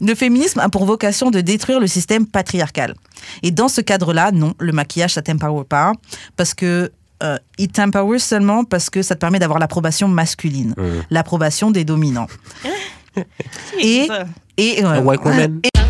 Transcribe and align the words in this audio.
Le 0.00 0.14
féminisme 0.16 0.58
a 0.58 0.68
pour 0.68 0.86
vocation 0.86 1.30
de 1.30 1.40
détruire 1.40 1.78
le 1.78 1.86
système 1.86 2.26
patriarcal. 2.26 2.94
Et 3.44 3.52
dans 3.52 3.68
ce 3.68 3.80
cadre-là, 3.80 4.32
non, 4.32 4.54
le 4.58 4.72
maquillage, 4.72 5.14
ça 5.14 5.22
t'empower 5.22 5.62
pas. 5.64 5.92
Parce 6.36 6.52
que 6.52 6.90
euh, 7.22 7.36
it 7.58 7.72
t'empower 7.72 8.18
seulement 8.18 8.64
parce 8.64 8.90
que 8.90 9.02
ça 9.02 9.14
te 9.14 9.20
permet 9.20 9.38
d'avoir 9.38 9.60
l'approbation 9.60 10.08
masculine, 10.08 10.74
l'approbation 11.10 11.70
des 11.70 11.84
dominants. 11.84 12.26
et, 13.80 14.08
et, 14.56 14.82
A 14.82 14.90
ouais, 14.90 14.98
white 14.98 15.20
woman. 15.24 15.60
et- 15.62 15.83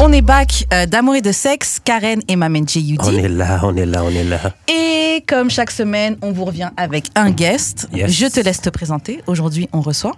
on 0.00 0.12
est 0.12 0.22
back 0.22 0.64
euh, 0.72 0.86
d'amour 0.86 1.16
et 1.16 1.22
de 1.22 1.32
sexe, 1.32 1.80
Karen 1.82 2.20
et 2.28 2.36
Mamenche 2.36 2.76
On 2.76 2.80
Yudi. 2.80 3.16
est 3.16 3.28
là, 3.28 3.60
on 3.62 3.76
est 3.76 3.86
là, 3.86 4.02
on 4.04 4.10
est 4.10 4.24
là. 4.24 4.38
Et 4.68 5.22
comme 5.26 5.50
chaque 5.50 5.70
semaine, 5.70 6.16
on 6.22 6.32
vous 6.32 6.44
revient 6.44 6.70
avec 6.76 7.06
un 7.14 7.30
guest. 7.30 7.88
Yes. 7.92 8.10
Je 8.10 8.26
te 8.26 8.40
laisse 8.40 8.60
te 8.60 8.70
présenter. 8.70 9.22
Aujourd'hui, 9.26 9.68
on 9.72 9.80
reçoit. 9.80 10.12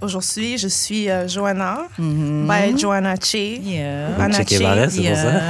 Aujourd'hui, 0.00 0.58
je 0.58 0.68
suis 0.68 1.10
euh, 1.10 1.26
Joanna, 1.26 1.80
Mhm. 1.98 2.48
by 2.48 2.78
Joanna 2.78 3.16
Che. 3.16 3.34
Yeah. 3.60 4.06
Anna 4.20 4.44
Che 4.44 4.48
c'est 4.48 4.58
pour 4.58 5.16
ça. 5.16 5.40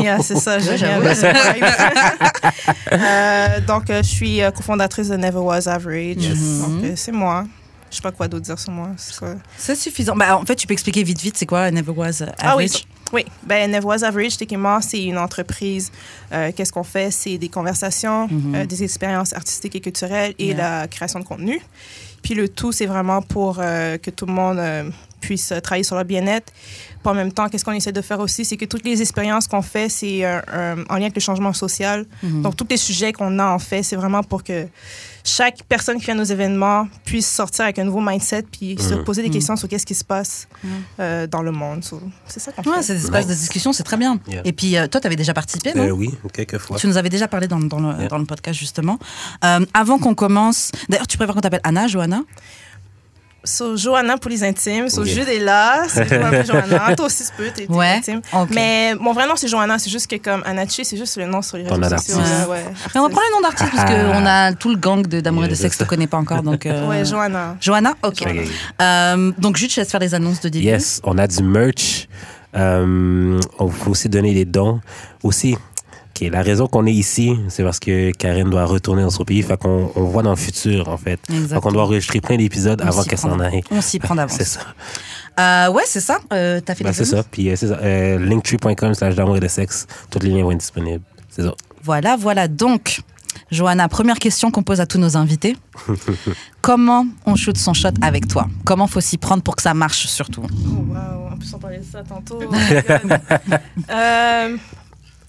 Yeah, 0.00 0.18
c'est 0.22 0.36
ça, 0.36 0.58
je. 0.60 0.70
Euh, 2.92 3.60
Donc, 3.66 3.90
euh, 3.90 4.02
je 4.02 4.08
suis 4.08 4.42
euh, 4.42 4.50
cofondatrice 4.52 5.08
de 5.08 5.16
Never 5.16 5.38
Was 5.40 5.68
Average. 5.68 6.16
Donc, 6.16 6.84
euh, 6.84 6.92
c'est 6.94 7.10
moi. 7.12 7.44
Je 7.90 7.96
sais 7.96 8.02
pas 8.02 8.12
quoi 8.12 8.28
d'autre 8.28 8.44
dire 8.44 8.58
sur 8.58 8.72
moi. 8.72 8.90
C'est 8.96 9.18
quoi? 9.18 9.34
C'est 9.58 9.74
suffisant. 9.74 10.14
Bah, 10.14 10.38
en 10.38 10.44
fait, 10.44 10.54
tu 10.54 10.66
peux 10.68 10.72
expliquer 10.72 11.02
vite, 11.02 11.20
vite, 11.20 11.36
c'est 11.36 11.46
quoi 11.46 11.70
Never 11.72 11.92
Was 11.94 12.22
Average 12.22 12.34
Ah 12.38 12.56
oui, 12.56 12.70
oui. 13.12 13.24
Ben, 13.44 13.74
Was 13.84 14.04
Average, 14.04 14.36
techniquement, 14.36 14.80
c'est 14.80 15.02
une 15.04 15.18
entreprise. 15.18 15.90
Euh, 16.32 16.50
Qu'est-ce 16.54 16.72
qu'on 16.72 16.82
fait? 16.84 17.10
C'est 17.10 17.38
des 17.38 17.48
conversations, 17.48 18.26
Mhm. 18.28 18.54
euh, 18.54 18.66
des 18.66 18.82
expériences 18.82 19.32
artistiques 19.32 19.76
et 19.76 19.80
culturelles 19.80 20.34
et 20.38 20.48
Yeah. 20.48 20.56
la 20.80 20.88
création 20.88 21.20
de 21.20 21.24
contenu. 21.24 21.60
Puis 22.22 22.34
le 22.34 22.48
tout, 22.48 22.72
c'est 22.72 22.86
vraiment 22.86 23.22
pour 23.22 23.58
euh, 23.60 23.98
que 23.98 24.10
tout 24.10 24.26
le 24.26 24.32
monde 24.32 24.58
euh, 24.58 24.90
puisse 25.20 25.52
euh, 25.52 25.60
travailler 25.60 25.84
sur 25.84 25.94
leur 25.94 26.04
bien-être. 26.04 26.52
Puis 27.00 27.08
en 27.12 27.14
même 27.14 27.30
temps, 27.30 27.48
qu'est-ce 27.48 27.64
qu'on 27.64 27.72
essaie 27.72 27.92
de 27.92 28.00
faire 28.02 28.18
aussi, 28.18 28.44
c'est 28.44 28.56
que 28.56 28.64
toutes 28.64 28.84
les 28.84 29.00
expériences 29.00 29.46
qu'on 29.46 29.62
fait, 29.62 29.88
c'est 29.88 30.24
euh, 30.24 30.40
en 30.88 30.94
lien 30.96 31.02
avec 31.02 31.14
le 31.14 31.20
changement 31.20 31.52
social. 31.52 32.04
Mhm. 32.24 32.42
Donc, 32.42 32.56
tous 32.56 32.66
les 32.68 32.76
sujets 32.76 33.12
qu'on 33.12 33.38
a, 33.38 33.46
en 33.46 33.60
fait, 33.60 33.84
c'est 33.84 33.94
vraiment 33.96 34.24
pour 34.24 34.42
que 34.42 34.66
chaque 35.28 35.64
personne 35.68 35.98
qui 35.98 36.04
vient 36.06 36.14
à 36.14 36.18
nos 36.18 36.24
événements 36.24 36.88
puisse 37.04 37.28
sortir 37.30 37.64
avec 37.64 37.78
un 37.78 37.84
nouveau 37.84 38.00
mindset 38.00 38.44
puis 38.50 38.76
se 38.80 38.94
poser 38.94 39.22
des 39.22 39.28
Mhm. 39.28 39.34
questions 39.34 39.56
sur 39.56 39.68
qu'est-ce 39.68 39.84
qui 39.84 39.94
se 39.94 40.04
passe 40.04 40.46
euh, 41.00 41.26
dans 41.26 41.42
le 41.42 41.50
monde. 41.52 41.82
So, 41.84 42.00
c'est 42.26 42.40
ça 42.40 42.52
qu'on 42.52 42.62
Ouais, 42.70 42.76
fait. 42.76 42.82
ces 42.84 43.04
espaces 43.04 43.26
de 43.26 43.34
discussion, 43.34 43.72
c'est 43.72 43.82
très 43.82 43.96
bien. 43.96 44.18
Yeah. 44.28 44.42
Et 44.44 44.52
puis, 44.52 44.76
euh, 44.76 44.86
toi, 44.86 45.00
tu 45.00 45.06
avais 45.06 45.16
déjà 45.16 45.34
participé, 45.34 45.74
non? 45.74 45.82
Euh, 45.84 45.90
oui, 45.90 46.14
quelques 46.32 46.58
fois. 46.58 46.78
Tu 46.78 46.86
nous 46.86 46.96
avais 46.96 47.08
déjà 47.08 47.26
parlé 47.28 47.48
dans, 47.48 47.58
dans 47.58 47.80
le, 47.80 47.98
Yeah. 47.98 48.08
dans 48.08 48.18
le 48.18 48.24
podcast, 48.24 48.58
justement. 48.58 48.98
Euh, 49.44 49.66
avant 49.74 49.98
qu'on 49.98 50.14
commence, 50.14 50.70
d'ailleurs, 50.88 51.06
tu 51.06 51.16
préfères 51.16 51.34
qu'on 51.34 51.40
t'appelle 51.40 51.60
Anna, 51.64 51.88
Johanna? 51.88 52.22
So, 53.46 53.76
Johanna 53.76 54.18
pour 54.18 54.30
les 54.30 54.44
intimes. 54.44 54.88
So, 54.90 55.00
Ok. 55.02 55.06
Jude 55.08 55.28
est 55.28 55.38
là. 55.38 55.84
C'est 55.88 56.06
Johanna. 56.46 56.94
Toi 56.96 57.06
aussi, 57.06 57.24
tu 57.24 57.30
peux, 57.36 57.48
t'es 57.54 57.66
Ouais. 57.70 57.94
intime. 57.98 58.20
Ok. 58.32 58.48
Mais 58.52 58.94
mon 59.00 59.12
vrai 59.12 59.26
nom, 59.26 59.34
c'est 59.36 59.48
Johanna. 59.48 59.78
C'est 59.78 59.88
juste 59.90 60.06
que 60.10 60.16
comme 60.16 60.42
Anachi, 60.44 60.84
c'est 60.84 60.96
juste 60.96 61.16
le 61.16 61.26
nom 61.26 61.40
sur 61.42 61.56
les 61.56 61.62
réseaux 61.64 61.96
sociaux. 61.96 62.18
ouais, 62.50 62.64
Mais 62.94 63.00
on 63.00 63.04
va 63.04 63.08
prendre 63.08 63.26
le 63.30 63.34
nom 63.36 63.40
d'artiste 63.42 63.70
parce 63.74 63.90
qu'on 63.90 64.26
a 64.26 64.52
tout 64.52 64.70
le 64.70 64.76
gang 64.76 65.06
de- 65.06 65.20
d'amour 65.20 65.44
et 65.44 65.48
de 65.48 65.54
sexe 65.54 65.76
c'est 65.78 65.84
ne 65.84 65.88
connaît 65.88 66.06
pas 66.06 66.18
encore. 66.18 66.42
Donc, 66.42 66.66
euh, 66.66 66.86
Ouais, 66.88 67.04
Johanna. 67.04 67.56
Johanna 67.60 67.94
Ok. 68.02 68.22
Euh, 68.82 69.32
donc, 69.38 69.56
juste, 69.56 69.70
je 69.70 69.76
te 69.76 69.80
laisse 69.80 69.90
faire 69.90 70.00
les 70.00 70.14
annonces 70.14 70.40
de 70.40 70.48
début. 70.48 70.64
Yes, 70.66 71.00
on 71.04 71.16
a 71.18 71.26
du 71.26 71.42
merch. 71.42 72.08
Euh, 72.56 73.38
on 73.58 73.68
faut 73.68 73.90
aussi 73.90 74.08
donner 74.08 74.32
des 74.34 74.44
dons. 74.44 74.80
Aussi, 75.22 75.56
ok, 76.22 76.28
la 76.30 76.42
raison 76.42 76.66
qu'on 76.66 76.86
est 76.86 76.92
ici, 76.92 77.36
c'est 77.48 77.62
parce 77.62 77.78
que 77.78 78.10
Karen 78.12 78.48
doit 78.50 78.64
retourner 78.64 79.02
dans 79.02 79.10
son 79.10 79.24
pays. 79.24 79.42
Fait 79.42 79.56
qu'on 79.56 79.90
on 79.94 80.04
voit 80.04 80.22
dans 80.22 80.30
le 80.30 80.36
futur, 80.36 80.88
en 80.88 80.96
fait. 80.96 81.20
Fait 81.26 81.34
Exactement. 81.34 81.60
qu'on 81.60 81.72
doit 81.72 81.82
enregistrer 81.82 82.20
plein 82.20 82.36
d'épisodes 82.36 82.80
On 82.84 82.88
avant 82.88 83.02
qu'elle 83.02 83.18
s'en 83.18 83.38
aille. 83.40 83.62
On 83.70 83.80
s'y 83.80 83.98
prend 83.98 84.14
d'avance. 84.14 84.36
C'est 84.38 84.44
ça. 84.44 84.60
Euh, 85.38 85.70
ouais, 85.70 85.82
c'est 85.84 86.00
ça. 86.00 86.18
Euh, 86.32 86.60
T'as 86.64 86.74
fait 86.74 86.82
Ben, 86.82 86.94
c'est 86.94 87.04
ça. 87.04 87.22
Puis 87.22 87.50
euh, 87.50 87.56
c'est 87.56 87.68
ça. 87.68 87.78
Euh, 87.82 88.18
linktree.com 88.18 88.94
slash 88.94 89.14
d'amour 89.14 89.36
et 89.36 89.40
de 89.40 89.48
sexe. 89.48 89.86
Tous 90.10 90.18
les 90.20 90.30
liens 90.30 90.42
vont 90.42 90.52
être 90.52 90.58
disponibles. 90.60 91.04
C'est 91.28 91.42
ça. 91.42 91.52
Voilà, 91.82 92.16
voilà. 92.16 92.48
Donc, 92.48 93.02
Johanna, 93.50 93.86
première 93.88 94.18
question 94.18 94.50
qu'on 94.50 94.62
pose 94.62 94.80
à 94.80 94.86
tous 94.86 94.96
nos 94.98 95.14
invités. 95.18 95.54
Comment 96.62 97.04
on 97.26 97.36
shoot 97.36 97.58
son 97.58 97.74
shot 97.74 97.90
avec 98.00 98.28
toi? 98.28 98.48
Comment 98.64 98.86
faut 98.86 99.02
s'y 99.02 99.18
prendre 99.18 99.42
pour 99.42 99.56
que 99.56 99.62
ça 99.62 99.74
marche 99.74 100.06
surtout? 100.06 100.42
Oh, 100.42 100.70
wow. 100.88 101.32
En 101.34 101.36
plus, 101.36 101.52
on 101.52 101.58
parlait 101.58 101.78
de 101.80 101.84
ça 101.84 102.02
tantôt. 102.02 102.40
Euh, 103.90 104.56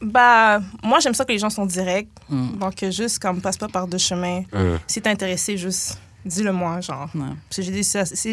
bah, 0.02 0.59
moi, 0.84 1.00
j'aime 1.00 1.13
ça 1.13 1.25
que 1.25 1.31
les 1.31 1.40
gens 1.40 1.50
sont 1.50 1.66
directs. 1.66 2.09
Mm. 2.30 2.58
Donc, 2.59 2.84
euh, 2.84 2.91
juste 2.91 3.19
comme 3.19 3.41
passe 3.41 3.58
pas 3.58 3.68
par 3.68 3.88
deux 3.88 3.97
chemins. 3.97 4.44
Hum. 4.53 4.80
Si 4.88 5.02
t'es 5.02 5.09
intéressé, 5.09 5.58
juste 5.58 6.00
dis-le 6.25 6.52
moi, 6.52 6.81
genre. 6.81 7.09
Ouais. 7.16 7.22
Parce 7.50 7.58
que 7.58 7.74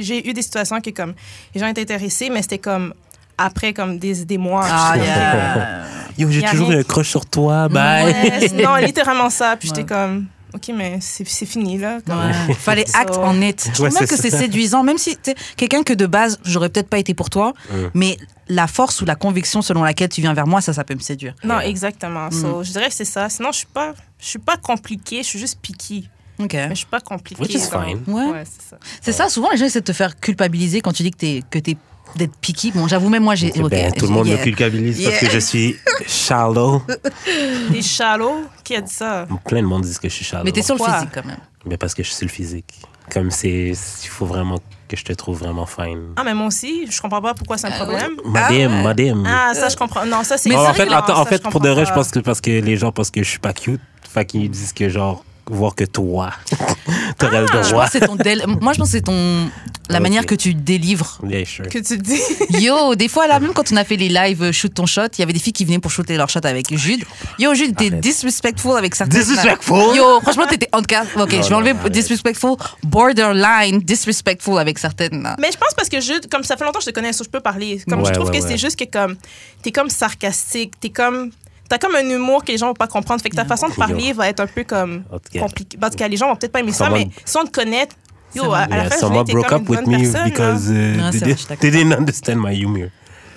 j'ai, 0.00 0.28
eu 0.28 0.32
des 0.32 0.42
situations 0.42 0.80
que 0.80 0.90
comme 0.90 1.14
les 1.54 1.60
gens 1.60 1.68
étaient 1.68 1.82
intéressés, 1.82 2.28
mais 2.30 2.42
c'était 2.42 2.58
comme 2.58 2.92
après 3.38 3.72
comme 3.72 3.98
des, 3.98 4.24
des 4.24 4.38
mois. 4.38 4.64
Ah, 4.64 4.96
yeah. 4.96 5.82
Yo, 6.16 6.30
j'ai 6.30 6.42
toujours 6.42 6.68
rien. 6.68 6.78
un 6.78 6.82
crush 6.82 7.08
sur 7.08 7.26
toi. 7.26 7.68
Bye. 7.68 8.04
Ouais, 8.04 8.62
non, 8.62 8.76
littéralement 8.84 9.30
ça. 9.30 9.56
Puis 9.56 9.68
Ouais. 9.68 9.74
j'étais 9.76 9.94
comme, 9.94 10.26
OK, 10.54 10.70
mais 10.74 10.98
c'est, 11.00 11.24
fini, 11.46 11.78
là. 11.78 11.98
Comme- 12.06 12.18
Ouais. 12.18 12.54
Fallait 12.58 12.86
So- 12.86 12.96
act 12.98 13.14
on 13.18 13.40
it. 13.42 13.64
Je 13.66 13.72
trouve 13.72 13.86
Ouais, 13.88 13.92
même 13.92 14.06
que 14.08 14.16
c'est 14.16 14.30
séduisant, 14.30 14.82
même 14.84 14.98
si 14.98 15.16
tu 15.16 15.34
quelqu'un 15.56 15.82
que 15.82 15.92
de 15.92 16.06
base, 16.06 16.38
j'aurais 16.44 16.68
peut-être 16.68 16.88
pas 16.88 16.98
été 16.98 17.12
pour 17.14 17.28
toi, 17.30 17.52
Mm. 17.70 17.74
mais 17.94 18.16
la 18.48 18.66
force 18.66 19.00
ou 19.00 19.04
la 19.04 19.16
conviction 19.16 19.62
selon 19.62 19.82
laquelle 19.82 20.08
tu 20.10 20.20
viens 20.20 20.34
vers 20.34 20.46
moi, 20.46 20.60
ça, 20.60 20.72
ça 20.72 20.84
peut 20.84 20.94
me 20.94 21.00
séduire. 21.00 21.34
Non, 21.44 21.60
exactement. 21.60 22.26
Mm. 22.28 22.32
So, 22.32 22.62
je 22.62 22.70
dirais 22.72 22.88
que 22.88 22.94
c'est 22.94 23.04
ça. 23.04 23.28
Sinon, 23.28 23.50
je 23.52 23.58
suis 23.58 23.66
pas, 23.66 23.94
je 24.18 24.26
suis 24.26 24.38
pas 24.38 24.56
compliquée, 24.56 25.18
je 25.22 25.28
suis 25.28 25.38
juste 25.38 25.58
picky. 25.60 26.08
Ok. 26.38 26.52
Mais 26.52 26.68
je 26.70 26.74
suis 26.74 26.86
pas 26.86 27.00
compliquée. 27.00 27.40
Which 27.42 27.54
is 27.54 27.60
fine. 27.70 28.02
Ouais. 28.06 28.26
Ouais, 28.26 28.44
c'est 28.44 28.70
ça. 28.70 28.76
C'est 29.00 29.12
ça, 29.12 29.28
souvent 29.28 29.50
les 29.50 29.56
gens 29.56 29.66
essaient 29.66 29.80
de 29.80 29.84
te 29.84 29.92
faire 29.92 30.18
culpabiliser 30.18 30.80
quand 30.80 30.92
tu 30.92 31.02
dis 31.04 31.10
que 31.12 31.16
t'es 31.16 31.42
que 31.50 31.58
t'es 31.60 31.76
d'être 32.16 32.36
picky. 32.36 32.72
Bon, 32.72 32.86
j'avoue 32.88 33.08
même 33.08 33.22
moi 33.22 33.34
j'ai. 33.34 33.52
Eh 33.54 33.62
ok, 33.62 33.70
ben, 33.70 33.92
tout 33.92 34.06
le 34.06 34.12
monde 34.12 34.26
yeah. 34.26 34.38
me 34.38 34.42
culpabilise 34.42 35.04
parce 35.04 35.18
que 35.18 35.30
je 35.30 35.38
suis 35.38 35.76
shallow. 36.06 36.82
T'es 37.72 37.82
shallow? 37.82 38.44
Qui 38.62 38.76
a 38.76 38.80
dit 38.80 38.92
ça? 38.92 39.26
Plein 39.46 39.62
de 39.62 39.66
monde 39.66 39.82
disent 39.82 39.98
que 39.98 40.08
je 40.08 40.14
suis 40.14 40.24
shallow. 40.24 40.44
Mais 40.44 40.52
t'es 40.52 40.62
sur 40.62 40.76
le 40.76 40.84
physique 40.84 41.10
quand 41.12 41.24
même. 41.24 41.38
Mais 41.66 41.76
parce 41.76 41.94
que 41.94 42.02
je 42.02 42.10
suis 42.10 42.26
le 42.26 42.30
physique. 42.30 42.74
Comme 43.10 43.30
c'est. 43.30 43.72
Il 43.72 44.08
faut 44.08 44.26
vraiment 44.26 44.58
que 44.88 44.96
je 44.96 45.04
te 45.04 45.12
trouve 45.12 45.38
vraiment 45.38 45.66
fine. 45.66 46.14
Ah, 46.16 46.24
mais 46.24 46.34
moi 46.34 46.46
aussi, 46.46 46.86
je 46.90 47.00
comprends 47.00 47.20
pas 47.20 47.34
pourquoi 47.34 47.58
c'est 47.58 47.66
un 47.66 47.72
problème. 47.72 48.16
Madame, 48.24 48.82
madame. 48.82 49.24
Ah, 49.26 49.52
ça, 49.54 49.68
je 49.68 49.76
comprends. 49.76 50.06
Non, 50.06 50.22
ça, 50.24 50.38
c'est. 50.38 50.50
C'est 50.50 50.56
en 50.56 50.74
fait, 50.74 50.86
non, 50.86 50.96
en 50.96 51.24
ça, 51.24 51.24
fait 51.26 51.42
pour 51.42 51.60
de 51.60 51.68
vrai, 51.68 51.84
je 51.84 51.92
pense 51.92 52.10
que 52.10 52.20
parce 52.20 52.40
que 52.40 52.50
les 52.50 52.76
gens 52.76 52.92
pensent 52.92 53.10
que 53.10 53.22
je 53.22 53.28
suis 53.28 53.38
pas 53.38 53.52
cute. 53.52 53.80
Fait 54.08 54.24
qu'ils 54.24 54.50
disent 54.50 54.72
que 54.72 54.88
genre, 54.88 55.24
voir 55.46 55.74
que 55.74 55.84
toi, 55.84 56.30
t'aurais 57.18 57.40
le 57.42 57.46
Je 57.46 57.52
pense 57.52 57.68
droit. 57.70 57.86
dél- 58.16 58.46
Moi, 58.60 58.72
je 58.72 58.78
pense 58.78 58.88
que 58.88 58.92
c'est 58.92 59.02
ton 59.02 59.50
la 59.90 60.00
manière 60.00 60.24
que 60.24 60.34
tu 60.34 60.54
délivres. 60.54 61.18
Yeah, 61.28 61.44
sure. 61.44 61.68
Que 61.68 61.78
tu 61.78 61.98
dis. 61.98 62.18
Yo, 62.64 62.94
des 62.94 63.08
fois 63.08 63.26
là, 63.26 63.38
même 63.38 63.52
quand 63.52 63.70
on 63.70 63.76
a 63.76 63.84
fait 63.84 63.96
les 63.96 64.08
lives 64.08 64.42
euh, 64.42 64.52
shoot 64.52 64.72
ton 64.72 64.86
shot, 64.86 65.08
il 65.16 65.20
y 65.20 65.22
avait 65.22 65.34
des 65.34 65.38
filles 65.38 65.52
qui 65.52 65.64
venaient 65.66 65.78
pour 65.78 65.90
shooter 65.90 66.16
leur 66.16 66.30
shot 66.30 66.40
avec 66.44 66.74
Jude. 66.74 67.04
Yo, 67.38 67.52
Jude, 67.54 67.76
t'es 67.76 67.90
disrespectful 67.90 68.78
avec 68.78 68.94
certaines. 68.94 69.20
Disrespectful? 69.20 69.94
Yo, 69.94 70.20
franchement, 70.22 70.46
t'étais 70.48 70.68
on 70.72 70.80
cas. 70.82 71.04
Ok, 71.16 71.32
Non, 71.34 71.42
je 71.42 71.48
vais 71.48 71.54
enlever 71.54 71.74
disrespectful, 71.90 72.56
borderline 72.82 73.80
disrespectful 73.80 74.58
avec 74.58 74.78
certaines. 74.78 75.34
Mais 75.38 75.50
je 75.52 75.58
pense 75.58 75.74
parce 75.76 75.88
que 75.90 76.00
je, 76.00 76.26
comme 76.30 76.44
ça 76.44 76.56
fait 76.56 76.64
longtemps 76.64 76.78
que 76.78 76.84
je 76.86 76.90
te 76.90 76.94
connais, 76.94 77.12
je 77.12 77.28
peux 77.28 77.40
parler. 77.40 77.82
Comme 77.88 78.00
Ouais, 78.00 78.08
je 78.08 78.12
trouve 78.14 78.30
ouais, 78.30 78.38
que 78.38 78.42
ouais. 78.42 78.48
c'est 78.50 78.58
juste 78.58 78.78
que 78.78 78.84
comme 78.90 79.16
t'es 79.62 79.70
comme 79.72 79.90
sarcastique, 79.90 80.72
t'es 80.80 80.90
comme 80.90 81.30
t'as 81.68 81.78
comme 81.78 81.94
un 81.94 82.08
humour 82.08 82.44
que 82.44 82.52
les 82.52 82.58
gens 82.58 82.66
vont 82.68 82.74
pas 82.74 82.86
comprendre. 82.86 83.22
Fait 83.22 83.30
que 83.30 83.36
ta 83.36 83.44
façon 83.44 83.68
de 83.68 83.74
parler 83.74 84.12
va 84.12 84.28
être 84.28 84.40
un 84.40 84.46
peu 84.46 84.64
comme 84.64 85.04
En 85.10 85.18
tout 85.18 85.30
cas. 85.32 85.40
compliquée. 85.40 85.78
Parce 85.78 85.96
que 85.96 86.04
les 86.04 86.16
gens 86.16 86.28
vont 86.28 86.36
peut-être 86.36 86.52
pas 86.52 86.60
aimer 86.60 86.72
ça, 86.72 86.90
mais 86.90 87.08
si 87.24 87.36
on 87.36 87.44
te 87.44 87.50
connaît, 87.50 87.88
yo, 88.34 88.52
à, 88.52 88.58
à 88.60 88.66
la 88.68 88.76
Yeah, 88.76 88.90
fin, 88.90 88.96
someone 88.98 89.24
broke 89.24 89.46
comme 89.48 89.62
up 89.62 89.68
une 89.68 89.76
with 89.76 89.86
me 90.14 90.24
because 90.24 90.68
uh, 90.70 91.10
c'est 91.12 91.56
they, 91.58 91.70
didn't 91.70 91.92
understand 91.96 92.36
my 92.36 92.54
humor, 92.56 92.88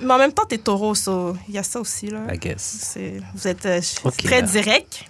Mais 0.02 0.14
en 0.14 0.18
même 0.18 0.32
temps, 0.34 0.46
t'es 0.48 0.58
taureau, 0.58 0.94
so 0.96 1.36
il 1.48 1.56
y 1.56 1.58
a 1.58 1.64
ça 1.64 1.80
aussi 1.80 2.08
là. 2.08 2.20
I 2.34 2.38
guess. 2.38 2.98
Vous 3.36 3.48
êtes 3.48 3.66
euh, 3.66 3.82
très 4.24 4.42
là. 4.42 4.48
direct, 4.48 5.06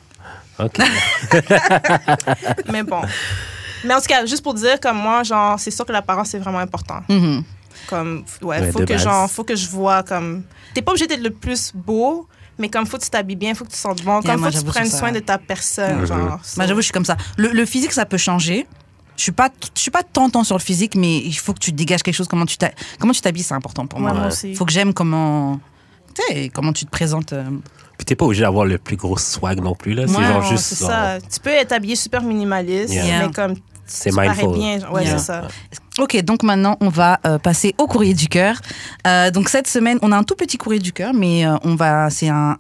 OK. 0.60 0.78
mais 2.72 2.84
bon. 2.84 3.02
Mais 3.84 3.94
en 3.94 4.00
tout 4.02 4.08
cas, 4.08 4.26
juste 4.26 4.44
pour 4.44 4.54
dire, 4.54 4.80
comme 4.80 4.98
moi, 4.98 5.24
genre, 5.24 5.60
c'est 5.60 5.72
sûr 5.72 5.86
que 5.86 5.92
l'apparence 5.92 6.30
c'est 6.30 6.40
vraiment 6.40 6.60
important. 6.60 7.02
Mhm. 7.10 7.44
Comme, 7.88 8.26
ouais, 8.42 8.60
Ouais, 8.62 8.72
faut 8.72 8.80
que 8.80 8.86
base. 8.86 9.04
genre, 9.04 9.30
faut 9.32 9.44
que 9.44 9.56
je 9.56 9.68
vois 9.70 10.04
comme. 10.04 10.44
T'es 10.74 10.82
pas 10.82 10.92
obligé 10.92 11.08
d'être 11.08 11.22
le 11.24 11.30
plus 11.30 11.72
beau, 11.74 12.28
mais 12.60 12.70
comme 12.70 12.86
faut 12.86 12.98
que 12.98 13.04
tu 13.04 13.10
t'habilles 13.10 13.36
bien, 13.36 13.54
faut 13.54 13.66
que 13.66 13.72
tu 13.72 13.78
sentes 13.78 14.04
bon, 14.04 14.20
Yeah, 14.22 14.32
comme 14.34 14.42
moi, 14.42 14.52
faut 14.52 14.58
que 14.60 14.64
tu 14.66 14.70
prennes 14.70 14.90
soin 14.90 15.12
de 15.12 15.20
ta 15.20 15.38
personne, 15.38 16.00
Mhm. 16.02 16.06
genre. 16.08 16.40
Moi, 16.58 16.68
j'avoue, 16.68 16.82
je 16.82 16.86
suis 16.86 16.94
comme 16.94 17.06
ça. 17.06 17.18
Le, 17.38 17.50
le 17.50 17.66
physique, 17.66 17.92
ça 17.94 18.06
peut 18.06 18.18
changer. 18.18 18.68
Je 19.16 19.24
suis 19.24 19.32
pas, 19.32 19.50
je 19.76 19.82
suis 19.82 19.90
pas 19.92 20.04
tant 20.04 20.30
tant 20.30 20.44
sur 20.44 20.56
le 20.56 20.62
physique, 20.62 20.94
mais 20.96 21.18
il 21.18 21.34
faut 21.34 21.54
que 21.54 21.60
tu 21.60 21.72
dégages 21.72 22.04
quelque 22.04 22.14
chose. 22.16 22.28
Comment 22.28 22.46
tu 22.46 22.56
comment 23.00 23.14
tu 23.14 23.22
t'habilles, 23.22 23.44
c'est 23.44 23.56
important 23.56 23.88
pour 23.88 24.00
Ouais, 24.00 24.06
moi. 24.12 24.14
moi 24.14 24.28
aussi. 24.28 24.54
Faut 24.54 24.64
que 24.66 24.72
j'aime 24.72 24.94
comment, 24.94 25.60
tu 26.14 26.22
sais, 26.28 26.50
comment 26.50 26.72
tu 26.74 26.86
te 26.86 26.92
présentes. 26.92 27.34
euh. 27.34 27.44
Puis 27.98 28.06
t'es 28.06 28.16
pas 28.16 28.26
obligé 28.26 28.44
d'avoir 28.44 28.66
le 28.66 28.78
plus 28.78 28.96
gros 28.96 29.18
swag 29.18 29.60
non 29.60 29.74
plus, 29.74 29.94
là. 29.96 30.06
C'est 30.08 30.16
Ouais, 30.18 30.24
genre 30.28 30.44
Non, 30.44 30.50
juste. 30.50 30.66
c'est 30.66 30.80
genre, 30.82 30.90
ça. 30.92 31.18
Tu 31.22 31.40
peux 31.40 31.50
être 31.50 31.72
habillé 31.72 31.96
super 31.96 32.22
minimaliste, 32.22 32.94
Yeah. 32.94 33.26
mais 33.28 33.34
comme 33.34 33.56
C'est 33.88 34.12
mindful. 34.16 34.54
bien. 34.54 34.80
Ouais, 34.92 35.04
Yeah. 35.06 35.18
c'est 35.18 35.26
ça. 35.26 35.48
Ok, 36.00 36.22
donc 36.24 36.44
maintenant, 36.44 36.78
on 36.82 36.90
va 36.90 37.20
euh, 37.26 37.40
passer 37.40 37.74
au 37.78 37.88
courrier 37.88 38.14
du 38.14 38.28
cœur. 38.28 38.60
Euh, 39.08 39.32
donc 39.32 39.50
cette 39.50 39.68
semaine, 39.68 39.98
on 40.02 40.12
a 40.12 40.18
un 40.18 40.24
tout 40.24 40.36
petit 40.36 40.58
courrier 40.58 40.80
du 40.82 40.94
cœur, 40.94 41.14
mais 41.14 41.46
euh, 41.46 41.56
on 41.64 41.76
va, 41.76 42.10
c'est 42.10 42.30
un, 42.30 42.58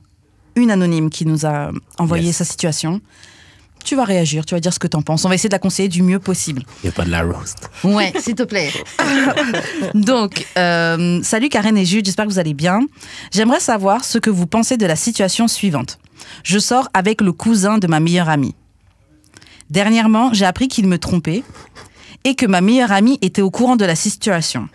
une 0.55 0.71
anonyme 0.71 1.09
qui 1.09 1.25
nous 1.25 1.45
a 1.45 1.71
envoyé 1.99 2.27
Yes. 2.27 2.37
sa 2.37 2.45
situation. 2.45 2.99
tu 3.83 3.95
vas 3.95 4.03
réagir, 4.05 4.45
tu 4.45 4.53
vas 4.53 4.59
dire 4.59 4.73
ce 4.73 4.79
que 4.79 4.87
t'en 4.87 5.01
penses. 5.01 5.23
On 5.23 5.29
va 5.29 5.35
essayer 5.35 5.47
de 5.49 5.53
la 5.55 5.59
conseiller 5.59 5.87
du 5.87 6.01
mieux 6.03 6.19
possible. 6.19 6.63
Il 6.83 6.87
n'y 6.87 6.89
a 6.89 6.91
pas 6.91 7.05
de 7.05 7.11
la 7.11 7.21
roast. 7.23 7.69
Ouais, 7.85 8.11
s'il 8.19 8.35
te 8.35 8.43
plaît. 8.43 8.69
Donc, 9.93 10.45
euh, 10.57 11.21
salut 11.23 11.49
Karen 11.49 11.77
et 11.77 11.85
Jude, 11.85 12.05
j'espère 12.05 12.25
que 12.25 12.31
vous 12.31 12.39
allez 12.39 12.53
bien. 12.53 12.81
J'aimerais 13.31 13.59
savoir 13.59 14.03
ce 14.03 14.17
que 14.17 14.29
vous 14.29 14.47
pensez 14.47 14.75
de 14.77 14.85
la 14.85 14.95
situation 14.95 15.47
suivante. 15.47 15.99
Je 16.43 16.59
sors 16.59 16.89
avec 16.93 17.21
le 17.21 17.31
cousin 17.31 17.77
de 17.77 17.87
ma 17.87 17.99
meilleure 17.99 18.29
amie. 18.29 18.55
Dernièrement, 19.69 20.33
j'ai 20.33 20.45
appris 20.45 20.67
qu'il 20.67 20.87
me 20.87 20.97
trompait 20.97 21.43
et 22.23 22.35
que 22.35 22.45
ma 22.45 22.61
meilleure 22.61 22.91
amie 22.91 23.17
était 23.21 23.41
au 23.41 23.51
courant 23.51 23.75
de 23.75 23.85
la 23.85 23.95
situation. 23.95 24.69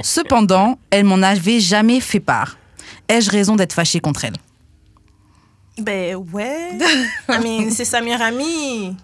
Cependant, 0.00 0.78
elle 0.90 1.04
m'en 1.04 1.22
avait 1.22 1.60
jamais 1.60 2.00
fait 2.00 2.20
part. 2.20 2.58
Ai-je 3.08 3.30
raison 3.30 3.56
d'être 3.56 3.72
fâchée 3.72 4.00
contre 4.00 4.24
elle? 4.24 4.36
Ben 5.80 6.16
ouais. 6.16 6.78
I 7.28 7.38
mean, 7.42 7.70
c'est 7.70 7.84
sa 7.84 8.00
meilleure 8.00 8.22
amie. 8.22 8.96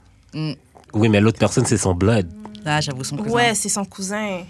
Oui, 0.92 1.08
mais 1.08 1.20
l'autre 1.20 1.38
personne, 1.38 1.66
c'est 1.66 1.76
son 1.76 1.94
blood. 1.94 2.28
Ah, 2.64 2.80
j'avoue 2.80 3.04
son 3.04 3.16
cousin. 3.16 3.30
Ouais, 3.30 3.54
c'est 3.54 3.68
son 3.68 3.84
cousin. 3.84 4.42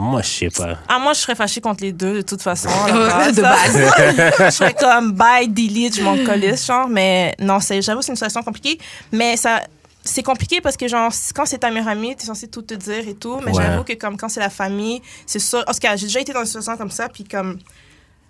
Moi, 0.00 0.22
je 0.22 0.28
sais 0.28 0.48
pas. 0.48 0.78
Ah, 0.88 0.98
moi, 0.98 1.12
je 1.12 1.18
serais 1.20 1.34
fâchée 1.34 1.60
contre 1.60 1.82
les 1.84 1.92
deux, 1.92 2.14
de 2.14 2.22
toute 2.22 2.40
façon. 2.42 2.68
de 2.88 3.42
base. 3.42 4.34
je 4.46 4.50
serais 4.50 4.74
comme 4.74 5.12
bye, 5.12 5.46
delete, 5.48 5.96
je 5.96 6.02
m'en 6.02 6.16
colisse, 6.24 6.66
genre. 6.66 6.88
Mais 6.88 7.34
non, 7.38 7.60
c'est, 7.60 7.82
j'avoue, 7.82 8.00
c'est 8.02 8.12
une 8.12 8.16
situation 8.16 8.42
compliquée. 8.42 8.78
Mais 9.12 9.36
ça, 9.36 9.60
c'est 10.02 10.22
compliqué 10.22 10.60
parce 10.62 10.78
que, 10.78 10.88
genre, 10.88 11.12
quand 11.34 11.44
c'est 11.44 11.58
ta 11.58 11.70
meilleure 11.70 11.88
amie, 11.88 12.16
t'es 12.16 12.24
censé 12.24 12.48
tout 12.48 12.62
te 12.62 12.72
dire 12.74 13.06
et 13.06 13.14
tout. 13.14 13.38
Mais 13.44 13.52
Ouais. 13.52 13.62
j'avoue 13.62 13.84
que, 13.84 13.92
comme 13.92 14.16
quand 14.16 14.30
c'est 14.30 14.40
la 14.40 14.48
famille, 14.50 15.02
c'est 15.26 15.38
ça. 15.38 15.62
Parce 15.66 15.78
que 15.78 15.86
j'ai 15.96 16.06
déjà 16.06 16.20
été 16.20 16.32
dans 16.32 16.40
une 16.40 16.46
situation 16.46 16.76
comme 16.78 16.90
ça, 16.90 17.08
puis 17.10 17.24
comme 17.24 17.58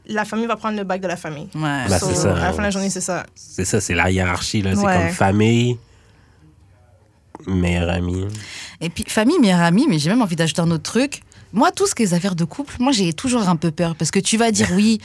la 0.06 0.24
famille 0.24 0.46
va 0.46 0.56
prendre 0.56 0.76
le 0.76 0.82
bac 0.82 1.00
de 1.00 1.06
la 1.06 1.16
famille. 1.16 1.48
Ouais. 1.54 1.84
Bah, 1.88 1.98
So, 2.00 2.08
c'est 2.08 2.16
ça. 2.16 2.32
À 2.36 2.40
la 2.46 2.50
fin 2.52 2.58
de 2.58 2.62
la 2.64 2.70
journée, 2.70 2.90
c'est 2.90 3.00
ça. 3.00 3.24
C'est 3.36 3.64
ça, 3.64 3.80
c'est 3.80 3.94
la 3.94 4.10
hiérarchie. 4.10 4.62
là. 4.62 4.74
C'est 4.74 4.80
Ouais. 4.84 4.92
comme 4.96 5.10
famille, 5.10 5.78
meilleur 7.46 7.88
ami. 7.90 8.26
Et 8.80 8.88
puis, 8.90 9.04
famille, 9.06 9.38
meilleure 9.38 9.60
amie, 9.62 9.86
mais 9.88 9.98
j'ai 9.98 10.10
même 10.10 10.22
envie 10.22 10.36
d'ajouter 10.36 10.60
un 10.62 10.70
autre 10.70 10.82
truc. 10.82 11.20
Moi, 11.52 11.70
tout 11.72 11.86
ce 11.86 11.94
qui 11.94 12.02
est 12.04 12.12
affaires 12.12 12.34
de 12.36 12.44
couple, 12.44 12.74
moi, 12.78 12.92
j'ai 12.92 13.12
toujours 13.12 13.48
un 13.48 13.56
peu 13.56 13.70
peur 13.70 13.94
parce 13.96 14.10
que 14.10 14.18
tu 14.20 14.36
vas 14.36 14.50
dire 14.52 14.68
oui, 14.72 15.00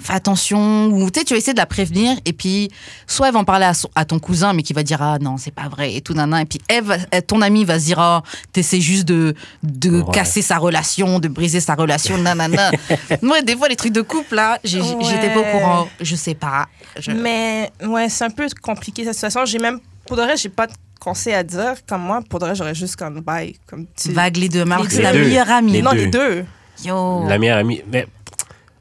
fais 0.00 0.14
attention, 0.14 0.86
ou 0.88 1.08
tu 1.10 1.20
sais, 1.20 1.24
tu 1.24 1.34
vas 1.34 1.38
essayer 1.38 1.52
de 1.52 1.58
la 1.58 1.66
prévenir, 1.66 2.16
et 2.24 2.32
puis 2.32 2.68
soit 3.06 3.28
elle 3.28 3.34
va 3.34 3.38
en 3.40 3.44
parler 3.44 3.66
à, 3.66 3.74
son- 3.74 3.90
à 3.94 4.04
ton 4.04 4.18
cousin, 4.18 4.52
mais 4.52 4.62
qui 4.64 4.72
va 4.72 4.82
dire 4.82 5.00
ah 5.00 5.18
non, 5.20 5.36
c'est 5.36 5.52
pas 5.52 5.68
vrai, 5.68 5.94
et 5.94 6.00
tout, 6.00 6.14
nan, 6.14 6.30
nan, 6.30 6.40
et 6.42 6.46
puis 6.46 6.58
elle 6.68 6.82
ton 7.26 7.40
ami 7.42 7.64
va 7.64 7.78
se 7.78 7.84
dire 7.84 8.00
ah, 8.00 8.22
t'essaies 8.52 8.80
juste 8.80 9.04
de, 9.04 9.34
de 9.62 10.00
Ouais. 10.00 10.12
casser 10.12 10.42
sa 10.42 10.58
relation, 10.58 11.20
de 11.20 11.28
briser 11.28 11.60
sa 11.60 11.74
relation, 11.76 12.18
nanana. 12.18 12.72
Moi, 13.22 13.42
des 13.42 13.56
fois, 13.56 13.68
les 13.68 13.76
trucs 13.76 13.92
de 13.92 14.02
couple, 14.02 14.34
là, 14.34 14.58
j'étais 14.64 15.32
pas 15.32 15.40
au 15.40 15.52
courant, 15.58 15.88
je 16.00 16.16
sais 16.16 16.34
pas. 16.34 16.66
Je- 16.98 17.12
Mais 17.12 17.70
ouais, 17.86 18.08
c'est 18.08 18.24
un 18.24 18.30
peu 18.30 18.48
compliqué 18.62 19.04
cette 19.04 19.14
situation. 19.14 19.44
J'ai 19.44 19.58
même, 19.60 19.78
pour 20.08 20.16
de 20.16 20.22
vrai, 20.22 20.36
j'ai 20.36 20.48
pas 20.48 20.66
de 20.66 20.72
conseil 21.04 21.34
à 21.34 21.42
dire. 21.42 21.74
Comme 21.86 22.02
moi, 22.02 22.20
pour 22.28 22.38
de 22.40 22.46
vrai, 22.46 22.54
j'aurais 22.54 22.74
juste 22.74 22.96
comme 22.96 23.20
bye. 23.20 23.54
Comme 23.66 23.86
tu... 23.94 24.10
Vague 24.12 24.36
les 24.36 24.48
deux, 24.48 24.64
Les 24.64 24.90
c'est 24.90 25.02
la 25.02 25.12
deux. 25.12 25.20
meilleure 25.24 25.50
amie. 25.50 25.72
Les 25.72 25.82
non, 25.82 25.90
deux. 25.92 25.96
les 25.98 26.06
deux. 26.06 26.44
Yo. 26.84 27.26
La 27.28 27.38
meilleure 27.38 27.58
amie. 27.58 27.82
Mais 27.92 28.06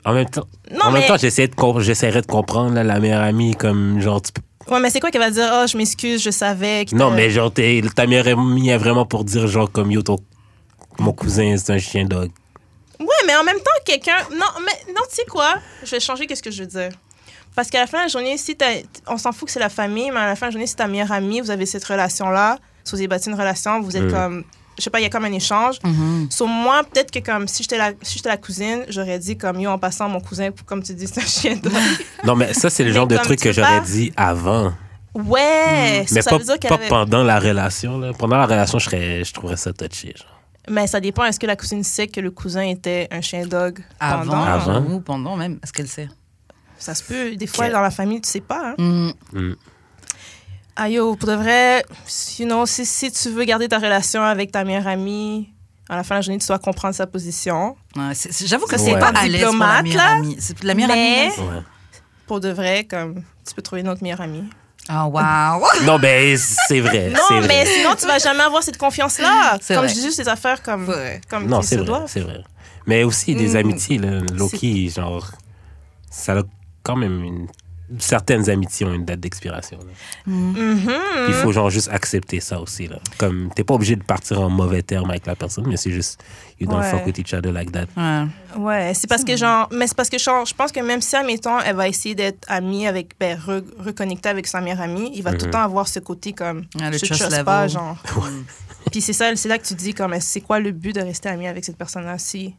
en 0.05 0.13
même 0.13 0.29
temps, 0.29 0.47
Non, 0.71 0.85
en 0.85 0.91
mais- 0.91 0.99
même 0.99 1.07
temps 1.07 1.17
j'essaie 1.17 1.47
de 1.47 1.55
comp- 1.55 1.79
j'essaierais 1.81 2.21
de 2.21 2.27
comprendre 2.27 2.73
là, 2.73 2.83
la 2.83 2.99
meilleure 2.99 3.21
amie 3.23 3.55
comme 3.55 3.99
genre. 4.01 4.21
tu 4.21 4.31
peux- 4.31 4.41
Ouais, 4.73 4.79
mais 4.79 4.89
c'est 4.89 4.99
quoi 5.01 5.11
qu'elle 5.11 5.21
va 5.21 5.29
dire? 5.29 5.49
Oh, 5.53 5.65
je 5.69 5.77
m'excuse, 5.77 6.23
je 6.23 6.29
savais. 6.31 6.85
que 6.85 6.95
Non, 6.95 7.11
mais 7.11 7.29
genre, 7.29 7.51
t'es- 7.53 7.81
ta 7.95 8.07
meilleure 8.07 8.39
amie 8.39 8.69
est 8.69 8.77
vraiment 8.77 9.05
pour 9.05 9.25
dire 9.25 9.45
genre 9.47 9.69
comme 9.71 9.91
yo, 9.91 10.01
ton- 10.01 10.19
mon 10.99 11.11
cousin, 11.11 11.55
c'est 11.57 11.73
un 11.73 11.79
chien 11.79 12.05
dog. 12.05 12.31
Ouais, 12.99 13.07
mais 13.27 13.35
en 13.35 13.43
même 13.43 13.57
temps, 13.57 13.81
quelqu'un. 13.85 14.15
Non, 14.31 14.45
mais 14.65 14.93
non, 14.93 15.01
tu 15.09 15.15
sais 15.15 15.25
quoi? 15.29 15.55
Je 15.83 15.91
vais 15.91 15.99
changer 15.99 16.25
qu'est-ce 16.27 16.41
que 16.43 16.51
je 16.51 16.61
veux 16.63 16.67
dire. 16.69 16.89
Parce 17.55 17.69
qu'à 17.69 17.79
la 17.79 17.87
fin 17.87 17.99
de 17.99 18.03
la 18.03 18.07
journée, 18.07 18.37
si 18.37 18.55
t'as- 18.55 18.81
on 19.07 19.17
s'en 19.17 19.31
fout 19.31 19.47
que 19.47 19.51
c'est 19.53 19.59
la 19.59 19.69
famille, 19.69 20.09
mais 20.11 20.19
à 20.19 20.25
la 20.27 20.35
fin 20.35 20.47
de 20.47 20.49
la 20.49 20.51
journée, 20.53 20.67
si 20.67 20.75
ta 20.75 20.87
meilleure 20.87 21.11
amie, 21.11 21.39
vous 21.41 21.51
avez 21.51 21.65
cette 21.65 21.83
relation-là, 21.85 22.57
si 22.83 22.91
vous 22.91 22.97
avez 22.97 23.07
bâti 23.07 23.29
une 23.29 23.35
relation, 23.35 23.79
vous 23.81 23.95
êtes 23.95 24.03
Mm. 24.03 24.11
comme. 24.11 24.43
Je 24.75 24.81
sais 24.83 24.89
pas, 24.89 24.99
il 24.99 25.03
y 25.03 25.05
a 25.05 25.09
comme 25.09 25.25
un 25.25 25.31
échange. 25.31 25.77
Mhm. 25.83 26.31
Sur 26.31 26.47
moi, 26.47 26.81
peut-être 26.83 27.11
que 27.11 27.19
comme 27.19 27.47
si 27.47 27.61
j'étais 27.61 27.77
la, 27.77 27.91
si 28.01 28.17
j'étais 28.17 28.29
la 28.29 28.37
cousine, 28.37 28.85
j'aurais 28.89 29.19
dit 29.19 29.37
comme 29.37 29.59
yo, 29.59 29.69
en 29.69 29.77
passant, 29.77 30.09
mon 30.09 30.19
cousin, 30.19 30.49
comme 30.65 30.81
tu 30.81 30.95
dis, 30.95 31.05
c'est 31.05 31.21
un 31.21 31.25
chien 31.27 31.55
de. 31.57 31.69
Non, 32.23 32.35
mais 32.35 32.53
ça, 32.55 32.71
c'est 32.71 32.83
le 32.83 32.91
genre 32.91 33.05
de 33.05 33.15
truc 33.17 33.39
que 33.39 33.51
j'aurais 33.51 33.81
dit 33.81 34.11
avant. 34.17 34.73
Ouais! 35.13 36.05
ça, 36.07 36.15
mais 36.15 36.21
ça 36.23 36.29
pas, 36.31 36.37
veut 36.39 36.43
dire 36.43 36.57
qu'elle 36.59 36.69
pas 36.69 36.75
avait- 36.75 36.87
pendant 36.87 37.23
la 37.23 37.39
relation. 37.39 37.99
Là. 37.99 38.13
Pendant 38.17 38.37
la 38.37 38.45
relation, 38.47 38.79
je, 38.79 38.85
serais, 38.85 39.23
je 39.23 39.31
trouverais 39.31 39.57
ça 39.57 39.71
touché. 39.73 40.13
Genre. 40.17 40.27
Mais 40.69 40.87
ça 40.87 40.99
dépend. 40.99 41.23
Est-ce 41.25 41.39
que 41.39 41.45
la 41.45 41.55
cousine 41.55 41.83
sait 41.83 42.07
que 42.07 42.19
le 42.19 42.31
cousin 42.31 42.63
était 42.63 43.07
un 43.11 43.21
chien 43.21 43.45
dog 43.45 43.79
Avant, 43.99 44.23
pendant? 44.31 44.43
Avant. 44.43 44.81
ou 44.91 44.99
pendant 45.01 45.35
même, 45.35 45.59
est-ce 45.63 45.71
qu'elle 45.71 45.87
sait? 45.87 46.09
Ça 46.83 46.93
se 46.95 47.03
peut. 47.03 47.35
Des 47.37 47.47
fois, 47.47 47.69
dans 47.69 47.79
la 47.79 47.91
famille, 47.91 48.19
tu 48.19 48.29
sais 48.29 48.41
pas. 48.41 48.75
Hein? 48.77 49.13
Mm. 49.31 49.53
Ah 50.75 50.89
yo, 50.89 51.15
pour 51.15 51.29
de 51.29 51.35
vrai, 51.35 51.85
you 52.39 52.45
know, 52.45 52.65
si, 52.65 52.85
si 52.85 53.11
tu 53.11 53.29
veux 53.29 53.43
garder 53.45 53.67
ta 53.69 53.77
relation 53.77 54.21
avec 54.23 54.51
ta 54.51 54.63
meilleure 54.63 54.87
amie, 54.87 55.49
à 55.87 55.95
la 55.95 56.03
fin 56.03 56.15
de 56.15 56.17
la 56.17 56.21
journée, 56.23 56.39
tu 56.39 56.47
dois 56.47 56.59
comprendre 56.59 56.95
sa 56.95 57.05
position. 57.07 57.77
Ouais, 57.95 58.11
J'avoue 58.45 58.65
que 58.65 58.77
c'est 58.77 58.91
c'est 58.91 58.99
pas 58.99 59.09
à 59.15 59.25
l'aise 59.27 59.43
pour 59.45 59.53
la 59.57 59.81
diplomate, 59.81 59.83
meilleure 59.83 59.97
là. 60.03 60.11
amie. 60.11 60.35
C'est 60.39 60.63
la 60.63 60.73
meilleure 60.73 60.89
Mais- 60.89 61.21
amie. 61.37 61.47
Ouais. 61.49 61.61
Pour 62.27 62.39
de 62.39 62.49
vrai, 62.49 62.85
comme 62.89 63.23
tu 63.47 63.53
peux 63.55 63.61
trouver 63.61 63.81
une 63.81 63.89
autre 63.89 64.01
meilleure 64.01 64.21
amie. 64.21 64.43
Ah, 64.89 65.07
waouh. 65.07 65.63
Non, 65.85 65.99
ben, 65.99 66.37
c'est 66.37 66.79
vrai. 66.81 67.11
Non, 67.11 67.37
vrai. 67.39 67.47
mais 67.47 67.65
sinon, 67.65 67.91
tu 67.97 68.05
vas 68.07 68.17
jamais 68.19 68.41
avoir 68.43 68.63
cette 68.63 68.77
confiance-là. 68.77 69.57
Comme 69.67 69.77
vrai. 69.77 69.87
je 69.89 69.93
dis 69.93 70.01
juste 70.01 70.17
des 70.19 70.27
affaires 70.27 70.61
comme, 70.63 70.89
Ouais. 70.89 71.21
comme 71.29 71.45
Non, 71.45 71.61
c'est 71.61 71.77
se 71.77 71.81
vrai, 71.81 72.01
c'est 72.07 72.19
vrai. 72.21 72.43
Mais 72.87 73.03
aussi 73.05 73.35
des 73.35 73.53
Mm. 73.53 73.57
amitiés, 73.57 73.97
là, 73.99 74.19
low-key, 74.33 74.89
genre, 74.93 75.31
ça 76.09 76.33
a 76.39 76.41
quand 76.83 76.95
même 76.95 77.23
une... 77.23 77.47
Certaines 77.99 78.49
amitiés 78.49 78.85
ont 78.87 78.93
une 78.93 79.05
date 79.05 79.19
d'expiration. 79.19 79.77
Mhm. 80.25 80.89
Il 81.27 81.33
faut 81.33 81.51
genre 81.51 81.69
juste 81.69 81.89
accepter 81.91 82.39
ça 82.39 82.59
aussi. 82.59 82.87
Là. 82.87 82.97
Comme, 83.17 83.49
t'es 83.55 83.63
pas 83.63 83.73
obligé 83.75 83.95
de 83.95 84.03
partir 84.03 84.39
en 84.41 84.49
mauvais 84.49 84.81
terme 84.81 85.09
avec 85.11 85.27
la 85.27 85.35
personne, 85.35 85.65
mais 85.67 85.77
c'est 85.77 85.91
juste, 85.91 86.23
you 86.59 86.65
don't 86.65 86.79
Ouais. 86.79 86.89
fuck 86.89 87.05
with 87.05 87.17
each 87.19 87.33
other 87.33 87.51
like 87.51 87.71
that. 87.71 87.85
Ouais. 87.95 88.25
Ouais, 88.57 88.93
c'est 88.95 89.07
parce 89.07 89.23
que 89.23 89.35
genre, 89.35 89.67
mais 89.71 89.85
c'est 89.85 89.97
parce 89.97 90.09
que 90.09 90.17
genre, 90.17 90.45
je 90.45 90.55
pense 90.55 90.71
que 90.71 90.79
même 90.79 91.01
si, 91.01 91.15
admettons, 91.15 91.59
elle 91.59 91.75
va 91.75 91.87
essayer 91.87 92.15
d'être 92.15 92.45
amie 92.49 92.87
avec, 92.87 93.11
ben, 93.19 93.37
re- 93.37 93.63
reconnecter 93.77 94.29
avec 94.29 94.47
sa 94.47 94.61
meilleure 94.61 94.81
amie, 94.81 95.11
il 95.13 95.21
va 95.21 95.31
tout 95.31 95.39
le 95.41 95.45
Mhm. 95.47 95.51
temps 95.51 95.63
avoir 95.63 95.87
ce 95.87 95.99
côté 95.99 96.33
comme, 96.33 96.65
Ouais, 96.79 96.89
le 96.89 96.97
je 96.97 97.05
te 97.05 97.43
pas, 97.43 97.67
genre. 97.67 97.97
Puis 98.91 99.01
c'est 99.01 99.13
ça, 99.13 99.35
c'est 99.35 99.49
là 99.49 99.57
que 99.59 99.65
tu 99.67 99.75
dis 99.75 99.93
comme, 99.93 100.15
c'est 100.19 100.41
quoi 100.41 100.59
le 100.59 100.71
but 100.71 100.95
de 100.95 101.01
rester 101.01 101.29
amie 101.29 101.47
avec 101.47 101.63
cette 101.63 101.77
personne-là 101.77 102.17
si. 102.17 102.55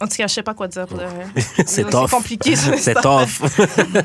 En 0.00 0.06
tout 0.06 0.16
cas, 0.16 0.26
je 0.26 0.34
sais 0.34 0.42
pas 0.42 0.52
quoi 0.54 0.68
dire. 0.68 0.86
C'est 1.56 1.68
C'est 1.68 1.84
tough. 1.84 2.10
compliqué. 2.10 2.54
C'est 2.56 2.94
tough. 2.94 3.40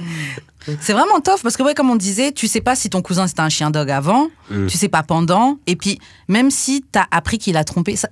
C'est 0.79 0.93
vraiment 0.93 1.19
tough 1.19 1.41
parce 1.41 1.57
que, 1.57 1.63
ouais, 1.63 1.73
comme 1.73 1.89
on 1.89 1.95
disait, 1.95 2.31
tu 2.31 2.47
sais 2.47 2.61
pas 2.61 2.75
si 2.75 2.89
ton 2.89 3.01
cousin 3.01 3.27
c'était 3.27 3.41
un 3.41 3.49
chien 3.49 3.71
dog 3.71 3.89
avant, 3.89 4.27
Mm. 4.49 4.67
tu 4.67 4.77
sais 4.77 4.89
pas 4.89 5.01
pendant, 5.03 5.57
et 5.67 5.75
puis 5.75 5.99
même 6.27 6.51
si 6.51 6.83
t'as 6.91 7.05
appris 7.11 7.37
qu'il 7.39 7.57
a 7.57 7.63
trompé, 7.63 7.95
ça, 7.95 8.09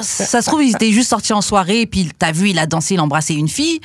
ça 0.00 0.42
se 0.42 0.46
trouve, 0.46 0.62
il 0.62 0.74
était 0.74 0.90
juste 0.92 1.10
sorti 1.10 1.32
en 1.32 1.40
soirée, 1.40 1.82
et 1.82 1.86
puis 1.86 2.10
t'as 2.18 2.32
vu, 2.32 2.50
il 2.50 2.58
a 2.58 2.66
dansé, 2.66 2.94
il 2.94 3.00
a 3.00 3.02
embrassé 3.04 3.34
une 3.34 3.48
fille, 3.48 3.80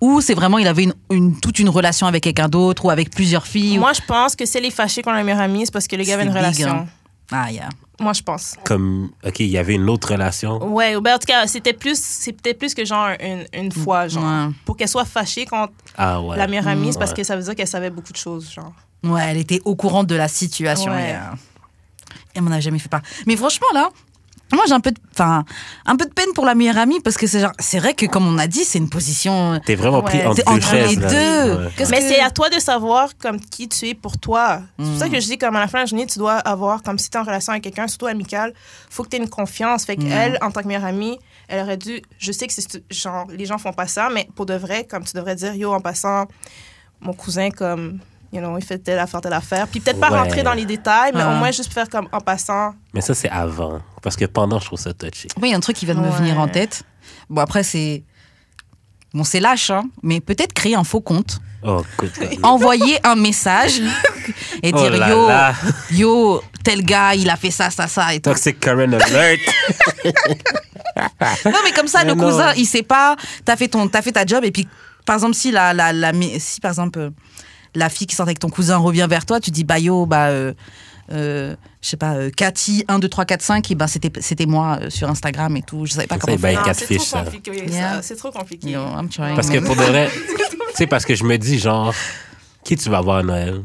ou 0.00 0.20
c'est 0.20 0.34
vraiment, 0.34 0.58
il 0.58 0.66
avait 0.68 0.84
une, 0.84 0.94
une- 1.10 1.40
toute 1.40 1.58
une 1.58 1.68
relation 1.68 2.06
avec 2.06 2.22
quelqu'un 2.22 2.48
d'autre, 2.48 2.84
ou 2.84 2.90
avec 2.90 3.10
plusieurs 3.10 3.46
filles. 3.46 3.78
ou- 3.78 3.80
Moi, 3.80 3.92
je 3.92 4.00
pense 4.06 4.36
que 4.36 4.44
si 4.46 4.58
elle 4.58 4.64
est 4.66 4.70
fâchée 4.70 5.02
contre 5.02 5.16
la 5.16 5.24
meilleure 5.24 5.40
amie, 5.40 5.66
c'est 5.66 5.72
parce 5.72 5.86
que 5.88 5.96
le 5.96 6.04
gars 6.04 6.14
avait 6.14 6.24
une 6.24 6.32
C'est 6.32 6.38
big, 6.38 6.44
relation. 6.64 6.70
hein. 6.70 6.86
Ah, 7.32 7.50
yeah. 7.50 7.68
Moi, 7.98 8.12
je 8.12 8.22
pense. 8.22 8.56
Comme, 8.64 9.10
OK, 9.24 9.40
il 9.40 9.46
y 9.46 9.56
avait 9.56 9.74
une 9.74 9.88
autre 9.88 10.10
relation. 10.12 10.62
Ouais, 10.74 11.00
ben, 11.00 11.14
en 11.14 11.18
tout 11.18 11.26
cas, 11.26 11.46
c'était 11.46 11.72
plus, 11.72 11.98
peut-être 12.42 12.58
plus 12.58 12.74
que 12.74 12.84
genre 12.84 13.08
une, 13.20 13.46
une 13.54 13.72
fois, 13.72 14.06
genre. 14.06 14.22
Ouais. 14.22 14.52
Pour 14.66 14.76
qu'elle 14.76 14.88
soit 14.88 15.04
fâchée 15.06 15.46
contre 15.46 15.72
Ah 15.96 16.20
ouais. 16.20 16.36
la 16.36 16.46
meilleure 16.46 16.68
amie, 16.68 16.92
c'est 16.92 16.98
parce 16.98 17.12
Ouais. 17.12 17.16
que 17.18 17.24
ça 17.24 17.36
veut 17.36 17.42
dire 17.42 17.54
qu'elle 17.54 17.66
savait 17.66 17.88
beaucoup 17.90 18.12
de 18.12 18.18
choses, 18.18 18.50
genre. 18.52 18.72
Ouais, 19.02 19.22
elle 19.28 19.38
était 19.38 19.60
au 19.64 19.76
courant 19.76 20.04
de 20.04 20.14
la 20.14 20.28
situation. 20.28 20.92
Ouais. 20.92 21.10
Et, 21.10 21.14
euh, 21.14 21.18
elle 22.34 22.42
m'en 22.42 22.50
a 22.50 22.60
jamais 22.60 22.78
fait 22.78 22.88
part. 22.90 23.00
Mais 23.26 23.34
franchement, 23.36 23.66
là, 23.72 23.88
moi, 24.52 24.64
j'ai 24.68 24.74
un 24.74 24.80
peu 24.80 24.92
de, 24.92 24.98
enfin, 25.12 25.44
un 25.86 25.96
peu 25.96 26.04
de 26.04 26.12
peine 26.12 26.28
pour 26.34 26.44
la 26.46 26.54
meilleure 26.54 26.78
amie 26.78 27.00
parce 27.00 27.16
que 27.16 27.26
c'est 27.26 27.40
genre, 27.40 27.52
c'est 27.58 27.78
vrai 27.80 27.94
que 27.94 28.06
comme 28.06 28.26
on 28.26 28.38
a 28.38 28.46
dit, 28.46 28.64
c'est 28.64 28.78
une 28.78 28.88
position. 28.88 29.60
T'es 29.64 29.74
vraiment 29.74 30.02
pris 30.02 30.18
Ouais. 30.18 30.26
entre 30.26 30.36
T'es 30.36 30.42
deux 30.44 30.52
entre 30.56 30.70
chaises. 30.70 30.90
les 30.90 31.02
là. 31.02 31.08
deux. 31.10 31.52
Ouais. 31.64 31.70
Mais 31.78 31.84
que- 31.84 32.08
c'est 32.08 32.20
à 32.20 32.30
toi 32.30 32.48
de 32.48 32.58
savoir 32.60 33.08
comme 33.18 33.40
qui 33.40 33.68
tu 33.68 33.88
es 33.88 33.94
pour 33.94 34.18
toi. 34.18 34.60
C'est 34.78 34.84
pour 34.84 34.98
ça 34.98 35.08
que 35.08 35.18
je 35.20 35.26
dis 35.26 35.36
comme 35.38 35.56
à 35.56 35.60
la 35.60 35.66
fin 35.68 35.78
de 35.78 35.82
la 35.82 35.86
journée, 35.86 36.06
tu 36.06 36.18
dois 36.18 36.34
avoir 36.34 36.82
comme 36.82 36.98
si 36.98 37.10
tu 37.10 37.16
es 37.16 37.20
en 37.20 37.24
relation 37.24 37.50
avec 37.52 37.64
quelqu'un, 37.64 37.88
surtout 37.88 38.06
amicale, 38.06 38.54
faut 38.88 39.02
que 39.02 39.08
tu 39.08 39.16
aies 39.16 39.20
une 39.20 39.28
confiance. 39.28 39.84
Fait 39.84 39.96
Mm. 39.96 40.08
qu'elle, 40.08 40.38
en 40.42 40.50
tant 40.52 40.62
que 40.62 40.68
meilleure 40.68 40.84
amie, 40.84 41.18
elle 41.48 41.62
aurait 41.64 41.76
dû. 41.76 42.00
Je 42.18 42.30
sais 42.32 42.46
que 42.46 42.52
c'est 42.52 42.82
genre 42.90 43.26
les 43.30 43.46
gens 43.46 43.58
font 43.58 43.72
pas 43.72 43.86
ça, 43.88 44.08
mais 44.12 44.28
pour 44.36 44.46
de 44.46 44.54
vrai, 44.54 44.84
comme 44.88 45.02
tu 45.04 45.12
devrais 45.16 45.34
dire, 45.34 45.54
yo, 45.54 45.72
en 45.72 45.80
passant, 45.80 46.26
mon 47.00 47.12
cousin 47.14 47.50
comme. 47.50 47.98
You 48.36 48.42
know, 48.42 48.58
il 48.58 48.64
fait 48.64 48.78
telle 48.78 48.98
affaire, 48.98 49.22
telle 49.22 49.32
affaire. 49.32 49.66
Puis 49.66 49.80
peut-être 49.80 49.98
pas 49.98 50.10
Ouais. 50.10 50.18
rentrer 50.18 50.42
dans 50.42 50.52
les 50.52 50.66
détails, 50.66 51.12
mais 51.14 51.22
Ah. 51.22 51.30
au 51.32 51.36
moins 51.36 51.50
juste 51.52 51.72
faire 51.72 51.88
comme 51.88 52.06
en 52.12 52.20
passant. 52.20 52.74
Mais 52.92 53.00
ça, 53.00 53.14
c'est 53.14 53.30
avant. 53.30 53.80
Parce 54.02 54.14
que 54.14 54.26
pendant, 54.26 54.58
je 54.58 54.66
trouve 54.66 54.78
ça 54.78 54.92
touché. 54.92 55.28
Oui, 55.40 55.48
il 55.48 55.50
y 55.52 55.54
a 55.54 55.56
un 55.56 55.60
truc 55.60 55.74
qui 55.76 55.86
vient 55.86 55.94
de 55.94 56.00
me 56.00 56.10
venir 56.10 56.38
en 56.38 56.46
tête. 56.46 56.82
Bon, 57.30 57.40
après, 57.40 57.62
c'est. 57.62 58.04
Bon, 59.14 59.24
c'est 59.24 59.40
lâche, 59.40 59.70
hein, 59.70 59.84
mais 60.02 60.20
peut-être 60.20 60.52
créer 60.52 60.74
un 60.74 60.84
faux 60.84 61.00
compte, 61.00 61.38
Oh, 61.62 61.82
good 61.96 62.10
God. 62.18 62.38
envoyer 62.42 62.98
un 63.06 63.16
message 63.16 63.80
et 64.62 64.70
Oh 64.74 64.78
dire 64.78 64.90
là 64.98 65.08
yo, 65.08 65.26
là. 65.28 65.54
yo, 65.90 66.42
tel 66.62 66.82
gars, 66.84 67.14
il 67.14 67.30
a 67.30 67.36
fait 67.36 67.50
ça, 67.50 67.70
ça, 67.70 67.86
ça 67.88 68.12
et 68.12 68.20
tout. 68.20 68.28
Toxic 68.30 68.60
Karen 68.60 68.92
Alert. 68.92 69.40
Non, 71.44 71.58
mais 71.64 71.72
comme 71.74 71.88
ça, 71.88 72.04
Mais 72.04 72.10
le 72.10 72.14
non. 72.14 72.24
cousin, 72.28 72.52
il 72.56 72.66
sait 72.66 72.82
pas, 72.82 73.16
t'as 73.44 73.56
fait, 73.56 73.68
ton, 73.68 73.88
t'as 73.88 74.02
fait 74.02 74.12
ta 74.12 74.24
job, 74.26 74.44
et 74.44 74.50
puis, 74.50 74.68
par 75.04 75.16
exemple, 75.16 75.34
si, 75.34 75.50
la, 75.50 75.72
la, 75.72 75.92
la, 75.92 76.12
si 76.38 76.60
par 76.60 76.70
exemple, 76.72 76.98
euh, 76.98 77.10
la 77.76 77.88
fille 77.88 78.06
qui 78.06 78.16
sort 78.16 78.26
avec 78.26 78.38
ton 78.40 78.48
cousin 78.48 78.76
revient 78.78 79.06
vers 79.08 79.24
toi, 79.26 79.38
tu 79.40 79.50
dis 79.50 79.64
bah 79.64 79.78
yo, 79.78 80.06
bah. 80.06 80.26
euh, 80.28 80.52
euh, 81.12 81.54
je 81.82 81.88
sais 81.90 81.96
pas, 81.96 82.14
euh, 82.14 82.30
Cathy 82.36 82.84
1, 82.88 82.98
2, 82.98 83.08
3, 83.08 83.24
4, 83.26 83.40
5, 83.42 83.70
et 83.70 83.74
ben 83.76 83.86
c'était, 83.86 84.10
c'était 84.20 84.44
moi 84.46 84.78
euh, 84.82 84.90
sur 84.90 85.08
Instagram 85.08 85.56
et 85.56 85.62
tout. 85.62 85.86
Je 85.86 85.92
savais 85.92 86.08
pas 86.08 86.16
Ça, 86.16 86.20
comment 86.20 86.36
faire. 86.36 86.74
c'est 86.74 86.96
trop 86.98 87.18
compliqué, 87.22 87.52
Yeah. 87.70 87.94
ça. 87.96 88.02
C'est 88.02 88.16
trop 88.16 88.30
compliqué. 88.32 88.70
Yo, 88.70 88.80
I'm 88.80 89.08
trying, 89.08 89.36
Parce 89.36 89.48
que 89.48 89.58
pour 89.58 89.76
de 89.76 89.82
vrai, 89.82 90.10
tu 90.28 90.56
sais, 90.74 90.86
parce 90.88 91.04
que 91.04 91.14
je 91.14 91.22
me 91.22 91.38
dis, 91.38 91.60
genre, 91.60 91.94
qui 92.64 92.74
tu 92.76 92.90
vas 92.90 93.00
voir 93.02 93.18
à 93.18 93.22
Noël? 93.22 93.62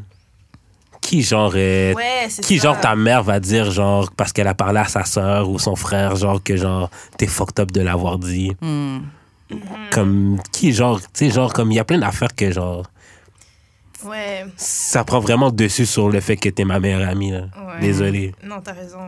Qui, 1.01 1.24
genre, 1.24 1.51
Ouais, 1.56 1.96
qui, 2.44 2.58
ça. 2.60 2.63
genre, 2.63 2.80
ta 2.80 2.96
mère 2.96 3.24
va 3.24 3.39
dire, 3.39 3.72
genre, 3.72 4.12
parce 4.15 4.32
qu'elle 4.34 4.48
a 4.48 4.53
parlé 4.53 4.80
à 4.82 4.86
sa 4.86 5.03
soeur 5.03 5.50
ou 5.50 5.58
son 5.58 5.75
frère, 5.75 6.15
genre, 6.15 6.44
que, 6.44 6.56
genre, 6.56 6.91
t'es 7.18 7.25
fucked 7.25 7.60
up 7.60 7.72
de 7.72 7.82
l'avoir 7.82 8.20
dit? 8.20 8.51
Hmm. 8.62 9.00
Comme, 9.91 10.38
qui, 10.51 10.72
genre, 10.74 11.01
tu 11.01 11.08
sais, 11.13 11.30
genre, 11.32 11.51
comme, 11.53 11.72
il 11.72 11.75
y 11.75 11.80
a 11.80 11.84
plein 11.86 11.98
d'affaires 11.98 12.36
que, 12.36 12.51
genre, 12.51 12.84
Ouais, 14.05 14.46
ça 14.58 15.03
prend 15.03 15.20
vraiment 15.20 15.51
dessus 15.51 15.86
sur 15.86 16.10
le 16.10 16.20
fait 16.20 16.36
que 16.38 16.50
t'es 16.50 16.63
ma 16.63 16.79
meilleure 16.79 17.08
amie, 17.08 17.31
là. 17.31 17.41
ouais. 17.41 17.79
Désolé. 17.81 18.34
Non, 18.43 18.58
t'as 18.63 18.74
raison. 18.74 19.00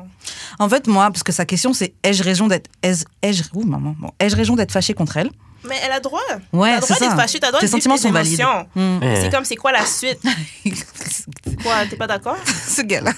En 0.59 0.69
fait, 0.69 0.87
moi, 0.87 1.09
parce 1.11 1.23
que 1.23 1.31
sa 1.31 1.45
question, 1.45 1.73
c'est 1.73 1.93
ai-je 2.03 2.23
raison 2.23 2.47
d'être, 2.47 2.69
ai-je, 2.83 3.43
maman, 3.65 3.95
bon, 3.99 4.11
ai-je 4.19 4.35
raison 4.35 4.55
d'être 4.55 4.71
fâchée 4.71 4.93
contre 4.93 5.17
elle? 5.17 5.31
Mais 5.67 5.75
elle 5.83 5.91
a 5.93 5.99
droit. 5.99 6.19
Ouais, 6.51 6.71
t'as 6.73 6.79
droit 6.81 6.99
d'être 6.99 7.09
ça. 7.11 7.15
fâché, 7.15 7.39
t'as 7.39 7.47
droit 7.47 7.59
Tes 7.59 7.67
de 7.67 7.71
sentiments 7.71 7.95
tes 7.95 8.01
sont 8.01 8.11
valides. 8.11 8.43
Hmm. 8.75 8.97
Ouais. 8.99 9.19
C'est 9.21 9.31
comme, 9.31 9.45
c'est 9.45 9.55
quoi 9.55 9.71
la 9.71 9.85
suite? 9.85 10.19
Quoi, 11.63 11.85
t'es 11.89 11.95
pas 11.95 12.07
d'accord? 12.07 12.37
Ce 12.45 12.81
gars-là. 12.81 13.13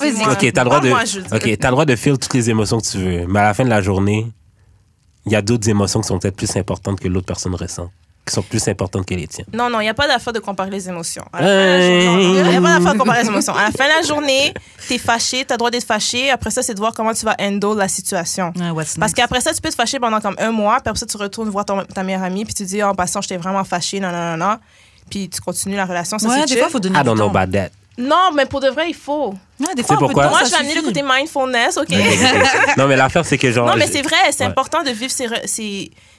Ok, 0.00 0.52
t'as 0.52 0.64
le 0.64 0.70
droit 0.70 0.80
de, 0.80 0.90
ok, 0.90 1.58
t'as 1.58 1.68
le 1.68 1.72
droit 1.72 1.84
de 1.84 1.96
faire 1.96 2.18
toutes 2.18 2.34
les 2.34 2.50
émotions 2.50 2.78
que 2.80 2.86
tu 2.86 2.98
veux, 2.98 3.26
mais 3.26 3.40
à 3.40 3.44
la 3.44 3.54
fin 3.54 3.64
de 3.64 3.70
la 3.70 3.80
journée, 3.80 4.26
il 5.26 5.32
y 5.32 5.36
a 5.36 5.42
d'autres 5.42 5.68
émotions 5.68 6.00
qui 6.00 6.08
sont 6.08 6.18
peut-être 6.18 6.36
plus 6.36 6.56
importantes 6.56 7.00
que 7.00 7.08
l'autre 7.08 7.26
personne 7.26 7.54
ressent, 7.54 7.90
qui 8.26 8.32
sont 8.32 8.42
plus 8.42 8.66
importantes 8.68 9.04
que 9.04 9.14
les 9.14 9.26
tiennes. 9.26 9.46
Non, 9.52 9.68
non, 9.68 9.80
il 9.80 9.84
n'y 9.84 9.88
a 9.90 9.94
pas 9.94 10.06
d'affaire 10.08 10.32
de 10.32 10.38
comparer 10.38 10.70
les 10.70 10.88
émotions. 10.88 11.24
Hey. 11.38 12.06
Il 12.06 12.42
n'y 12.42 12.56
a 12.56 12.60
pas 12.60 12.78
d'affaire 12.78 12.94
de 12.94 12.98
comparer 12.98 13.22
les 13.22 13.28
émotions. 13.28 13.54
À 13.54 13.64
la 13.64 13.70
fin 13.70 13.84
de 13.84 14.00
la 14.00 14.06
journée, 14.06 14.54
t'es 14.88 14.96
fâché, 14.98 15.44
t'as 15.44 15.54
le 15.54 15.58
droit 15.58 15.70
d'être 15.70 15.84
fâché. 15.86 16.30
Après 16.30 16.50
ça, 16.50 16.62
c'est 16.62 16.72
de 16.74 16.78
voir 16.78 16.94
comment 16.94 17.12
tu 17.12 17.24
vas 17.24 17.36
handle 17.38 17.76
la 17.76 17.88
situation. 17.88 18.52
What's 18.74 18.96
Parce 18.98 19.12
qu'après 19.12 19.40
ça, 19.42 19.52
tu 19.52 19.60
peux 19.60 19.68
te 19.70 19.74
fâcher 19.74 19.98
pendant 20.00 20.20
comme 20.20 20.36
un 20.38 20.50
mois, 20.52 20.76
puis 20.80 20.88
après 20.90 20.98
ça, 21.00 21.06
tu 21.06 21.16
retournes 21.18 21.50
voir 21.50 21.64
ton- 21.66 21.84
ta 21.84 22.02
meilleure 22.02 22.22
amie, 22.22 22.44
puis 22.46 22.54
tu 22.54 22.64
dis, 22.64 22.82
en 22.82 22.94
passant, 22.94 23.20
j'étais 23.20 23.36
vraiment 23.36 23.64
fâché, 23.64 24.00
non, 24.00 24.10
non, 24.10 24.36
non, 24.36 24.46
non. 24.48 24.56
Puis 25.10 25.28
tu 25.28 25.40
continues 25.42 25.76
la 25.76 25.84
relation. 25.84 26.18
Ça, 26.18 26.26
Ouais, 26.28 26.36
c'est 26.40 26.54
des 26.54 26.56
fois, 26.60 26.68
il 26.68 26.72
faut 26.72 26.80
donner 26.80 26.98
I 26.98 27.02
don't 27.04 27.16
know 27.16 27.28
about 27.36 27.52
that. 27.52 27.68
Non, 27.98 28.30
mais 28.34 28.46
pour 28.46 28.58
de 28.60 28.68
vrai, 28.68 28.86
il 28.88 28.94
faut. 28.94 29.34
Ouais, 29.60 29.74
des 29.76 29.84
fois, 29.84 29.96
pourquoi? 29.98 30.28
Moi, 30.28 30.40
je 30.44 30.50
vais 30.50 30.56
amener 30.56 30.74
le 30.74 30.82
côté 30.82 31.02
mindfulness, 31.02 31.76
OK? 31.76 31.90
non, 32.76 32.88
mais 32.88 32.96
l'affaire, 32.96 33.24
c'est 33.24 33.38
que 33.38 33.52
genre. 33.52 33.66
Non, 33.68 33.74
mais 33.76 33.86
c'est 33.86 34.02
vrai, 34.02 34.16
c'est 34.32 34.42
Ouais. 34.44 34.50
important 34.50 34.82
de 34.82 34.90
vivre 34.90 35.12
re- 35.12 35.46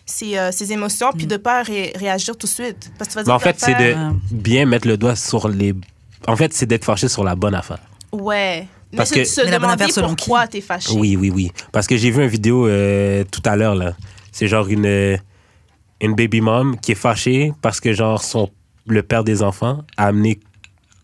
ses, 0.05 0.37
euh, 0.37 0.51
ses 0.51 0.71
émotions, 0.71 1.11
puis 1.15 1.25
de 1.27 1.37
pas 1.37 1.63
ré- 1.63 1.93
réagir 1.95 2.37
tout 2.37 2.45
de 2.47 2.51
suite. 2.51 2.91
Parce 2.97 3.09
que 3.09 3.13
tu 3.13 3.15
vas 3.15 3.21
Mais 3.21 3.25
dire 3.25 3.33
en 3.33 3.39
fait, 3.39 3.55
c'est 3.59 3.73
de 3.75 3.93
Ouais. 3.93 4.15
bien 4.31 4.65
mettre 4.65 4.87
le 4.87 4.97
doigt 4.97 5.15
sur 5.15 5.47
les. 5.47 5.73
En 6.27 6.35
fait, 6.35 6.53
c'est 6.53 6.65
d'être 6.65 6.85
fâché 6.85 7.07
sur 7.07 7.23
la 7.23 7.35
bonne 7.35 7.55
affaire. 7.55 7.79
Ouais. 8.11 8.67
Parce 8.95 9.11
que- 9.11 9.19
la 9.19 9.59
bonne 9.59 9.75
demander 9.75 9.93
pourquoi 10.15 10.47
t'es 10.47 10.61
fâché. 10.61 10.93
Oui, 10.95 11.15
oui, 11.17 11.29
oui. 11.29 11.51
Parce 11.71 11.85
que 11.87 11.97
j'ai 11.97 12.11
vu 12.11 12.21
une 12.23 12.29
vidéo 12.29 12.65
euh, 12.67 13.23
tout 13.29 13.41
à 13.45 13.55
l'heure, 13.55 13.75
là. 13.75 13.93
C'est 14.31 14.47
genre 14.47 14.67
une, 14.67 14.85
euh, 14.85 15.17
une 16.01 16.13
baby 16.15 16.39
mom 16.41 16.77
qui 16.79 16.91
est 16.93 16.95
fâchée 16.95 17.51
parce 17.61 17.79
que, 17.79 17.91
genre, 17.93 18.23
son, 18.23 18.49
le 18.87 19.01
père 19.03 19.23
des 19.23 19.41
enfants 19.43 19.83
a 19.97 20.07
amené 20.07 20.39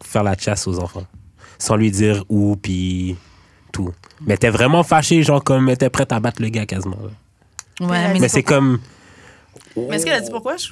faire 0.04 0.24
la 0.24 0.38
chasse 0.38 0.68
aux 0.68 0.80
enfants. 0.80 1.06
Sans 1.60 1.76
lui 1.76 1.92
dire 1.92 2.24
où, 2.30 2.56
puis 2.56 3.16
tout. 3.72 3.92
Mais 4.26 4.38
t'es 4.38 4.50
vraiment 4.50 4.84
fâchée, 4.84 5.22
genre, 5.24 5.44
comme 5.44 5.70
était 5.70 5.90
prête 5.90 6.12
à 6.12 6.20
battre 6.20 6.42
le 6.42 6.50
gars 6.50 6.66
quasiment. 6.66 6.98
là. 7.04 7.10
Ouais, 7.80 8.14
mais, 8.14 8.20
Mais 8.20 8.30
c'est 8.30 8.44
comme. 8.44 8.80
Mais 9.76 9.96
est-ce 9.96 10.06
qu'elle 10.06 10.14
a 10.16 10.22
dit 10.22 10.30
pourquoi? 10.32 10.56
Je- 10.58 10.70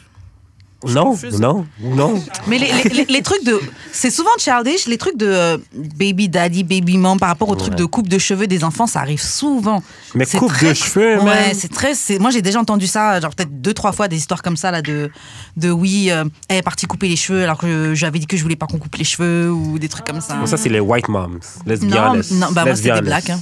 Non, 0.93 1.13
non, 1.39 1.65
non. 1.81 2.23
mais 2.47 2.57
les, 2.57 3.03
les- 3.09 3.21
trucs 3.21 3.43
de. 3.43 3.59
C'est 3.91 4.09
souvent 4.09 4.29
childish, 4.37 4.85
les 4.87 4.97
trucs 4.97 5.17
de 5.17 5.25
euh, 5.27 5.57
baby 5.73 6.29
daddy, 6.29 6.63
baby 6.63 6.97
mom 6.97 7.19
par 7.19 7.27
rapport 7.27 7.49
aux 7.49 7.55
trucs 7.55 7.75
de 7.75 7.83
coupe 7.83 8.07
de 8.07 8.17
cheveux 8.17 8.47
des 8.47 8.63
enfants, 8.63 8.87
ça 8.87 9.01
arrive 9.01 9.19
souvent. 9.21 9.83
Mais 10.15 10.23
C'est 10.23 10.37
coupe 10.37 10.53
très- 10.53 10.69
de 10.69 10.73
cheveux, 10.73 11.19
Ouais, 11.19 11.51
c'est 11.53 11.67
très. 11.69 11.95
c'est- 11.95 12.17
Moi, 12.17 12.31
j'ai 12.31 12.41
déjà 12.41 12.61
entendu 12.61 12.87
ça, 12.87 13.19
genre 13.19 13.35
peut-être 13.35 13.59
deux, 13.61 13.73
trois 13.73 13.91
fois, 13.91 14.07
des 14.07 14.15
histoires 14.15 14.41
comme 14.41 14.55
ça, 14.55 14.71
là, 14.71 14.81
de, 14.81 15.11
de 15.57 15.69
oui, 15.69 16.11
euh, 16.11 16.23
elle 16.47 16.59
est 16.59 16.61
partie 16.61 16.85
couper 16.85 17.09
les 17.09 17.17
cheveux 17.17 17.43
alors 17.43 17.57
que 17.57 17.93
j'avais 17.93 18.19
dit 18.19 18.25
que 18.27 18.37
je 18.37 18.43
voulais 18.43 18.55
pas 18.55 18.65
qu'on 18.67 18.77
coupe 18.79 18.95
les 18.95 19.03
cheveux 19.03 19.51
ou 19.51 19.79
des 19.79 19.89
trucs 19.89 20.05
comme 20.05 20.21
ça. 20.21 20.35
Bon, 20.35 20.45
ça, 20.45 20.55
c'est 20.55 20.69
les 20.69 20.79
white 20.79 21.09
moms. 21.09 21.39
Let's 21.65 21.81
be 21.81 21.89
Non, 21.89 21.97
honest. 22.11 22.31
non, 22.31 22.47
bah 22.53 22.61
moi, 22.63 22.71
Let's 22.71 22.77
c'est 22.77 22.83
be 22.83 22.85
des 22.85 22.91
honest. 22.91 23.05
blacks. 23.05 23.29
hein. 23.31 23.41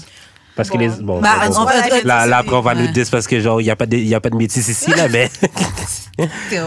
Parce 0.57 0.69
que 0.69 0.77
les. 0.77 0.89
Bon, 0.89 1.21
Bah, 1.21 1.35
bon, 1.47 1.55
en 1.55 1.63
bon. 1.63 1.69
fait, 1.69 2.03
Là, 2.03 2.25
là, 2.25 2.37
après, 2.39 2.55
on 2.55 2.61
va 2.61 2.73
Ouais. 2.73 2.81
nous 2.81 2.91
dire 2.91 3.05
parce 3.09 3.27
que, 3.27 3.39
genre, 3.39 3.61
il 3.61 3.65
n'y 3.65 3.69
a, 3.69 3.75
pas 3.77 3.85
de- 3.85 3.95
y 3.97 4.13
a 4.15 4.19
pas 4.19 4.29
de 4.31 4.35
métis 4.35 4.67
ici, 4.67 4.89
là, 4.91 5.07
mais. 5.07 5.29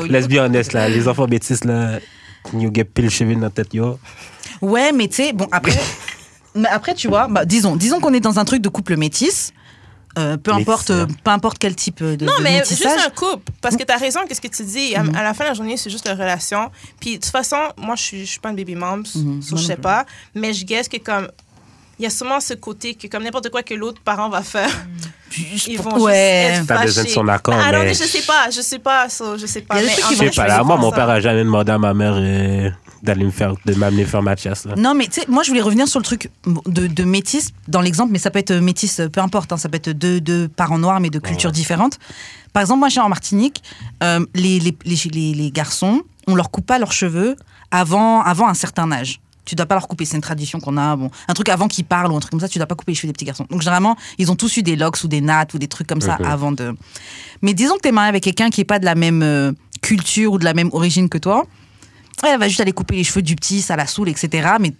Let's 0.09 0.29
be 0.29 0.39
honest, 0.39 0.73
là. 0.73 0.89
Les 0.89 1.09
enfants 1.09 1.27
métis, 1.27 1.65
là, 1.65 1.99
you 2.57 2.71
get 2.73 2.85
pile 2.85 3.11
cheveux 3.11 3.35
dans 3.35 3.41
la 3.43 3.51
tête, 3.51 3.75
yo. 3.75 3.99
Ouais, 4.63 4.93
mais 4.93 5.09
tu 5.09 5.17
sais, 5.17 5.33
bon, 5.33 5.47
après, 5.53 5.73
mais 6.55 6.69
après, 6.69 6.95
tu 6.95 7.09
vois, 7.09 7.27
bah, 7.29 7.45
disons, 7.45 7.77
disons 7.77 8.01
qu'on 8.01 8.15
est 8.15 8.21
dans 8.21 8.39
un 8.39 8.45
truc 8.45 8.63
de 8.63 8.69
couple 8.69 8.97
métis. 8.97 9.53
euh, 10.19 10.37
peu 10.37 10.51
Métis, 10.53 10.63
importe, 10.69 10.91
euh, 10.91 11.07
peu 11.25 11.31
importe 11.31 11.59
quel 11.59 11.77
type 11.77 12.03
de, 12.03 12.25
Non, 12.25 12.33
de 12.39 12.43
mais 12.43 12.59
juste 12.59 12.85
métissage. 12.85 13.07
un 13.07 13.11
couple. 13.11 13.53
Parce 13.61 13.77
que 13.77 13.85
tu 13.85 13.93
as 13.93 13.97
raison, 13.97 14.21
qu'est-ce 14.27 14.41
que 14.41 14.49
tu 14.49 14.65
dis. 14.65 14.93
Mhm. 14.97 15.15
À, 15.15 15.21
à 15.21 15.23
la 15.23 15.35
fin 15.35 15.45
de 15.45 15.49
la 15.51 15.55
journée, 15.55 15.77
c'est 15.77 15.89
juste 15.91 16.05
la 16.07 16.15
relation. 16.15 16.69
Puis, 17.01 17.13
de 17.19 17.23
toute 17.23 17.31
façon, 17.31 17.57
moi, 17.77 17.95
je 17.97 18.03
suis, 18.03 18.21
je 18.27 18.31
suis 18.33 18.41
pas 18.41 18.51
une 18.51 18.57
baby 18.57 18.75
mom, 18.75 19.05
so 19.07 19.19
Moi 19.21 19.41
je 19.53 19.57
sais 19.57 19.77
pas. 19.77 20.05
Mais 20.35 20.53
je 20.53 20.65
guesse 20.65 20.89
que 20.89 20.97
comme. 20.99 21.29
Il 22.01 22.05
y 22.05 22.07
a 22.07 22.11
sûrement 22.11 22.41
ce 22.41 22.55
côté 22.55 22.95
que, 22.95 23.07
comme 23.09 23.23
n'importe 23.25 23.51
quoi 23.51 23.63
que 23.63 23.75
l'autre 23.75 24.01
parent 24.03 24.31
va 24.31 24.43
faire, 24.43 24.71
ils 25.69 25.79
vont 25.79 26.01
ouais. 26.01 26.47
juste 26.49 26.61
être 26.63 26.67
T'as 26.67 26.83
besoin 26.83 27.05
de 27.05 27.09
son 27.11 27.29
accord, 27.29 27.55
Ah, 27.63 27.71
non, 27.73 27.81
mais- 27.81 27.93
je 27.93 28.05
sais 28.05 28.23
pas, 28.23 28.49
je 28.51 28.63
sais 28.63 28.79
pas, 28.79 29.09
so, 29.11 29.37
je 29.37 29.45
sais 29.45 29.61
pas. 29.61 29.75
Il 29.79 29.79
y 29.79 29.81
a 29.81 29.83
des 29.83 29.89
Mais 29.89 29.93
trucs 30.01 30.05
en 30.05 30.09
qui 30.09 30.15
Je 30.15 30.19
vont 30.21 30.25
fait, 30.25 30.31
sais 30.33 30.37
pas, 30.37 30.45
je 30.45 30.49
là. 30.49 30.59
vais 30.59 30.65
Moi, 30.65 30.77
mon 30.79 30.91
père 30.91 31.11
a 31.11 31.21
jamais 31.21 31.45
demandé 31.45 31.71
à 31.73 31.77
ma 31.79 31.93
mère 31.93 32.15
euh, 32.17 32.71
d'aller 33.03 33.25
me 33.27 33.31
faire, 33.31 33.53
de 33.67 33.75
m'amener 33.75 34.07
faire 34.07 34.23
ma 34.23 34.35
chasse, 34.35 34.65
là. 34.65 34.75
Non, 34.79 34.95
mais 34.95 35.09
tu 35.09 35.21
sais, 35.21 35.27
moi, 35.29 35.43
je 35.43 35.51
voulais 35.51 35.61
revenir 35.61 35.87
sur 35.89 35.99
le 36.01 36.05
truc 36.07 36.31
de, 36.67 36.87
de 36.87 37.05
métis 37.05 37.51
dans 37.69 37.83
l'exemple, 37.83 38.13
mais 38.13 38.19
ça 38.19 38.31
peut 38.31 38.39
être 38.39 38.55
métis, 38.55 38.99
euh, 39.01 39.09
peu 39.11 39.21
importe, 39.21 39.53
hein, 39.53 39.59
ça 39.59 39.69
peut 39.69 39.77
être 39.77 39.91
deux, 39.91 40.23
deux 40.23 40.49
parents 40.49 40.79
noirs, 40.79 41.01
mais 41.01 41.11
de 41.11 41.19
cultures 41.19 41.53
différentes. 41.53 41.99
Par 42.55 42.63
exemple, 42.63 42.81
moi, 42.81 42.89
suis 42.89 42.99
en 43.01 43.11
Martinique, 43.11 43.63
euh, 44.03 44.25
les, 44.35 44.59
les, 44.59 44.75
les, 44.87 44.97
les- 45.13 45.35
les 45.35 45.51
garçons, 45.51 46.01
on 46.27 46.35
leur 46.35 46.51
coupe 46.51 46.65
pas 46.67 46.79
leurs 46.79 46.93
cheveux 46.93 47.37
avant, 47.71 48.23
avant 48.23 48.49
un 48.49 48.55
certain 48.55 48.91
âge. 48.91 49.21
Tu 49.45 49.55
dois 49.55 49.67
pas 49.67 49.75
leur 49.75 49.89
couper, 49.89 50.05
c'est 50.05 50.17
une 50.17 50.23
tradition 50.23 50.61
qu'on 50.61 50.77
a. 50.77 50.97
Bon, 50.97 51.11
un 51.29 51.35
truc 51.35 51.49
avant 51.49 51.69
qu'ils 51.69 51.85
parlent 51.85 52.13
ou 52.13 52.17
un 52.17 52.21
truc 52.21 52.31
comme 52.31 52.41
ça, 52.41 52.49
tu 52.49 52.59
dois 52.59 52.67
pas 52.67 52.75
couper 52.75 52.93
les 52.93 52.97
cheveux 52.97 53.09
des 53.09 53.13
petits 53.13 53.25
garçons. 53.25 53.47
Donc 53.51 53.63
généralement, 53.63 53.97
ils 54.19 54.31
ont 54.31 54.37
tous 54.37 54.57
eu 54.59 54.63
des 54.63 54.77
locks 54.77 55.03
ou 55.03 55.09
des 55.09 55.21
nattes 55.21 55.55
ou 55.55 55.59
des 55.59 55.69
trucs 55.69 55.87
comme 55.87 56.01
ça 56.01 56.15
avant 56.25 56.53
de. 56.53 56.75
Mais 57.43 57.55
disons 57.55 57.77
que 57.77 57.83
tu 57.83 57.89
es 57.89 57.93
marié 57.93 58.09
avec 58.09 58.23
quelqu'un 58.23 58.51
qui 58.51 58.61
est 58.61 58.65
pas 58.65 58.79
de 58.79 58.85
la 58.85 58.95
même 58.95 59.23
euh, 59.23 59.53
culture 59.83 60.33
ou 60.33 60.39
de 60.39 60.45
la 60.45 60.55
même 60.55 60.71
origine 60.73 61.09
que 61.09 61.19
toi. 61.19 61.47
Elle 62.23 62.39
va 62.39 62.49
juste 62.49 62.61
aller 62.61 62.73
couper 62.73 62.97
les 62.97 63.05
cheveux 63.05 63.23
du 63.23 63.35
petit, 63.35 63.63
ça 63.63 63.77
la 63.77 63.87
saoule, 63.87 64.11
etc. 64.11 64.57
Mais 64.61 64.75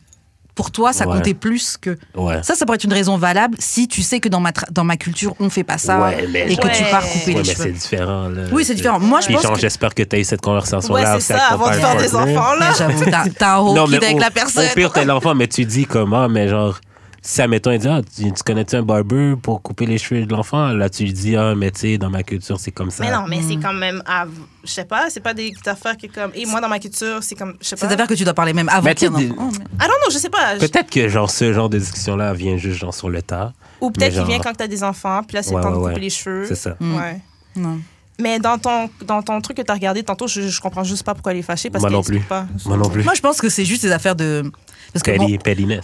pour 0.61 0.71
toi, 0.71 0.93
ça 0.93 1.07
Ouais. 1.09 1.17
comptait 1.17 1.33
plus 1.33 1.79
que. 1.81 1.97
Ouais. 2.15 2.43
Ça, 2.43 2.55
ça 2.55 2.67
pourrait 2.67 2.77
être 2.77 2.85
une 2.85 2.93
raison 2.93 3.17
valable 3.17 3.57
si 3.59 3.89
tu 3.89 4.03
sais 4.03 4.21
que 4.21 4.29
dans 4.29 4.41
ma, 4.41 4.51
tra- 4.51 4.71
dans 4.71 4.85
ma 4.85 4.99
culture, 4.99 5.35
on 5.41 5.49
fait 5.49 5.65
pas 5.65 5.79
ça 5.79 5.99
Ouais, 5.99 6.29
mais- 6.31 6.53
et 6.53 6.57
que 6.57 6.69
tu 6.69 6.85
pars 6.91 7.01
couper 7.03 7.19
Ouais, 7.29 7.33
les 7.33 7.35
mais 7.37 7.45
cheveux. 7.45 7.63
c'est 7.65 7.73
différent, 7.73 8.29
là. 8.29 8.43
Oui, 8.53 8.63
c'est 8.65 8.75
différent. 8.75 9.01
Moi, 9.01 9.21
je 9.21 9.27
Puis, 9.27 9.35
pense 9.37 9.43
genre, 9.45 9.55
que- 9.55 9.61
j'espère 9.61 9.95
que 9.95 10.03
tu 10.03 10.17
as 10.17 10.19
eu 10.19 10.25
cette 10.25 10.41
Ouais, 10.41 10.45
conversation-là. 10.45 11.19
c'est 11.19 11.33
ça, 11.35 11.45
avant 11.51 11.69
de 11.69 11.75
faire 11.77 11.97
des 11.97 12.15
enfants, 12.15 12.55
là. 12.61 12.73
J'avoue, 12.77 13.05
t'as- 13.39 13.55
un 13.55 13.59
whole 13.61 13.75
Non, 13.77 13.87
mais 13.89 13.97
kid 13.99 14.05
avec 14.05 14.21
la 14.21 14.31
personne. 14.31 14.67
au 14.71 14.75
pire, 14.75 14.93
t'es 14.93 15.05
l'enfant, 15.07 15.35
mais 15.35 15.49
tu 15.49 15.65
dis 15.65 15.87
comment, 15.87 16.29
mais 16.29 16.47
genre, 16.49 16.79
si, 17.23 17.43
admettons, 17.43 17.71
il 17.71 17.79
dit, 17.79 17.89
ah, 17.89 18.01
tu, 18.03 18.33
tu 18.33 18.43
connais-tu 18.43 18.77
un 18.77 18.83
barber 18.83 19.35
pour 19.41 19.61
couper 19.63 19.87
les 19.87 19.99
cheveux 19.99 20.25
de 20.25 20.33
l'enfant? 20.33 20.69
Là, 20.69 20.89
tu 20.89 21.05
lui 21.05 21.13
dis, 21.13 21.37
ah, 21.37 21.55
mais 21.55 21.71
tu 21.71 21.81
sais, 21.81 21.99
dans 21.99 22.11
ma 22.11 22.23
culture, 22.23 22.59
c'est 22.59 22.71
comme 22.71 22.91
ça. 22.91 23.05
Mais 23.05 23.11
non, 23.13 23.25
mais 23.29 23.41
c'est 23.47 23.57
quand 23.57 23.73
même. 23.75 24.03
av- 24.07 24.31
Je 24.65 24.71
sais 24.71 24.85
pas, 24.85 25.11
c'est 25.11 25.21
pas 25.21 25.35
des 25.35 25.53
affaires 25.67 25.97
que 25.97 26.07
comme. 26.07 26.31
Et 26.35 26.47
moi, 26.47 26.61
dans 26.61 26.69
ma 26.69 26.79
culture, 26.79 27.19
c'est 27.23 27.35
comme. 27.35 27.55
Je 27.61 27.67
sais 27.69 27.77
pas. 27.77 27.87
C'est-à-dire 27.87 28.07
que 28.07 28.15
tu 28.15 28.25
dois 28.25 28.35
parler 28.35 28.53
même 28.53 28.69
avant 28.69 28.83
Mais 28.89 28.95
qu'il 28.95 29.11
y 29.13 29.15
tu. 29.29 29.33
Oh, 29.39 29.49
Ah 29.79 29.87
non, 29.87 29.95
non, 30.05 30.11
je 30.11 30.19
sais 30.19 30.31
pas. 30.31 30.57
Peut-être 30.59 30.91
que, 30.91 31.09
genre, 31.09 31.31
ce 31.31 31.53
genre 31.53 31.69
de 31.69 31.79
discussion-là 31.79 32.33
vient 32.33 32.57
juste, 32.57 32.79
genre, 32.79 32.95
sur 32.95 33.09
le 33.11 33.21
tas. 33.23 33.53
Ou 33.81 33.91
peut-être 33.91 34.01
mais 34.01 34.09
qu'il 34.11 34.17
genre- 34.19 34.27
vient 34.27 34.39
quand 34.41 34.55
t'as 34.57 34.67
des 34.69 34.83
enfants, 34.83 35.23
puis 35.27 35.37
là, 35.37 35.43
c'est 35.43 35.51
Ouais, 35.51 35.57
le 35.57 35.63
temps 35.63 35.71
de 35.73 35.77
couper 35.77 35.95
ouais. 35.95 36.01
les 36.01 36.11
cheveux. 36.11 36.47
C'est 36.49 36.55
ça. 36.55 36.77
Mm. 36.81 36.97
Ouais. 36.97 37.21
Non. 37.57 37.79
Mais 38.19 38.39
dans 38.39 38.59
ton, 38.59 38.91
dans 39.07 39.23
ton 39.23 39.41
truc 39.41 39.57
que 39.57 39.63
t'as 39.63 39.73
regardé 39.73 40.03
tantôt, 40.03 40.27
je, 40.29 40.43
je 40.43 40.61
comprends 40.61 40.85
juste 40.85 41.03
pas 41.05 41.15
pourquoi 41.15 41.33
elle 41.33 41.39
est 41.39 41.43
fâchée. 41.43 41.71
Parce 41.71 41.81
Moi 41.81 41.91
non 41.91 42.03
plus. 42.03 42.21
Pas. 42.21 42.47
Moi 42.67 42.77
non 42.77 42.91
plus. 42.91 43.03
Moi, 43.03 43.15
je 43.15 43.21
pense 43.23 43.41
que 43.41 43.49
c'est 43.49 43.65
juste 43.65 43.83
des 43.83 43.93
affaires 43.93 44.15
de. 44.17 44.43
Parce 44.93 45.03
que 45.03 45.11
bon. 45.19 45.27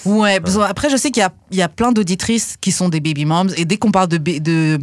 Ouais, 0.04 0.40
après, 0.68 0.90
je 0.90 0.96
sais 0.96 1.10
qu'il 1.10 1.26
y 1.52 1.56
y 1.56 1.62
a 1.62 1.68
plein 1.68 1.92
d'auditrices 1.92 2.56
qui 2.60 2.72
sont 2.72 2.88
des 2.88 3.00
baby 3.00 3.24
moms. 3.24 3.48
Et 3.56 3.64
dès 3.64 3.76
qu'on 3.76 3.90
parle 3.92 4.08
de, 4.08 4.18
de, 4.18 4.78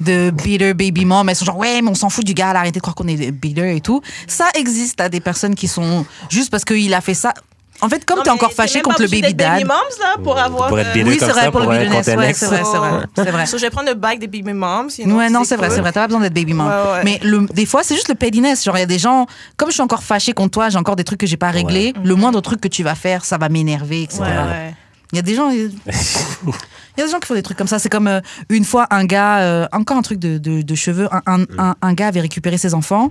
de 0.00 0.30
beater 0.30 0.74
baby 0.74 1.04
mom, 1.04 1.28
elles 1.28 1.36
sont 1.36 1.44
genre, 1.44 1.58
ouais, 1.58 1.82
mais 1.82 1.90
on 1.90 1.94
s'en 1.94 2.08
fout 2.08 2.24
du 2.24 2.34
gars, 2.34 2.52
là, 2.52 2.60
arrêtez 2.60 2.78
de 2.78 2.82
croire 2.82 2.94
qu'on 2.94 3.08
est 3.08 3.16
des 3.16 3.32
beater 3.32 3.76
et 3.76 3.80
tout. 3.80 4.00
Ça 4.26 4.48
existe 4.54 5.00
à 5.00 5.08
des 5.08 5.20
personnes 5.20 5.54
qui 5.54 5.68
sont 5.68 6.06
juste 6.30 6.50
parce 6.50 6.64
qu'il 6.64 6.92
a 6.94 7.00
fait 7.00 7.14
ça. 7.14 7.34
En 7.82 7.88
fait, 7.90 8.04
comme 8.06 8.18
t'es 8.22 8.30
mais 8.30 8.30
encore 8.30 8.52
fâché 8.52 8.80
contre 8.80 9.02
le 9.02 9.08
baby 9.08 9.34
dad. 9.34 9.52
baby 9.52 9.64
moms, 9.64 9.74
là, 10.00 10.16
pour 10.22 10.38
avoir. 10.38 10.68
Pour 10.68 10.78
être 10.80 10.88
euh, 10.88 10.94
baby 10.94 11.10
Oui, 11.10 11.16
c'est 11.20 11.26
vrai, 11.26 11.50
pour 11.50 11.60
le 11.60 11.68
un 11.68 11.78
business, 11.80 11.96
ouais, 11.96 12.02
c'est 12.02 12.14
vrai, 12.16 12.32
c'est 12.32 12.46
vrai. 12.46 12.64
C'est 13.16 13.30
vrai. 13.30 13.46
So, 13.46 13.58
je 13.58 13.62
vais 13.62 13.70
prendre 13.70 13.88
le 13.88 13.94
bac 13.94 14.18
des 14.18 14.26
baby 14.26 14.52
moms. 14.54 14.88
sinon, 14.88 15.16
Ouais, 15.18 15.28
non, 15.28 15.44
c'est 15.44 15.56
vrai, 15.56 15.68
c'est 15.70 15.80
vrai. 15.80 15.92
T'as 15.92 16.00
pas 16.02 16.06
besoin 16.06 16.20
d'être 16.22 16.32
baby 16.34 16.54
mom. 16.54 16.66
Ouais, 16.68 16.72
ouais. 16.72 17.04
Mais 17.04 17.20
le, 17.22 17.46
des 17.52 17.66
fois, 17.66 17.82
c'est 17.82 17.94
juste 17.94 18.08
le 18.08 18.14
pettiness. 18.14 18.64
Genre, 18.64 18.76
il 18.76 18.80
y 18.80 18.82
a 18.82 18.86
des 18.86 18.98
gens, 18.98 19.26
comme 19.58 19.68
je 19.68 19.74
suis 19.74 19.82
encore 19.82 20.02
fâchée 20.02 20.32
contre 20.32 20.52
toi, 20.52 20.68
j'ai 20.70 20.78
encore 20.78 20.96
des 20.96 21.04
trucs 21.04 21.20
que 21.20 21.26
j'ai 21.26 21.36
pas 21.36 21.50
réglés. 21.50 21.92
Le 22.02 22.14
moindre 22.14 22.40
truc 22.40 22.60
que 22.60 22.68
tu 22.68 22.82
vas 22.82 22.94
faire, 22.94 23.24
ça 23.24 23.36
va 23.36 23.48
m'énerver, 23.50 24.02
etc. 24.04 24.22
Ouais, 24.22 24.26
ouais. 24.28 24.74
Il 25.12 25.16
y 25.16 25.18
a 25.18 25.22
des 25.22 25.34
gens. 25.34 25.50
Il 25.50 25.70
y 26.98 27.00
a 27.02 27.04
des 27.06 27.10
gens 27.12 27.18
qui 27.20 27.26
font 27.26 27.34
des 27.34 27.42
trucs 27.42 27.56
comme 27.58 27.68
ça. 27.68 27.78
C'est 27.78 27.88
comme 27.90 28.08
euh, 28.08 28.20
une 28.48 28.64
fois 28.64 28.86
un 28.90 29.04
gars, 29.04 29.38
euh, 29.40 29.66
encore 29.72 29.96
un 29.96 30.02
truc 30.02 30.18
de, 30.18 30.38
de- 30.38 30.62
de 30.62 30.74
cheveux, 30.74 31.08
un, 31.12 31.20
un- 31.26 31.44
un- 31.58 31.74
un 31.80 31.92
gars 31.92 32.08
avait 32.08 32.20
récupéré 32.22 32.58
ses 32.58 32.74
enfants 32.74 33.10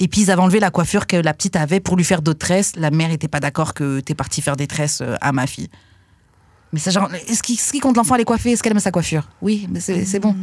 Et 0.00 0.08
puis 0.08 0.22
ils 0.22 0.30
avaient 0.30 0.42
enlevé 0.42 0.60
la 0.60 0.70
coiffure 0.70 1.06
que 1.06 1.16
la 1.16 1.32
petite 1.32 1.56
avait 1.56 1.80
pour 1.80 1.96
lui 1.96 2.04
faire 2.04 2.22
d'autres 2.22 2.40
tresses. 2.40 2.72
La 2.76 2.90
mère 2.90 3.10
était 3.10 3.28
pas 3.28 3.40
d'accord 3.40 3.74
que 3.74 4.00
t'es 4.00 4.14
parti 4.14 4.42
faire 4.42 4.56
des 4.56 4.66
tresses 4.66 5.00
euh, 5.00 5.14
à 5.20 5.32
ma 5.32 5.46
fille. 5.46 5.68
Mais 6.72 6.80
c'est 6.80 6.90
genre, 6.90 7.08
est-ce 7.14 7.42
qu'il 7.42 7.80
compte 7.80 7.96
l'enfant 7.96 8.14
aller 8.14 8.24
coiffer? 8.24 8.50
Est-ce 8.50 8.62
qu'elle 8.62 8.72
aime 8.72 8.80
sa 8.80 8.90
coiffure? 8.90 9.28
Oui, 9.40 9.68
mais 9.70 9.78
c'est 9.78 10.04
c'est 10.04 10.18
bon. 10.18 10.34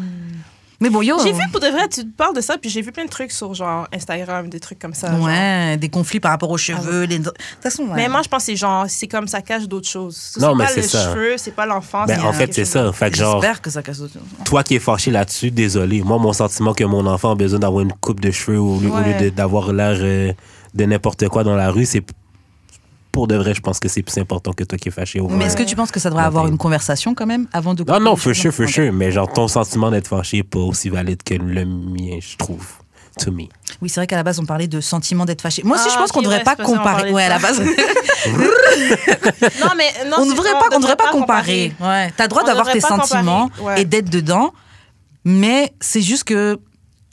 Mais 0.81 0.89
bon, 0.89 1.01
yo. 1.01 1.17
J'ai 1.23 1.31
vu 1.31 1.41
pour 1.51 1.59
de 1.61 1.67
vrai, 1.67 1.87
tu 1.87 2.03
parles 2.05 2.35
de 2.35 2.41
ça, 2.41 2.57
puis 2.57 2.69
j'ai 2.69 2.81
vu 2.81 2.91
plein 2.91 3.05
de 3.05 3.09
trucs 3.09 3.31
sur 3.31 3.53
genre 3.53 3.87
Instagram, 3.93 4.49
des 4.49 4.59
trucs 4.59 4.79
comme 4.79 4.93
ça. 4.93 5.11
genre. 5.11 5.21
Ouais, 5.25 5.77
des 5.77 5.87
conflits 5.89 6.19
par 6.19 6.31
rapport 6.31 6.49
aux 6.49 6.57
cheveux. 6.57 7.03
les- 7.03 7.19
De 7.19 7.25
toute 7.29 7.37
façon, 7.61 7.83
ouais. 7.83 7.95
Mais 7.95 8.09
moi, 8.09 8.21
je 8.23 8.27
pense 8.27 8.39
que 8.39 8.45
c'est 8.47 8.55
genre, 8.55 8.85
c'est 8.89 9.07
comme 9.07 9.27
ça 9.27 9.41
cache 9.41 9.67
d'autres 9.67 9.87
choses. 9.87 10.33
Non, 10.39 10.55
mais 10.55 10.65
pas 10.65 10.71
c'est 10.71 10.81
le 10.81 10.87
ça. 10.87 11.11
cheveu, 11.13 11.33
c'est 11.37 11.51
pas 11.55 11.65
l'enfant. 11.65 12.05
Ben, 12.05 12.17
c'est 12.19 12.25
en 12.27 12.33
fait, 12.33 12.53
c'est 12.53 12.65
ça. 12.65 12.91
Fait 12.91 13.11
que 13.11 13.17
genre, 13.17 13.39
J'espère 13.41 13.61
que 13.61 13.69
ça 13.69 13.81
casse 13.83 13.99
d'autres 13.99 14.13
choses. 14.13 14.23
toi 14.43 14.63
qui 14.63 14.75
es 14.75 14.79
fâché 14.79 15.11
là-dessus, 15.11 15.51
désolé. 15.51 16.01
Moi, 16.01 16.17
mon 16.17 16.33
sentiment 16.33 16.73
que 16.73 16.83
mon 16.83 17.05
enfant 17.05 17.31
a 17.31 17.35
besoin 17.35 17.59
d'avoir 17.59 17.81
une 17.83 17.93
coupe 17.93 18.19
de 18.19 18.31
cheveux 18.31 18.59
au 18.59 18.79
lieu, 18.79 19.29
d'avoir 19.31 19.71
l'air 19.71 19.97
euh, 20.01 20.33
de 20.73 20.85
n'importe 20.85 21.27
quoi 21.29 21.43
dans 21.43 21.55
la 21.55 21.69
rue, 21.69 21.85
c'est 21.85 22.01
pour 23.11 23.27
de 23.27 23.35
vrai, 23.35 23.53
je 23.53 23.61
pense 23.61 23.79
que 23.79 23.87
c'est 23.89 24.01
plus 24.03 24.17
important 24.17 24.53
que 24.53 24.63
toi 24.63 24.77
qui 24.77 24.87
es 24.89 24.91
fâché. 24.91 25.19
au 25.19 25.27
Mais 25.27 25.45
est-ce 25.45 25.57
que 25.57 25.63
tu 25.63 25.75
penses 25.75 25.91
que 25.91 25.99
ça 25.99 26.09
devrait 26.09 26.23
avoir 26.25 26.47
une 26.47 26.57
conversation 26.57 27.13
quand 27.13 27.25
même 27.25 27.47
avant 27.53 27.73
de. 27.73 27.83
Non, 27.83 27.99
non, 27.99 28.15
for 28.15 28.33
sure. 28.35 28.51
Mais 28.93 29.11
genre, 29.11 29.31
ton 29.31 29.47
sentiment 29.47 29.91
d'être 29.91 30.07
fâché 30.07 30.37
n'est 30.37 30.43
pas 30.43 30.59
aussi 30.59 30.89
valide 30.89 31.21
que 31.23 31.33
le 31.33 31.65
mien, 31.65 32.19
je 32.21 32.37
trouve. 32.37 32.65
To 33.19 33.29
me. 33.29 33.43
Oui, 33.81 33.89
c'est 33.89 33.99
vrai 33.99 34.07
qu'à 34.07 34.15
la 34.15 34.23
base, 34.23 34.39
on 34.39 34.45
parlait 34.45 34.69
de 34.69 34.79
sentiment 34.79 35.25
d'être 35.25 35.41
fâché. 35.41 35.63
Moi 35.65 35.75
aussi, 35.75 35.89
je 35.89 35.95
Ah, 35.97 35.99
pense 35.99 36.13
qu'on 36.13 36.21
ne 36.21 36.27
devrait 36.27 36.45
pas 36.45 36.55
comparer. 36.55 37.11
Ouais, 37.11 37.23
à 37.25 37.29
la 37.29 37.39
base. 37.39 37.61
Non, 39.59 39.71
mais 39.77 40.09
non, 40.09 40.17
on 40.19 40.25
ne 40.25 40.31
devrait 40.31 40.51
pas, 40.51 40.69
on 40.73 40.79
devrait 40.79 40.95
pas 40.95 41.11
comparer. 41.11 41.71
comparer. 41.77 42.05
Ouais. 42.05 42.13
T'as 42.15 42.23
le 42.23 42.29
droit 42.29 42.43
d'avoir 42.43 42.71
tes 42.71 42.79
sentiments 42.79 43.49
ouais. 43.61 43.81
et 43.81 43.85
d'être 43.85 44.09
dedans, 44.09 44.53
mais 45.25 45.73
c'est 45.79 46.01
juste 46.01 46.23
que 46.23 46.57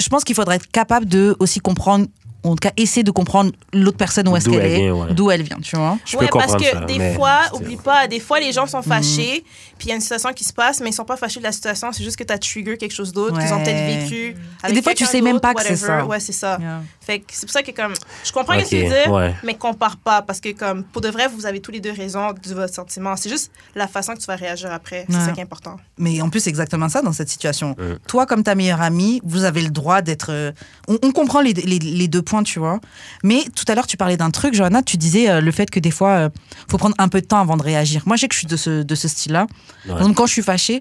je 0.00 0.08
pense 0.08 0.22
qu'il 0.24 0.36
faudrait 0.36 0.56
être 0.56 0.70
capable 0.70 1.06
de 1.06 1.34
aussi 1.40 1.58
comprendre, 1.60 2.06
en 2.44 2.50
tout 2.50 2.56
cas, 2.62 2.70
essayer 2.76 3.02
de 3.02 3.10
comprendre 3.10 3.50
l'autre 3.72 3.96
personne 3.96 4.28
où 4.28 4.36
est-ce 4.36 4.44
D'où 4.46 4.52
qu'elle 4.52 4.64
elle 4.64 4.80
est, 4.80 4.90
ouais. 4.90 5.12
d'où 5.12 5.30
elle 5.30 5.42
vient, 5.42 5.58
tu 5.60 5.76
vois. 5.76 5.98
Je 6.04 6.16
ouais, 6.16 6.26
peux 6.28 6.38
parce 6.38 6.54
que 6.56 6.64
ça, 6.64 6.80
des 6.82 7.14
fois, 7.14 7.40
oublie 7.54 7.76
pas, 7.76 8.06
des 8.06 8.20
fois 8.20 8.38
les 8.40 8.52
gens 8.52 8.66
sont 8.66 8.78
Mm. 8.78 8.82
fâchés, 8.84 9.44
puis 9.76 9.86
il 9.86 9.88
y 9.88 9.92
a 9.92 9.96
une 9.96 10.00
situation 10.00 10.32
qui 10.32 10.44
se 10.44 10.52
passe, 10.52 10.80
mais 10.80 10.90
ils 10.90 10.92
sont 10.92 11.04
pas 11.04 11.16
fâchés 11.16 11.40
de 11.40 11.44
la 11.44 11.52
situation, 11.52 11.90
c'est 11.92 12.04
juste 12.04 12.16
que 12.16 12.22
tu 12.24 12.32
as 12.32 12.38
trigger 12.38 12.76
quelque 12.76 12.94
chose 12.94 13.12
d'autre, 13.12 13.38
qu'ils 13.38 13.52
ont 13.52 13.62
peut-être 13.62 14.02
vécu. 14.02 14.36
avec 14.62 14.76
des 14.76 14.82
fois, 14.82 14.94
tu 14.94 15.04
sais 15.04 15.20
même 15.20 15.40
pas 15.40 15.52
que 15.54 15.62
c'est 15.62 15.70
whatever. 15.70 15.86
ça. 16.00 16.06
Ouais, 16.06 16.20
c'est 16.20 16.32
ça. 16.32 16.58
Yeah. 16.60 16.82
Fait 17.00 17.18
que 17.20 17.26
c'est 17.30 17.46
pour 17.46 17.52
ça 17.52 17.62
que 17.62 17.70
comme 17.72 17.94
je 18.24 18.32
comprends 18.32 18.54
ce 18.58 18.64
que 18.64 18.68
tu 18.68 18.76
veux 18.82 18.88
dire, 18.88 19.10
ouais. 19.12 19.34
mais 19.42 19.54
compare 19.54 19.96
pas 19.96 20.22
parce 20.22 20.40
que 20.40 20.52
comme 20.52 20.84
pour 20.84 21.02
de 21.02 21.08
vrai, 21.08 21.26
vous 21.28 21.44
avez 21.46 21.60
tous 21.60 21.70
les 21.72 21.80
deux 21.80 21.92
raison 21.92 22.32
de 22.32 22.54
votre 22.54 22.72
sentiment. 22.74 23.16
C'est 23.16 23.30
juste 23.30 23.50
la 23.74 23.88
façon 23.88 24.14
que 24.14 24.20
tu 24.20 24.26
vas 24.26 24.36
réagir 24.36 24.70
après, 24.72 25.06
c'est 25.10 25.20
ça 25.20 25.32
qui 25.32 25.40
est 25.40 25.42
important. 25.42 25.76
Mais 25.98 26.20
en 26.20 26.28
plus, 26.30 26.40
c'est 26.40 26.50
exactement 26.50 26.88
ça 26.88 27.02
dans 27.02 27.12
cette 27.12 27.28
situation. 27.28 27.70
Mm. 27.78 27.98
Toi, 28.06 28.26
comme 28.26 28.42
ta 28.44 28.54
meilleure 28.54 28.80
amie, 28.82 29.20
vous 29.24 29.44
avez 29.44 29.62
le 29.62 29.70
droit 29.70 30.02
d'être. 30.02 30.28
euh, 30.30 30.52
On, 30.86 30.98
on 31.02 31.10
comprend 31.12 31.40
les, 31.40 31.52
les- 31.52 31.78
les 31.78 32.08
deux 32.08 32.22
points, 32.28 32.42
tu 32.42 32.58
vois. 32.58 32.80
Mais 33.24 33.44
tout 33.56 33.64
à 33.68 33.74
l'heure, 33.74 33.86
tu 33.86 33.96
parlais 33.96 34.16
d'un 34.16 34.30
truc, 34.30 34.54
Johanna, 34.54 34.82
tu 34.82 34.96
disais 34.96 35.28
euh, 35.28 35.40
le 35.40 35.50
fait 35.50 35.70
que 35.70 35.80
des 35.80 35.90
fois, 35.90 36.30
il 36.32 36.70
faut 36.70 36.78
prendre 36.78 36.94
un 36.98 37.08
peu 37.08 37.20
de 37.20 37.26
temps 37.26 37.40
avant 37.40 37.56
de 37.56 37.62
réagir. 37.62 38.02
Moi, 38.06 38.16
je 38.16 38.22
sais 38.22 38.28
que 38.28 38.34
je 38.34 38.38
suis 38.40 38.46
de 38.46 38.56
ce, 38.56 38.82
de 38.82 38.94
ce 38.94 39.08
style-là. 39.08 39.46
Ouais. 39.88 39.98
Donc, 40.00 40.16
quand 40.16 40.26
je 40.26 40.32
suis 40.32 40.42
fâchée, 40.42 40.80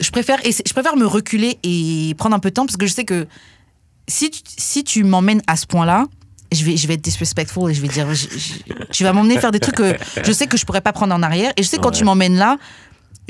je 0.00 0.10
préfère, 0.10 0.38
je 0.44 0.72
préfère 0.72 0.96
me 0.96 1.06
reculer 1.06 1.58
et 1.62 2.14
prendre 2.16 2.34
un 2.34 2.38
peu 2.38 2.48
de 2.50 2.54
temps 2.54 2.64
parce 2.66 2.76
que 2.76 2.86
je 2.86 2.92
sais 2.94 3.04
que 3.04 3.26
si 4.08 4.30
tu, 4.30 4.40
si 4.56 4.82
tu 4.84 5.04
m'emmènes 5.04 5.42
à 5.46 5.56
ce 5.56 5.66
point-là, 5.66 6.06
je 6.52 6.64
vais, 6.64 6.76
je 6.76 6.88
vais 6.88 6.94
être 6.94 7.02
disrespectful 7.02 7.70
et 7.70 7.74
je 7.74 7.80
vais 7.80 7.86
dire, 7.88 8.12
je- 8.12 8.26
je- 8.28 8.72
tu 8.90 9.04
vas 9.04 9.12
m'emmener 9.12 9.38
faire 9.38 9.52
des 9.52 9.60
trucs 9.60 9.76
que 9.76 9.96
je 10.24 10.32
sais 10.32 10.48
que 10.48 10.56
je 10.56 10.64
pourrais 10.66 10.80
pas 10.80 10.92
prendre 10.92 11.14
en 11.14 11.22
arrière. 11.22 11.52
Et 11.56 11.62
je 11.62 11.68
sais 11.68 11.76
que 11.76 11.82
quand 11.82 11.90
Ouais. 11.90 11.96
tu 11.98 12.04
m'emmènes 12.04 12.36
là, 12.36 12.56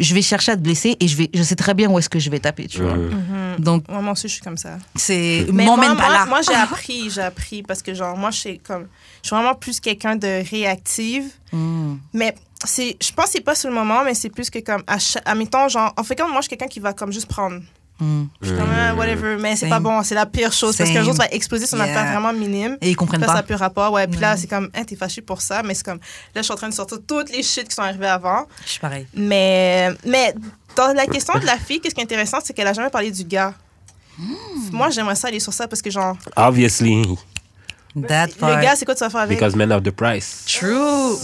je 0.00 0.14
vais 0.14 0.22
chercher 0.22 0.52
à 0.52 0.56
te 0.56 0.62
blesser 0.62 0.96
et 0.98 1.06
je, 1.06 1.16
vais, 1.16 1.30
je 1.34 1.42
sais 1.42 1.54
très 1.56 1.74
bien 1.74 1.88
où 1.90 1.98
est-ce 1.98 2.08
que 2.08 2.18
je 2.18 2.30
vais 2.30 2.40
taper, 2.40 2.66
tu 2.66 2.82
vois. 2.82 2.94
Mhm. 2.96 3.56
Donc, 3.58 3.88
Moi, 3.88 4.00
moi 4.00 4.12
aussi, 4.12 4.28
je 4.28 4.32
suis 4.34 4.42
comme 4.42 4.56
ça. 4.56 4.78
c'est. 4.96 5.46
Mais 5.52 5.64
M'emmène 5.64 5.90
moi, 5.94 5.96
pas 5.96 6.08
moi, 6.08 6.12
là. 6.18 6.26
moi, 6.26 6.40
j'ai 6.42 6.54
appris, 6.66 7.10
j'ai 7.10 7.20
appris 7.22 7.62
parce 7.62 7.82
que 7.82 7.94
genre 7.94 8.16
moi 8.16 8.30
je 8.30 8.38
suis 8.38 8.58
comme 8.58 8.86
je 9.22 9.28
suis 9.28 9.36
vraiment 9.36 9.54
plus 9.54 9.78
quelqu'un 9.80 10.16
de 10.16 10.42
réactive, 10.50 11.24
Mm. 11.52 11.96
mais 12.14 12.34
c'est 12.64 12.96
je 13.02 13.12
pense 13.12 13.24
que 13.26 13.30
c'est 13.32 13.40
pas 13.40 13.56
sur 13.56 13.68
le 13.68 13.74
moment 13.74 14.04
mais 14.04 14.14
c'est 14.14 14.28
plus 14.30 14.50
que 14.50 14.60
comme 14.60 14.84
à 14.86 15.00
chaque, 15.00 15.22
admettons 15.26 15.66
genre 15.68 15.92
en 15.96 16.04
fait 16.04 16.14
quand 16.14 16.28
moi 16.28 16.36
je 16.36 16.42
suis 16.42 16.50
quelqu'un 16.50 16.68
qui 16.68 16.78
va 16.78 16.92
comme 16.92 17.12
juste 17.12 17.26
prendre 17.26 17.60
Mm. 18.00 18.24
je 18.40 18.46
suis 18.48 18.56
comme 18.56 18.68
ah, 18.74 18.94
whatever 18.94 19.36
mais 19.38 19.56
c'est 19.56 19.68
pas 19.68 19.78
bon, 19.80 20.02
c'est 20.02 20.14
la 20.14 20.24
pire 20.26 20.52
chose 20.52 20.76
parce 20.76 20.90
qu'un 20.90 21.02
jour 21.02 21.12
tu 21.12 21.18
vas 21.18 21.28
exploser 21.30 21.66
sur 21.66 21.76
une 21.78 21.84
Yeah. 21.84 21.98
affaire 22.00 22.12
vraiment 22.20 22.32
minime. 22.32 22.78
Et 22.80 22.90
ils 22.90 22.96
comprennent 22.96 23.20
ça 23.20 23.26
pas. 23.26 23.34
n'a 23.34 23.42
plus 23.42 23.54
rapport, 23.56 23.92
ouais. 23.92 24.06
Puis 24.06 24.20
là, 24.20 24.36
c'est 24.36 24.46
comme, 24.46 24.70
Hein, 24.74 24.84
t'es 24.84 24.96
fâché 24.96 25.20
pour 25.20 25.40
ça, 25.42 25.62
mais 25.62 25.74
c'est 25.74 25.84
comme, 25.84 25.98
là, 25.98 26.40
je 26.40 26.42
suis 26.42 26.52
en 26.52 26.56
train 26.56 26.68
de 26.68 26.74
sortir 26.74 26.98
toutes 27.06 27.30
les 27.30 27.42
shit 27.42 27.68
qui 27.68 27.74
sont 27.74 27.82
arrivées 27.82 28.06
avant. 28.06 28.46
Je 28.64 28.70
suis 28.70 28.80
pareil. 28.80 29.06
Mais, 29.14 29.90
mais 30.06 30.34
dans 30.76 30.92
la 30.94 31.06
question 31.06 31.38
de 31.38 31.44
la 31.46 31.56
fille, 31.58 31.80
qu'est-ce 31.80 31.94
qui 31.94 32.00
est 32.00 32.04
intéressant, 32.04 32.38
c'est 32.42 32.52
qu'elle 32.54 32.66
a 32.68 32.72
jamais 32.72 32.90
parlé 32.90 33.10
du 33.10 33.24
gars. 33.24 33.52
Hmm. 34.18 34.34
Moi, 34.72 34.90
j'aimerais 34.90 35.14
ça 35.16 35.28
aller 35.28 35.40
sur 35.40 35.52
ça 35.52 35.66
parce 35.68 35.82
que, 35.82 35.90
genre, 35.90 36.16
Obviously, 36.36 37.02
That 38.06 38.28
part. 38.38 38.56
le 38.56 38.62
gars, 38.62 38.76
c'est 38.76 38.84
quoi 38.84 38.94
tu 38.94 39.00
vas 39.02 39.10
faire 39.10 39.20
avec? 39.22 39.36
because 39.38 39.56
men 39.56 39.72
of 39.72 39.82
the 39.82 39.90
price. 39.90 40.44
True. 40.46 41.16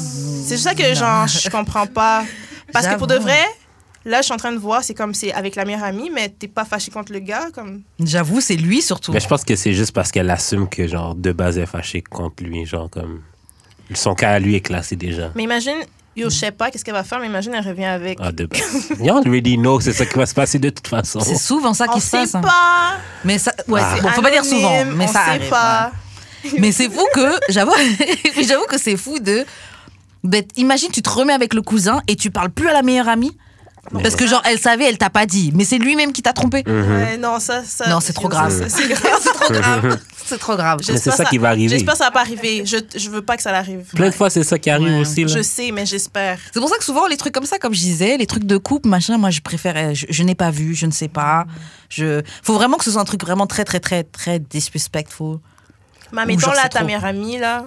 C'est 0.45 0.57
juste 0.57 0.65
ça 0.65 0.75
que, 0.75 0.95
genre, 0.95 1.27
je 1.29 1.49
comprends 1.49 1.87
pas. 1.87 2.25
Parce 2.73 2.87
que 2.89 2.97
pour 2.97 3.07
de 3.07 3.15
vrai, 3.17 3.39
là, 4.07 4.21
je 4.21 4.25
suis 4.27 4.33
en 4.33 4.39
train 4.39 4.53
de 4.53 4.59
voir, 4.59 4.83
c'est 4.83 4.95
comme 4.95 5.13
c'est 5.13 5.33
avec 5.35 5.55
la 5.57 5.65
meilleure 5.67 5.85
amie, 5.85 6.09
mais 6.11 6.31
t'es 6.31 6.49
pas 6.49 6.65
fâché 6.65 6.91
contre 6.91 7.13
le 7.13 7.19
gars, 7.19 7.49
comme. 7.55 7.83
J'avoue, 8.01 8.41
c'est 8.41 8.57
lui 8.57 8.81
surtout. 8.81 9.13
Mais 9.13 9.21
je 9.21 9.29
pense 9.29 9.45
que 9.45 9.55
c'est 9.57 9.75
juste 9.75 9.93
parce 9.93 10.11
qu'elle 10.11 10.31
assume 10.31 10.69
que, 10.69 10.87
genre, 10.87 11.15
de 11.15 11.33
base, 11.33 11.59
elle 11.59 11.65
est 11.65 11.67
fâchée 11.67 12.01
contre 12.03 12.43
lui. 12.43 12.65
Genre, 12.65 12.89
comme. 12.89 13.21
Son 13.95 14.15
cas 14.15 14.31
à 14.31 14.39
lui 14.39 14.55
est 14.55 14.61
classé 14.61 14.97
déjà. 14.97 15.31
Mais 15.37 15.43
imagine, 15.45 15.77
yo, 16.17 16.29
je 16.31 16.35
sais 16.35 16.51
pas 16.51 16.71
qu'est-ce 16.71 16.85
qu'elle 16.85 16.95
va 16.95 17.05
faire, 17.05 17.21
mais 17.21 17.27
imagine, 17.27 17.53
elle 17.55 17.67
revient 17.69 17.85
avec. 17.85 18.19
Ah, 18.21 18.33
de 18.33 18.47
base. 18.47 18.89
You 19.01 19.17
already 19.17 19.57
know, 19.59 19.79
c'est 19.81 19.93
ça 19.93 20.07
qui 20.07 20.17
va 20.19 20.27
se 20.27 20.35
passer 20.35 20.59
de 20.59 20.71
toute 20.71 20.89
façon. 20.89 21.21
C'est 21.21 21.37
souvent 21.37 21.73
ça 21.75 21.87
on 21.89 21.93
qui 21.95 22.01
se 22.01 22.09
sait 22.09 22.19
passe. 22.19 22.35
hein. 22.35 22.41
pas. 22.41 22.97
Mais 23.25 23.39
ça, 23.39 23.53
ouais, 23.69 23.81
Ah. 23.85 23.93
c'est- 23.97 24.03
bon, 24.03 24.09
faut 24.11 24.23
pas 24.23 24.31
dire 24.31 24.45
souvent, 24.45 24.85
mais 24.87 25.05
on 25.05 25.07
ça 25.13 25.13
sait 25.25 25.31
arrive. 25.31 25.49
pas. 25.51 25.93
ouais. 26.45 26.51
Mais 26.61 26.73
c'est 26.73 26.89
fou 26.91 27.05
que, 27.15 27.33
j'avoue, 27.49 27.73
j'avoue 28.47 28.67
que 28.69 28.79
c'est 28.79 28.97
fou 28.97 29.19
de, 29.21 29.45
d'être- 30.25 30.53
imagine, 30.57 30.91
tu 30.93 31.03
te 31.03 31.11
remets 31.11 31.33
avec 31.33 31.55
le 31.55 31.63
cousin 31.63 32.03
et 32.09 32.17
tu 32.17 32.31
parles 32.31 32.51
plus 32.51 32.69
à 32.69 32.73
la 32.73 32.83
meilleure 32.83 33.09
amie. 33.09 33.37
Parce 34.03 34.17
que 34.17 34.27
genre, 34.27 34.43
elle 34.45 34.59
savait, 34.59 34.85
elle 34.85 34.99
t'a 34.99 35.11
pas 35.11 35.27
dit. 35.27 35.53
Mais 35.55 35.65
c'est 35.65 35.79
lui-même 35.79 36.13
qui 36.13 36.23
t'a 36.23 36.33
trompé. 36.33 36.63
Mhm. 36.67 36.95
Ouais, 36.97 37.17
non, 37.17 37.39
ça, 37.41 37.63
ça. 37.65 37.89
Non, 37.89 38.01
c'est 38.01 38.13
trop 38.13 38.29
grave. 38.29 38.53
C'est 38.69 39.33
trop 39.33 39.53
grave. 39.53 39.99
C'est 40.25 40.39
trop 40.39 40.57
grave. 40.57 40.81
Mais 40.89 40.97
c'est 40.99 41.11
ça 41.13 41.25
qui 41.25 41.39
va 41.39 41.51
arriver. 41.51 41.69
J'espère 41.69 41.93
que 41.95 41.99
ça 41.99 42.05
va 42.07 42.11
pas 42.11 42.21
arriver. 42.21 42.65
Je, 42.67 42.79
je 42.97 43.11
veux 43.11 43.23
pas 43.23 43.37
que 43.37 43.43
ça 43.43 43.57
arrive. 43.57 43.85
Plein 43.95 44.09
de 44.11 44.15
fois, 44.15 44.29
c'est 44.29 44.43
ça 44.43 44.59
qui 44.59 44.71
arrive 44.71 44.89
Ouais. 44.89 45.01
aussi. 45.01 45.23
Là. 45.25 45.29
Je 45.37 45.43
sais, 45.43 45.71
mais 45.73 45.87
j'espère. 45.87 46.39
C'est 46.53 46.59
pour 46.61 46.69
ça 46.69 46.77
que 46.79 46.85
souvent, 46.85 47.07
les 47.07 47.17
trucs 47.17 47.33
comme 47.35 47.47
ça, 47.47 47.59
comme 47.59 47.75
je 47.75 47.81
disais, 47.81 48.17
les 48.17 48.27
trucs 48.27 48.45
de 48.45 48.57
couple, 48.57 48.89
machin, 48.89 49.19
moi, 49.19 49.31
je 49.31 49.41
préfère, 49.41 49.75
euh, 49.77 49.95
je, 49.95 50.07
je 50.09 50.23
n'ai 50.25 50.35
pas 50.35 50.51
vu, 50.51 50.75
je 50.75 50.87
ne 50.87 50.91
sais 50.93 51.09
pas. 51.09 51.47
Je, 51.89 52.23
faut 52.43 52.55
vraiment 52.55 52.77
que 52.79 52.85
ce 52.85 52.91
soit 52.91 53.01
un 53.01 53.05
truc 53.05 53.21
vraiment 53.23 53.47
très, 53.47 53.65
très, 53.65 53.79
très, 53.81 54.03
très 54.03 54.41
disrespectful. 54.41 55.39
Mais 56.13 56.23
Ou 56.23 56.27
mettons 56.27 56.41
genre, 56.41 56.55
là, 56.55 56.63
ta 56.69 56.79
trop. 56.81 56.87
meilleure 56.87 57.05
amie, 57.05 57.39
là, 57.39 57.67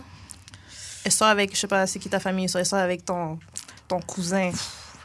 elle 1.05 1.11
sort 1.11 1.27
avec, 1.29 1.55
je 1.55 1.59
sais 1.61 1.67
pas, 1.67 1.87
c'est 1.87 1.99
qui 1.99 2.09
ta 2.09 2.19
famille, 2.19 2.47
elle 2.53 2.65
sort 2.65 2.79
avec 2.79 3.05
ton, 3.05 3.39
ton 3.87 3.99
cousin. 4.01 4.51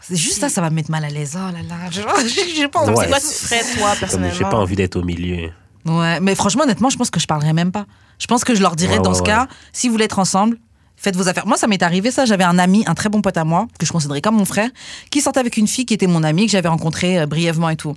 C'est 0.06 0.16
juste 0.16 0.40
ça, 0.40 0.48
ça 0.48 0.60
va 0.60 0.70
me 0.70 0.74
mettre 0.76 0.90
mal 0.90 1.04
à 1.04 1.08
l'aise. 1.08 1.32
Oh 1.36 1.52
là 1.52 1.62
là, 1.68 1.90
je- 1.90 2.00
j'ai 2.56 2.68
pas 2.68 2.84
Ouais. 2.84 2.90
envie. 2.90 3.00
C'est 3.00 3.08
quoi 3.08 3.20
tu 3.20 3.26
ferais, 3.26 3.60
toi, 3.76 3.90
Comme 3.90 3.98
personnellement? 4.00 4.34
j'ai 4.38 4.44
pas 4.44 4.56
envie 4.58 4.76
d'être 4.76 4.96
au 4.96 5.02
milieu. 5.02 5.50
Ouais, 5.86 6.20
mais 6.20 6.34
franchement, 6.34 6.62
honnêtement, 6.64 6.90
je 6.90 6.96
pense 6.96 7.10
que 7.10 7.20
je 7.20 7.26
parlerai 7.26 7.52
même 7.52 7.72
pas. 7.72 7.86
Je 8.18 8.26
pense 8.26 8.44
que 8.44 8.54
je 8.54 8.60
leur 8.62 8.76
dirais 8.76 8.96
Ouais, 8.96 9.02
dans 9.02 9.10
ouais, 9.10 9.16
ce 9.16 9.20
ouais. 9.22 9.26
cas, 9.26 9.48
si 9.72 9.88
vous 9.88 9.92
voulez 9.92 10.04
être 10.04 10.18
ensemble, 10.18 10.58
faites 10.96 11.16
vos 11.16 11.28
affaires. 11.28 11.46
Moi, 11.46 11.56
ça 11.56 11.66
m'est 11.66 11.82
arrivé 11.82 12.10
ça. 12.10 12.24
J'avais 12.24 12.44
un 12.44 12.58
ami, 12.58 12.84
un 12.86 12.94
très 12.94 13.08
bon 13.08 13.20
pote 13.22 13.36
à 13.36 13.44
moi, 13.44 13.66
que 13.78 13.84
je 13.86 13.92
considérais 13.92 14.20
comme 14.20 14.36
mon 14.36 14.44
frère, 14.44 14.70
qui 15.10 15.20
sortait 15.20 15.40
avec 15.40 15.56
une 15.56 15.66
fille 15.66 15.84
qui 15.86 15.94
était 15.94 16.06
mon 16.06 16.22
amie, 16.22 16.46
que 16.46 16.52
j'avais 16.52 16.68
rencontrée 16.68 17.18
euh, 17.20 17.26
brièvement 17.26 17.68
et 17.70 17.76
tout. 17.76 17.94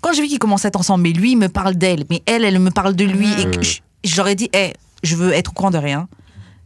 Quand 0.00 0.12
j'ai 0.12 0.22
vu 0.22 0.28
qu'ils 0.28 0.38
commençaient 0.38 0.66
à 0.66 0.68
être 0.68 0.80
ensemble, 0.80 1.02
mais 1.02 1.12
lui, 1.12 1.32
il 1.32 1.36
me 1.36 1.48
parle 1.48 1.74
d'elle, 1.76 2.04
mais 2.10 2.22
elle, 2.26 2.44
elle 2.44 2.58
me 2.58 2.70
parle 2.70 2.94
de 2.94 3.04
lui, 3.04 3.28
et 3.40 3.50
que 3.50 3.62
je- 3.62 3.80
j'aurais 4.04 4.34
dit, 4.34 4.48
hé, 4.54 4.72
je 5.02 5.14
veux 5.16 5.32
être 5.32 5.50
au 5.50 5.52
courant 5.54 5.70
de 5.70 5.78
rien. 5.78 6.08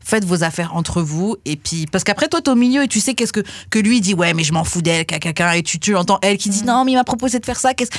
Faites 0.05 0.25
vos 0.25 0.43
affaires 0.45 0.75
entre 0.75 1.03
vous 1.03 1.37
et 1.45 1.57
puis 1.57 1.87
parce 1.87 2.05
qu'après 2.05 2.29
toi 2.29 2.41
t'es 2.41 2.51
au 2.51 2.55
milieu 2.55 2.83
et 2.85 2.89
tu 2.89 3.01
sais 3.01 3.15
qu'est-ce 3.15 3.33
que 3.33 3.41
que 3.71 3.79
lui 3.79 4.01
dit 4.01 4.15
ouais 4.15 4.35
mais 4.35 4.43
je 4.45 4.53
m'en 4.53 4.65
fous 4.65 4.83
d'elle 4.83 5.07
caca 5.07 5.57
et 5.57 5.63
tu 5.63 5.79
tu 5.79 5.95
entends 5.97 6.19
elle 6.23 6.37
qui 6.39 6.51
dit 6.51 6.65
non 6.65 6.85
mais 6.85 6.93
il 6.93 6.97
m'a 6.97 7.05
proposé 7.05 7.39
de 7.39 7.45
faire 7.47 7.59
ça 7.59 7.75
qu'est-ce 7.75 7.91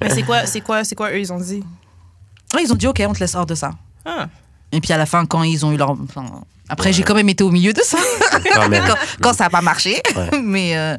Mais 0.00 0.10
c'est 0.10 0.22
quoi, 0.22 0.46
c'est 0.46 0.60
quoi, 0.60 0.84
c'est 0.84 0.94
quoi, 0.94 1.10
eux, 1.10 1.18
ils 1.18 1.32
ont 1.32 1.40
dit? 1.40 1.62
Ouais, 2.54 2.62
ils 2.62 2.72
ont 2.72 2.76
dit 2.76 2.86
ok 2.86 3.02
on 3.08 3.12
te 3.12 3.20
laisse 3.20 3.34
hors 3.34 3.46
de 3.46 3.54
ça 3.54 3.72
Ah. 4.04 4.28
Et 4.74 4.80
puis 4.80 4.92
à 4.92 4.98
la 4.98 5.06
fin, 5.06 5.24
quand 5.24 5.42
ils 5.44 5.64
ont 5.64 5.72
eu 5.72 5.76
leur. 5.76 5.90
enfin, 5.92 6.24
après, 6.68 6.92
j'ai 6.94 7.02
quand 7.02 7.14
même 7.14 7.28
été 7.28 7.44
au 7.44 7.50
milieu 7.50 7.72
de 7.74 7.80
ça. 7.82 7.98
Quand 8.54 8.68
même. 8.70 8.82
quand, 9.20 9.32
ça 9.34 9.44
n'a 9.44 9.50
pas 9.50 9.60
marché. 9.60 10.00
Ouais. 10.16 10.38
mais 10.42 10.76
euh, 10.76 10.96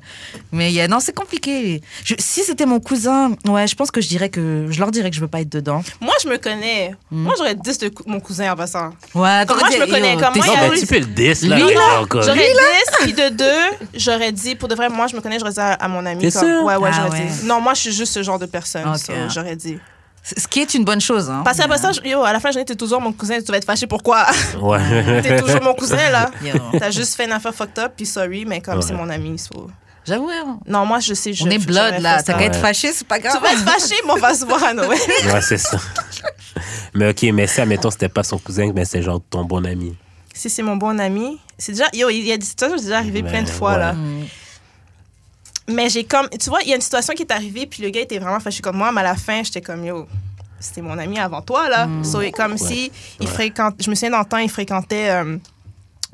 mais 0.52 0.72
yeah, 0.72 0.88
non, 0.88 1.00
c'est 1.00 1.14
compliqué. 1.14 1.82
Je- 2.04 2.14
si 2.20 2.44
c'était 2.44 2.66
mon 2.68 2.80
cousin, 2.80 3.32
ouais, 3.48 3.66
je 3.68 3.76
pense 3.76 3.90
que 3.92 4.00
je 4.00 4.08
dirais 4.08 4.30
que. 4.30 4.68
Je 4.70 4.80
leur 4.80 4.92
dirais 4.92 5.10
que 5.10 5.16
je 5.16 5.22
veux 5.22 5.28
pas 5.28 5.42
être 5.42 5.52
dedans. 5.52 5.82
Moi, 6.02 6.14
je 6.24 6.30
me 6.30 6.38
connais. 6.38 6.94
Hmm. 7.12 7.24
Moi, 7.24 7.34
j'aurais 7.38 7.56
10 7.56 7.78
de 7.80 7.92
mon 8.06 8.20
cousin 8.20 8.52
en 8.52 8.56
passant. 8.56 8.92
Ouais, 9.16 9.44
Comme 9.48 9.58
moi, 9.60 9.70
je 9.74 9.80
me 9.80 9.88
connais, 9.88 10.16
comme 10.18 10.34
t'es 10.34 10.40
moi, 10.40 10.48
Non, 10.48 10.54
il 10.54 10.62
y 10.62 10.66
a 10.66 10.70
mais 10.70 10.80
tu 10.80 10.86
peux 10.86 11.00
le 11.00 11.06
10 11.06 11.44
là. 11.48 11.58
Là, 11.58 12.02
encore. 12.02 12.22
J'aurais 12.22 12.38
10, 12.38 12.98
puis 13.02 13.14
de 13.14 13.30
2, 13.30 13.46
j'aurais 13.96 14.32
dit, 14.32 14.56
pour 14.56 14.68
de 14.70 14.76
vrai, 14.76 14.90
moi, 14.90 15.08
je 15.08 15.16
me 15.16 15.22
connais, 15.22 15.40
j'aurais 15.40 15.54
dit 15.54 15.60
à, 15.60 15.74
à 15.74 15.88
mon 15.88 16.06
ami. 16.06 16.32
Comme, 16.32 16.44
sûr? 16.44 16.64
Ouais, 16.64 16.76
ouais, 16.76 16.90
Ah 16.94 16.96
j'aurais 17.08 17.20
ouais. 17.22 17.26
dit. 17.26 17.46
Non, 17.46 17.60
moi, 17.60 17.74
je 17.74 17.82
suis 17.82 17.92
juste 17.92 18.14
ce 18.14 18.22
genre 18.24 18.38
de 18.40 18.46
personne. 18.46 18.88
Ok. 18.88 18.98
so, 18.98 19.14
j'aurais 19.34 19.56
dit. 19.56 19.78
Ce 20.36 20.48
qui 20.48 20.60
est 20.62 20.74
une 20.74 20.84
bonne 20.86 21.02
chose. 21.02 21.30
Hein. 21.30 21.42
Parce 21.46 21.58
qu'après 21.58 21.78
ça, 21.78 21.92
je- 21.92 22.02
yo, 22.10 22.24
à 22.24 22.34
la 22.34 22.40
fin, 22.40 22.50
j'en 22.52 22.60
étais 22.60 22.76
toujours 22.76 23.00
mon 23.00 23.14
cousin, 23.14 23.40
tu 23.42 23.52
vas 23.52 23.58
être 23.58 23.66
fâché 23.66 23.86
pourquoi? 23.86 24.26
Ouais. 24.60 25.22
T'es 25.22 25.40
toujours 25.40 25.62
mon 25.62 25.74
cousin, 25.76 26.10
là. 26.12 26.32
T'as 26.80 26.90
juste 26.90 27.16
fait 27.16 27.26
une 27.26 27.32
affaire 27.32 27.54
fucked 27.54 27.78
up, 27.78 27.94
puis 27.96 28.06
sorry, 28.08 28.44
mais 28.46 28.60
comme 28.62 28.76
Ouais. 28.78 28.82
c'est 28.82 28.94
mon 28.94 29.10
ami. 29.10 29.38
so. 29.38 29.68
J'avoue, 30.08 30.30
hein. 30.30 30.60
Non, 30.68 30.86
moi, 30.86 31.00
je 31.00 31.14
sais. 31.14 31.32
je- 31.34 31.44
on 31.44 31.50
est 31.50 31.58
blood 31.64 32.00
là. 32.00 32.22
T'as 32.24 32.34
ça. 32.34 32.40
qu'à 32.40 32.46
être 32.46 32.60
fâché, 32.60 32.92
c'est 32.94 33.08
pas 33.08 33.20
grave. 33.20 33.36
Tu 33.38 33.42
vas 33.44 33.54
être 33.54 33.70
fâché, 33.70 33.96
mais 34.06 34.12
on 34.14 34.18
va 34.18 34.34
se 34.34 34.46
voir 34.46 34.64
à 34.64 34.74
Noël. 34.74 34.98
Ouais, 35.34 35.42
c'est 35.42 35.58
ça. 35.58 35.78
Mais 36.94 37.10
ok, 37.10 37.24
mais 37.34 37.46
si, 37.48 37.62
admettons, 37.62 37.92
c'était 37.92 38.10
pas 38.10 38.24
son 38.24 38.38
cousin, 38.40 38.72
mais 38.74 38.86
c'est 38.86 39.02
genre 39.02 39.22
ton 39.30 39.44
bon 39.46 39.66
ami. 39.66 39.96
Si 40.34 40.50
c'est 40.50 40.64
mon 40.64 40.76
bon 40.76 41.00
ami, 41.00 41.40
c'est 41.58 41.72
déjà. 41.72 41.86
Yo, 41.94 42.10
il 42.10 42.26
y 42.26 42.32
a 42.32 42.38
des 42.38 42.46
situations, 42.46 42.78
c'est 42.78 42.86
déjà 42.86 42.98
arrivé 42.98 43.22
Mais 43.22 43.30
plein 43.30 43.44
de 43.44 43.50
fois, 43.50 43.74
ouais. 43.74 43.80
là. 43.80 43.94
Mm. 43.94 44.24
Mais 45.67 45.89
j'ai 45.89 46.04
comme. 46.04 46.30
Tu 46.30 46.49
vois, 46.49 46.60
il 46.63 46.69
y 46.69 46.73
a 46.73 46.75
une 46.75 46.82
situation 46.82 47.13
qui 47.13 47.23
est 47.23 47.32
arrivée, 47.32 47.65
puis 47.65 47.82
le 47.82 47.89
gars 47.89 48.01
était 48.01 48.19
vraiment 48.19 48.39
fâché 48.39 48.62
comme 48.62 48.78
moi, 48.78 48.91
mais 48.91 49.01
à 49.01 49.06
la 49.06 49.15
fin, 49.15 49.41
j'étais 49.43 49.62
comme, 49.62 49.84
yo, 49.84 50.08
c'était 50.60 50.82
mon 50.82 50.97
ami 50.97 51.17
avant 51.19 51.41
toi, 51.41 51.67
là. 51.69 51.88
So, 52.04 52.21
et 52.21 52.32
comme 52.32 52.58
si 52.58 52.91
il 53.19 53.28
Ouais. 53.28 53.34
fréquente. 53.34 53.75
Je 53.84 53.89
me 53.89 53.95
souviens 53.95 54.12
dans 54.12 54.19
le 54.19 54.25
temps, 54.25 54.38
il 54.38 54.49
fréquentait 54.49 55.10
euh, 55.10 55.38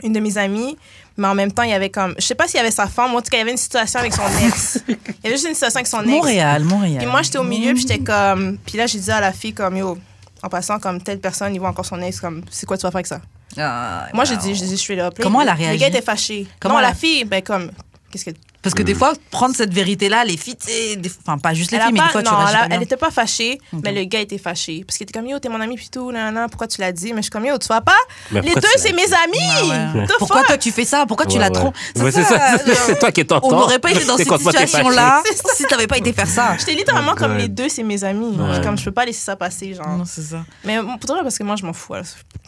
une 0.03 0.13
de 0.13 0.19
mes 0.21 0.37
amies, 0.37 0.77
mais 1.17 1.27
en 1.27 1.35
même 1.35 1.51
temps, 1.51 1.63
il 1.63 1.69
y 1.71 1.73
avait 1.73 1.89
comme. 1.89 2.15
Je 2.17 2.25
sais 2.25 2.35
pas 2.35 2.47
s'il 2.47 2.57
y 2.57 2.61
avait 2.61 2.71
sa 2.71 2.87
femme, 2.87 3.13
ou 3.13 3.17
en 3.17 3.21
tout 3.21 3.29
cas, 3.29 3.37
il 3.37 3.39
y 3.39 3.43
avait 3.43 3.51
une 3.51 3.57
situation 3.57 3.99
avec 3.99 4.13
son 4.13 4.21
ex. 4.47 4.79
il 4.87 4.95
y 5.23 5.27
avait 5.27 5.35
juste 5.35 5.47
une 5.47 5.53
situation 5.53 5.77
avec 5.79 5.87
son 5.87 5.99
ex. 6.01 6.09
Montréal, 6.09 6.63
Montréal. 6.63 6.97
Puis 6.99 7.07
moi, 7.11 7.21
j'étais 7.21 7.37
au 7.39 7.43
milieu, 7.43 7.73
puis 7.73 7.81
j'étais 7.81 7.99
comme. 7.99 8.57
Puis 8.65 8.77
là, 8.77 8.87
j'ai 8.87 8.99
dit 8.99 9.11
à 9.11 9.19
la 9.19 9.33
fille, 9.33 9.53
comme, 9.53 9.75
yo, 9.75 9.97
en 10.43 10.47
passant, 10.47 10.79
comme 10.79 11.01
telle 11.01 11.19
personne, 11.19 11.53
il 11.53 11.59
voit 11.59 11.69
encore 11.69 11.85
son 11.85 12.01
ex, 12.01 12.21
comme, 12.21 12.41
c'est 12.49 12.65
quoi 12.65 12.77
tu 12.77 12.83
vas 12.83 12.89
faire 12.91 12.97
avec 12.99 13.07
ça? 13.07 13.19
Ah, 13.57 14.07
Moi, 14.13 14.23
j'ai 14.23 14.35
wow. 14.35 14.41
dit, 14.41 14.55
je 14.55 14.63
dis, 14.63 14.71
je 14.71 14.75
suis 14.77 14.95
là. 14.95 15.09
Comment 15.21 15.41
elle 15.41 15.49
a 15.49 15.53
Le 15.55 15.59
réagi? 15.59 15.77
gars 15.77 15.87
était 15.89 16.01
fâché. 16.01 16.47
Comment 16.57 16.75
non, 16.75 16.79
elle 16.79 16.85
a- 16.85 16.89
la 16.89 16.95
fille, 16.95 17.25
ben, 17.25 17.41
comme, 17.43 17.69
qu'est-ce 18.09 18.23
que. 18.23 18.31
Parce 18.63 18.75
que 18.75 18.83
des 18.83 18.93
fois, 18.93 19.13
prendre 19.31 19.55
cette 19.55 19.73
vérité-là, 19.73 20.23
les 20.23 20.37
filles, 20.37 20.55
tu 20.55 21.09
enfin, 21.25 21.37
pas 21.39 21.53
juste 21.53 21.71
les 21.71 21.77
Elle, 21.77 21.81
a 21.81 21.85
filles, 21.87 21.93
mais 21.93 21.99
pas- 21.99 22.05
des 22.05 22.11
fois, 22.11 22.23
tu 22.23 22.29
non, 22.31 22.37
réagis 22.37 22.57
elle, 22.65 22.73
elle 22.73 22.83
était 22.83 22.97
pas 22.97 23.09
fâchée, 23.09 23.59
Ok. 23.73 23.81
mais 23.83 23.91
le 23.91 24.03
gars 24.03 24.19
était 24.19 24.37
fâché. 24.37 24.83
Parce 24.85 24.97
qu'il 24.97 25.05
était 25.05 25.17
comme, 25.17 25.27
yo, 25.27 25.39
t'es 25.39 25.49
mon 25.49 25.59
ami, 25.61 25.75
puis 25.77 25.89
tout, 25.91 26.11
nan, 26.11 26.33
nan, 26.33 26.47
pourquoi 26.49 26.67
tu 26.67 26.79
l'as 26.79 26.91
dit? 26.91 27.11
Mais 27.13 27.17
je 27.17 27.23
suis 27.23 27.29
comme, 27.31 27.45
yo, 27.45 27.57
tu 27.57 27.67
vas 27.67 27.81
pas? 27.81 27.97
Mais 28.31 28.41
Les 28.41 28.53
deux, 28.53 28.61
tu 28.61 28.67
c'est 28.77 28.93
mes 28.93 29.11
amis! 29.13 29.37
Ah 29.41 29.95
ouais. 29.95 30.05
The 30.05 30.11
Pourquoi 30.19 30.37
fuck? 30.39 30.47
toi 30.47 30.57
tu 30.57 30.71
fais 30.71 30.85
ça? 30.85 31.05
Pourquoi 31.07 31.25
tu 31.25 31.33
Ouais, 31.33 31.39
l'as 31.39 31.47
ouais. 31.47 31.53
trop? 31.53 31.73
Ouais, 31.97 32.11
c'est 32.11 32.23
ça. 32.23 32.57
C'est 32.85 32.99
toi 32.99 33.11
qui 33.11 33.21
es 33.21 33.27
On 33.31 33.49
n'aurait 33.51 33.79
pas 33.79 33.91
été 33.91 34.05
dans 34.05 34.17
cette 34.17 34.27
situation-là 34.31 35.23
si 35.55 35.63
t'avais 35.65 35.87
pas 35.87 35.97
été 35.97 36.13
faire 36.13 36.27
ça. 36.27 36.55
J'étais 36.59 36.73
littéralement 36.73 37.13
Oh 37.15 37.17
comme 37.19 37.37
les 37.37 37.47
deux, 37.47 37.69
c'est 37.69 37.83
mes 37.83 38.03
amis. 38.03 38.37
Comme, 38.63 38.77
je 38.77 38.85
peux 38.85 38.91
pas 38.91 39.05
laisser 39.05 39.21
ça 39.23 39.35
passer, 39.35 39.73
genre. 39.73 39.87
Non, 39.87 40.03
c'est 40.05 40.21
ça. 40.21 40.43
Mais 40.65 40.77
pour 40.77 41.17
parce 41.21 41.37
que 41.37 41.43
moi, 41.43 41.55
je 41.55 41.65
m'en 41.65 41.73
fous. 41.73 41.93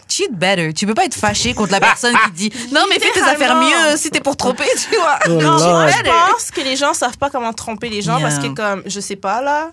Cheat 0.07 0.31
better. 0.33 0.73
Tu 0.73 0.85
peux 0.85 0.93
pas 0.93 1.05
être 1.05 1.15
fâché 1.15 1.53
contre 1.53 1.71
la 1.71 1.79
personne 1.89 2.13
qui 2.25 2.31
dit 2.49 2.53
non 2.71 2.81
mais 2.89 2.99
fais 2.99 3.11
tes 3.11 3.21
affaires 3.21 3.55
mieux 3.55 3.95
si 3.97 4.11
t'es 4.11 4.19
pour 4.19 4.37
tromper, 4.37 4.65
tu 4.77 4.95
vois. 4.97 5.17
Je 6.05 6.31
pense 6.33 6.51
que 6.51 6.61
les 6.61 6.75
gens 6.75 6.93
savent 6.93 7.17
pas 7.17 7.29
comment 7.29 7.53
tromper 7.53 7.89
les 7.89 8.01
gens 8.01 8.17
Yeah. 8.19 8.27
parce 8.29 8.39
que, 8.39 8.47
comme, 8.53 8.83
je 8.85 8.99
sais 8.99 9.15
pas, 9.15 9.41
là, 9.41 9.71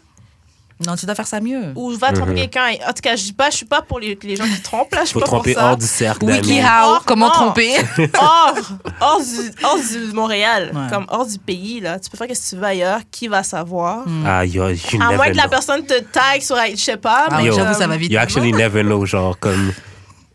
Non, 0.86 0.96
tu 0.96 1.04
dois 1.04 1.14
faire 1.14 1.26
ça 1.26 1.40
mieux. 1.40 1.72
ou 1.74 1.90
va 1.90 2.10
tromper 2.12 2.30
Mhm. 2.30 2.36
quelqu'un. 2.38 2.68
et- 2.68 2.80
En 2.88 2.92
tout 2.94 3.02
cas, 3.02 3.14
je 3.14 3.22
dis 3.24 3.32
pas, 3.34 3.50
je 3.50 3.56
suis 3.58 3.66
pas 3.66 3.82
pour 3.82 4.00
les, 4.00 4.18
les 4.22 4.34
gens 4.36 4.44
qui 4.46 4.62
trompent, 4.62 4.94
là. 4.94 5.02
Je 5.02 5.08
suis 5.08 5.12
Faut 5.14 5.20
pas 5.20 5.26
tromper 5.26 5.52
pour 5.52 5.62
ça. 5.62 5.68
hors 5.72 5.76
du 5.76 5.84
cercle 5.86 6.24
Wiki 6.24 6.40
d'amis. 6.56 6.60
how, 6.62 6.84
Hors- 6.94 7.04
comment 7.04 7.26
non. 7.26 7.32
tromper 7.32 7.74
hors, 8.18 8.54
hors, 9.02 9.20
du, 9.20 9.64
hors 9.64 9.76
du 9.78 10.12
Montréal, 10.14 10.70
Ouais. 10.74 10.80
comme 10.90 11.04
hors 11.10 11.26
du 11.26 11.38
pays, 11.38 11.80
là. 11.80 11.98
Tu 12.00 12.08
peux 12.08 12.16
faire 12.16 12.34
ce 12.34 12.40
que 12.42 12.48
tu 12.48 12.56
veux 12.56 12.64
ailleurs, 12.66 13.00
qui 13.10 13.28
va 13.28 13.42
savoir? 13.42 14.04
Ah, 14.26 14.46
yo, 14.46 14.68
you 14.70 14.76
À 14.94 15.04
never 15.04 15.16
moins 15.16 15.26
que 15.30 15.36
la 15.36 15.42
know. 15.42 15.50
personne 15.50 15.84
te 15.84 16.00
tag 16.00 16.40
sur, 16.40 16.56
je 16.70 16.76
sais 16.76 16.96
pas, 16.96 17.26
Ah 17.28 17.36
mais 17.36 17.42
oui, 17.42 17.48
Yo. 17.48 17.52
j'avoue, 17.56 17.72
comme- 17.72 17.78
ça 17.80 17.86
va 17.86 17.96
vite. 17.98 18.10
You 18.10 18.18
actually 18.18 18.52
never 18.52 18.82
know, 18.82 19.04
genre, 19.04 19.38
comme 19.38 19.72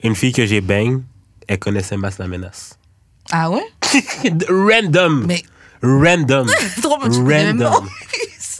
une 0.04 0.16
fille 0.16 0.32
que 0.32 0.46
j'ai 0.46 0.62
bang, 0.62 1.02
elle 1.48 1.58
connaissait 1.58 1.98
Mass 1.98 2.20
la 2.20 2.28
menace. 2.28 2.78
Ah 3.32 3.50
ouais? 3.50 3.66
Random. 4.50 5.26
Mais 5.28 5.42
Random. 5.82 6.48
trop 6.82 6.98
tu. 7.10 7.22
Random. 7.22 7.88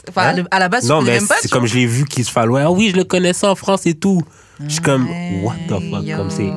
Enfin, 0.08 0.22
à 0.22 0.32
le- 0.34 0.44
à 0.52 0.58
la 0.60 0.68
base, 0.68 0.88
Non, 0.88 1.02
mais 1.02 1.14
même 1.18 1.26
pas. 1.26 1.34
c'est 1.40 1.50
comme 1.50 1.66
je 1.66 1.74
l'ai 1.74 1.86
vu 1.86 2.04
qu'il 2.04 2.24
se 2.24 2.30
fallait. 2.30 2.60
Ah 2.62 2.70
oui, 2.70 2.90
je 2.92 2.96
le 2.96 3.02
connaissais 3.02 3.46
en 3.46 3.56
France 3.56 3.86
et 3.86 3.94
tout. 3.94 4.22
Je 4.60 4.68
suis 4.68 4.80
comme, 4.80 5.08
what 5.42 5.56
the 5.66 5.90
fuck? 5.90 6.04
Yo. 6.04 6.16
Comme 6.16 6.30
c'est. 6.30 6.52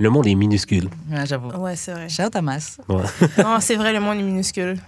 Le 0.00 0.10
monde 0.10 0.26
est 0.26 0.34
minuscule. 0.34 0.88
Ouais, 1.08 1.24
j'avoue. 1.24 1.48
Ouais, 1.50 1.76
c'est 1.76 1.92
vrai. 1.92 2.08
Shout 2.08 2.34
à 2.34 2.42
masse. 2.42 2.78
Ouais. 2.88 3.04
non, 3.38 3.58
c'est 3.60 3.76
vrai, 3.76 3.92
le 3.92 4.00
monde 4.00 4.18
est 4.18 4.22
minuscule. 4.24 4.78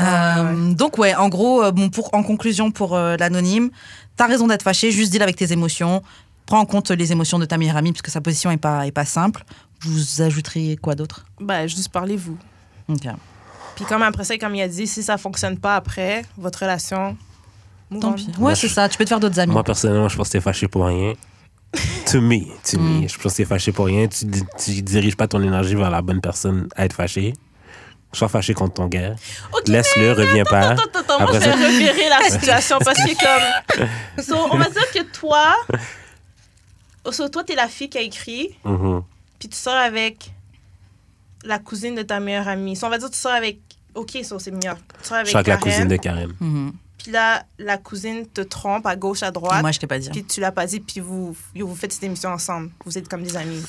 Euh, 0.00 0.72
donc 0.72 0.96
ouais, 0.96 1.14
en 1.14 1.28
gros, 1.28 1.62
euh, 1.62 1.70
bon, 1.72 1.90
pour, 1.90 2.08
en 2.14 2.22
conclusion 2.22 2.70
pour 2.70 2.96
euh, 2.96 3.16
l'anonyme, 3.18 3.68
t'as 4.16 4.26
raison 4.26 4.46
d'être 4.46 4.62
fâché, 4.62 4.90
juste 4.90 5.12
deal 5.12 5.22
avec 5.22 5.36
tes 5.36 5.52
émotions, 5.52 6.02
prends 6.46 6.60
en 6.60 6.64
compte 6.64 6.90
les 6.90 7.12
émotions 7.12 7.38
de 7.38 7.44
ta 7.44 7.58
meilleure 7.58 7.76
amie 7.76 7.92
puisque 7.92 8.08
sa 8.08 8.22
position 8.22 8.50
est 8.50 8.56
pas, 8.56 8.86
est 8.86 8.92
pas 8.92 9.04
simple. 9.04 9.44
Vous 9.82 10.22
ajouteriez 10.22 10.78
quoi 10.78 10.94
d'autre? 10.94 11.26
Ben, 11.38 11.66
juste 11.66 11.90
parlez-vous. 11.90 12.38
Ok. 12.88 13.06
Puis 13.82 13.88
comme 13.88 14.02
après 14.02 14.22
ça, 14.24 14.38
comme 14.38 14.54
il 14.54 14.62
a 14.62 14.68
dit, 14.68 14.86
si 14.86 15.02
ça 15.02 15.18
fonctionne 15.18 15.58
pas 15.58 15.74
après, 15.76 16.24
votre 16.38 16.60
relation, 16.60 17.16
Tant 18.00 18.12
pis. 18.12 18.28
Ouais, 18.38 18.54
c'est 18.54 18.68
ça, 18.68 18.88
tu 18.88 18.96
peux 18.96 19.04
te 19.04 19.08
faire 19.08 19.20
d'autres 19.20 19.38
amis. 19.40 19.52
Moi, 19.52 19.64
personnellement, 19.64 20.08
je 20.08 20.16
pense 20.16 20.28
que 20.28 20.32
t'es 20.32 20.40
fâché 20.40 20.66
pour 20.68 20.86
rien. 20.86 21.14
to 22.10 22.20
me, 22.20 22.38
to 22.64 22.78
Mm. 22.78 23.02
me. 23.02 23.08
Je 23.08 23.18
pense 23.18 23.32
que 23.32 23.36
t'es 23.38 23.44
fâché 23.44 23.72
pour 23.72 23.86
rien. 23.86 24.06
Tu, 24.08 24.24
tu 24.64 24.82
diriges 24.82 25.16
pas 25.16 25.26
ton 25.28 25.42
énergie 25.42 25.74
vers 25.74 25.90
la 25.90 26.00
bonne 26.00 26.20
personne 26.20 26.68
à 26.76 26.84
être 26.84 26.94
fâché. 26.94 27.34
Sois 28.14 28.28
fâché 28.28 28.54
contre 28.54 28.74
ton 28.74 28.86
gars. 28.86 29.14
Laisse-le, 29.66 30.12
reviens 30.12 30.44
pas. 30.44 30.70
Attends, 30.70 30.82
attends, 30.84 30.98
attends, 31.00 31.18
moi 31.20 31.28
Après 31.30 31.40
je 31.40 31.44
vais 31.50 31.56
ça- 31.56 31.66
revirer 31.66 32.08
la 32.08 32.30
situation 32.30 32.78
parce 32.84 32.98
que 32.98 33.76
comme... 33.76 33.88
So, 34.24 34.36
on 34.50 34.56
va 34.56 34.68
dire 34.70 34.90
que 34.92 35.02
toi, 35.12 35.54
so, 37.10 37.28
toi 37.28 37.42
t'es 37.44 37.54
la 37.54 37.68
fille 37.68 37.88
qui 37.88 37.98
a 37.98 38.02
écrit, 38.02 38.50
Mhm. 38.64 39.02
puis 39.38 39.48
tu 39.48 39.56
sors 39.56 39.74
avec 39.74 40.30
la 41.44 41.58
cousine 41.58 41.94
de 41.94 42.02
ta 42.02 42.20
meilleure 42.20 42.48
amie. 42.48 42.76
So, 42.76 42.86
on 42.86 42.90
va 42.90 42.98
dire 42.98 43.08
que 43.08 43.14
tu 43.14 43.18
sors 43.18 43.32
avec... 43.32 43.58
Ok, 43.94 44.18
so, 44.24 44.38
c'est 44.38 44.50
mieux. 44.50 44.60
Tu 44.60 44.68
sors 44.68 44.74
Je 45.08 45.14
avec 45.14 45.34
avec 45.34 45.46
la 45.46 45.56
Karen, 45.56 45.60
cousine 45.60 45.88
de 45.88 45.96
Karen. 45.96 46.32
Mhm. 46.40 46.72
Puis 46.98 47.10
là, 47.10 47.42
la 47.58 47.78
cousine 47.78 48.26
te 48.32 48.42
trompe 48.42 48.86
à 48.86 48.94
gauche, 48.94 49.24
à 49.24 49.32
droite. 49.32 49.60
Moi, 49.60 49.72
je 49.72 49.80
t'ai 49.80 49.88
pas 49.88 49.98
dit. 49.98 50.08
Puis 50.10 50.22
tu 50.22 50.40
l'as 50.40 50.52
pas 50.52 50.66
dit, 50.66 50.78
puis 50.78 51.00
vous, 51.00 51.34
vous 51.54 51.74
faites 51.74 51.92
cette 51.92 52.04
émission 52.04 52.30
ensemble. 52.30 52.70
Vous 52.84 52.96
êtes 52.96 53.08
comme 53.08 53.24
des 53.24 53.36
amis. 53.36 53.60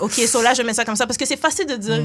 Ok, 0.00 0.14
so 0.26 0.42
là, 0.42 0.52
je 0.52 0.62
mets 0.62 0.74
ça 0.74 0.84
comme 0.84 0.96
ça 0.96 1.06
parce 1.06 1.16
que 1.16 1.26
c'est 1.26 1.36
facile 1.36 1.66
de 1.66 1.76
dire, 1.76 2.02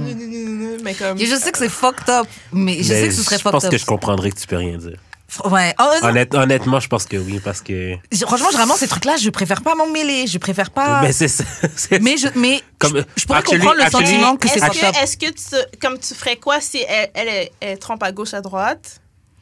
mais 0.84 0.94
comme. 0.94 1.18
Et 1.18 1.26
je 1.26 1.36
sais 1.36 1.52
que 1.52 1.58
c'est 1.58 1.68
fucked 1.70 2.08
up, 2.10 2.28
mais 2.54 2.78
je 2.78 2.84
sais 2.84 3.08
que 3.08 3.14
ce 3.14 3.24
serait 3.24 3.38
je 3.38 3.42
fucked 3.42 3.54
pense 3.54 3.66
up. 3.66 3.72
que 3.72 3.78
je 3.78 3.86
comprendrais 3.86 4.30
que 4.30 4.40
tu 4.40 4.46
peux 4.46 4.58
rien 4.58 4.78
dire. 4.78 4.98
Ouais. 5.46 5.74
Oh, 5.80 5.84
non, 6.02 6.10
Honnête- 6.10 6.36
honnêtement, 6.36 6.80
je 6.80 6.88
pense 6.90 7.06
que 7.06 7.16
oui, 7.18 7.40
parce 7.44 7.62
que. 7.62 7.96
Franchement, 8.22 8.50
vraiment, 8.52 8.76
ces 8.76 8.88
trucs-là, 8.88 9.16
je 9.18 9.30
préfère 9.30 9.62
pas 9.62 9.76
m'en 9.76 9.88
mêler. 9.88 10.28
Je 10.28 10.38
préfère 10.38 10.72
pas. 10.72 11.02
Mais 11.02 11.14
c'est 11.14 11.28
ça. 11.30 11.44
Mais 12.02 12.18
je, 12.18 12.28
mais 12.36 12.62
Comme- 12.80 12.98
je, 12.98 13.02
je 13.22 13.26
pourrais 13.26 13.40
actually- 13.40 13.60
comprendre 13.60 13.78
le 13.78 13.84
actually- 13.86 14.06
sentiment 14.08 14.36
que 14.36 14.50
c'est 14.50 14.58
Est-ce 14.60 14.68
que, 14.80 15.04
est-ce 15.04 15.18
que 15.18 15.26
tu, 15.66 15.80
comme 15.80 15.98
tu 16.00 16.14
ferais 16.16 16.36
quoi 16.36 16.60
si 16.60 16.80
elle, 16.88 17.10
elle, 17.14 17.28
elle, 17.30 17.50
elle 17.62 17.80
trompe 17.80 18.04
à 18.04 18.12
gauche, 18.12 18.34
à 18.34 18.42
droite? 18.42 18.98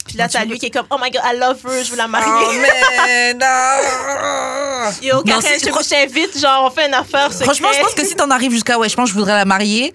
Puis 0.06 0.18
là, 0.18 0.24
Non, 0.24 0.30
tu 0.30 0.34
t'as 0.38 0.46
lui 0.46 0.58
qui 0.60 0.66
est 0.68 0.72
comme, 0.72 0.88
oh 0.90 0.96
my 1.00 1.12
god, 1.12 1.22
I 1.24 1.38
love 1.40 1.60
her, 1.66 1.84
je 1.84 1.92
veux 1.92 1.98
la 1.98 2.08
marier. 2.08 2.28
Oh, 2.32 2.52
mais 2.62 3.34
non 3.40 4.92
Yo, 5.02 5.16
Non, 5.18 5.22
Karen, 5.24 5.42
si- 5.60 5.66
je 5.66 5.70
je 5.72 5.90
t'invite, 5.90 6.40
genre, 6.40 6.66
on 6.66 6.72
fait 6.72 6.88
une 6.88 6.94
affaire 6.94 7.32
secrète. 7.32 7.44
Franchement, 7.46 7.70
je 7.76 7.82
pense 7.82 7.94
que 7.94 8.06
si 8.06 8.16
t'en 8.16 8.30
arrives 8.32 8.52
jusqu'à 8.52 8.78
ouais, 8.80 8.90
je 8.90 8.96
pense 8.96 9.06
que 9.10 9.14
je 9.14 9.20
voudrais 9.20 9.36
la 9.36 9.46
marier. 9.46 9.94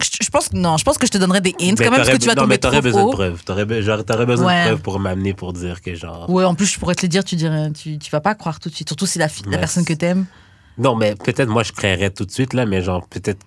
Je, 0.00 0.08
je 0.22 0.28
pense 0.30 0.48
que 0.48 0.56
non, 0.56 0.76
je 0.76 0.82
pense 0.84 0.98
que 0.98 1.06
je 1.06 1.12
te 1.12 1.18
donnerais 1.18 1.40
des 1.40 1.50
hints 1.60 1.74
Mais 1.78 1.84
quand 1.84 1.90
même 1.92 1.96
parce 2.00 2.08
que 2.10 2.16
tu 2.16 2.26
vas 2.26 2.34
non, 2.34 2.42
tomber 2.42 2.54
mais 2.54 2.58
trop 2.58 2.70
t'aurais 2.70 2.82
besoin 2.82 3.04
de 3.06 3.12
preuves. 3.12 3.44
T'aurais, 3.44 3.64
be- 3.64 3.80
genre, 3.80 4.04
t'aurais 4.04 4.26
besoin 4.26 4.46
Ouais. 4.46 4.62
de 4.62 4.66
preuves 4.70 4.80
pour 4.82 4.98
m'amener 4.98 5.34
pour 5.34 5.52
dire 5.52 5.80
que 5.80 5.94
genre. 5.94 6.28
Ouais, 6.28 6.42
en 6.44 6.54
plus 6.56 6.66
je 6.66 6.78
pourrais 6.80 6.96
te 6.96 7.02
le 7.02 7.08
dire, 7.08 7.22
tu 7.24 7.36
dirais, 7.36 7.70
tu, 7.70 7.98
tu 7.98 8.10
vas 8.10 8.20
pas 8.20 8.34
croire 8.34 8.58
tout 8.58 8.68
de 8.68 8.74
suite, 8.74 8.88
surtout 8.88 9.06
si 9.06 9.18
la, 9.18 9.28
fille, 9.28 9.44
la 9.48 9.58
personne 9.58 9.84
que 9.84 9.92
t'aimes. 9.92 10.26
Non, 10.78 10.96
mais 10.96 11.14
peut-être 11.14 11.48
moi 11.48 11.62
je 11.62 11.70
créerais 11.70 12.10
tout 12.10 12.24
de 12.24 12.32
suite 12.32 12.54
là, 12.54 12.66
mais 12.66 12.82
genre 12.82 13.06
peut-être 13.08 13.38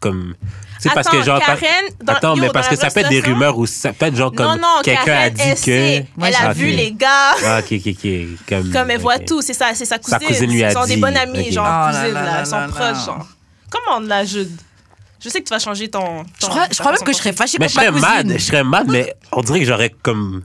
comme. 0.00 0.34
C'est 0.80 0.92
parce 0.92 1.08
que 1.08 1.22
genre. 1.22 1.38
Karen, 1.38 1.60
dans- 2.02 2.14
Attends, 2.14 2.34
yo, 2.34 2.40
mais 2.42 2.48
parce 2.50 2.68
que 2.68 2.74
ça 2.76 2.90
peut 2.90 3.00
être 3.00 3.08
des 3.10 3.20
rumeurs 3.20 3.56
ou 3.58 3.66
ça 3.66 3.92
peut 3.92 4.06
être 4.06 4.16
genre 4.16 4.32
comme 4.32 4.46
non, 4.46 4.56
non, 4.56 4.82
quelqu'un 4.82 5.14
a 5.18 5.30
dit 5.30 5.54
que. 5.64 6.00
Moi, 6.16 6.28
elle 6.30 6.34
a 6.36 6.52
vu 6.52 6.66
les 6.66 6.92
gars. 6.92 7.34
Ah, 7.44 7.60
ok, 7.60 7.72
ok, 7.78 7.86
ok. 7.94 8.10
Comme, 8.48 8.72
Comme 8.72 8.90
elle 8.90 9.00
voit 9.00 9.16
ok. 9.16 9.24
tout, 9.26 9.42
c'est 9.42 9.54
ça, 9.54 9.66
c'est 9.74 9.84
sa 9.84 9.98
cousine. 9.98 10.18
Sa 10.20 10.26
cousine 10.26 10.50
lui 10.50 10.64
a 10.64 10.70
Ils 10.70 10.74
sont 10.74 10.84
des 10.86 10.96
bonnes 10.96 11.16
amies, 11.16 11.52
genre 11.52 11.64
Oh 11.66 11.92
là 11.92 11.92
cousines, 12.00 12.14
là 12.14 12.20
là, 12.22 12.30
là 12.32 12.40
elles 12.40 12.46
sont 12.46 12.66
proches, 12.68 13.04
genre. 13.06 13.26
Comment 13.70 13.98
on 13.98 14.00
la 14.08 14.24
jude 14.24 14.50
Je 15.24 15.30
sais 15.30 15.40
que 15.40 15.44
tu 15.48 15.54
vas 15.54 15.58
changer 15.58 15.88
ton. 15.88 16.24
Je 16.40 16.46
crois, 16.46 16.66
je 16.70 16.78
crois 16.78 16.92
même 16.92 17.00
que 17.02 17.12
je 17.12 17.16
serais 17.16 17.32
fâchée 17.32 17.56
Mais 17.58 17.68
je 17.68 17.74
contre 17.74 17.92
ma 17.92 17.98
serais 18.00 18.12
cousine. 18.12 18.28
mad, 18.32 18.38
je 18.38 18.44
serais 18.44 18.64
mad, 18.64 18.86
mais 18.88 19.14
on 19.32 19.40
dirait 19.40 19.60
que 19.60 19.64
j'aurais 19.64 19.94
comme. 20.02 20.42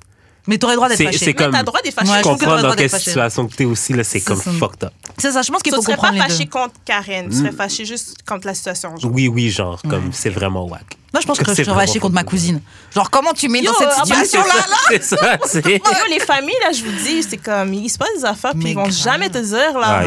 Mais 0.48 0.58
t'aurais 0.58 0.74
le 0.74 0.78
droit 0.78 0.90
d'être 0.90 1.04
fâché. 1.04 1.18
c'est 1.18 1.34
comme- 1.34 1.52
t'as 1.52 1.60
le 1.60 1.66
droit 1.66 1.82
d'être 1.82 1.94
fâché. 1.94 2.10
Ouais, 2.10 2.18
Je 2.20 2.24
je 2.24 2.30
comprends 2.30 2.62
dans 2.62 2.74
quelle 2.74 2.90
fâché. 2.90 3.04
situation 3.12 3.46
que 3.48 3.54
t'es 3.56 3.66
aussi, 3.66 3.94
là, 3.94 4.04
c'est 4.04 4.22
comme 4.22 4.42
ça. 4.42 4.52
fucked 4.52 4.84
up. 4.86 4.94
C'est 5.18 5.32
ça, 5.32 5.42
je 5.44 5.52
pense 5.52 5.62
qu'il 5.62 5.72
Tu 5.72 5.76
faut 5.76 5.84
serais 5.84 5.96
pas 5.98 6.08
comprendre 6.08 6.24
les 6.24 6.30
fâché 6.34 6.48
contre 6.48 6.74
Karen, 6.86 7.30
tu 7.30 7.36
serais 7.38 7.52
Mm. 7.52 7.56
fâché 7.58 7.86
juste 7.86 8.16
contre 8.28 8.48
la 8.48 8.54
situation. 8.56 8.96
genre. 8.98 9.12
Oui, 9.14 9.28
oui, 9.28 9.50
genre, 9.50 9.80
comme 9.88 10.12
c'est 10.14 10.30
vraiment 10.30 10.66
whack. 10.66 10.98
Moi, 11.14 11.22
je 11.22 11.28
pense 11.28 11.38
que 11.40 11.46
je 11.46 11.52
serais 11.52 11.66
fâchée 11.66 11.74
vraiment 11.74 12.02
contre 12.02 12.16
ma 12.16 12.24
cousine. 12.24 12.62
Genre, 12.96 13.10
comment 13.12 13.34
tu 13.34 13.48
mets 13.50 13.60
Yo, 13.62 13.72
dans 13.72 13.78
cette 13.78 13.90
ah 13.92 14.04
bah, 14.08 14.16
situation-là 14.24 14.54
là? 14.56 14.76
C'est 14.88 15.04
ça, 15.04 15.38
c'est. 15.46 15.66
Les 16.10 16.20
familles, 16.20 16.56
là, 16.64 16.72
je 16.72 16.84
vous 16.84 16.92
dis, 17.04 17.22
c'est 17.22 17.38
comme, 17.38 17.74
il 17.74 17.90
se 17.90 17.98
passe 17.98 18.10
des 18.18 18.26
affaires, 18.26 18.54
puis 18.60 18.70
ils 18.72 18.76
vont 18.76 18.90
jamais 18.90 19.30
te 19.30 19.38
dire, 19.40 19.78
là. 19.78 20.04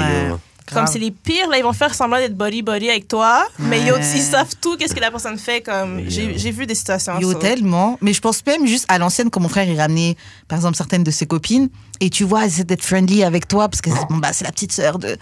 Comme 0.72 0.87
c'est 0.87 0.98
les 0.98 1.11
pires, 1.11 1.48
là, 1.48 1.59
ils 1.59 1.62
vont 1.64 1.72
faire 1.72 1.94
semblant 1.94 2.18
d'être 2.18 2.37
body-body 2.37 2.88
avec 2.88 3.09
toi. 3.09 3.46
Mais 3.59 3.83
yo, 3.83 3.94
ils 3.98 4.20
savent 4.20 4.55
tout, 4.61 4.77
qu'est-ce 4.77 4.94
que 4.94 5.01
la 5.01 5.11
personne 5.11 5.38
fait. 5.38 5.61
Comme, 5.61 6.03
j'ai 6.09 6.29
euh, 6.29 6.33
j'ai 6.37 6.51
vu 6.51 6.66
des 6.66 6.75
situations. 6.75 7.18
Yo, 7.18 7.33
ça. 7.33 7.38
tellement. 7.38 7.98
Mais 8.01 8.12
je 8.12 8.20
pense 8.20 8.44
même 8.46 8.66
juste 8.66 8.85
à 8.88 8.98
l'ancienne, 8.98 9.29
quand 9.31 9.40
mon 9.40 9.48
frère, 9.48 9.68
il 9.68 9.79
ramenait, 9.79 10.16
par 10.48 10.57
exemple, 10.59 10.77
certaines 10.77 11.05
de 11.05 11.11
ses 11.11 11.27
copines. 11.27 11.68
Et 12.01 12.11
tu 12.11 12.25
vois, 12.25 12.42
elles 12.42 12.48
essaient 12.48 12.64
d'être 12.64 12.83
friendly 12.85 13.22
avec 13.22 13.46
toi 13.46 13.68
parce 13.68 13.81
que 13.81 13.90
c'est 13.90 14.07
bon, 14.09 14.16
bah, 14.16 14.33
c'est 14.33 14.44
la 14.44 14.51
petite 14.53 14.72
sœur 14.72 14.98
de. 14.98 15.16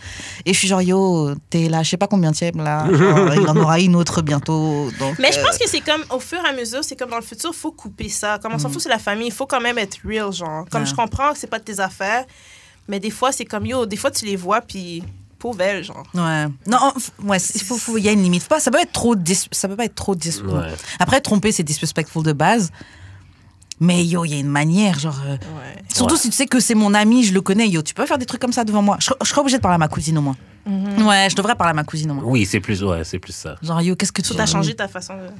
Et 0.46 0.53
je 0.53 0.59
suis 0.59 0.68
genre, 0.68 0.81
yo, 0.83 1.35
t'es 1.50 1.68
là, 1.68 1.83
je 1.83 1.90
sais 1.90 1.96
pas 1.96 2.07
combien 2.07 2.33
tième 2.33 2.57
là. 2.62 2.87
Genre, 2.92 3.35
il 3.40 3.46
en 3.48 3.57
aura 3.57 3.81
une 3.81 3.96
autre 3.96 4.22
bientôt. 4.22 4.88
Donc, 4.98 5.18
Mais 5.18 5.31
je 5.33 5.38
euh, 5.38 5.42
pense 5.44 5.59
que 5.59 5.68
c'est 5.68 5.81
comme, 5.81 6.03
au 6.11 6.20
fur 6.20 6.38
et 6.44 6.48
à 6.48 6.53
mesure, 6.53 6.83
c'est 6.83 6.96
comme 6.96 7.11
dans 7.11 7.16
le 7.16 7.22
futur, 7.22 7.55
faut 7.55 7.72
couper 7.72 8.09
ça. 8.09 8.38
Comme 8.40 8.55
on 8.55 8.59
s'en 8.59 8.70
fout, 8.70 8.81
c'est 8.81 8.88
la 8.88 8.98
famille, 8.98 9.26
il 9.29 9.33
faut 9.33 9.46
quand 9.46 9.61
même 9.61 9.79
être 9.79 9.98
real, 10.07 10.33
genre. 10.33 10.64
Comme 10.70 10.81
Mm. 10.83 10.85
Ouais. 10.85 10.90
je 10.90 10.94
comprends 10.94 11.33
que 11.33 11.38
c'est 11.38 11.46
pas 11.48 11.59
de 11.59 11.64
tes 11.64 11.81
affaires, 11.81 12.24
mais 12.88 12.98
des 12.98 13.11
fois, 13.11 13.31
c'est 13.33 13.44
comme, 13.44 13.66
yo, 13.66 13.85
des 13.85 13.96
fois, 13.96 14.11
tu 14.11 14.24
les 14.24 14.37
vois, 14.37 14.61
puis 14.62 15.03
pauvre 15.40 15.61
elle, 15.62 15.83
genre. 15.83 16.05
Ouais. 16.14 16.46
Non, 16.68 16.92
ouais, 17.24 17.38
il 17.55 17.62
faut, 17.62 17.76
faut- 17.76 17.98
il 17.98 18.05
y 18.05 18.09
a 18.09 18.12
une 18.12 18.22
limite. 18.22 18.46
Pas, 18.46 18.61
ça 18.61 18.70
peut 18.70 18.79
être 18.81 18.92
trop, 18.92 19.16
dis- 19.16 19.48
ça 19.50 19.66
peut 19.66 19.74
pas 19.76 19.87
être 19.87 19.94
trop 19.96 20.14
dis- 20.14 20.40
Ouais. 20.42 20.68
Après, 21.00 21.20
tromper, 21.20 21.50
c'est 21.50 21.64
disrespectful 21.64 22.22
de 22.22 22.33
base. 22.33 22.70
Mais 23.83 24.05
yo, 24.05 24.24
il 24.26 24.31
y 24.33 24.35
a 24.35 24.38
une 24.38 24.46
manière, 24.46 24.98
genre. 24.98 25.18
euh, 25.26 25.33
Ouais. 25.33 25.83
Surtout 25.92 26.14
Ouais. 26.14 26.20
si 26.20 26.29
tu 26.31 26.37
sais 26.37 26.46
que 26.46 26.61
c'est 26.61 26.74
mon 26.74 26.92
ami, 26.92 27.24
je 27.24 27.33
le 27.33 27.40
connais, 27.40 27.66
yo, 27.66 27.81
tu 27.83 27.94
peux 27.94 28.05
faire 28.05 28.18
des 28.18 28.26
trucs 28.26 28.40
comme 28.40 28.53
ça 28.53 28.62
devant 28.64 28.83
moi. 28.83 28.98
Je, 29.00 29.11
je 29.22 29.29
serais 29.29 29.40
obligée 29.40 29.57
de 29.57 29.62
parler 29.62 29.76
à 29.76 29.79
ma 29.79 29.88
cousine 29.88 30.18
au 30.18 30.20
moins. 30.20 30.37
Mhm. 30.66 31.07
Ouais, 31.07 31.29
je 31.31 31.35
devrais 31.37 31.55
parler 31.55 31.70
à 31.70 31.74
ma 31.74 31.85
cousine 31.85 32.11
au 32.11 32.14
moins. 32.14 32.24
Oui, 32.24 32.44
c'est 32.44 32.61
plus, 32.61 32.85
ouais, 32.85 33.03
c'est 33.05 33.18
plus 33.18 33.33
ça. 33.33 33.57
Genre, 33.62 33.81
yo, 33.81 33.96
qu'est-ce 33.96 34.12
que 34.12 34.20
tu 34.20 34.35
Tout 34.35 34.40
a 34.40 34.44
changé 34.44 34.74
ta 34.76 34.87
façon 34.88 35.14
de. 35.14 35.31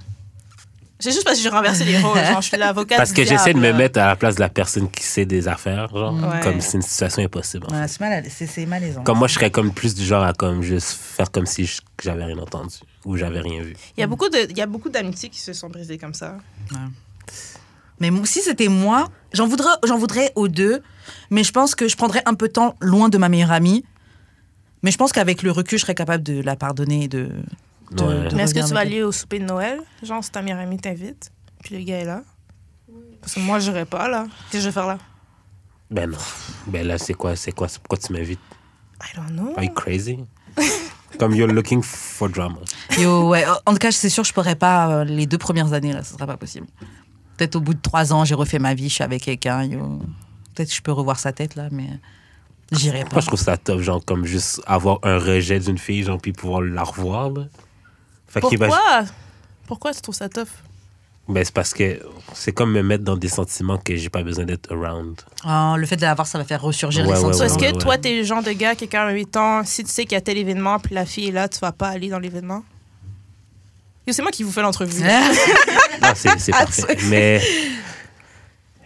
C'est 1.01 1.11
juste 1.11 1.25
parce 1.25 1.39
que 1.39 1.43
j'ai 1.43 1.49
renversé 1.49 1.85
les 1.85 1.99
rôles. 1.99 2.17
Genre, 2.25 2.41
je 2.43 2.49
suis 2.49 2.57
l'avocate. 2.57 2.99
Parce 2.99 3.13
que 3.13 3.25
j'essaie 3.25 3.53
de 3.55 3.59
me 3.59 3.73
mettre 3.73 3.99
à 3.99 4.07
la 4.07 4.17
place 4.17 4.35
de 4.37 4.41
la 4.41 4.49
personne 4.49 4.91
qui 4.91 5.03
sait 5.03 5.25
des 5.25 5.49
affaires, 5.49 5.89
genre, 5.89 6.13
Ouais. 6.15 6.41
comme 6.43 6.61
c'est 6.61 6.77
une 6.77 6.83
situation 6.83 7.23
impossible. 7.25 7.67
en 7.69 7.75
Ouais, 7.75 7.83
fait. 7.83 7.89
c'est 7.89 8.01
mal, 8.01 8.25
c'est 8.31 8.47
c'est 8.47 8.67
malaisant. 8.67 9.03
Comme 9.03 9.19
moi, 9.19 9.27
je 9.29 9.35
serais 9.35 9.51
comme 9.51 9.73
plus 9.73 9.95
du 9.95 10.05
genre 10.05 10.23
à 10.23 10.33
comme 10.33 10.63
juste 10.63 10.93
faire 10.93 11.31
comme 11.31 11.47
si 11.47 11.69
j'avais 12.03 12.25
rien 12.25 12.39
entendu 12.39 12.77
ou 13.05 13.17
j'avais 13.17 13.41
rien 13.41 13.63
vu. 13.63 13.75
Il 13.97 14.01
y 14.01 14.05
a 14.05 14.07
beaucoup 14.07 14.29
de, 14.29 14.39
il 14.51 14.57
y 14.57 14.63
a 14.63 14.67
beaucoup 14.67 14.91
d'amitiés 14.91 15.29
qui 15.31 15.41
se 15.41 15.53
sont 15.53 15.69
brisées 15.71 15.97
comme 15.99 16.15
ça. 16.15 16.37
Mais 17.99 18.11
mo- 18.11 18.25
si 18.25 18.41
c'était 18.41 18.69
moi, 18.69 19.09
j'en 19.33 19.47
voudrais, 19.47 19.73
j'en 19.87 19.99
voudrais 19.99 20.33
aux 20.35 20.49
deux, 20.49 20.83
mais 21.31 21.45
je 21.45 21.53
pense 21.53 21.75
que 21.75 21.87
je 21.89 21.97
prendrais 21.97 22.23
un 22.27 22.35
peu 22.35 22.49
de 22.49 22.53
temps 22.53 22.75
loin 22.81 23.09
de 23.09 23.19
ma 23.19 23.29
meilleure 23.29 23.53
amie. 23.53 23.85
Mais 24.83 24.91
je 24.91 24.97
pense 24.97 25.13
qu'avec 25.13 25.43
le 25.43 25.51
recul, 25.51 25.79
je 25.79 25.83
serais 25.83 25.95
capable 25.95 26.23
de 26.23 26.41
la 26.41 26.57
pardonner 26.57 27.05
et 27.05 27.09
de. 27.09 27.31
De- 27.91 28.03
Ouais. 28.03 28.29
de 28.29 28.35
Mais 28.37 28.43
est-ce 28.45 28.55
que 28.55 28.67
tu 28.67 28.73
vas 28.75 28.81
aller 28.81 29.03
au 29.03 29.13
souper 29.13 29.39
de 29.39 29.45
Noël? 29.45 29.81
Genre, 30.03 30.23
si 30.23 30.31
ta 30.31 30.43
meilleure 30.43 30.61
amie 30.61 30.79
t'invite, 30.79 31.31
puis 31.63 31.77
le 31.79 31.85
gars 31.85 31.99
est 31.99 32.05
là? 32.05 32.23
Parce 33.21 33.35
que 33.35 33.41
moi, 33.41 33.59
j'irai 33.59 33.85
pas, 33.85 34.09
là. 34.09 34.27
Qu'est-ce 34.51 34.53
que 34.53 34.59
je 34.61 34.65
vais 34.67 34.73
faire 34.73 34.87
là? 34.87 34.99
Ben 35.91 36.09
non. 36.11 36.19
Ben 36.67 36.87
là, 36.87 36.99
c'est 36.99 37.15
quoi, 37.15 37.37
c'est 37.37 37.53
quoi, 37.53 37.69
c'est 37.69 37.81
pourquoi 37.81 37.99
tu 37.99 38.13
m'invites? 38.13 38.39
I 39.03 39.17
don't 39.17 39.31
know. 39.33 39.53
Are 39.57 39.65
you 39.65 39.73
crazy? 39.75 40.19
comme 41.19 41.35
you're 41.35 41.49
looking 41.53 41.83
for 41.83 42.29
drama. 42.29 42.59
Yo, 42.99 43.29
ouais. 43.29 43.45
En 43.67 43.73
tout 43.73 43.79
cas, 43.79 43.91
c'est 43.91 44.09
sûr, 44.09 44.25
je 44.25 44.33
pourrais 44.33 44.55
pas 44.57 44.89
euh, 45.01 45.05
les 45.05 45.27
deux 45.27 45.39
premières 45.39 45.73
années, 45.73 45.93
là, 45.93 46.03
ce 46.05 46.13
sera 46.15 46.27
pas 46.27 46.37
possible. 46.37 46.67
Peut-être 47.37 47.57
au 47.57 47.61
bout 47.61 47.75
de 47.75 47.81
trois 47.81 48.13
ans, 48.13 48.25
j'ai 48.25 48.35
refait 48.35 48.59
ma 48.59 48.75
vie, 48.75 48.89
je 48.89 48.95
suis 48.95 49.05
avec 49.05 49.23
quelqu'un. 49.23 49.65
yo. 49.65 49.99
Peut-être 50.55 50.69
que 50.69 50.75
je 50.75 50.83
peux 50.83 50.93
revoir 50.93 51.19
sa 51.19 51.33
tête 51.33 51.57
là, 51.57 51.69
mais 51.73 51.89
j'irai 52.73 53.05
pas. 53.05 53.11
Moi, 53.15 53.21
je 53.23 53.27
trouve 53.27 53.41
ça 53.41 53.57
top, 53.57 53.81
genre, 53.81 54.05
comme 54.05 54.25
juste 54.27 54.61
avoir 54.67 54.99
un 55.03 55.19
rejet 55.19 55.59
d'une 55.59 55.79
fille, 55.79 56.05
genre, 56.05 56.19
puis 56.21 56.33
pouvoir 56.33 56.61
la 56.63 56.83
revoir, 56.85 57.31
là. 57.31 57.47
Fait 58.31 58.41
qu'il 58.41 58.59
va- 58.59 58.67
Pourquoi? 58.69 59.05
Pourquoi 59.67 59.93
tu 59.93 60.01
trouves 60.01 60.15
ça 60.15 60.29
tough? 60.31 60.47
Ben, 61.29 61.45
c'est 61.45 61.53
parce 61.55 61.75
que 61.75 62.01
c'est 62.35 62.53
comme 62.53 62.73
me 62.73 62.83
mettre 62.83 63.05
dans 63.05 63.17
des 63.17 63.29
sentiments 63.29 63.77
que 63.79 63.95
j'ai 63.95 64.09
pas 64.09 64.23
besoin 64.23 64.45
d'être 64.45 64.73
around. 64.73 65.21
Ah, 65.45 65.75
le 65.77 65.87
fait 65.87 65.97
de 65.97 66.01
l'avoir, 66.03 66.27
ça 66.27 66.39
va 66.39 66.45
faire 66.45 66.61
ressurgir 66.63 67.03
Ouais, 67.03 67.09
les 67.09 67.13
ouais, 67.13 67.21
sentiments. 67.33 67.39
So, 67.39 67.45
est-ce 67.45 67.59
que 67.59 67.73
ouais. 67.77 67.79
toi, 67.81 67.99
t'es 67.99 68.17
le 68.17 68.25
genre 68.25 68.43
de 68.43 68.51
gars, 68.53 68.75
quelqu'un 68.75 69.03
à 69.07 69.11
8 69.13 69.37
ans, 69.37 69.63
si 69.65 69.85
tu 69.85 69.91
sais 69.91 70.05
qu'il 70.05 70.13
y 70.13 70.17
a 70.17 70.21
tel 70.23 70.39
événement, 70.39 70.79
puis 70.81 70.95
la 70.95 71.05
fille 71.07 71.29
est 71.29 71.33
là, 71.33 71.49
tu 71.49 71.59
vas 71.61 71.71
pas 71.73 71.89
aller 71.89 72.09
dans 72.09 72.19
l'événement? 72.19 72.65
C'est 74.09 74.23
moi 74.23 74.33
qui 74.33 74.43
vous 74.43 74.51
fais 74.51 74.63
l'entrevue. 74.63 75.03
Non, 76.03 76.09
c'est 76.17 76.37
c'est 76.41 76.51
parfait. 76.53 76.97
Mais 77.09 77.41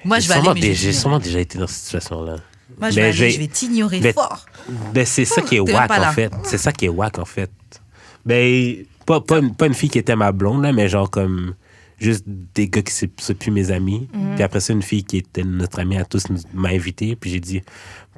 Moi, 0.05 0.19
je 0.19 0.29
vais 0.29 0.35
aller, 0.49 0.75
j'ai 0.75 0.93
sûrement 0.93 1.19
déjà 1.21 1.39
été 1.41 1.57
dans 1.59 1.67
cette 1.69 1.85
situation-là. 1.85 2.37
Moi, 2.79 2.91
je 2.91 2.97
Mais 2.97 3.03
vais, 3.07 3.13
j'ai- 3.13 3.25
aller, 3.27 3.33
je 3.35 3.39
vais 3.39 3.47
t'ignorer 3.47 4.13
fort. 4.13 4.45
Ben, 4.93 5.07
c'est 5.07 5.25
ça 5.25 5.41
qui 5.41 5.57
est 5.57 5.61
whack, 5.73 5.91
en 5.91 6.13
fait. 6.13 6.33
C'est 6.43 6.59
ça 6.59 6.73
qui 6.73 6.87
est 6.87 6.89
whack, 6.91 7.19
en 7.19 7.25
fait. 7.25 7.51
Ben, 8.27 8.85
pas, 9.07 9.21
pas, 9.21 9.39
une, 9.39 9.55
pas 9.55 9.67
une 9.67 9.75
fille 9.75 9.91
qui 9.91 9.99
était 9.99 10.17
ma 10.17 10.33
blonde, 10.33 10.63
là, 10.63 10.73
mais 10.73 10.89
genre 10.89 11.11
comme 11.11 11.55
juste 11.99 12.25
des 12.27 12.69
gars 12.69 12.83
qui 12.83 12.93
c'est 12.93 13.11
c'est 13.21 13.35
plus 13.35 13.51
mes 13.51 13.71
amis. 13.71 14.09
Mhm. 14.13 14.35
Puis 14.35 14.43
après 14.43 14.61
ça, 14.61 14.73
une 14.73 14.83
fille 14.83 15.05
qui 15.05 15.19
était 15.19 15.45
notre 15.45 15.79
amie 15.81 15.97
à 15.97 16.05
tous 16.05 16.25
m'a 16.53 16.71
invité. 16.71 17.17
Puis 17.17 17.31
j'ai 17.31 17.41
dit, 17.41 17.63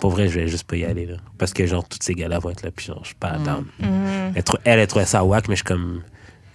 pour 0.00 0.10
vrai, 0.10 0.28
je 0.28 0.40
vais 0.40 0.48
juste 0.48 0.64
pas 0.64 0.76
y 0.76 0.84
aller, 0.84 1.06
là. 1.06 1.16
Parce 1.38 1.52
que, 1.52 1.66
genre, 1.66 1.86
tous 1.86 1.98
ces 2.00 2.14
gars-là 2.14 2.38
vont 2.38 2.50
être 2.50 2.62
là. 2.62 2.70
Puis 2.74 2.86
genre, 2.86 3.00
je 3.02 3.08
suis 3.08 3.14
pas. 3.16 3.36
Mhm. 3.38 3.64
Elle, 4.34 4.42
trou- 4.42 4.58
elle, 4.64 4.78
elle 4.80 4.86
trouvait 4.86 5.04
ça 5.06 5.24
whack, 5.24 5.48
mais 5.48 5.54
je 5.56 5.58
suis 5.58 5.64
comme. 5.64 6.02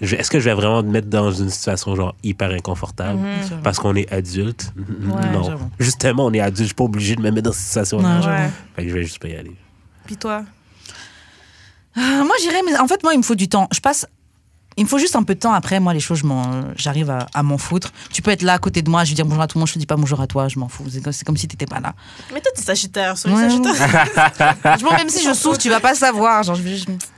Est-ce 0.02 0.32
que 0.32 0.40
je 0.40 0.46
vais 0.46 0.56
vraiment 0.56 0.82
me 0.82 0.90
mettre 0.90 1.10
dans 1.10 1.30
une 1.32 1.52
situation 1.52 1.96
genre 1.96 2.16
hyper 2.24 2.50
inconfortable? 2.50 3.20
Mhm. 3.20 3.62
parce 3.64 3.78
qu'on 3.78 3.96
est 3.96 4.12
adulte 4.12 4.74
Ouais, 4.76 5.32
Non. 5.32 5.60
Justement, 5.80 6.26
on 6.26 6.34
est 6.34 6.40
adulte. 6.40 6.58
Je 6.62 6.66
suis 6.66 6.74
pas 6.74 6.86
obligé 6.86 7.16
de 7.16 7.22
me 7.22 7.30
mettre 7.30 7.44
dans 7.44 7.52
cette 7.52 7.68
situation-là. 7.68 8.20
Ouais. 8.22 8.50
Fait 8.76 8.84
que 8.84 8.90
je 8.90 8.94
vais 8.96 9.04
juste 9.04 9.20
pas 9.20 9.28
y 9.28 9.36
aller. 9.36 9.56
Puis 10.08 10.18
toi? 10.18 10.44
Ah, 11.96 12.24
moi, 12.26 12.36
j'irais, 12.42 12.62
mais 12.66 12.78
en 12.80 12.88
fait, 12.88 13.04
moi, 13.04 13.14
il 13.14 13.18
me 13.18 13.24
faut 13.24 13.36
du 13.36 13.48
temps. 13.48 13.68
Je 13.72 13.80
passe. 13.80 14.08
Il 14.78 14.86
me 14.86 14.90
faut 14.90 14.98
juste 14.98 15.16
un 15.18 15.24
peu 15.24 15.36
de 15.36 15.40
temps. 15.40 15.52
Après, 15.54 15.80
moi, 15.82 15.94
les 15.94 16.00
choses, 16.00 16.20
je 16.20 16.26
m'en- 16.26 16.64
j'arrive 16.78 17.10
à, 17.10 17.28
à 17.34 17.44
m'en 17.44 17.58
foutre. 17.58 17.92
Tu 18.14 18.22
peux 18.22 18.32
être 18.32 18.42
là 18.42 18.54
à 18.54 18.58
côté 18.58 18.82
de 18.82 18.90
moi, 18.90 19.04
je 19.04 19.10
vais 19.12 19.16
dire 19.16 19.26
bonjour 19.26 19.42
à 19.44 19.48
tout 19.48 19.58
le 19.58 19.60
monde, 19.60 19.68
je 19.68 19.74
te 19.74 19.80
dis 19.80 19.86
pas 19.86 19.98
bonjour 19.98 20.22
à 20.22 20.28
toi, 20.28 20.48
je 20.48 20.58
m'en 20.60 20.70
fous. 20.70 20.86
C'est 20.90 21.02
comme, 21.02 21.14
comme 21.26 21.38
si 21.38 21.48
t'étais 21.48 21.66
pas 21.66 21.80
là. 21.82 21.94
Mais 22.34 22.40
toi, 22.40 22.52
t'es 22.56 22.62
sagittaire. 22.62 23.18
Sur 23.18 23.30
les 23.30 23.36
Ouais. 23.36 23.42
sagittaires. 23.50 24.78
Je 24.80 24.86
m'en- 24.86 24.92
même 24.94 25.10
si 25.10 25.24
je 25.28 25.34
souffre, 25.34 25.58
tu 25.58 25.70
vas 25.70 25.80
pas 25.82 25.94
savoir. 25.94 26.44
Genre, 26.44 26.56
je, 26.56 26.62
vais, 26.62 26.78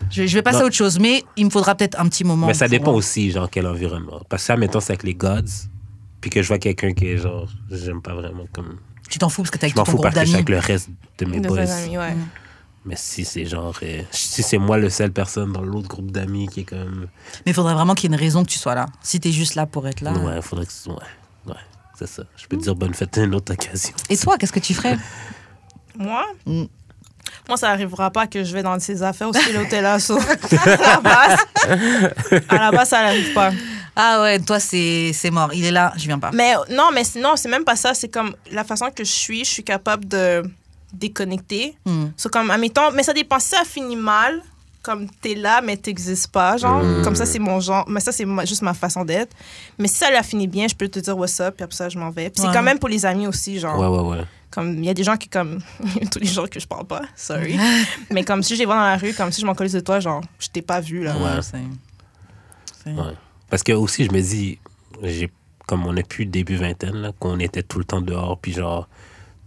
je, 0.09 0.25
je 0.25 0.33
vais 0.33 0.41
passer 0.41 0.57
Non. 0.57 0.63
à 0.63 0.67
autre 0.67 0.75
chose. 0.75 0.97
Mais 0.99 1.23
il 1.37 1.45
me 1.45 1.49
faudra 1.51 1.75
peut-être 1.75 1.99
un 1.99 2.07
petit 2.07 2.23
moment. 2.23 2.47
Mais 2.47 2.53
ça 2.55 2.67
dépend 2.67 2.91
aussi, 2.93 3.29
genre, 3.31 3.49
quel 3.49 3.67
environnement. 3.67 4.21
Parce 4.29 4.41
que 4.43 4.47
ça, 4.47 4.57
mettons, 4.57 4.79
c'est 4.79 4.93
avec 4.93 5.03
les 5.03 5.13
gods, 5.13 5.41
puis 6.21 6.29
que 6.31 6.41
je 6.41 6.47
vois 6.47 6.57
quelqu'un 6.59 6.93
qui 6.93 7.07
est 7.07 7.17
genre, 7.17 7.47
j'aime 7.69 8.01
pas 8.01 8.13
vraiment 8.15 8.45
comme. 8.51 8.77
Tu 9.09 9.19
t'en 9.19 9.29
fous 9.29 9.43
parce 9.43 9.51
que 9.51 9.59
Je 9.59 9.65
avec 9.65 9.75
m'en 9.75 9.83
tout 9.83 9.91
ton 9.91 9.91
fous 9.91 9.97
groupe 10.01 10.13
parce 10.13 10.15
que 10.15 10.21
je 10.21 10.25
suis 10.37 10.43
d'amis. 10.43 10.55
avec 10.57 10.67
le 10.67 10.73
reste 10.73 10.89
de 11.19 11.25
mes 11.25 11.39
De 11.39 11.47
boys. 11.47 11.65
tes 11.65 11.71
amis, 11.71 11.97
ouais. 11.99 12.15
Mais 12.85 12.95
si 12.97 13.23
c'est 13.23 13.45
genre. 13.45 13.73
euh, 13.83 14.01
si 14.11 14.43
c'est 14.43 14.57
moi 14.57 14.77
le 14.77 14.89
seul 14.89 15.11
personne 15.11 15.53
dans 15.53 15.61
l'autre 15.61 15.87
groupe 15.87 16.11
d'amis 16.11 16.47
qui 16.49 16.61
est 16.61 16.65
comme. 16.65 17.07
Mais 17.45 17.51
il 17.51 17.53
faudrait 17.53 17.73
vraiment 17.73 17.93
qu'il 17.95 18.09
y 18.09 18.13
ait 18.13 18.17
une 18.17 18.21
raison 18.21 18.43
que 18.43 18.49
tu 18.49 18.59
sois 18.59 18.75
là. 18.75 18.87
Si 19.01 19.19
t'es 19.19 19.31
juste 19.31 19.55
là 19.55 19.65
pour 19.65 19.87
être 19.87 20.01
là. 20.01 20.11
Ouais, 20.11 20.41
faudrait 20.41 20.65
que. 20.65 20.73
ce- 20.73 20.89
Ouais, 20.89 20.95
ouais, 21.47 21.53
c'est 21.97 22.07
ça. 22.07 22.23
Je 22.35 22.45
peux 22.47 22.57
te 22.57 22.63
dire 22.63 22.75
bonne 22.75 22.93
fête 22.93 23.17
à 23.17 23.21
une 23.23 23.35
autre 23.35 23.53
occasion. 23.53 23.93
Et 24.09 24.17
toi, 24.17 24.37
qu'est-ce 24.37 24.51
que 24.51 24.59
tu 24.59 24.73
ferais? 24.73 24.97
Moi? 25.97 26.25
Mm. 26.45 26.63
Moi, 27.47 27.57
ça 27.57 27.67
n'arrivera 27.69 28.09
pas 28.11 28.27
que 28.27 28.43
je 28.43 28.53
vais 28.53 28.63
dans 28.63 28.77
ces 28.79 29.01
affaires 29.03 29.29
aussi 29.29 29.51
l'hôtel 29.53 29.85
à 29.85 29.97
la 29.97 30.99
base, 31.01 31.37
à 32.49 32.55
la 32.57 32.71
base, 32.71 32.89
ça 32.89 33.01
n'arrive 33.03 33.33
pas. 33.33 33.51
Ah 33.95 34.21
ouais, 34.21 34.39
toi, 34.39 34.59
c'est 34.59 35.11
c'est 35.13 35.29
mort. 35.31 35.53
Il 35.53 35.63
est 35.65 35.71
là, 35.71 35.93
je 35.97 36.05
viens 36.05 36.19
pas. 36.19 36.31
Mais 36.33 36.53
non, 36.69 36.89
mais 36.93 37.03
non, 37.21 37.35
c'est 37.35 37.49
même 37.49 37.63
pas 37.63 37.75
ça. 37.75 37.93
C'est 37.93 38.09
comme 38.09 38.35
la 38.51 38.63
façon 38.63 38.89
que 38.93 39.03
je 39.03 39.11
suis, 39.11 39.39
je 39.45 39.49
suis 39.49 39.63
capable 39.63 40.05
de 40.07 40.41
déconnecter. 40.93 41.75
Hmm. 41.85 42.07
C'est 42.15 42.31
comme, 42.31 42.49
admettons, 42.51 42.91
mais 42.93 43.03
ça 43.03 43.13
dépend 43.13 43.39
si 43.39 43.49
ça 43.49 43.63
finit 43.65 43.95
mal, 43.95 44.41
comme 44.81 45.07
t'es 45.21 45.35
là, 45.35 45.61
mais 45.61 45.77
t'existes 45.77 46.27
pas, 46.27 46.57
genre. 46.57 46.83
Mm. 46.83 47.03
Comme 47.03 47.15
ça, 47.15 47.25
c'est 47.25 47.39
mon 47.39 47.61
genre. 47.61 47.85
Mais 47.87 48.01
ça, 48.01 48.11
c'est 48.11 48.25
juste 48.45 48.61
ma 48.63 48.73
façon 48.73 49.05
d'être. 49.05 49.33
Mais 49.79 49.87
si 49.87 49.95
ça 49.95 50.07
a 50.07 50.23
fini 50.23 50.45
bien, 50.45 50.67
je 50.67 50.75
peux 50.75 50.89
te 50.89 50.99
dire 50.99 51.17
what's 51.17 51.39
up, 51.39 51.55
puis 51.55 51.63
après 51.63 51.75
ça, 51.77 51.87
je 51.87 51.97
m'en 51.97 52.09
vais. 52.09 52.29
Puis 52.29 52.41
Ouais. 52.41 52.49
c'est 52.49 52.53
quand 52.53 52.63
même 52.63 52.79
pour 52.79 52.89
les 52.89 53.05
amis 53.05 53.25
aussi, 53.25 53.59
genre. 53.59 53.79
Ouais, 53.79 53.87
ouais, 53.87 54.09
ouais. 54.19 54.25
Comme, 54.51 54.73
il 54.79 54.85
y 54.85 54.89
a 54.89 54.93
des 54.93 55.05
gens 55.05 55.15
qui, 55.15 55.29
comme, 55.29 55.59
tous 56.11 56.19
les 56.19 56.27
gens 56.27 56.47
que 56.47 56.59
je 56.59 56.67
parle 56.67 56.85
pas, 56.85 57.03
sorry. 57.15 57.57
mais 58.11 58.23
comme 58.25 58.43
si 58.43 58.55
je 58.55 58.59
les 58.59 58.65
vois 58.65 58.75
dans 58.75 58.81
la 58.81 58.97
rue, 58.97 59.13
comme 59.13 59.31
si 59.31 59.39
je 59.39 59.45
m'en 59.45 59.55
collais 59.55 59.69
de 59.69 59.79
toi, 59.79 60.01
genre, 60.01 60.21
je 60.37 60.49
t'ai 60.49 60.61
pas 60.61 60.81
vu, 60.81 61.01
là. 61.03 61.15
Ouais. 61.15 61.41
c'est- 61.41 62.89
Ouais. 62.91 63.13
Parce 63.49 63.63
que 63.63 63.71
aussi, 63.71 64.03
je 64.03 64.11
me 64.11 64.19
dis, 64.21 64.59
j'ai 65.01 65.31
comme 65.65 65.85
on 65.87 65.95
est 65.95 66.05
plus 66.07 66.25
début 66.25 66.57
vingtaine, 66.57 66.95
là, 66.97 67.11
qu'on 67.17 67.39
était 67.39 67.63
tout 67.63 67.79
le 67.79 67.85
temps 67.85 68.01
dehors, 68.01 68.37
puis 68.37 68.51
genre, 68.51 68.89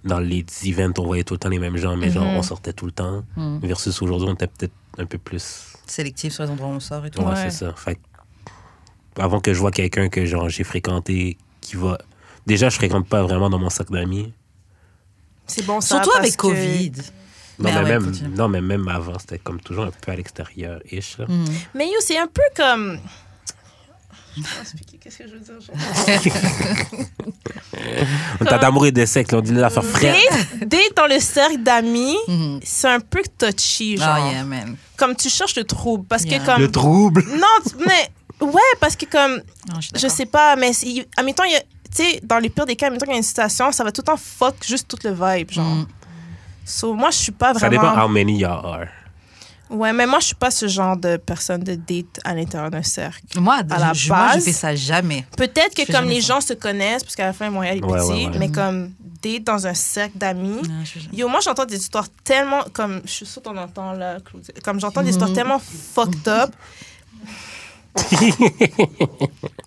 dans 0.07 0.21
les 0.21 0.45
events, 0.65 0.95
on 0.99 1.05
voyait 1.05 1.25
tout 1.25 1.35
le 1.35 1.39
temps 1.39 1.49
les 1.51 1.59
mêmes 1.59 1.77
gens, 1.77 1.97
mais 1.97 2.11
genre, 2.11 2.25
Mhm. 2.25 2.37
on 2.39 2.43
sortait 2.43 2.73
tout 2.73 2.87
le 2.87 2.93
temps. 2.93 3.25
Hmm. 3.37 3.59
Versus 3.59 4.01
aujourd'hui, 4.01 4.29
on 4.31 4.35
était 4.35 4.47
peut-être 4.47 4.73
un 4.99 5.05
peu 5.07 5.19
plus. 5.19 5.75
Sélectif 5.87 6.33
sur 6.33 6.45
les 6.45 6.51
endroits 6.51 6.69
où 6.69 6.73
on 6.73 6.81
sort 6.81 7.05
et 7.05 7.11
tout. 7.11 7.21
Ouais, 7.21 7.29
Ouais. 7.29 7.51
c'est 7.51 7.65
ça. 7.65 7.75
Fait 7.77 7.97
que, 7.97 8.01
avant 9.21 9.41
que 9.41 9.53
je 9.53 9.59
vois 9.59 9.71
quelqu'un 9.73 10.09
que 10.09 10.25
genre 10.25 10.49
j'ai 10.49 10.65
fréquenté 10.65 11.37
qui 11.61 11.77
va. 11.77 11.99
Déjà, 12.47 12.69
je 12.69 12.77
fréquente 12.77 13.09
pas 13.09 13.23
vraiment 13.23 13.51
dans 13.51 13.59
mon 13.59 13.71
cercle 13.71 13.93
d'amis. 13.93 14.33
C'est 15.47 15.65
bon, 15.67 15.81
ça. 15.81 15.97
Surtout 15.97 16.11
parce 16.11 16.21
avec 16.21 16.33
que- 16.37 16.43
Covid. 16.43 16.93
Non, 17.59 17.65
Mais 17.71 17.73
mais, 17.73 17.79
ouais, 17.79 17.85
même, 18.01 18.13
non, 18.37 18.49
mais 18.49 18.61
même 18.61 18.87
avant, 18.89 19.19
c'était 19.19 19.39
comme 19.39 19.61
toujours 19.61 19.85
un 19.85 19.91
peu 19.91 20.13
à 20.13 20.17
l'extérieur-ish. 20.17 21.19
Hmm. 21.27 21.45
Mais 21.75 21.87
yo, 21.87 21.95
c'est 22.01 22.19
un 22.19 22.27
peu 22.27 22.43
comme. 22.55 22.99
Je 24.37 24.43
vais 24.43 24.61
expliquer 24.61 24.99
qu'est-ce 24.99 25.19
que 25.19 25.29
je 25.29 25.33
veux 25.35 25.39
dire. 25.41 25.55
genre? 25.61 27.07
On 28.41 28.45
t'a 28.45 28.59
d'amour 28.59 28.87
et 28.87 28.93
de 28.93 29.05
sexe, 29.07 29.33
on 29.33 29.41
dit 29.41 29.53
la 29.53 29.71
faire 29.71 29.85
frère. 29.85 30.15
Date 30.61 30.95
dans 30.97 31.07
le 31.07 31.19
cercle 31.21 31.59
d'amis, 31.63 32.17
Mhm. 32.29 32.61
c'est 32.63 32.89
un 32.89 33.01
peu 33.01 33.23
touchy, 33.39 33.97
genre. 33.97 34.17
Oh 34.21 34.31
yeah, 34.33 34.45
man. 34.45 34.77
Comme 34.97 35.15
tu 35.17 35.29
cherches 35.29 35.57
le 35.57 35.65
trouble. 35.65 36.05
Parce 36.07 36.25
Yeah. 36.25 36.39
que 36.41 36.47
comme. 36.47 36.61
Le 36.61 36.71
trouble. 36.71 37.25
Non, 37.29 37.83
mais. 37.87 38.11
Ouais, 38.47 38.61
parce 38.81 38.97
que 38.97 39.07
comme. 39.07 39.37
Non, 39.73 39.81
je 39.81 39.89
Je 39.99 40.09
sais 40.09 40.27
pas, 40.27 40.57
mais. 40.57 40.73
il 40.83 40.93
y 40.97 41.01
a. 41.01 41.61
Tu 41.95 42.03
sais, 42.03 42.21
dans 42.23 42.39
les 42.39 42.51
pires 42.51 42.67
des 42.67 42.77
cas, 42.77 42.87
admettons 42.89 43.07
qu'il 43.07 43.13
y 43.13 43.17
a 43.17 43.19
une 43.19 43.23
situation, 43.23 43.73
ça 43.73 43.83
va 43.85 43.91
tout 43.93 44.03
le 44.03 44.07
temps 44.07 44.19
fuck 44.19 44.57
juste 44.67 44.87
toute 44.89 45.05
le 45.05 45.13
vibe, 45.13 45.51
genre. 45.51 45.65
Hmm. 45.65 45.87
So, 46.65 46.93
moi, 46.95 47.11
je 47.11 47.17
suis 47.17 47.33
pas 47.33 47.55
Ça 47.55 47.61
vraiment. 47.69 47.91
dépend 47.91 48.05
how 48.05 48.09
many 48.09 48.39
y'all 48.41 48.67
are. 48.67 48.87
Ouais, 49.69 49.93
mais 49.93 50.07
moi, 50.07 50.21
je 50.21 50.27
suis 50.27 50.35
pas 50.37 50.51
ce 50.53 50.69
genre 50.69 50.97
de 50.97 51.17
personne 51.17 51.63
de 51.65 51.75
date 51.75 52.21
à 52.25 52.35
l'intérieur 52.35 52.71
d'un 52.71 52.83
cercle. 52.85 53.41
Moi, 53.41 53.57
À 53.69 53.79
la 53.79 53.93
je, 53.93 54.09
moi, 54.09 54.29
je 54.29 54.35
base- 54.35 54.45
fais 54.45 54.53
ça 54.53 54.75
jamais. 54.77 55.25
Peut-être 55.37 55.75
que 55.75 55.91
comme 55.91 56.05
les 56.09 56.21
ça. 56.21 56.35
gens 56.35 56.41
se 56.41 56.53
connaissent, 56.55 57.03
parce 57.03 57.17
qu'à 57.17 57.27
la 57.27 57.33
fin, 57.33 57.51
Montréal 57.51 57.79
est 57.79 57.85
Ouais, 57.85 57.99
petit, 57.99 58.09
ouais, 58.09 58.27
ouais. 58.29 58.39
mais 58.39 58.49
comme 58.53 58.93
date 59.23 59.43
dans 59.45 59.67
un 59.67 59.75
cercle 59.75 60.19
d'amis. 60.19 60.63
Yo, 61.13 61.29
moi, 61.29 61.41
j'entends 61.43 61.65
des 61.65 61.77
histoires 61.79 62.07
tellement. 62.23 62.63
Comme, 62.73 63.01
je 63.05 63.11
suis 63.11 63.27
sûre 63.27 63.43
qu'on 63.43 63.57
entend 63.57 63.93
là, 63.93 64.19
Claudia. 64.25 64.55
Comme 64.63 64.79
j'entends 64.81 65.03
des 65.03 65.11
histoires 65.11 65.33
tellement 65.33 65.59
fucked 65.61 66.29
up. 66.29 66.51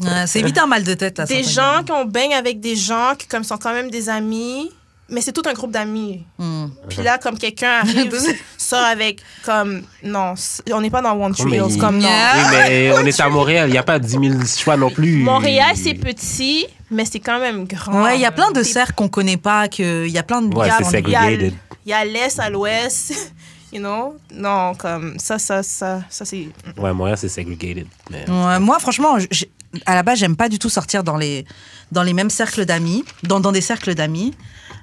Ouais, 0.02 0.28
c'est 0.28 0.42
vite 0.42 0.58
un 0.58 0.68
mal 0.68 0.84
de 0.84 0.94
tête, 0.94 1.18
là. 1.18 1.26
des 1.26 1.44
gens 1.44 1.84
qui 1.86 1.92
ont 1.92 2.06
baigne 2.06 2.34
avec 2.34 2.60
des 2.62 2.76
gens 2.76 3.14
qui 3.18 3.28
comme, 3.28 3.44
sont 3.44 3.58
quand 3.58 3.74
même 3.74 3.90
des 3.92 4.08
amis, 4.08 4.72
mais 5.12 5.22
c'est 5.22 5.32
tout 5.32 5.41
un 5.45 5.54
groupe 5.54 5.72
d'amis. 5.72 6.24
Hmm. 6.38 6.67
Puis 6.89 7.02
là, 7.02 7.17
comme 7.17 7.38
quelqu'un 7.38 7.80
arrive, 7.82 8.13
sort 8.58 8.84
avec. 8.84 9.22
Comme. 9.45 9.82
Non, 10.04 10.34
on 10.72 10.82
n'est 10.82 10.89
pas 10.89 11.02
dans 11.02 11.13
One 11.19 11.34
Tree 11.34 11.56
Hills, 11.58 11.63
il- 11.72 11.78
comme 11.80 11.98
non. 11.98 12.08
Oui, 12.08 12.43
mais 12.52 12.91
on 12.93 13.06
est 13.06 13.19
à 13.19 13.30
Montréal, 13.30 13.69
il 13.69 13.72
n'y 13.74 13.78
a 13.78 13.84
pas 13.84 14.00
10 14.00 14.10
000 14.12 14.24
choix 14.45 14.78
non 14.78 14.89
plus. 14.89 15.17
Montréal, 15.24 15.76
c'est 15.76 15.93
petit, 15.95 16.65
mais 16.91 17.06
c'est 17.06 17.19
quand 17.19 17.39
même 17.39 17.65
grand. 17.65 18.04
Ouais, 18.04 18.15
il 18.17 18.22
y 18.22 18.26
a 18.26 18.32
plein 18.32 18.52
de 18.52 18.63
cercles 18.63 18.93
qu'on 18.93 19.10
connaît 19.10 19.38
pas, 19.38 19.67
que 19.67 20.06
il 20.06 20.12
y 20.12 20.17
a 20.17 20.24
plein 20.24 20.41
de 20.41 20.54
Ouais, 20.56 20.69
c'est 20.69 20.84
il 20.84 20.86
y 20.86 20.88
a- 20.88 20.91
segregated. 20.91 21.54
Il 21.86 21.89
y 21.89 21.93
a 21.93 22.06
l'Est 22.06 22.39
à 22.39 22.50
l'Ouest, 22.50 23.34
you 23.74 23.80
know? 23.80 24.15
Non, 24.34 24.76
comme 24.76 25.17
ça, 25.17 25.39
ça, 25.39 25.63
ça, 25.63 26.02
ça 26.10 26.26
c'est... 26.26 26.50
Ouais, 26.78 26.93
Montréal, 26.93 27.17
c'est 27.17 27.30
segregated. 27.30 27.88
Mais... 28.12 28.30
Ouais, 28.30 28.60
moi, 28.60 28.78
franchement, 28.80 29.17
j'ai- 29.32 29.50
à 29.86 29.95
la 29.95 30.04
base, 30.04 30.19
j'aime 30.19 30.36
pas 30.36 30.50
du 30.50 30.60
tout 30.60 30.69
sortir 30.69 31.04
dans 31.04 31.15
les, 31.17 31.45
dans 31.91 32.04
les 32.04 32.13
mêmes 32.13 32.30
cercles 32.30 32.65
d'amis, 32.65 33.04
dans, 33.24 33.39
dans 33.39 33.52
des 33.52 33.62
cercles 33.62 33.93
d'amis. 33.95 34.34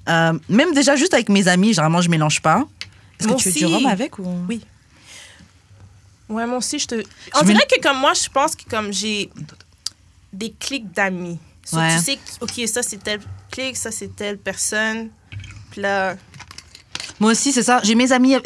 Euh, 0.09 0.38
même 0.49 0.73
déjà, 0.75 0.97
juste 0.97 1.14
avec 1.14 1.29
mes 1.29 1.49
amis, 1.49 1.69
généralement, 1.75 2.01
je 2.01 2.09
mélange 2.11 2.40
pas. 2.40 2.64
Est-ce 3.19 3.29
que 3.29 3.35
tu 3.35 3.49
veux 3.49 3.55
du 3.55 3.64
aussi. 3.64 3.75
rhum 3.75 3.87
avec 3.87 4.19
ou... 4.19 4.25
Oui. 4.49 4.61
Ouais, 6.29 6.47
moi 6.47 6.59
aussi, 6.59 6.79
je 6.79 6.87
te... 6.87 6.95
On 7.35 7.40
Je 7.40 7.45
me- 7.45 7.53
dirait 7.53 7.66
que 7.66 7.81
comme 7.81 7.99
moi, 7.99 8.12
je 8.14 8.29
pense 8.29 8.55
que 8.57 8.64
comme 8.69 8.92
j'ai 8.92 9.31
des 10.33 10.53
clics 10.59 10.92
d'amis. 10.92 11.38
So, 11.64 11.77
Ouais. 11.79 11.97
Tu 11.97 12.03
sais, 12.03 12.16
que, 12.16 12.45
OK, 12.45 12.69
ça, 12.69 12.83
c'est 12.83 13.03
telle 13.03 13.21
clique, 13.51 13.77
ça, 13.77 13.90
c'est 13.90 14.14
telle 14.14 14.38
personne. 14.38 15.09
Puis 15.71 15.81
là... 15.83 16.16
Moi 17.19 17.31
aussi, 17.33 17.53
c'est 17.53 17.62
ça. 17.62 17.81
J'ai 17.83 17.95
mes 17.95 18.12
amis, 18.12 18.37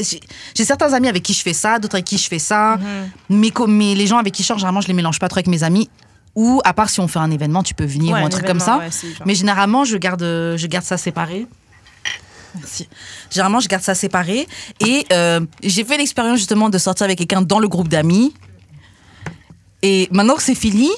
j'ai 0.55 0.64
certains 0.64 0.92
amis 0.92 1.09
avec 1.09 1.23
qui 1.25 1.33
je 1.35 1.42
fais 1.42 1.53
ça, 1.55 1.79
d'autres 1.81 1.96
avec 1.96 2.05
qui 2.07 2.16
je 2.18 2.29
fais 2.29 2.38
ça. 2.38 2.77
Mhm. 2.77 3.11
Mais, 3.31 3.51
mais 3.66 3.94
les 3.94 4.07
gens 4.07 4.18
avec 4.18 4.33
qui 4.33 4.42
je 4.42 4.46
sors, 4.49 4.59
généralement, 4.59 4.81
je 4.81 4.87
les 4.88 4.94
mélange 4.94 5.18
pas 5.18 5.29
trop 5.29 5.38
avec 5.38 5.49
mes 5.49 5.62
amis. 5.64 5.90
Ou 6.37 6.61
à 6.64 6.73
part 6.73 6.88
si 6.90 7.01
on 7.01 7.09
fait 7.09 7.19
un 7.19 7.31
événement, 7.31 7.62
tu 7.62 7.75
peux 7.75 7.85
venir 7.85 8.12
Ouais, 8.14 8.21
ou 8.21 8.23
un 8.23 8.27
un 8.27 8.31
truc 8.31 8.47
comme 8.47 8.61
ça. 8.61 8.79
ouais, 8.79 8.88
Mais 9.27 9.35
généralement, 9.35 9.85
je 9.85 9.97
garde, 9.97 10.23
je 10.23 10.66
garde 10.69 10.85
ça 10.85 10.97
séparé. 10.97 11.47
Merci. 12.57 12.88
Généralement, 13.31 13.61
je 13.61 13.69
garde 13.69 13.83
ça 13.83 13.95
séparé. 13.95 14.47
Et 14.81 15.07
euh, 15.12 15.40
j'ai 15.62 15.85
fait 15.85 15.97
l'expérience 15.97 16.38
justement 16.38 16.69
de 16.69 16.79
sortir 16.79 17.05
avec 17.05 17.19
quelqu'un 17.19 17.43
dans 17.43 17.59
le 17.59 17.69
groupe 17.69 17.88
d'amis. 17.88 18.35
Et 19.83 20.09
maintenant 20.12 20.35
que 20.35 20.43
c'est 20.43 20.55
fini, 20.55 20.90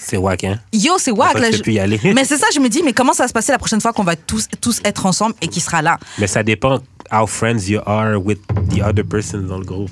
C'est 0.00 0.16
wack, 0.16 0.44
hein? 0.44 0.58
yo, 0.72 0.98
c'est 0.98 1.10
wack. 1.10 1.38
là, 1.38 1.50
je- 1.50 1.62
peux 1.62 1.72
y 1.72 1.78
aller. 1.78 1.98
Mais 2.14 2.24
c'est 2.24 2.36
ça, 2.36 2.46
je 2.54 2.60
me 2.60 2.68
dis, 2.68 2.82
mais 2.82 2.92
comment 2.92 3.12
ça 3.14 3.24
va 3.24 3.28
se 3.28 3.32
passer 3.32 3.52
la 3.52 3.58
prochaine 3.58 3.80
fois 3.80 3.92
qu'on 3.92 4.04
va 4.04 4.16
tous, 4.16 4.48
tous 4.60 4.80
être 4.84 5.06
ensemble 5.06 5.34
et 5.40 5.48
qu'il 5.48 5.62
sera 5.62 5.80
là? 5.80 5.98
Mais 6.18 6.26
ça 6.26 6.42
dépend 6.42 6.80
how 7.10 7.26
friends 7.26 7.66
you 7.68 7.80
are 7.86 8.16
with 8.22 8.40
the 8.70 8.82
other 8.82 9.04
person 9.04 9.38
dans 9.42 9.58
le 9.58 9.64
groupe. 9.64 9.90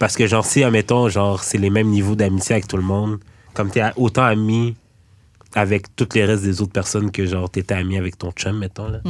Parce 0.00 0.16
que, 0.16 0.26
genre, 0.26 0.46
si, 0.46 0.64
admettons, 0.64 1.10
genre, 1.10 1.44
c'est 1.44 1.58
les 1.58 1.68
mêmes 1.68 1.88
niveaux 1.88 2.16
d'amitié 2.16 2.54
avec 2.54 2.66
tout 2.66 2.78
le 2.78 2.82
monde, 2.82 3.18
comme 3.52 3.70
t'es 3.70 3.82
autant 3.96 4.24
ami 4.24 4.74
avec 5.54 5.94
toutes 5.94 6.14
les 6.14 6.24
restes 6.24 6.42
des 6.42 6.62
autres 6.62 6.72
personnes 6.72 7.10
que, 7.10 7.26
genre, 7.26 7.50
t'étais 7.50 7.74
ami 7.74 7.98
avec 7.98 8.16
ton 8.16 8.32
chum, 8.32 8.58
mettons, 8.58 8.88
là. 8.88 9.00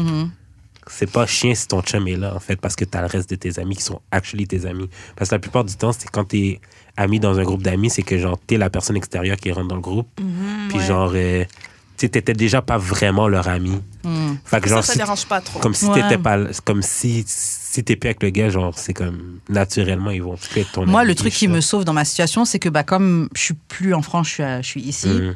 C'est 0.89 1.09
pas 1.09 1.27
chien 1.27 1.55
si 1.55 1.69
ton 1.69 1.81
chum 1.83 2.09
est 2.09 2.17
là, 2.17 2.35
en 2.35 2.41
fait, 2.41 2.57
parce 2.57 2.75
que 2.75 2.85
t'as 2.85 3.03
le 3.03 3.07
reste 3.07 3.31
de 3.31 3.37
tes 3.37 3.61
amis 3.61 3.77
qui 3.77 3.85
sont 3.85 4.01
actually 4.11 4.49
tes 4.49 4.67
amis. 4.67 4.91
Parce 5.15 5.31
que 5.31 5.37
la 5.37 5.39
plupart 5.39 5.65
du 5.65 5.77
temps, 5.77 5.93
c'est 5.93 6.11
quand 6.11 6.25
t'es 6.25 6.61
ami 6.97 7.21
dans 7.21 7.39
un 7.39 7.45
groupe 7.45 7.63
d'amis, 7.63 7.91
c'est 7.91 8.03
que, 8.03 8.19
genre, 8.19 8.37
t'es 8.45 8.59
la 8.59 8.69
personne 8.69 8.97
extérieure 8.97 9.37
qui 9.37 9.53
rentre 9.53 9.69
dans 9.69 9.77
le 9.77 9.81
groupe. 9.81 10.09
Puis, 10.71 10.79
ouais. 10.79 10.85
genre, 10.85 11.13
euh, 11.15 11.45
tu 12.01 12.07
sais, 12.07 12.09
t'étais 12.09 12.33
déjà 12.33 12.63
pas 12.63 12.79
vraiment 12.79 13.29
leur 13.29 13.47
ami. 13.49 13.81
Fait 14.45 14.61
que, 14.61 14.69
Ça, 14.69 14.75
genre, 14.77 14.85
ça 14.85 14.93
si- 14.93 14.99
dérange 14.99 15.27
pas 15.27 15.41
trop. 15.43 15.61
comme 15.61 15.75
si 15.75 15.85
Ouais. 15.87 16.01
t'étais 16.03 16.17
pas 16.19 16.39
comme 16.65 16.81
si 16.83 17.25
si 17.27 17.85
t'es 17.85 17.95
plus 17.97 18.09
avec 18.09 18.23
le 18.23 18.31
gars 18.31 18.49
genre 18.49 18.73
c'est 18.77 18.95
comme 18.95 19.39
naturellement 19.49 20.11
ils 20.11 20.23
vont 20.23 20.37
plus 20.37 20.63
être 20.63 20.73
ton 20.73 20.87
Moi, 20.87 21.01
ami, 21.03 21.09
le 21.11 21.15
truc 21.15 21.33
qui 21.33 21.45
ça. 21.47 21.51
me 21.53 21.61
sauve 21.61 21.85
dans 21.85 21.93
ma 21.93 22.05
situation, 22.07 22.45
c'est 22.45 22.59
que 22.59 22.69
bah, 22.71 22.83
comme 22.85 23.29
je 23.37 23.41
suis 23.43 23.55
plus 23.69 23.93
en 23.95 24.03
France, 24.03 24.29
je 24.29 24.33
suis, 24.33 24.43
à- 24.43 24.63
je 24.63 24.67
suis 24.67 24.81
ici. 24.81 25.09
Mhm. 25.09 25.35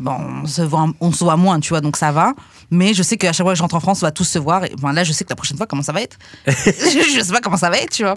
Bon, 0.00 0.16
on 0.42 0.46
se, 0.46 0.62
voit, 0.62 0.88
on 1.00 1.12
se 1.12 1.22
voit 1.22 1.36
moins, 1.36 1.60
tu 1.60 1.68
vois, 1.68 1.82
donc 1.82 1.96
ça 1.98 2.10
va. 2.10 2.32
Mais 2.70 2.94
je 2.94 3.02
sais 3.02 3.16
qu'à 3.18 3.32
chaque 3.34 3.44
fois 3.44 3.52
que 3.52 3.58
je 3.58 3.62
rentre 3.62 3.74
en 3.74 3.80
France, 3.80 4.02
on 4.02 4.06
va 4.06 4.10
tous 4.12 4.24
se 4.24 4.38
voir. 4.38 4.64
Et 4.64 4.72
ben 4.80 4.92
là, 4.94 5.04
je 5.04 5.12
sais 5.12 5.24
que 5.24 5.30
la 5.30 5.36
prochaine 5.36 5.58
fois, 5.58 5.66
comment 5.66 5.82
ça 5.82 5.92
va 5.92 6.00
être? 6.00 6.16
je, 6.46 6.52
je 7.16 7.20
sais 7.22 7.32
pas 7.32 7.40
comment 7.40 7.58
ça 7.58 7.68
va 7.70 7.76
être, 7.78 7.90
tu 7.90 8.02
vois. 8.04 8.16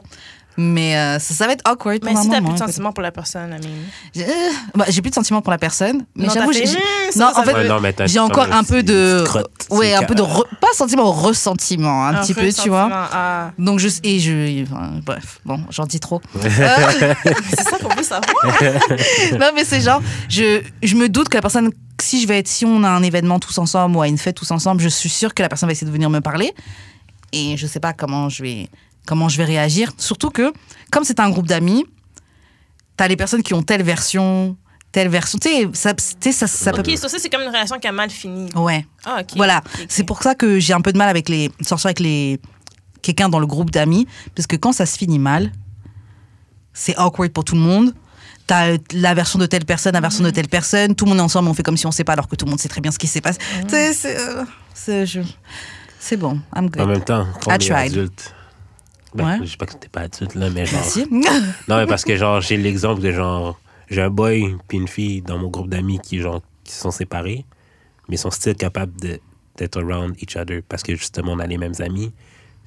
Mais 0.57 0.95
euh, 0.97 1.19
ça, 1.19 1.33
ça 1.33 1.47
va 1.47 1.53
être 1.53 1.67
awkward. 1.69 1.99
Mais 2.03 2.15
si 2.15 2.29
t'as 2.29 2.37
plus 2.39 2.47
de 2.49 2.51
hein, 2.53 2.57
sentiments 2.57 2.93
pour 2.93 3.01
la 3.01 3.11
personne. 3.11 3.57
J'ai 4.13 4.23
euh, 4.23 4.27
bah, 4.75 4.85
j'ai 4.87 5.01
plus 5.01 5.09
de 5.09 5.15
sentiments 5.15 5.41
pour 5.41 5.51
la 5.51 5.57
personne. 5.57 6.05
Mais 6.15 6.27
Non, 6.27 6.33
j'avoue, 6.33 6.53
j'ai- 6.53 6.65
non, 7.15 7.31
en 7.35 7.43
fait, 7.43 7.53
Ouais, 7.53 7.67
non, 7.67 7.79
mais 7.79 7.93
t'as- 7.93 8.05
j'ai 8.07 8.19
encore 8.19 8.51
un 8.51 8.63
peu 8.63 8.83
de. 8.83 9.23
crotte, 9.25 9.49
Ouais, 9.69 9.93
un 9.93 10.03
peu 10.03 10.15
de. 10.15 10.21
re- 10.21 10.47
pas 10.61 10.67
sentiment, 10.73 11.11
ressentiment, 11.11 12.05
un, 12.05 12.15
petit 12.21 12.33
peu, 12.33 12.51
tu 12.51 12.69
vois. 12.69 12.89
ah. 12.91 13.51
Donc, 13.57 13.79
je. 13.79 13.89
Et 14.03 14.19
je. 14.19 14.63
enfin, 14.63 14.91
bref, 15.05 15.39
bon, 15.45 15.59
j'en 15.69 15.85
dis 15.85 15.99
trop. 15.99 16.21
Euh, 16.35 16.39
C'est 17.49 17.63
ça 17.63 17.77
qu'on 17.79 17.93
veut 17.95 18.03
savoir. 18.03 18.33
non, 19.39 19.51
mais 19.55 19.63
c'est 19.65 19.81
genre, 19.81 20.01
je, 20.29 20.61
je 20.81 20.95
me 20.95 21.09
doute 21.09 21.29
que 21.29 21.35
la 21.37 21.41
personne, 21.41 21.71
si 22.01 22.21
je 22.21 22.27
vais 22.27 22.39
être, 22.39 22.47
si 22.47 22.65
on 22.65 22.83
a 22.83 22.89
un 22.89 23.03
événement 23.03 23.39
tous 23.39 23.57
ensemble 23.57 23.95
ou 23.97 24.01
à 24.01 24.07
une 24.07 24.17
fête 24.17 24.35
tous 24.35 24.51
ensemble, 24.51 24.81
je 24.81 24.89
suis 24.89 25.09
sûre 25.09 25.33
que 25.33 25.41
la 25.41 25.49
personne 25.49 25.67
va 25.67 25.73
essayer 25.73 25.87
de 25.87 25.91
venir 25.91 26.09
me 26.09 26.19
parler. 26.21 26.53
Et 27.31 27.57
je 27.57 27.65
sais 27.67 27.79
pas 27.79 27.93
comment 27.93 28.29
je 28.29 28.43
vais, 28.43 28.69
comment 29.05 29.29
je 29.29 29.37
vais 29.37 29.45
réagir. 29.45 29.91
Surtout 29.97 30.29
que, 30.29 30.53
comme 30.91 31.03
c'est 31.03 31.19
un 31.19 31.29
groupe 31.29 31.47
d'amis, 31.47 31.85
t'as 32.97 33.07
les 33.07 33.15
personnes 33.15 33.43
qui 33.43 33.53
ont 33.53 33.63
telle 33.63 33.83
version, 33.83 34.55
telle 34.91 35.09
version. 35.09 35.39
Tu 35.39 35.49
sais, 35.49 35.69
ça, 35.73 35.93
ça, 36.31 36.47
ça 36.47 36.71
peut. 36.71 36.79
OK, 36.81 36.97
so 36.97 37.07
ça, 37.07 37.17
c'est 37.19 37.29
comme 37.29 37.41
une 37.41 37.47
relation 37.49 37.79
qui 37.79 37.87
a 37.87 37.91
mal 37.91 38.09
fini. 38.09 38.49
Ouais. 38.55 38.85
Ah, 39.05 39.19
OK. 39.21 39.31
Voilà. 39.35 39.61
C'est 39.89 40.03
pour 40.03 40.21
ça 40.23 40.35
que 40.35 40.59
j'ai 40.59 40.73
un 40.73 40.81
peu 40.81 40.91
de 40.93 40.97
mal 40.97 41.09
avec 41.09 41.29
les 41.29 41.51
sortir 41.61 41.87
avec 41.87 41.99
les 41.99 42.39
quelqu'un 43.01 43.27
dans 43.29 43.39
le 43.39 43.47
groupe 43.47 43.69
d'amis 43.71 44.07
parce 44.35 44.47
que 44.47 44.55
quand 44.55 44.71
ça 44.71 44.85
se 44.85 44.97
finit 44.97 45.19
mal, 45.19 45.51
c'est 46.73 46.95
awkward 46.97 47.31
pour 47.31 47.43
tout 47.43 47.55
le 47.55 47.61
monde. 47.61 47.93
T'as 48.47 48.77
la 48.93 49.13
version 49.13 49.39
de 49.39 49.45
telle 49.45 49.63
personne, 49.65 49.93
la 49.93 50.01
version 50.01 50.23
de 50.23 50.29
telle 50.29 50.47
personne. 50.49 50.95
Tout 50.95 51.05
le 51.05 51.09
monde 51.09 51.19
est 51.19 51.23
ensemble, 51.23 51.47
on 51.49 51.53
fait 51.53 51.63
comme 51.63 51.77
si 51.77 51.85
on 51.87 51.91
sait 51.91 52.03
pas, 52.03 52.13
alors 52.13 52.27
que 52.27 52.35
tout 52.35 52.45
le 52.45 52.49
monde 52.51 52.59
sait 52.59 52.67
très 52.69 52.81
bien 52.81 52.91
ce 52.91 52.99
qui 52.99 53.07
s'est 53.07 53.21
passé. 53.21 53.39
Tu 53.63 53.69
sais, 53.69 53.93
C'est 53.93 54.17
euh, 54.19 54.43
c'est 54.73 55.05
je- 55.05 56.15
bon. 56.17 56.33
I'm 56.55 56.65
en 56.65 56.67
good. 56.67 56.87
même 56.87 57.03
temps 57.03 57.23
I 57.23 57.47
on 57.47 57.51
est 57.53 57.57
tried. 57.59 57.73
adulte 57.91 58.33
ben, 59.15 59.25
Ouais. 59.25 59.37
je 59.45 59.51
sais 59.51 59.57
pas 59.57 59.65
que 59.65 59.73
t'es 59.73 59.87
pas 59.89 60.01
adulte 60.01 60.35
là 60.35 60.49
mais 60.49 60.65
genre 60.65 60.79
Merci. 60.81 61.05
non 61.67 61.77
mais 61.77 61.85
parce 61.85 62.03
que 62.03 62.15
genre 62.15 62.41
j'ai 62.41 62.57
l'exemple 62.57 63.01
de 63.01 63.11
genre 63.11 63.59
j'ai 63.89 64.01
un 64.01 64.09
boy 64.09 64.55
puis 64.67 64.77
une 64.77 64.87
fille 64.87 65.21
dans 65.21 65.37
mon 65.37 65.49
groupe 65.49 65.69
d'amis 65.69 65.99
qui 65.99 66.19
genre 66.19 66.41
qui 66.63 66.73
sont 66.73 66.91
séparés 66.91 67.45
mais 68.09 68.17
sont 68.17 68.31
still 68.31 68.55
capables 68.55 68.93
d'être 69.57 69.81
around 69.81 70.15
each 70.21 70.35
other 70.35 70.61
parce 70.67 70.83
que 70.83 70.95
justement 70.95 71.33
on 71.33 71.39
a 71.39 71.47
les 71.47 71.57
mêmes 71.57 71.73
amis 71.79 72.11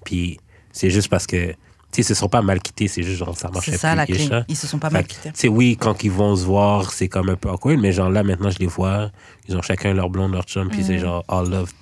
puis 0.05 0.39
c'est 0.73 0.91
juste 0.91 1.09
parce 1.09 1.27
que 1.27 1.49
tu 1.93 2.03
sais 2.03 2.03
ils 2.03 2.05
se 2.05 2.15
sont 2.15 2.29
pas 2.29 2.43
mal 2.43 2.61
quittés 2.61 2.89
c'est 2.89 3.03
juste 3.03 3.19
genre 3.19 3.37
ça 3.37 3.49
marchait 3.49 3.73
C'est 3.73 3.79
ça 3.79 3.91
plus 3.91 3.97
la 3.97 4.07
clé. 4.07 4.27
là. 4.29 4.45
Ils 4.49 4.57
se 4.57 4.67
sont 4.67 4.79
pas 4.79 4.89
Fait 4.91 4.95
mal 4.95 5.07
quittés. 5.07 5.31
Tu 5.31 5.39
sais, 5.41 5.49
oui, 5.49 5.77
quand 5.81 6.03
ils 6.05 6.11
vont 6.11 6.35
se 6.37 6.45
voir, 6.45 6.93
c'est 6.93 7.09
comme 7.09 7.31
un 7.31 7.37
peu 7.37 7.49
awkward, 7.49 7.79
mais 7.81 7.93
genre 7.93 8.11
là, 8.11 8.23
maintenant, 8.23 8.51
je 8.51 8.59
les 8.59 8.67
vois, 8.67 9.11
ils 9.49 9.57
ont 9.57 9.63
chacun 9.63 9.95
leur 9.95 10.11
blonde, 10.11 10.33
leur 10.33 10.43
chum, 10.43 10.69
puis 10.69 10.83
c'est 10.85 10.99
genre 10.99 11.25
all 11.29 11.49
love. 11.49 11.73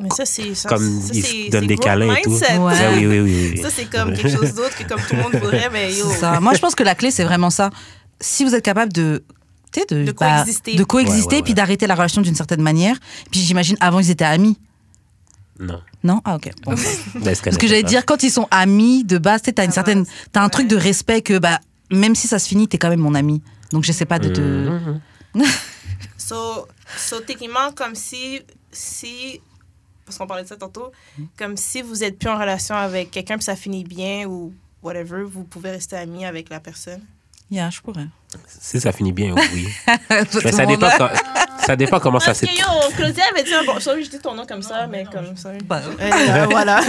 Mais 0.00 0.08
ça, 0.10 0.24
c'est. 0.24 0.54
ça, 0.54 0.68
Comme 0.68 1.00
ça, 1.00 1.10
ils 1.12 1.22
se 1.24 1.50
donnent 1.50 1.66
des 1.66 1.76
câlins 1.76 2.14
et 2.14 2.22
tout. 2.22 2.30
Ouais. 2.30 2.56
Ouais, 2.58 2.88
oui, 2.96 3.06
oui, 3.06 3.20
oui. 3.20 3.50
oui. 3.54 3.62
Ça, 3.62 3.68
c'est 3.70 3.84
comme 3.84 4.14
quelque 4.14 4.30
chose 4.30 4.54
d'autre 4.54 4.76
que 4.76 4.84
comme 4.88 5.00
tout 5.00 5.14
le 5.14 5.22
monde 5.22 5.34
voudrait, 5.36 5.68
mais 5.70 5.94
yo. 5.94 6.08
Ça. 6.10 6.40
Moi, 6.40 6.54
je 6.54 6.58
pense 6.60 6.74
que 6.74 6.82
la 6.82 6.94
clé, 6.94 7.10
c'est 7.10 7.24
vraiment 7.24 7.50
ça. 7.50 7.70
Si 8.20 8.44
vous 8.44 8.54
êtes 8.54 8.64
capable 8.64 8.92
de. 8.92 9.22
bah, 9.76 10.44
coexister. 10.44 10.76
de 10.76 10.84
coexister, 10.84 11.26
Ouais, 11.28 11.34
ouais, 11.36 11.42
puis 11.42 11.50
ouais. 11.50 11.54
d'arrêter 11.54 11.86
la 11.86 11.94
relation 11.94 12.22
d'une 12.22 12.34
certaine 12.34 12.62
manière. 12.62 12.96
Puis 13.30 13.40
j'imagine, 13.40 13.76
avant, 13.80 13.98
ils 14.00 14.10
étaient 14.10 14.24
amis. 14.24 14.58
Non. 15.60 15.80
Non? 16.02 16.20
Ah, 16.24 16.36
ok. 16.36 16.50
Bon. 16.64 16.74
Ben, 17.16 17.34
Ce 17.34 17.42
que 17.58 17.66
j'allais 17.66 17.82
dire, 17.82 18.04
quand 18.06 18.22
ils 18.22 18.30
sont 18.30 18.48
amis 18.50 19.04
de 19.04 19.18
base, 19.18 19.42
tu 19.42 19.52
as 19.56 19.64
une 19.64 19.70
Ah, 19.70 19.74
certaine, 19.74 20.04
t'as 20.32 20.42
un 20.42 20.48
truc 20.48 20.64
Ouais. 20.64 20.76
de 20.76 20.76
respect 20.76 21.22
que 21.22 21.38
bah 21.38 21.60
même 21.90 22.14
si 22.14 22.26
ça 22.26 22.38
se 22.38 22.48
finit, 22.48 22.66
t'es 22.68 22.78
quand 22.78 22.88
même 22.88 23.00
mon 23.00 23.14
ami. 23.14 23.42
Donc 23.70 23.84
je 23.84 23.92
sais 23.92 24.04
pas 24.06 24.18
de 24.18 24.28
te. 24.30 24.40
Mhm. 24.40 25.00
So, 26.16 26.66
so 26.96 27.20
techniquement, 27.20 27.70
comme 27.74 27.94
si, 27.94 28.40
si, 28.72 29.40
parce 30.04 30.18
qu'on 30.18 30.26
parlait 30.26 30.42
de 30.44 30.48
ça 30.48 30.56
tantôt, 30.56 30.92
comme 31.38 31.56
si 31.56 31.82
vous 31.82 32.04
êtes 32.04 32.18
plus 32.18 32.28
en 32.28 32.38
relation 32.38 32.74
avec 32.74 33.10
quelqu'un 33.10 33.36
puis 33.36 33.44
ça 33.44 33.56
finit 33.56 33.84
bien 33.84 34.26
ou 34.26 34.52
whatever, 34.82 35.22
vous 35.24 35.44
pouvez 35.44 35.70
rester 35.70 35.96
ami 35.96 36.24
avec 36.26 36.48
la 36.50 36.60
personne? 36.60 37.00
Yeah, 37.50 37.70
je 37.70 37.80
pourrais. 37.80 38.06
Si 38.48 38.80
ça 38.80 38.90
finit 38.90 39.12
bien, 39.12 39.34
oui. 39.34 39.68
Mais 40.44 40.52
ça 40.52 40.66
dépend, 40.66 40.88
quand- 40.98 41.10
ça 41.64 41.76
dépend 41.76 42.00
comment 42.00 42.18
ça 42.18 42.26
Parce 42.26 42.38
s'est. 42.40 42.46
que 42.46 42.52
yo, 42.58 42.66
Claudia 42.96 43.22
avait 43.30 43.44
dit 43.44 43.54
un 43.54 43.64
bon. 43.64 43.78
Sorry, 43.80 44.02
je 44.04 44.10
dis 44.10 44.18
ton 44.18 44.34
nom 44.34 44.44
comme 44.46 44.62
ça, 44.62 44.86
mais 44.86 45.04
comme 45.04 45.36
ça. 45.36 45.52
Bah, 45.64 45.80
Euh, 46.00 46.46
voilà. 46.50 46.80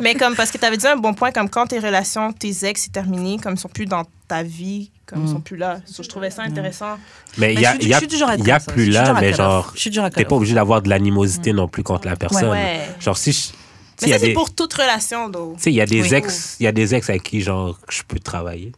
mais 0.00 0.14
comme 0.14 0.36
parce 0.36 0.50
que 0.50 0.58
tu 0.58 0.64
avais 0.64 0.76
dit 0.76 0.86
un 0.86 0.96
bon 0.96 1.14
point, 1.14 1.32
comme 1.32 1.48
quand 1.50 1.66
tes 1.66 1.78
relations, 1.80 2.32
tes 2.32 2.64
ex, 2.64 2.82
c'est 2.82 2.92
terminé, 2.92 3.38
comme 3.38 3.54
ils 3.54 3.58
sont 3.58 3.68
plus 3.68 3.86
dans 3.86 4.04
ta 4.28 4.42
vie, 4.42 4.90
comme 5.06 5.24
ils 5.24 5.28
sont 5.28 5.40
plus 5.40 5.56
là. 5.56 5.80
So, 5.86 6.02
je 6.02 6.08
trouvais 6.08 6.30
ça 6.30 6.42
intéressant. 6.42 6.96
Mais 7.38 7.54
il 7.54 7.60
y 7.60 7.66
a, 7.66 7.72
je 7.72 7.76
suis- 7.78 7.84
il 7.84 7.88
y 7.90 7.94
a, 7.94 8.00
y 8.36 8.50
a 8.50 8.60
plus 8.60 8.88
là, 8.90 9.14
mais 9.20 9.32
genre, 9.32 9.72
t'es 10.14 10.24
pas 10.24 10.36
obligé 10.36 10.54
d'avoir 10.54 10.80
de 10.82 10.88
l'animosité 10.88 11.52
non 11.52 11.68
plus 11.68 11.82
contre 11.82 12.06
la 12.08 12.16
personne. 12.16 12.50
Ouais. 12.50 12.80
Genre, 13.00 13.16
si 13.16 13.32
je. 13.32 13.48
Mais 14.02 14.12
ça, 14.12 14.18
c'est 14.18 14.32
pour 14.32 14.52
toute 14.54 14.72
relation, 14.72 15.30
though. 15.30 15.54
Tu 15.56 15.62
sais, 15.64 15.70
il 15.70 15.76
y 15.76 15.80
a 15.80 15.86
des 15.86 16.02
Oui. 16.02 16.14
ex, 16.14 16.56
il 16.58 16.64
y 16.64 16.66
a 16.66 16.72
des 16.72 16.94
ex 16.94 17.08
avec 17.10 17.22
qui 17.22 17.40
genre 17.40 17.78
je 17.88 18.02
peux 18.06 18.18
travailler. 18.18 18.72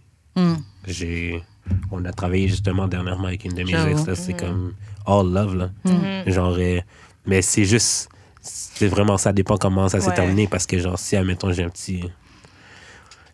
J'ai, 0.86 1.42
on 1.90 2.04
a 2.04 2.12
travaillé 2.12 2.48
justement 2.48 2.88
dernièrement 2.88 3.28
avec 3.28 3.44
une 3.44 3.54
de 3.54 3.62
mes 3.62 3.72
ex 3.90 4.02
c'est 4.14 4.34
comme 4.34 4.74
all 5.06 5.26
love 5.32 5.54
là. 5.56 5.70
Mhm. 5.84 6.30
Genre, 6.32 6.56
euh, 6.58 6.80
mais 7.26 7.40
c'est 7.40 7.64
juste, 7.64 8.08
c'est 8.42 8.88
vraiment 8.88 9.16
ça 9.16 9.32
dépend 9.32 9.56
comment 9.56 9.88
ça 9.88 10.00
s'est 10.00 10.08
Ouais. 10.08 10.14
terminé 10.14 10.46
parce 10.46 10.66
que 10.66 10.78
genre 10.78 10.98
si 10.98 11.16
admettons 11.16 11.52
j'ai 11.52 11.62
un 11.64 11.70
petit, 11.70 12.02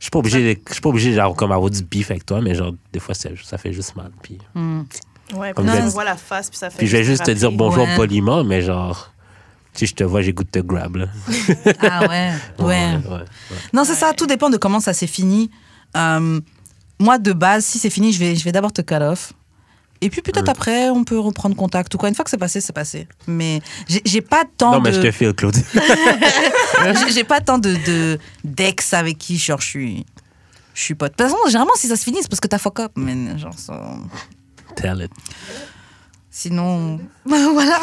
je 0.01 0.05
suis 0.07 0.11
pas 0.11 0.18
obligé, 0.18 0.55
de- 0.55 0.61
je 0.66 0.72
suis 0.72 0.80
pas 0.82 0.88
obligé 0.88 1.12
genre 1.14 1.36
comme 1.36 1.53
avoir 1.53 1.70
du 1.70 1.82
beef 1.84 2.11
avec 2.11 2.26
toi, 2.26 2.40
mais 2.40 2.57
genre 2.57 2.72
des 2.92 2.98
fois 2.98 3.14
ça, 3.14 3.28
fait 3.59 3.72
juste 3.72 3.94
mal 3.94 4.11
puis. 4.22 4.38
Hmm. 4.55 4.82
Ouais, 5.36 5.53
Comme 5.53 5.66
vous 5.68 5.76
on 5.78 5.88
voit 5.90 6.03
la 6.05 6.16
face, 6.16 6.51
puis 6.51 6.59
ça 6.59 6.70
fait. 6.70 6.78
Puis 6.78 6.88
je 6.88 6.96
vais 6.96 7.05
juste 7.05 7.24
te 7.24 7.30
dire 7.30 7.53
bonjour 7.53 7.84
Ouais. 7.84 7.94
poliment, 7.94 8.42
mais 8.42 8.62
genre, 8.62 9.12
si 9.74 9.86
je 9.86 9.94
te 9.94 10.03
vois, 10.03 10.22
j'ai 10.22 10.32
goût 10.32 10.42
de 10.42 10.48
te 10.51 10.59
grab 10.59 10.96
là. 10.96 11.07
Ah 11.82 12.01
ouais. 12.09 12.32
ouais. 12.59 12.64
ouais, 12.64 12.94
ouais. 12.96 13.24
Non, 13.72 13.84
c'est 13.84 13.94
ça. 13.94 14.12
Tout 14.12 14.26
dépend 14.26 14.51
de 14.51 14.57
comment 14.57 14.80
ça 14.80 14.92
s'est 14.92 15.07
fini. 15.07 15.51
Euh, 15.96 16.40
moi, 16.98 17.18
de 17.18 17.32
base, 17.32 17.64
si 17.64 17.78
c'est 17.78 17.90
fini, 17.90 18.12
je 18.12 18.18
vais, 18.18 18.34
je 18.34 18.42
vais 18.44 18.51
d'abord 18.53 18.72
te 18.72 18.82
cut 18.82 18.94
off. 18.96 19.32
Et 20.03 20.09
puis 20.11 20.22
peut-être 20.22 20.48
après, 20.48 20.88
on 20.88 21.05
peut 21.05 21.18
reprendre 21.18 21.55
contact 21.55 21.94
ou 21.94 21.98
quoi. 21.98 22.09
Une 22.09 22.14
fois 22.14 22.24
que 22.24 22.30
c'est 22.30 22.38
passé, 22.38 22.61
c'est 22.61 22.72
passé. 22.72 23.07
Mais 23.26 23.61
j'ai 24.05 24.20
pas 24.22 24.44
tant 24.57 24.72
Non, 24.72 24.78
de. 24.78 24.82
mais 24.88 24.92
je 24.94 25.01
te 25.01 25.11
file, 25.11 25.34
Claude. 25.34 25.57
J'ai- 27.12 27.24
pas 27.24 27.40
tant 27.40 27.59
de 27.59 27.74
de- 27.86 28.18
d'ex 28.44 28.94
avec 28.94 29.18
qui 29.18 29.36
genre, 29.36 29.61
je 29.61 29.66
suis. 29.66 30.07
Je 30.74 30.82
suis 30.82 30.94
pote. 30.94 31.12
De 31.12 31.16
toute 31.24 31.26
façon, 31.30 31.38
généralement, 31.48 31.74
si 31.76 31.86
ça 31.88 31.96
se 31.96 32.05
finit, 32.05 32.18
c'est 32.22 32.28
parce 32.30 32.40
que 32.40 32.48
t'as 32.48 32.59
fuck 32.59 32.80
up, 32.80 32.92
man. 32.96 33.38
Genre, 33.38 33.53
ça- 33.59 33.96
Tell 34.76 35.03
it. 35.03 35.11
Sinon. 36.30 37.01
voilà. 37.24 37.78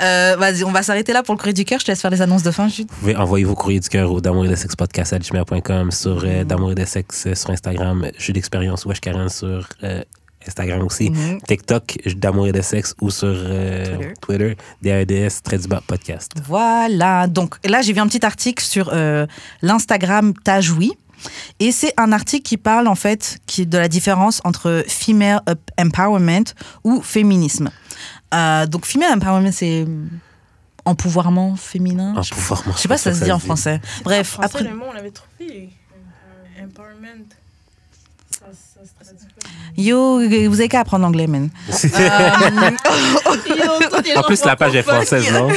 Euh, 0.00 0.36
Vas-y, 0.36 0.64
on 0.64 0.72
va 0.72 0.82
s'arrêter 0.82 1.12
là 1.12 1.22
pour 1.22 1.34
le 1.34 1.38
courrier 1.38 1.52
du 1.52 1.64
cœur. 1.64 1.78
Je 1.78 1.84
te 1.84 1.90
laisse 1.92 2.00
faire 2.00 2.10
les 2.10 2.22
annonces 2.22 2.42
de 2.42 2.50
fin, 2.50 2.68
Jude. 2.68 2.88
Vous 2.90 2.96
pouvez 3.00 3.16
envoyer 3.16 3.44
vos 3.44 3.54
courriers 3.54 3.80
du 3.80 3.88
cœur 3.88 4.10
au 4.10 4.20
d'amour 4.20 4.46
et 4.46 4.48
de 4.48 4.54
sexe 4.56 4.74
podcast 4.74 5.12
à 5.12 5.18
gmail.com, 5.18 5.90
sur 5.92 6.22
Mm. 6.22 6.26
euh, 6.26 6.44
d'amour 6.44 6.72
et 6.72 6.74
de 6.74 6.84
sexe 6.84 7.26
euh, 7.26 7.34
sur 7.34 7.50
Instagram, 7.50 8.10
jeu 8.18 8.32
d'expérience 8.32 8.86
Wesh 8.86 9.00
Karen 9.00 9.28
sur 9.28 9.68
euh, 9.84 10.02
Instagram 10.46 10.82
aussi, 10.82 11.10
Mhm. 11.10 11.40
TikTok 11.42 11.98
d'amour 12.16 12.46
et 12.48 12.52
de 12.52 12.60
sexe 12.62 12.94
ou 13.00 13.10
sur 13.10 13.28
euh, 13.32 14.12
Twitter. 14.20 14.56
DADS, 14.82 15.42
trait 15.42 15.58
du 15.58 15.68
bas, 15.68 15.82
podcast. 15.86 16.32
Voilà. 16.46 17.26
Donc 17.26 17.56
là, 17.66 17.82
j'ai 17.82 17.92
vu 17.92 18.00
un 18.00 18.06
petit 18.06 18.24
article 18.24 18.62
sur 18.62 18.90
euh, 18.92 19.26
l'Instagram 19.62 20.34
Tajoui. 20.34 20.92
Et 21.58 21.72
c'est 21.72 21.94
un 21.96 22.12
article 22.12 22.42
qui 22.42 22.56
parle 22.58 22.86
en 22.86 22.94
fait 22.94 23.38
qui, 23.46 23.66
de 23.66 23.78
la 23.78 23.88
différence 23.88 24.42
entre 24.44 24.84
female 24.86 25.40
empowerment 25.78 26.44
ou 26.84 27.00
féminisme. 27.00 27.70
Euh, 28.34 28.66
donc 28.66 28.84
female 28.84 29.12
empowerment, 29.16 29.50
c'est 29.52 29.86
empouvoirment 30.84 31.56
féminin. 31.56 32.14
En 32.16 32.22
Je- 32.22 32.34
sais 32.76 32.88
pas 32.88 32.98
si 32.98 33.04
ça 33.04 33.14
se 33.14 33.24
dit 33.24 33.32
en 33.32 33.38
français. 33.38 33.80
Bref, 34.02 34.34
Après, 34.34 34.46
après, 34.60 34.64
le 34.64 34.76
mot, 34.76 34.84
on 34.90 34.92
l'avait 34.92 35.12
trouvé. 35.12 35.70
Empowerment. 36.62 37.24
Ça, 38.30 38.40
ça 38.40 38.42
se 38.42 38.48
traduit 38.50 38.73
pas. 38.73 38.73
Yo, 39.76 40.18
vous 40.48 40.60
avez 40.60 40.68
qu'à 40.68 40.80
apprendre 40.80 41.04
l'anglais, 41.04 41.26
man. 41.26 41.50
En 44.16 44.22
plus, 44.22 44.44
la 44.44 44.56
page 44.56 44.74
est 44.74 44.82
française, 44.82 45.32
non? 45.32 45.48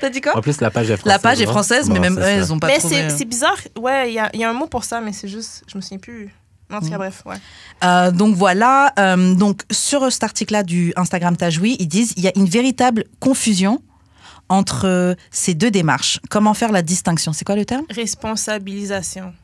T'as 0.00 0.10
dit 0.10 0.20
quoi? 0.20 0.36
En 0.36 0.40
plus, 0.40 0.60
la 0.60 0.70
page 0.70 0.90
est 0.90 0.96
française. 0.96 1.12
La 1.12 1.18
page 1.18 1.40
est 1.40 1.46
non? 1.46 1.50
française, 1.52 1.88
mais 1.88 1.94
Bon, 1.96 2.00
même 2.02 2.18
eux, 2.18 2.22
elles 2.22 2.52
ont 2.52 2.58
pas 2.58 2.66
Mais 2.66 2.78
trouvé. 2.78 3.08
c'est 3.10 3.18
c'est 3.18 3.24
bizarre. 3.24 3.56
Ouais, 3.78 4.10
il 4.10 4.14
y 4.14 4.18
a, 4.18 4.30
il 4.34 4.40
y 4.40 4.44
a 4.44 4.50
un 4.50 4.54
mot 4.54 4.66
pour 4.66 4.84
ça, 4.84 5.00
mais 5.00 5.12
c'est 5.12 5.28
juste. 5.28 5.62
Je 5.70 5.76
me 5.76 5.82
souviens 5.82 5.98
plus. 5.98 6.30
En 6.72 6.80
tout 6.80 6.88
cas, 6.88 6.96
bref, 6.96 7.22
ouais. 7.26 7.36
Euh, 7.84 8.10
donc 8.10 8.34
voilà, 8.34 8.92
euh, 8.98 9.34
donc 9.34 9.60
sur 9.70 10.10
cet 10.10 10.24
article-là 10.24 10.62
du 10.62 10.94
Instagram 10.96 11.36
Tajoui, 11.36 11.76
ils 11.78 11.86
disent 11.86 12.14
il 12.16 12.22
y 12.22 12.28
a 12.28 12.32
une 12.34 12.46
véritable 12.46 13.04
confusion 13.20 13.82
entre 14.48 14.86
euh, 14.86 15.14
ces 15.30 15.52
deux 15.52 15.70
démarches. 15.70 16.18
Comment 16.30 16.54
faire 16.54 16.72
la 16.72 16.80
distinction? 16.80 17.34
C'est 17.34 17.44
quoi 17.44 17.56
le 17.56 17.66
terme? 17.66 17.84
Responsabilisation. 17.90 19.34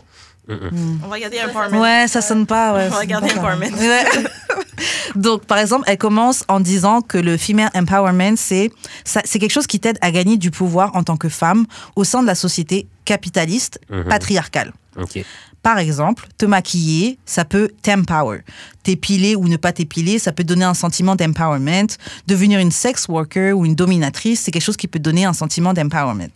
Mm-mm. 0.49 0.99
On 1.05 1.09
va 1.09 1.14
regarder 1.16 1.38
empowerment. 1.46 1.78
Ouais, 1.80 2.07
ça 2.09 2.20
sonne 2.20 2.46
pas. 2.46 2.74
Ouais, 2.74 2.86
On 2.86 2.90
va 2.90 2.99
regarder 3.01 3.30
empowerment. 3.32 3.70
Ouais. 3.78 4.05
Donc, 5.16 5.44
par 5.44 5.59
exemple, 5.59 5.84
elle 5.88 5.99
commence 5.99 6.44
en 6.49 6.61
disant 6.61 7.01
que 7.01 7.18
le 7.18 7.36
female 7.36 7.70
empowerment, 7.74 8.36
c'est 8.36 8.70
ça- 9.05 9.22
c'est 9.24 9.38
quelque 9.38 9.51
chose 9.53 9.66
qui 9.66 9.80
t'aide 9.80 9.99
à 10.01 10.11
gagner 10.12 10.36
du 10.36 10.51
pouvoir 10.51 10.94
en 10.94 11.03
tant 11.03 11.16
que 11.16 11.28
femme 11.28 11.66
au 11.96 12.05
sein 12.05 12.22
de 12.22 12.26
la 12.26 12.34
société 12.36 12.86
capitaliste 13.05 13.80
Mhm. 13.90 14.05
patriarcale. 14.05 14.72
Par 15.62 15.78
exemple, 15.78 16.26
te 16.38 16.46
maquiller, 16.46 17.18
ça 17.26 17.44
peut 17.44 17.68
t'empower. 17.82 18.40
T'épiler 18.84 19.34
ou 19.36 19.49
ne 19.49 19.57
pas 19.57 19.72
t'épiler, 19.72 20.18
ça 20.18 20.32
peut 20.32 20.44
donner 20.44 20.64
un 20.64 20.74
sentiment 20.74 21.14
d'empowerment. 21.16 21.88
Devenir 22.26 22.59
une 22.61 22.70
sex 22.70 23.07
worker 23.09 23.57
ou 23.57 23.64
une 23.66 23.74
dominatrice, 23.74 24.40
c'est 24.40 24.51
quelque 24.53 24.62
chose 24.62 24.76
qui 24.76 24.86
peut 24.88 24.99
donner 25.01 25.24
un 25.24 25.32
sentiment 25.32 25.74
d'empowerment. 25.74 26.28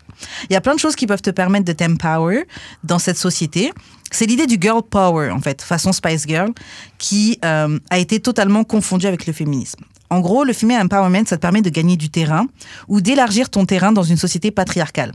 Il 0.50 0.52
y 0.52 0.56
a 0.56 0.60
plein 0.60 0.74
de 0.74 0.80
choses 0.80 0.96
qui 0.96 1.06
peuvent 1.06 1.22
te 1.22 1.30
permettre 1.30 1.64
de 1.64 1.72
t'empower 1.72 2.46
dans 2.84 2.98
cette 2.98 3.16
société. 3.18 3.72
C'est 4.12 4.26
l'idée 4.26 4.46
du 4.46 4.58
girl 4.60 4.82
power, 4.82 5.30
en 5.30 5.40
fait, 5.40 5.62
façon 5.62 5.92
Spice 5.92 6.26
Girl, 6.28 6.50
qui 6.98 7.38
euh, 7.44 7.78
a 7.90 7.98
été 7.98 8.20
totalement 8.20 8.62
confondue 8.62 9.06
avec 9.06 9.26
le 9.26 9.32
féminisme. 9.32 9.80
En 10.10 10.20
gros, 10.20 10.44
le 10.44 10.52
female 10.52 10.82
empowerment, 10.84 11.24
ça 11.26 11.36
te 11.36 11.40
permet 11.40 11.62
de 11.62 11.70
gagner 11.70 11.96
du 11.96 12.10
terrain 12.10 12.46
ou 12.86 13.00
d'élargir 13.00 13.48
ton 13.48 13.64
terrain 13.64 13.92
dans 13.92 14.02
une 14.02 14.18
société 14.18 14.50
patriarcale. 14.50 15.12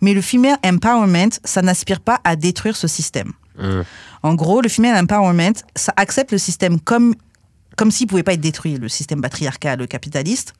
Mais 0.00 0.12
le 0.12 0.20
female 0.20 0.58
empowerment, 0.64 1.30
ça 1.44 1.62
n'aspire 1.62 2.00
pas 2.00 2.18
à 2.24 2.34
détruire 2.34 2.76
ce 2.76 2.88
système. 2.88 3.32
Mm. 3.56 3.82
En 4.24 4.34
gros, 4.34 4.60
le 4.60 4.68
female 4.68 5.00
empowerment, 5.00 5.54
ça 5.76 5.92
accepte 5.96 6.32
le 6.32 6.38
système 6.38 6.80
comme, 6.80 7.14
comme 7.76 7.92
s'il 7.92 8.06
ne 8.06 8.08
pouvait 8.08 8.24
pas 8.24 8.32
être 8.32 8.40
détruit, 8.40 8.76
le 8.76 8.88
système 8.88 9.22
patriarcal, 9.22 9.78
le 9.78 9.86
capitaliste. 9.86 10.54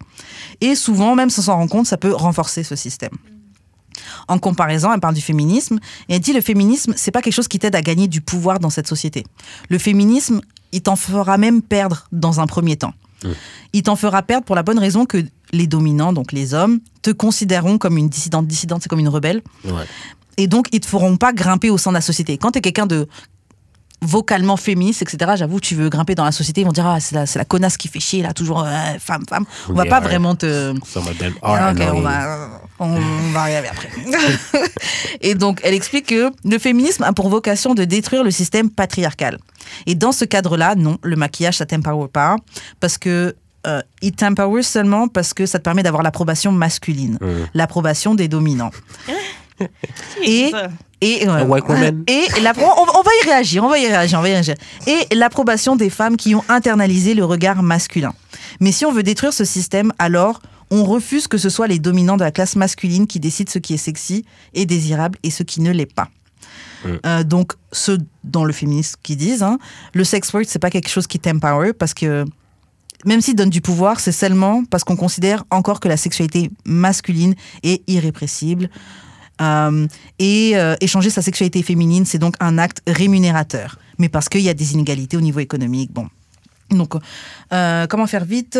Et 0.60 0.76
souvent, 0.76 1.16
même 1.16 1.30
sans 1.30 1.42
s'en 1.42 1.56
rendre 1.56 1.70
compte, 1.72 1.86
ça 1.86 1.96
peut 1.96 2.14
renforcer 2.14 2.62
ce 2.62 2.76
système. 2.76 3.10
En 4.28 4.38
comparaison, 4.38 4.92
elle 4.92 5.00
parle 5.00 5.14
du 5.14 5.20
féminisme 5.20 5.78
et 6.08 6.14
elle 6.16 6.20
dit 6.20 6.32
le 6.32 6.40
féminisme, 6.40 6.92
c'est 6.96 7.10
pas 7.10 7.22
quelque 7.22 7.34
chose 7.34 7.48
qui 7.48 7.58
t'aide 7.58 7.74
à 7.74 7.82
gagner 7.82 8.08
du 8.08 8.20
pouvoir 8.20 8.58
dans 8.58 8.70
cette 8.70 8.86
société. 8.86 9.24
Le 9.68 9.78
féminisme, 9.78 10.40
il 10.72 10.82
t'en 10.82 10.96
fera 10.96 11.38
même 11.38 11.62
perdre 11.62 12.06
dans 12.12 12.40
un 12.40 12.46
premier 12.46 12.76
temps. 12.76 12.94
Il 13.72 13.82
t'en 13.82 13.96
fera 13.96 14.22
perdre 14.22 14.44
pour 14.46 14.56
la 14.56 14.62
bonne 14.62 14.78
raison 14.78 15.04
que 15.04 15.22
les 15.52 15.66
dominants, 15.66 16.12
donc 16.12 16.32
les 16.32 16.54
hommes, 16.54 16.80
te 17.02 17.10
considéreront 17.10 17.78
comme 17.78 17.98
une 17.98 18.08
dissidente. 18.08 18.46
Dissidente, 18.46 18.82
c'est 18.82 18.88
comme 18.88 19.00
une 19.00 19.08
rebelle. 19.08 19.42
Ouais. 19.64 19.84
Et 20.36 20.46
donc, 20.46 20.68
ils 20.72 20.80
te 20.80 20.86
feront 20.86 21.18
pas 21.18 21.32
grimper 21.34 21.68
au 21.68 21.76
sein 21.76 21.90
de 21.90 21.96
la 21.96 22.00
société. 22.00 22.38
Quand 22.38 22.52
tu 22.52 22.58
es 22.58 22.62
quelqu'un 22.62 22.86
de 22.86 23.08
vocalement 24.02 24.56
féministe, 24.56 25.02
etc., 25.02 25.32
j'avoue, 25.36 25.60
tu 25.60 25.74
veux 25.74 25.88
grimper 25.88 26.14
dans 26.14 26.24
la 26.24 26.32
société, 26.32 26.62
ils 26.62 26.64
vont 26.64 26.72
dire, 26.72 26.86
ah, 26.86 27.00
c'est 27.00 27.14
la, 27.14 27.24
la 27.34 27.44
connasse 27.44 27.76
qui 27.76 27.88
fait 27.88 28.00
chier, 28.00 28.22
là, 28.22 28.32
toujours 28.32 28.64
euh, 28.64 28.70
femme, 28.98 29.24
femme. 29.28 29.44
On 29.68 29.74
va 29.74 29.84
Yeah, 29.84 29.90
pas 29.90 30.00
vraiment 30.00 30.34
te... 30.36 30.74
Ah, 31.42 31.72
ok, 31.72 31.78
non, 31.78 31.92
on 31.96 32.00
va, 32.00 32.48
on, 32.78 32.98
va 33.32 33.40
arriver 33.40 33.68
après. 33.68 33.90
et 35.20 35.34
donc, 35.34 35.60
elle 35.64 35.74
explique 35.74 36.06
que 36.06 36.30
le 36.44 36.58
féminisme 36.58 37.02
a 37.02 37.12
pour 37.12 37.28
vocation 37.28 37.74
de 37.74 37.84
détruire 37.84 38.24
le 38.24 38.30
système 38.30 38.70
patriarcal. 38.70 39.38
Et 39.86 39.94
dans 39.94 40.12
ce 40.12 40.24
cadre-là, 40.24 40.74
non, 40.76 40.98
le 41.02 41.16
maquillage, 41.16 41.58
ça 41.58 41.66
t'empower 41.66 42.08
pas, 42.08 42.36
parce 42.78 42.98
que 42.98 43.34
euh, 43.66 43.82
il 44.00 44.12
t'empower 44.12 44.62
seulement 44.62 45.08
parce 45.08 45.34
que 45.34 45.44
ça 45.44 45.58
te 45.58 45.64
permet 45.64 45.82
d'avoir 45.82 46.02
l'approbation 46.02 46.50
masculine, 46.52 47.18
Mm. 47.20 47.26
l'approbation 47.54 48.14
des 48.14 48.28
dominants. 48.28 48.70
Et-. 50.22 50.52
Et, 51.02 51.26
euh, 51.26 51.32
et 52.06 52.40
la- 52.42 52.52
on, 52.58 52.98
on 52.98 53.02
va 53.02 53.10
y 53.22 53.26
réagir, 53.26 53.64
on 53.64 53.68
va 53.70 53.78
y 53.78 53.86
réagir, 53.86 54.18
on 54.18 54.22
va 54.22 54.28
y 54.28 54.32
réagir. 54.32 54.54
Et 54.86 55.14
l'approbation 55.14 55.74
des 55.74 55.88
femmes 55.88 56.18
qui 56.18 56.34
ont 56.34 56.44
internalisé 56.50 57.14
le 57.14 57.24
regard 57.24 57.62
masculin. 57.62 58.12
Mais 58.60 58.70
si 58.70 58.84
on 58.84 58.92
veut 58.92 59.02
détruire 59.02 59.32
ce 59.32 59.46
système, 59.46 59.94
alors 59.98 60.42
on 60.70 60.84
refuse 60.84 61.26
que 61.26 61.38
ce 61.38 61.48
soit 61.48 61.68
les 61.68 61.78
dominants 61.78 62.18
de 62.18 62.22
la 62.24 62.30
classe 62.30 62.54
masculine 62.54 63.06
qui 63.06 63.18
décident 63.18 63.50
ce 63.50 63.58
qui 63.58 63.72
est 63.74 63.78
sexy 63.78 64.26
et 64.52 64.66
désirable 64.66 65.18
et 65.22 65.30
ce 65.30 65.42
qui 65.42 65.62
ne 65.62 65.70
l'est 65.72 65.90
pas. 65.90 66.08
Mm. 66.84 66.88
Euh, 67.06 67.24
donc, 67.24 67.52
ceux 67.72 67.98
dans 68.22 68.44
le 68.44 68.52
féminisme 68.52 68.96
qui 69.02 69.16
disent, 69.16 69.42
hein, 69.42 69.58
le 69.94 70.04
sex 70.04 70.30
work, 70.32 70.46
c'est 70.48 70.58
pas 70.58 70.70
quelque 70.70 70.90
chose 70.90 71.06
qui 71.06 71.18
t'empower 71.18 71.72
parce 71.72 71.94
que 71.94 72.24
même 73.06 73.22
s'il 73.22 73.34
donne 73.34 73.50
du 73.50 73.62
pouvoir, 73.62 73.98
c'est 74.00 74.12
seulement 74.12 74.64
parce 74.64 74.84
qu'on 74.84 74.96
considère 74.96 75.44
encore 75.50 75.80
que 75.80 75.88
la 75.88 75.96
sexualité 75.96 76.50
masculine 76.66 77.34
est 77.62 77.82
irrépressible. 77.88 78.68
Euh, 79.40 79.86
et 80.18 80.52
euh, 80.54 80.74
échanger 80.80 81.10
sa 81.10 81.22
sexualité 81.22 81.62
féminine, 81.62 82.04
c'est 82.04 82.18
donc 82.18 82.34
un 82.40 82.58
acte 82.58 82.82
rémunérateur. 82.86 83.78
Mais 83.98 84.08
parce 84.08 84.28
qu'il 84.28 84.42
y 84.42 84.48
a 84.48 84.54
des 84.54 84.74
inégalités 84.74 85.16
au 85.16 85.20
niveau 85.20 85.40
économique. 85.40 85.92
Bon. 85.92 86.08
Donc, 86.70 86.94
euh, 87.52 87.86
comment 87.88 88.06
faire 88.06 88.24
vite 88.24 88.56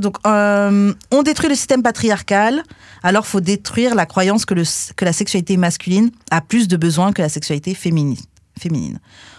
Donc, 0.00 0.16
on 0.26 1.22
détruit 1.22 1.48
le 1.48 1.54
système 1.54 1.82
patriarcal, 1.82 2.64
alors 3.04 3.24
faut 3.24 3.40
détruire 3.40 3.94
la 3.94 4.04
croyance 4.04 4.44
que, 4.44 4.54
la 4.54 5.12
sexualité 5.12 5.56
masculine 5.56 6.10
a 6.32 6.40
plus 6.40 6.66
de 6.66 6.76
besoins 6.76 7.12
que 7.12 7.22
la 7.22 7.28
sexualité 7.28 7.74
féminine. 7.74 8.18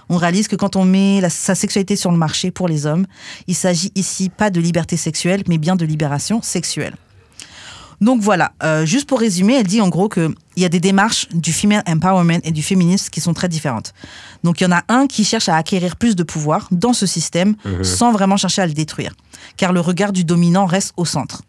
On 0.09 0.17
réalise 0.17 0.47
que 0.47 0.55
quand 0.55 0.75
on 0.75 0.85
met 0.85 1.21
sa 1.29 1.55
sexualité 1.55 1.95
sur 1.95 2.11
le 2.11 2.17
marché 2.17 2.49
pour 2.49 2.69
les 2.69 2.85
hommes, 2.85 3.05
il 3.47 3.55
s'agit 3.55 3.91
ici 3.95 4.29
pas 4.29 4.49
de 4.49 4.61
liberté 4.61 4.95
sexuelle, 4.95 5.43
mais 5.47 5.57
bien 5.57 5.75
de 5.75 5.85
libération 5.85 6.41
sexuelle. 6.41 6.95
Donc 8.01 8.21
voilà, 8.21 8.51
euh, 8.63 8.85
juste 8.85 9.07
pour 9.07 9.19
résumer, 9.19 9.55
elle 9.55 9.67
dit 9.67 9.81
en 9.81 9.89
gros 9.89 10.09
qu'il 10.09 10.33
y 10.57 10.65
a 10.65 10.69
des 10.69 10.79
démarches 10.79 11.27
du 11.29 11.53
female 11.53 11.83
empowerment 11.87 12.39
et 12.43 12.51
du 12.51 12.63
féminisme 12.63 13.09
qui 13.09 13.21
sont 13.21 13.33
très 13.33 13.47
différentes. 13.49 13.93
Donc 14.43 14.61
il 14.61 14.65
y 14.65 14.67
en 14.67 14.71
a 14.71 14.83
un 14.89 15.07
qui 15.07 15.23
cherche 15.23 15.49
à 15.49 15.55
acquérir 15.57 15.95
plus 15.95 16.15
de 16.15 16.23
pouvoir 16.23 16.67
dans 16.71 16.93
ce 16.93 17.05
système 17.05 17.55
sans 17.83 18.11
vraiment 18.11 18.37
chercher 18.37 18.61
à 18.61 18.67
le 18.67 18.73
détruire, 18.73 19.13
car 19.57 19.73
le 19.73 19.79
regard 19.79 20.11
du 20.13 20.23
dominant 20.23 20.65
reste 20.65 20.93
au 20.97 21.05
centre. 21.05 21.41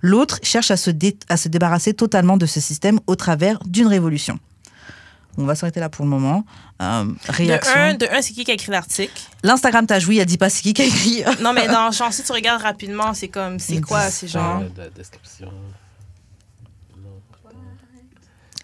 L'autre 0.00 0.38
cherche 0.42 0.70
à 0.70 0.76
se, 0.76 0.90
dé- 0.90 1.16
à 1.28 1.36
se 1.36 1.48
débarrasser 1.48 1.92
totalement 1.94 2.36
de 2.36 2.46
ce 2.46 2.60
système 2.60 2.98
au 3.06 3.14
travers 3.16 3.58
d'une 3.66 3.86
révolution. 3.86 4.38
On 5.38 5.44
va 5.44 5.54
s'arrêter 5.54 5.80
là 5.80 5.90
pour 5.90 6.04
le 6.06 6.10
moment. 6.10 6.46
Euh, 6.80 7.04
De 7.04 7.14
réaction. 7.32 7.72
un, 7.76 7.94
de 7.94 8.06
un 8.10 8.22
c'est 8.22 8.32
qui 8.32 8.44
qui 8.44 8.50
a 8.50 8.54
écrit 8.54 8.72
l'article? 8.72 9.12
L'Instagram 9.42 9.86
t'a 9.86 9.98
joué, 9.98 10.16
elle 10.16 10.24
dit 10.26 10.38
pas 10.38 10.48
c'est 10.48 10.62
qui 10.62 10.72
qui 10.72 10.80
a 10.80 10.86
écrit. 10.86 11.24
Non, 11.42 11.52
mais 11.52 11.66
dans 11.68 11.90
si 11.92 12.22
tu 12.22 12.32
regardes 12.32 12.62
rapidement, 12.62 13.12
c'est 13.12 13.28
comme, 13.28 13.58
c'est 13.58 13.82
quoi? 13.82 14.10
C'est 14.10 14.28
genre? 14.28 14.62
Euh, 14.62 14.84
de- 14.88 14.92
description. 14.96 15.48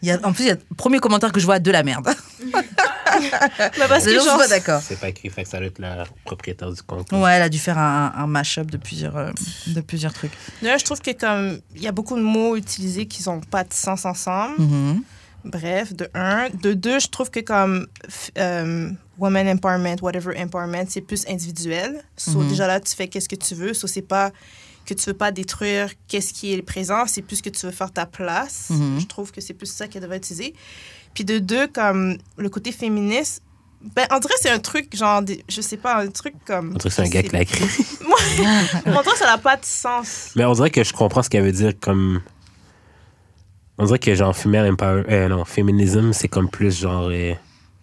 Il 0.02 0.08
y 0.08 0.10
a, 0.10 0.18
en 0.24 0.32
plus, 0.32 0.44
il 0.44 0.48
y 0.48 0.50
a 0.50 0.54
le 0.54 0.76
premier 0.76 0.98
commentaire 0.98 1.30
que 1.32 1.38
je 1.40 1.44
vois 1.46 1.58
de 1.60 1.70
la 1.70 1.82
merde. 1.84 2.08
Mais 2.44 2.52
parce 3.88 4.04
Les 4.04 4.14
que 4.14 4.18
gens 4.18 4.32
sont 4.32 4.38
pas 4.38 4.48
d'accord. 4.48 4.80
C'est 4.82 4.98
pas 4.98 5.08
écrit, 5.08 5.30
fait 5.30 5.44
que 5.44 5.48
ça 5.48 5.58
doit 5.58 5.66
être 5.66 5.78
la 5.78 6.04
propriétaire 6.24 6.72
du 6.72 6.82
compte. 6.82 7.12
Ouais, 7.12 7.32
elle 7.34 7.42
a 7.42 7.48
dû 7.48 7.58
faire 7.58 7.78
un, 7.78 8.12
un 8.16 8.26
mash-up 8.26 8.70
de 8.70 8.76
plusieurs, 8.78 9.16
euh, 9.16 9.30
de 9.68 9.80
plusieurs 9.80 10.12
trucs. 10.12 10.32
un, 10.62 10.76
je 10.78 10.84
trouve 10.84 11.00
que 11.00 11.12
comme, 11.12 11.60
il 11.76 11.82
y 11.82 11.86
a 11.88 11.92
beaucoup 11.92 12.16
de 12.16 12.22
mots 12.22 12.56
utilisés 12.56 13.06
qui 13.06 13.22
n'ont 13.28 13.40
pas 13.40 13.64
de 13.64 13.72
sens 13.72 14.04
ensemble. 14.04 14.60
Mhm. 14.60 15.02
Bref, 15.44 15.92
de 15.94 16.08
un. 16.14 16.48
De 16.62 16.72
deux, 16.72 17.00
je 17.00 17.08
trouve 17.08 17.28
que 17.30 17.40
comme 17.40 17.86
euh, 18.38 18.90
women 19.18 19.48
empowerment, 19.48 19.96
whatever 20.00 20.36
empowerment, 20.40 20.86
c'est 20.88 21.00
plus 21.00 21.24
individuel. 21.28 22.02
So, 22.16 22.38
Mhm. 22.40 22.48
déjà 22.48 22.66
là, 22.68 22.78
tu 22.80 22.94
fais 22.94 23.08
qu'est-ce 23.08 23.28
que 23.28 23.34
tu 23.36 23.54
veux. 23.56 23.74
So, 23.74 23.86
c'est 23.88 24.02
pas 24.02 24.30
que 24.84 24.94
tu 24.94 25.04
veux 25.06 25.16
pas 25.16 25.30
détruire 25.32 25.90
qu'est-ce 26.08 26.32
qui 26.32 26.52
est 26.52 26.56
le 26.56 26.62
présent, 26.62 27.04
c'est 27.06 27.22
plus 27.22 27.40
que 27.42 27.50
tu 27.50 27.66
veux 27.66 27.72
faire 27.72 27.92
ta 27.92 28.06
place. 28.06 28.70
Mhm. 28.70 29.00
Je 29.00 29.06
trouve 29.06 29.32
que 29.32 29.40
c'est 29.40 29.54
plus 29.54 29.70
ça 29.72 29.88
qu'elle 29.88 30.02
devrait 30.02 30.18
utiliser. 30.18 30.54
Puis 31.14 31.24
de 31.24 31.38
deux, 31.38 31.66
comme 31.66 32.16
le 32.36 32.48
côté 32.48 32.72
féministe, 32.72 33.42
ben, 33.96 34.06
on 34.12 34.18
dirait 34.20 34.34
que 34.34 34.40
c'est 34.40 34.50
un 34.50 34.60
truc, 34.60 34.94
genre, 34.96 35.22
je 35.48 35.60
sais 35.60 35.76
pas, 35.76 35.96
un 35.96 36.08
truc 36.08 36.34
comme. 36.46 36.68
On 36.74 36.78
dirait 36.78 36.88
que 36.88 36.94
c'est 36.94 37.02
un 37.02 37.08
gars 37.08 37.22
qui 37.22 37.30
l'a 37.30 37.42
écrit. 37.42 37.64
On 38.86 38.90
dirait 38.90 39.02
que 39.04 39.18
ça 39.18 39.26
n'a 39.26 39.38
pas 39.38 39.56
de 39.56 39.64
sens. 39.64 40.30
Mais 40.36 40.44
on 40.44 40.52
dirait 40.52 40.70
que 40.70 40.84
je 40.84 40.92
comprends 40.92 41.22
ce 41.22 41.28
qu'elle 41.28 41.44
veut 41.44 41.52
dire 41.52 41.72
comme. 41.80 42.22
On 43.78 43.86
dirait 43.86 43.98
que 43.98 44.14
genre 44.14 44.36
female 44.36 44.70
empower... 44.70 45.02
euh, 45.08 45.28
non, 45.28 45.44
féminisme, 45.44 46.12
c'est 46.12 46.28
comme 46.28 46.48
plus 46.48 46.78
genre 46.78 47.08
euh, 47.10 47.34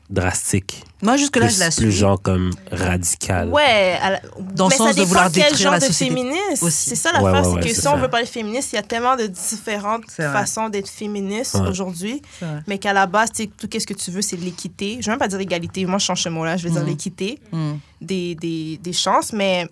drastique. 0.10 0.84
Moi, 1.02 1.18
jusque-là, 1.18 1.46
plus, 1.46 1.56
je 1.56 1.60
la 1.60 1.66
plus 1.68 1.74
suis. 1.76 1.92
genre 1.92 2.22
comme 2.22 2.52
radical. 2.72 3.50
Ouais, 3.50 3.98
la- 4.02 4.20
Dans 4.54 4.66
le 4.66 4.70
mais 4.72 4.76
sens 4.78 4.88
ça 4.88 4.94
de 4.94 4.96
dépend 4.96 5.08
vouloir 5.08 5.32
quel 5.32 5.44
détruire 5.44 5.58
genre 5.62 5.72
la 5.74 5.80
de 5.80 5.86
société 5.86 6.14
féministe. 6.16 6.64
aussi. 6.64 6.90
C'est 6.90 6.96
ça 6.96 7.12
la 7.14 7.22
Ouais, 7.22 7.32
face, 7.32 7.46
ouais, 7.48 7.52
c'est 7.54 7.56
ouais, 7.58 7.70
que 7.70 7.76
si 7.76 7.82
ça. 7.82 7.94
on 7.94 7.98
veut 7.98 8.08
parler 8.10 8.26
féministe, 8.26 8.74
il 8.74 8.76
y 8.76 8.80
a 8.80 8.84
tellement 8.84 9.16
de 9.16 9.28
différentes 9.28 10.10
façons 10.12 10.68
d'être 10.70 10.90
féministe 10.90 11.56
Ouais. 11.56 11.68
aujourd'hui, 11.70 12.22
mais 12.68 12.78
qu'à 12.80 12.94
la 12.94 13.06
base, 13.06 13.32
tu 13.32 13.44
sais, 13.44 13.50
tout 13.58 13.68
qu'est-ce 13.68 13.88
que 13.88 13.94
tu 13.94 14.12
veux, 14.12 14.22
c'est 14.22 14.38
de 14.38 14.44
l'équité. 14.44 14.98
Je 15.00 15.06
vais 15.06 15.12
même 15.12 15.20
pas 15.20 15.28
dire 15.28 15.38
l'égalité, 15.38 15.86
moi 15.86 16.00
je 16.00 16.06
change 16.06 16.24
ce 16.24 16.30
mot-là, 16.30 16.58
je 16.58 16.64
vais 16.64 16.72
dire 16.72 16.82
Mhm. 16.82 16.88
l'équité 16.90 17.40
Mm. 17.52 17.74
des, 18.02 18.36
des, 18.36 18.78
des 18.82 18.94
chances, 18.94 19.32
mais 19.32 19.68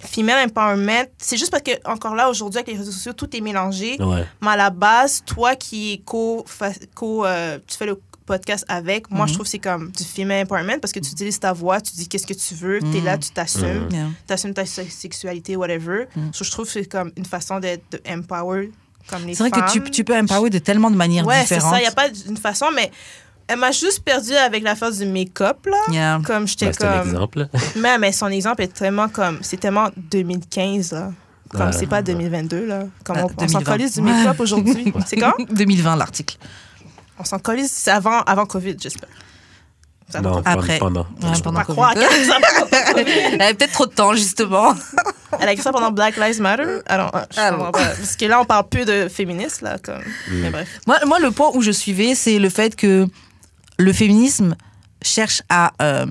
female 0.00 0.46
empowerment, 0.48 1.06
c'est 1.18 1.36
juste 1.36 1.50
parce 1.50 1.62
que 1.64 1.72
encore 1.84 2.14
là 2.14 2.30
aujourd'hui 2.30 2.58
avec 2.58 2.70
les 2.72 2.78
réseaux 2.78 2.92
sociaux, 2.92 3.12
tout 3.14 3.34
est 3.36 3.40
mélangé. 3.40 3.96
Ouais. 4.00 4.24
Mais 4.42 4.50
à 4.50 4.56
la 4.56 4.70
base, 4.70 5.22
toi 5.26 5.56
qui 5.56 5.92
es 5.94 5.98
co, 6.04 6.44
co 6.94 7.24
euh, 7.26 7.58
tu 7.66 7.76
fais 7.76 7.86
le 7.86 7.98
podcast 8.28 8.64
avec, 8.68 9.10
moi 9.10 9.22
Mhm. 9.22 9.28
je 9.28 9.32
trouve 9.34 9.44
que 9.46 9.50
c'est 9.50 9.58
comme 9.58 9.90
du 9.90 10.04
female 10.04 10.44
empowerment 10.44 10.78
parce 10.80 10.92
que 10.92 11.00
tu 11.00 11.10
utilises 11.10 11.40
ta 11.40 11.52
voix, 11.52 11.80
tu 11.80 11.92
dis 11.96 12.06
qu'est-ce 12.08 12.26
que 12.26 12.34
tu 12.34 12.54
veux, 12.54 12.78
tu 12.78 12.86
es 12.96 13.00
Mhm. 13.00 13.04
là, 13.04 13.18
tu 13.18 13.30
t'assumes, 13.30 13.88
Mhm. 13.90 14.12
Tu 14.26 14.32
assumes 14.32 14.54
ta 14.54 14.64
se- 14.64 14.84
sexualité, 14.88 15.56
whatever. 15.56 16.06
Mhm. 16.14 16.30
So, 16.32 16.44
je 16.44 16.50
trouve 16.52 16.66
que 16.66 16.72
c'est 16.72 16.84
comme 16.86 17.10
une 17.16 17.24
façon 17.26 17.58
d'être 17.58 17.82
de 17.90 18.00
empower 18.08 18.70
comme 19.10 19.24
les 19.26 19.34
C'est 19.34 19.42
vrai 19.48 19.50
femmes. 19.50 19.66
que 19.82 19.86
tu, 19.86 19.90
tu 19.90 20.04
peux 20.04 20.16
empower 20.16 20.50
de 20.50 20.58
tellement 20.60 20.90
de 20.90 20.96
manières 20.96 21.26
Ouais, 21.26 21.44
c'est 21.46 21.56
différentes. 21.56 21.72
ça, 21.74 21.78
il 21.80 21.82
n'y 21.82 21.88
a 21.88 21.92
pas 21.92 22.08
une 22.28 22.36
façon, 22.36 22.66
mais 22.74 22.90
elle 23.48 23.58
m'a 23.58 23.72
juste 23.72 24.00
perdue 24.04 24.34
avec 24.34 24.62
la 24.62 24.74
phase 24.76 24.98
du 24.98 25.06
make-up, 25.06 25.64
là. 25.66 25.78
Yeah. 25.90 26.20
Comme 26.24 26.46
j'étais 26.46 26.66
Ben, 26.66 26.72
c'est 26.78 26.84
un 26.86 26.98
comme. 27.00 27.08
exemple. 27.08 27.48
Mais, 27.76 27.96
mais 27.98 28.12
son 28.12 28.26
exemple 28.28 28.60
est 28.62 28.72
tellement 28.74 29.08
comme. 29.08 29.38
C'est 29.40 29.58
tellement 29.58 29.88
2015, 29.96 30.92
là. 30.92 31.12
Comme 31.50 31.62
Ouais. 31.68 31.72
c'est 31.72 31.86
pas 31.86 32.02
2022, 32.02 32.66
là. 32.66 32.84
Comme 33.04 33.16
Ah, 33.18 33.22
on, 33.22 33.24
on 33.24 33.48
s'en 33.48 33.60
2020. 33.60 33.64
colise 33.72 33.94
du 33.94 34.02
make-up 34.02 34.38
aujourd'hui. 34.38 34.92
c'est 35.06 35.16
quand? 35.16 35.32
2020, 35.50 35.96
l'article. 35.96 36.36
On 37.18 37.24
s'en 37.24 37.38
colise. 37.38 37.70
C'est 37.72 37.90
avant, 37.90 38.20
avant 38.22 38.46
COVID, 38.46 38.76
j'espère. 38.80 39.08
Non. 40.22 40.40
Après. 40.44 40.78
pendant. 40.78 41.02
Ouais, 41.22 41.34
Je 41.34 41.42
pendant 41.42 41.58
pas 41.60 41.66
Covid. 41.66 41.76
croire 41.76 41.94
Elle 43.32 43.42
avait 43.42 43.54
peut-être 43.54 43.72
trop 43.72 43.84
de 43.84 43.92
temps, 43.92 44.14
justement. 44.14 44.74
Elle 45.38 45.48
a 45.48 45.52
écrit 45.52 45.62
ça 45.62 45.70
pendant 45.70 45.90
Black 45.90 46.16
Lives 46.16 46.40
Matter. 46.40 46.78
Alors, 46.86 47.10
ah, 47.12 47.26
je 47.30 47.38
Ah, 47.38 47.50
comprends 47.50 47.64
bon. 47.66 47.72
pas. 47.72 47.84
Parce 47.88 48.16
que 48.16 48.24
là, 48.24 48.40
on 48.40 48.46
parle 48.46 48.66
plus 48.70 48.86
de 48.86 49.08
féministes, 49.08 49.60
là. 49.60 49.76
Comme... 49.78 49.98
Mm. 49.98 50.40
Mais 50.40 50.50
bref. 50.50 50.80
Moi, 50.86 50.96
moi, 51.06 51.18
le 51.18 51.30
point 51.30 51.50
où 51.52 51.60
je 51.60 51.70
suivais, 51.72 52.14
c'est 52.14 52.38
le 52.38 52.48
fait 52.48 52.74
que 52.74 53.06
le 53.78 53.92
féminisme 53.92 54.56
cherche 55.02 55.42
à 55.50 55.72
euh, 55.82 56.06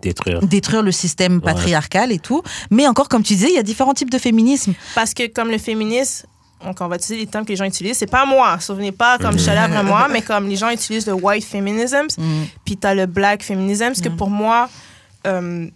Détruire. 0.00 0.40
détruire 0.42 0.82
le 0.82 0.92
système 0.92 1.34
Ouais. 1.38 1.40
patriarcal 1.42 2.12
et 2.12 2.20
tout. 2.20 2.42
Mais 2.70 2.86
encore, 2.86 3.08
comme 3.08 3.24
tu 3.24 3.34
disais, 3.34 3.48
il 3.50 3.54
y 3.56 3.58
a 3.58 3.62
différents 3.64 3.94
types 3.94 4.10
de 4.10 4.18
féminisme. 4.18 4.74
Parce 4.94 5.14
que 5.14 5.26
comme 5.26 5.50
le 5.50 5.58
féminisme, 5.58 6.26
donc 6.64 6.80
on 6.80 6.88
va 6.88 6.96
utiliser 6.96 7.24
les 7.24 7.26
termes 7.30 7.44
que 7.44 7.50
les 7.50 7.56
gens 7.56 7.64
utilisent, 7.64 7.98
c'est 7.98 8.06
pas 8.10 8.24
moi, 8.26 8.58
souvenez 8.60 8.92
pas 8.92 9.18
comme 9.18 9.32
je 9.32 9.38
suis 9.38 9.50
allée 9.50 9.60
après 9.60 9.82
moi, 9.82 10.08
mais 10.12 10.22
comme 10.22 10.48
les 10.48 10.56
gens 10.56 10.70
utilisent 10.70 11.06
le 11.06 11.14
white 11.14 11.44
feminism, 11.44 12.06
Mm. 12.18 12.44
puis 12.64 12.76
t'as 12.76 12.94
le 12.94 13.06
black 13.06 13.42
feminism, 13.42 13.86
parce 13.88 14.00
que 14.00 14.08
Mm. 14.08 14.16
pour 14.16 14.30
moi, 14.30 14.68
euh, 15.26 15.66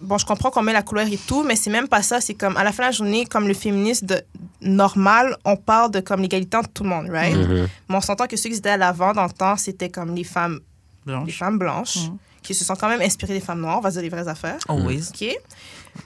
bon, 0.00 0.18
je 0.18 0.26
comprends 0.26 0.50
qu'on 0.50 0.62
met 0.62 0.72
la 0.72 0.82
couleur 0.82 1.06
et 1.06 1.18
tout, 1.26 1.42
mais 1.42 1.56
c'est 1.56 1.70
même 1.70 1.88
pas 1.88 2.02
ça, 2.02 2.20
c'est 2.20 2.34
comme 2.34 2.56
à 2.56 2.64
la 2.64 2.72
fin 2.72 2.82
de 2.84 2.88
la 2.88 2.92
journée, 2.92 3.24
comme 3.26 3.48
le 3.48 3.54
féminisme 3.54 4.06
de, 4.06 4.20
normal, 4.60 5.36
on 5.44 5.56
parle 5.56 5.90
de 5.90 6.00
comme 6.00 6.20
l'égalité 6.20 6.56
entre 6.56 6.70
tout 6.70 6.82
le 6.82 6.88
monde, 6.90 7.08
right? 7.10 7.34
Mhm. 7.36 7.68
Mais 7.88 7.96
on 7.96 8.00
s'entend 8.00 8.26
que 8.26 8.36
ceux 8.36 8.50
qui 8.50 8.56
étaient 8.56 8.70
à 8.70 8.76
l'avant 8.76 9.12
dans 9.12 9.24
le 9.24 9.30
temps, 9.30 9.56
c'était 9.56 9.88
comme 9.88 10.14
les 10.14 10.24
femmes, 10.24 10.60
les 11.06 11.12
Blanche. 11.12 11.38
femmes 11.38 11.58
blanches, 11.58 11.96
Mm. 12.08 12.16
qui 12.42 12.54
se 12.54 12.64
sont 12.64 12.74
quand 12.76 12.88
même 12.88 13.00
inspirées 13.00 13.34
des 13.34 13.40
femmes 13.40 13.60
noires, 13.60 13.78
on 13.78 13.80
va 13.80 13.90
dire 13.90 14.02
les 14.02 14.08
vraies 14.08 14.28
affaires. 14.28 14.58
Always. 14.68 15.08
OK? 15.10 15.36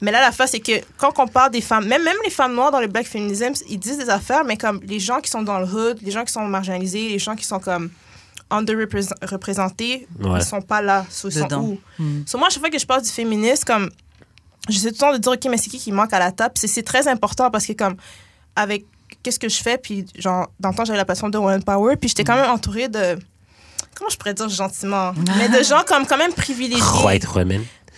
Mais 0.01 0.11
là, 0.13 0.21
la 0.21 0.33
face, 0.33 0.51
c'est 0.53 0.61
que 0.61 0.73
quand 0.97 1.13
on 1.19 1.27
parle 1.27 1.51
des 1.51 1.61
femmes, 1.61 1.87
même, 1.87 2.03
même 2.03 2.17
les 2.25 2.31
femmes 2.31 2.55
noires 2.55 2.71
dans 2.71 2.81
le 2.81 2.87
black 2.87 3.07
feminism, 3.07 3.53
ils 3.69 3.79
disent 3.79 3.99
des 3.99 4.11
affaires, 4.11 4.45
mais 4.45 4.57
comme 4.57 4.81
les 4.85 4.99
gens 5.01 5.21
qui 5.21 5.31
sont 5.31 5.43
dans 5.43 5.59
le 5.59 5.67
hood, 5.67 5.99
les 6.03 6.11
gens 6.11 6.25
qui 6.25 6.33
sont 6.33 6.45
marginalisés, 6.47 7.09
les 7.09 7.19
gens 7.19 7.35
qui 7.37 7.45
sont 7.45 7.61
comme 7.61 7.91
underreprésentés, 8.51 10.07
Ouais. 10.21 10.39
ils 10.41 10.45
sont 10.45 10.61
pas 10.63 10.83
là. 10.83 11.05
So, 11.11 11.29
ils 11.29 11.33
sont 11.39 11.45
Dedans. 11.45 11.61
où? 11.63 11.79
Mm. 11.99 12.23
So, 12.27 12.39
moi, 12.39 12.49
à 12.49 12.51
chaque 12.51 12.61
fois 12.61 12.71
que 12.71 12.79
je 12.79 12.87
parle 12.87 13.03
du 13.03 13.09
féminisme, 13.11 13.65
comme, 13.65 13.91
j'essaie 14.69 14.89
tout 14.91 14.95
le 14.95 14.99
temps 14.99 15.13
de 15.13 15.19
dire, 15.19 15.33
OK, 15.33 15.45
mais 15.51 15.57
c'est 15.57 15.71
qui 15.71 15.79
qui 15.79 15.93
manque 15.93 16.13
à 16.13 16.19
la 16.19 16.33
table? 16.33 16.55
C'est- 16.57 16.67
C'est 16.69 16.83
très 16.83 17.09
important 17.09 17.51
parce 17.51 17.67
que, 17.67 17.73
comme, 17.73 17.97
avec 18.57 18.85
qu'est-ce 19.23 19.39
que 19.39 19.49
je 19.49 19.63
fais, 19.63 19.79
puis, 19.79 20.07
genre, 20.17 20.49
dans 20.59 20.71
le 20.71 20.75
temps, 20.75 20.85
j'avais 20.85 20.99
la 20.99 21.05
passion 21.05 21.29
de 21.29 21.39
Woman 21.39 21.63
Power, 21.63 21.97
puis 21.97 22.09
j'étais 22.09 22.25
quand 22.25 22.37
même 22.37 22.51
entourée 22.51 22.89
de. 22.89 23.19
Comment 23.95 24.09
je 24.11 24.17
pourrais 24.17 24.35
dire 24.35 24.49
gentiment? 24.49 25.13
Mais 25.39 25.49
de 25.49 25.63
gens 25.65 25.83
comme 25.87 26.07
quand 26.07 26.17
même 26.17 26.33
privilégiés. 26.33 26.81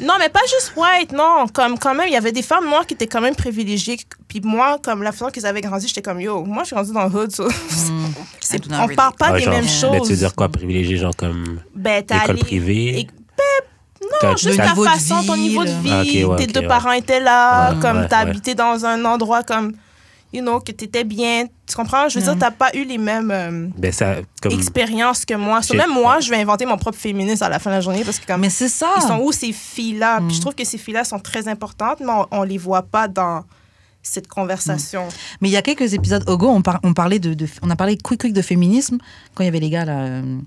Non, 0.00 0.14
mais 0.18 0.28
pas 0.30 0.40
juste 0.50 0.72
white, 0.76 1.12
non. 1.12 1.46
Comme 1.52 1.78
quand 1.78 1.94
même, 1.94 2.08
il 2.08 2.12
y 2.14 2.16
avait 2.16 2.32
des 2.32 2.42
femmes 2.42 2.64
noires 2.66 2.86
qui 2.86 2.94
étaient 2.94 3.06
quand 3.06 3.20
même 3.20 3.36
privilégiées. 3.36 3.98
Puis 4.26 4.40
moi, 4.42 4.78
comme 4.82 5.02
la 5.02 5.12
façon 5.12 5.30
qu'ils 5.30 5.44
avaient 5.46 5.60
grandi, 5.60 5.86
j'étais 5.86 6.00
comme 6.02 6.20
yo. 6.20 6.44
Moi, 6.44 6.62
je 6.62 6.68
suis 6.68 6.74
grandie 6.76 6.92
dans 6.92 7.04
le 7.06 7.14
hood. 7.14 7.30
so- 7.32 7.46
Mm. 7.48 8.12
on 8.80 8.88
parle 8.94 9.14
pas 9.16 9.32
Ouais, 9.32 9.38
des 9.38 9.44
genre, 9.44 9.54
mêmes 9.54 9.64
Mais 9.64 9.70
choses. 9.70 10.02
tu 10.08 10.12
veux 10.14 10.16
dire 10.18 10.34
quoi, 10.34 10.48
privilégié, 10.48 10.96
genre 10.96 11.14
comme 11.16 11.60
Ben, 11.74 12.02
t'es 12.02 12.16
école 12.16 12.30
allé. 12.30 12.40
privée? 12.40 13.00
Et- 13.00 13.06
T'as- 14.20 14.30
Non, 14.30 14.36
juste 14.36 14.58
de 14.58 14.84
façon, 14.84 15.22
ton 15.24 15.36
niveau 15.36 15.64
de 15.64 15.70
vie. 15.70 16.22
Ah, 16.24 16.28
ouais, 16.28 16.36
tes 16.36 16.46
deux 16.46 16.60
ouais. 16.60 16.66
parents 16.66 16.92
étaient 16.92 17.20
là. 17.20 17.74
Comme 17.80 18.06
t'as 18.08 18.18
habité 18.18 18.54
dans 18.54 18.84
un 18.84 19.04
endroit 19.04 19.42
comme, 19.42 19.72
you 20.32 20.40
know, 20.42 20.60
que 20.60 20.72
t'étais 20.72 21.04
bien. 21.04 21.46
Tu 21.66 21.74
comprends? 21.76 22.08
Je 22.08 22.18
veux 22.18 22.24
dire, 22.24 22.34
Mm. 22.36 22.38
t'as 22.38 22.50
pas 22.50 22.70
eu 22.74 22.84
les 22.84 22.98
mêmes 22.98 23.30
euh, 23.30 23.68
Ben, 23.76 23.92
ça, 23.92 24.16
comme. 24.40 24.52
expériences 24.52 25.24
que 25.24 25.34
moi. 25.34 25.62
So, 25.62 25.74
même 25.74 25.90
moi, 25.92 26.20
je 26.20 26.30
vais 26.30 26.36
inventer 26.40 26.66
mon 26.66 26.76
propre 26.78 26.98
féministe 26.98 27.42
à 27.42 27.48
la 27.48 27.58
fin 27.58 27.70
de 27.70 27.76
la 27.76 27.80
journée 27.80 28.04
parce 28.04 28.18
que 28.18 28.26
comme 28.26 28.40
Mais 28.40 28.50
c'est 28.50 28.68
ça. 28.68 28.90
Ils 28.96 29.02
sont 29.02 29.18
où 29.20 29.32
ces 29.32 29.52
filles-là? 29.52 30.18
Puis 30.18 30.26
Mm. 30.26 30.30
je 30.32 30.40
trouve 30.40 30.54
que 30.54 30.64
ces 30.64 30.78
filles-là 30.78 31.04
sont 31.04 31.18
très 31.18 31.48
importantes, 31.48 31.98
mais 32.00 32.12
on, 32.12 32.26
on 32.30 32.42
les 32.42 32.58
voit 32.58 32.82
pas 32.82 33.08
dans 33.08 33.44
cette 34.02 34.26
conversation. 34.26 35.06
Mais 35.40 35.48
il 35.48 35.52
y 35.52 35.56
a 35.56 35.62
quelques 35.62 35.94
épisodes, 35.94 36.24
Ogo, 36.28 36.48
on, 36.48 36.60
par- 36.62 36.80
on 36.82 36.92
parlait 36.92 37.20
de, 37.20 37.34
de- 37.34 37.46
on 37.62 37.70
a 37.70 37.76
parlé 37.76 37.96
quick 37.96 38.20
quick 38.20 38.32
de 38.32 38.42
féminisme 38.42 38.98
quand 39.34 39.44
il 39.44 39.46
y 39.46 39.48
avait 39.48 39.60
les 39.60 39.70
gars 39.70 39.84
là. 39.84 39.98
euh, 40.00 40.38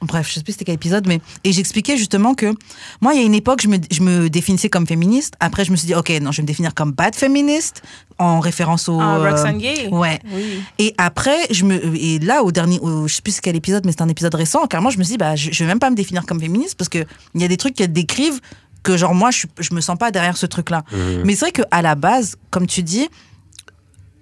bref, 0.00 0.28
je 0.28 0.34
sais 0.34 0.42
plus 0.42 0.52
c'était 0.52 0.64
quel 0.64 0.74
épisode, 0.74 1.06
mais 1.06 1.20
et 1.44 1.52
j'expliquais 1.52 1.96
justement 1.96 2.34
que 2.34 2.52
moi, 3.00 3.14
il 3.14 3.20
y 3.20 3.22
a 3.22 3.26
une 3.26 3.34
époque, 3.34 3.60
je 3.62 3.68
me, 3.68 3.78
je 3.90 4.02
me 4.02 4.28
définissais 4.30 4.68
comme 4.68 4.86
féministe. 4.86 5.34
Après, 5.40 5.64
je 5.64 5.70
me 5.70 5.76
suis 5.76 5.86
dit, 5.86 5.94
ok, 5.94 6.10
non, 6.22 6.30
je 6.32 6.38
vais 6.38 6.42
me 6.42 6.46
définir 6.46 6.74
comme 6.74 6.92
bad 6.92 7.14
féministe 7.14 7.82
en 8.18 8.40
référence 8.40 8.88
au. 8.88 8.98
Ah, 9.00 9.16
euh, 9.18 9.30
Roxane 9.30 9.58
Gay? 9.58 9.88
Ouais. 9.90 10.18
Oui. 10.32 10.62
Et 10.78 10.94
après, 10.98 11.36
je 11.50 11.64
me, 11.64 11.80
et 11.96 12.18
là, 12.18 12.42
au 12.42 12.52
dernier, 12.52 12.78
au- 12.80 13.08
je 13.08 13.14
sais 13.14 13.22
plus 13.22 13.40
quel 13.40 13.56
épisode, 13.56 13.84
mais 13.86 13.92
c'est 13.92 14.02
un 14.02 14.08
épisode 14.08 14.34
récent, 14.34 14.66
carrément, 14.66 14.90
je 14.90 14.98
me 14.98 15.04
suis 15.04 15.12
dit, 15.12 15.18
bah, 15.18 15.36
je, 15.36 15.50
je 15.52 15.64
vais 15.64 15.68
même 15.68 15.78
pas 15.80 15.90
me 15.90 15.96
définir 15.96 16.24
comme 16.26 16.40
féministe 16.40 16.76
parce 16.76 16.88
que 16.88 17.04
il 17.34 17.40
y 17.40 17.44
a 17.44 17.48
des 17.48 17.56
trucs 17.56 17.74
qu'elles 17.74 17.92
décrivent 17.92 18.40
que, 18.82 18.96
genre, 18.96 19.14
moi, 19.14 19.30
je, 19.30 19.46
je 19.60 19.74
me 19.74 19.80
sens 19.80 19.96
pas 19.96 20.10
derrière 20.10 20.36
ce 20.36 20.46
truc-là. 20.46 20.82
Mhm. 20.92 21.22
Mais 21.24 21.34
c'est 21.34 21.46
vrai 21.50 21.52
qu'à 21.52 21.82
la 21.82 21.94
base, 21.94 22.36
comme 22.50 22.66
tu 22.66 22.82
dis, 22.82 23.08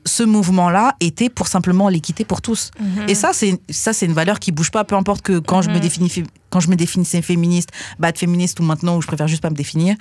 ce 0.06 0.22
mouvement-là 0.22 0.94
était 1.00 1.28
pour 1.28 1.46
simplement 1.48 1.88
l'équité 1.88 2.24
pour 2.24 2.40
tous. 2.42 2.70
Et 3.08 3.14
ça, 3.14 3.32
c'est 3.32 3.60
ça, 3.68 3.92
c'est 3.92 4.06
une 4.06 4.12
valeur 4.14 4.38
qui 4.40 4.50
bouge 4.52 4.70
pas, 4.70 4.84
peu 4.84 4.94
importe 4.94 5.22
que 5.22 5.38
quand 5.38 5.62
je 5.62 5.68
me 5.70 5.74
Mhm. 5.74 5.80
définis, 5.80 6.12
quand 6.50 6.60
je 6.60 6.68
me 6.70 6.76
définissais 6.76 7.22
féministe, 7.22 7.70
bad 7.98 8.16
féministe 8.16 8.60
ou 8.60 8.62
maintenant 8.62 8.96
où 8.96 9.02
je 9.02 9.06
préfère 9.06 9.28
juste 9.28 9.42
pas 9.42 9.50
me 9.50 9.54
définir. 9.56 9.96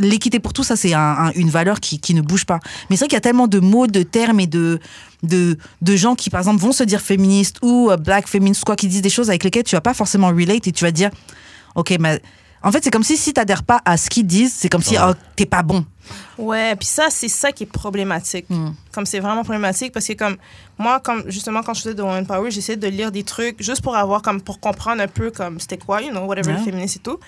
L'équité 0.00 0.38
pour 0.38 0.52
tous, 0.52 0.62
ça 0.62 0.76
c'est 0.76 0.94
un- 0.94 1.00
un- 1.00 1.32
une 1.32 1.50
valeur 1.50 1.80
qui, 1.80 1.98
qui 1.98 2.14
ne 2.14 2.22
bouge 2.22 2.46
pas. 2.46 2.60
Mais 2.88 2.96
c'est 2.96 3.00
vrai 3.00 3.08
qu'il 3.08 3.16
y 3.16 3.18
a 3.18 3.20
tellement 3.20 3.48
de 3.48 3.58
mots, 3.58 3.86
de 3.88 4.02
termes 4.02 4.38
et 4.40 4.46
de, 4.46 4.78
de, 5.24 5.58
de 5.82 5.96
gens 5.96 6.14
qui, 6.14 6.30
par 6.30 6.40
exemple, 6.40 6.60
vont 6.62 6.72
se 6.72 6.84
dire 6.84 7.00
féministes 7.00 7.56
ou 7.62 7.90
euh, 7.90 7.96
black 7.96 8.28
féministes, 8.28 8.64
quoi, 8.64 8.76
qui 8.76 8.86
disent 8.86 9.02
des 9.02 9.10
choses 9.10 9.28
avec 9.28 9.42
lesquelles 9.44 9.64
tu 9.64 9.74
vas 9.74 9.80
pas 9.80 9.92
forcément 9.92 10.28
relate 10.28 10.66
et 10.68 10.72
tu 10.72 10.84
vas 10.84 10.92
dire, 10.92 11.10
ok, 11.74 11.96
mais 12.00 12.22
en 12.62 12.70
fait, 12.72 12.84
c'est 12.84 12.90
comme 12.90 13.02
si 13.02 13.16
si 13.16 13.32
t'adhères 13.32 13.62
pas 13.62 13.80
à 13.84 13.96
ce 13.96 14.10
qu'ils 14.10 14.26
disent, 14.26 14.52
c'est 14.54 14.68
comme 14.68 14.82
si 14.82 14.96
Ouais. 14.98 15.04
oh, 15.10 15.14
t'es 15.36 15.46
pas 15.46 15.62
bon. 15.62 15.84
Ouais, 16.38 16.74
puis 16.76 16.86
ça, 16.88 17.06
c'est 17.10 17.28
ça 17.28 17.52
qui 17.52 17.62
est 17.62 17.66
problématique. 17.66 18.46
Mm. 18.48 18.70
Comme 18.92 19.06
c'est 19.06 19.20
vraiment 19.20 19.42
problématique 19.44 19.92
parce 19.92 20.06
que 20.06 20.14
comme 20.14 20.36
moi, 20.78 20.98
comme 21.00 21.22
justement 21.30 21.62
quand 21.62 21.72
je 21.74 21.82
faisais 21.82 21.94
de 21.94 22.02
Woman 22.02 22.26
Power, 22.26 22.50
j'essayais 22.50 22.76
de 22.76 22.86
lire 22.88 23.12
des 23.12 23.22
trucs 23.22 23.62
juste 23.62 23.80
pour 23.82 23.96
avoir 23.96 24.20
comme 24.22 24.40
pour 24.42 24.58
comprendre 24.60 25.00
un 25.02 25.08
peu 25.08 25.30
comme 25.30 25.60
c'était 25.60 25.78
quoi, 25.78 26.02
you 26.02 26.10
know, 26.10 26.24
whatever 26.24 26.50
Ouais. 26.52 26.58
le 26.58 26.64
féminisme 26.64 26.98
et 26.98 27.02
tout. 27.02 27.18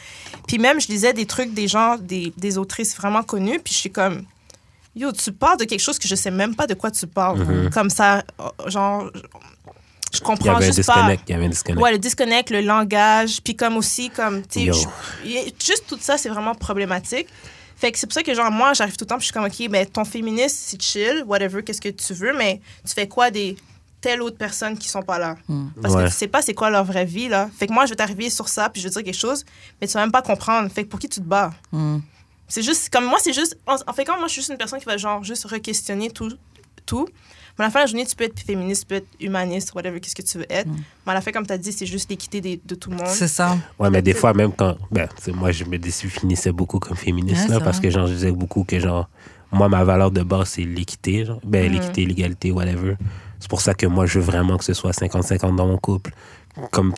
Puis 0.49 0.59
même 0.59 0.81
je 0.81 0.89
lisais 0.89 1.13
des 1.13 1.27
trucs 1.27 1.55
des 1.55 1.69
gens, 1.69 1.97
des, 1.99 2.33
des 2.37 2.59
autrices 2.59 2.97
vraiment 2.97 3.23
connues, 3.23 3.61
puis 3.63 3.73
je 3.73 3.79
suis 3.79 3.93
comme 3.93 4.25
yo, 4.97 5.13
tu 5.13 5.33
parles 5.33 5.59
de 5.59 5.65
quelque 5.65 5.81
chose 5.81 5.99
que 5.99 6.09
je 6.09 6.15
sais 6.15 6.31
même 6.31 6.55
pas 6.57 6.67
de 6.67 6.75
quoi 6.75 6.91
tu 6.91 7.07
parles. 7.07 7.39
Mhm. 7.45 7.71
Comme 7.71 7.89
ça, 7.91 8.25
euh, 8.41 8.69
genre, 8.71 9.11
je 10.13 10.19
Il 10.19 10.21
y 10.21 10.25
comprends 10.25 10.57
avait 10.57 10.65
un 10.69 10.73
juste 10.73 10.87
pas. 10.87 10.95
disconnect. 10.95 11.23
Il 11.29 11.33
y 11.33 11.35
avait 11.35 11.47
un 11.47 11.49
disconnect. 11.49 11.83
Ouais, 11.83 11.93
le 11.93 11.99
disconnect, 11.99 12.51
le 12.51 12.61
langage, 12.61 13.41
puis 13.43 13.57
comme 13.57 13.77
aussi, 13.77 14.11
comme, 14.11 14.47
tu 14.47 14.61
juste 14.65 15.85
tout 15.89 15.99
ça, 16.01 16.19
c'est 16.19 16.29
vraiment 16.29 16.55
problématique. 16.55 17.27
Fait 17.77 17.91
que 17.91 17.99
c'est 17.99 18.07
pour 18.07 18.15
ça 18.15 18.23
que, 18.23 18.33
genre, 18.33 18.51
moi, 18.53 18.75
j'arrive 18.75 18.97
tout 18.97 19.05
le 19.05 19.09
temps, 19.09 19.17
puis 19.17 19.23
je 19.23 19.33
suis 19.33 19.33
comme, 19.33 19.45
OK, 19.45 19.69
ben, 19.71 19.85
ton 19.87 20.05
féministe, 20.05 20.57
c'est 20.67 20.81
chill, 20.81 21.25
whatever, 21.27 21.65
qu'est-ce 21.65 21.81
que 21.81 21.89
tu 21.89 22.15
veux, 22.15 22.33
mais 22.37 22.61
tu 22.87 22.93
fais 22.95 23.09
quoi 23.09 23.31
des 23.31 23.57
telle 24.01 24.21
autre 24.23 24.37
personne 24.37 24.77
qui 24.79 24.89
sont 24.89 25.03
pas 25.03 25.19
là? 25.19 25.37
Hmm. 25.49 25.69
Parce 25.81 25.95
Ouais. 25.95 26.05
que 26.05 26.09
tu 26.09 26.15
sais 26.15 26.27
pas 26.29 26.43
c'est 26.43 26.55
quoi 26.55 26.71
leur 26.71 26.85
vraie 26.85 27.05
vie, 27.05 27.29
là. 27.29 27.49
Fait 27.57 27.67
que 27.69 27.73
moi, 27.73 27.85
je 27.87 27.91
vais 27.91 27.97
t'arriver 27.97 28.31
sur 28.31 28.49
ça, 28.49 28.69
puis 28.69 28.81
je 28.83 28.89
vais 28.89 28.93
dire 28.93 29.03
quelque 29.05 29.19
chose, 29.19 29.45
mais 29.81 29.87
tu 29.87 29.95
vas 29.95 30.01
même 30.01 30.13
pas 30.13 30.23
comprendre. 30.23 30.69
Fait 30.71 30.85
que 30.85 30.89
pour 30.89 30.99
qui 31.01 31.09
tu 31.09 31.21
te 31.21 31.25
bats? 31.27 31.53
Hmm. 31.73 31.99
C'est 32.49 32.63
juste, 32.63 32.91
comme 32.91 33.05
moi, 33.07 33.19
c'est 33.23 33.33
juste, 33.33 33.57
en, 33.67 33.77
en 33.87 33.93
fait, 33.93 34.05
quand 34.05 34.19
moi, 34.19 34.27
je 34.29 34.33
suis 34.33 34.41
juste 34.43 34.51
une 34.51 34.59
personne 34.59 34.79
qui 34.79 34.85
va, 34.85 34.97
genre, 34.97 35.25
juste 35.25 35.45
re-questionner 35.47 36.11
tout, 36.11 36.31
tout. 36.85 37.09
Mais 37.59 37.65
à 37.65 37.69
la 37.69 37.71
fin 37.71 37.81
de 37.81 37.85
la 37.85 37.87
journée, 37.87 38.07
tu 38.07 38.17
peux 38.17 38.25
être 38.25 38.39
féministe, 38.41 38.83
tu 38.83 38.87
peux 38.89 38.95
être 38.97 39.09
humaniste, 39.21 39.75
whatever, 39.75 40.01
qu'est-ce 40.01 40.15
que 40.15 40.23
tu 40.23 40.39
veux 40.39 40.47
être. 40.51 40.69
Mais 41.07 41.13
à 41.13 41.15
la 41.15 41.21
fin, 41.21 41.33
comme 41.33 41.47
tu 41.47 41.53
as 41.53 41.59
dit, 41.59 41.73
c'est 41.73 41.87
juste 41.87 42.09
l'équité 42.11 42.41
de 42.65 42.75
tout 42.75 42.91
le 42.91 42.97
monde. 42.97 43.07
C'est 43.09 43.29
ça. 43.29 43.59
Ouais, 43.79 43.91
mais 43.91 44.01
des 44.03 44.15
fois, 44.15 44.33
même 44.33 44.53
quand. 44.53 44.77
Ben, 44.91 45.09
tu 45.17 45.25
sais, 45.25 45.33
moi, 45.33 45.53
je 45.53 45.65
me 45.65 45.79
définissais 45.79 46.53
beaucoup 46.53 46.79
comme 46.79 46.97
féministe, 46.97 47.49
Ouais, 47.49 47.55
là, 47.55 47.61
parce 47.61 47.79
que, 47.81 47.91
genre, 47.91 48.07
je 48.07 48.15
disais 48.15 48.33
beaucoup 48.33 48.65
que, 48.65 48.79
genre, 48.81 49.09
moi, 49.51 49.69
ma 49.69 49.85
valeur 49.85 50.11
de 50.11 50.23
base, 50.23 50.49
c'est 50.51 50.63
l'équité, 50.65 51.25
genre. 51.27 51.41
Ben, 51.45 51.67
Mhm. 51.67 51.73
l'équité, 51.73 52.07
l'égalité, 52.07 52.51
whatever. 52.51 52.97
C'est 53.39 53.49
pour 53.51 53.61
ça 53.61 53.75
que 53.75 53.87
moi, 53.87 54.07
je 54.07 54.19
veux 54.19 54.25
vraiment 54.25 54.57
que 54.57 54.65
ce 54.65 54.73
soit 54.73 54.93
50-50 54.93 55.57
dans 55.57 55.67
mon 55.67 55.77
couple. 55.79 56.13
Comme 56.71 56.95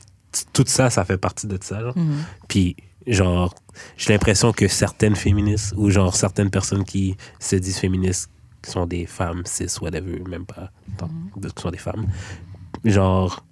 tout 0.53 0.65
ça, 0.67 0.91
ça 0.91 1.05
fait 1.05 1.17
partie 1.19 1.47
de 1.47 1.59
ça, 1.61 1.81
genre. 1.81 1.97
Mhm. 1.99 2.23
Puis, 2.49 2.77
genre, 3.07 3.55
j'ai 3.97 4.13
l'impression 4.13 4.53
que 4.53 4.69
certaines 4.69 5.17
féministes 5.17 5.75
ou, 5.77 5.91
genre, 5.91 6.15
certaines 6.15 6.51
personnes 6.51 6.85
qui 6.85 7.17
se 7.41 7.57
disent 7.57 7.79
féministes, 7.79 8.31
qui 8.65 8.71
sont 8.71 8.87
des 8.87 9.07
femmes, 9.07 9.43
cis, 9.45 9.67
whatever, 9.81 10.21
même 10.29 10.47
pas, 10.47 10.71
tant, 10.99 11.09
Mhm. 11.09 11.51
qui 11.53 11.63
sont 11.63 11.71
des 11.71 11.79
femmes, 11.79 12.07
genre, 12.85 13.45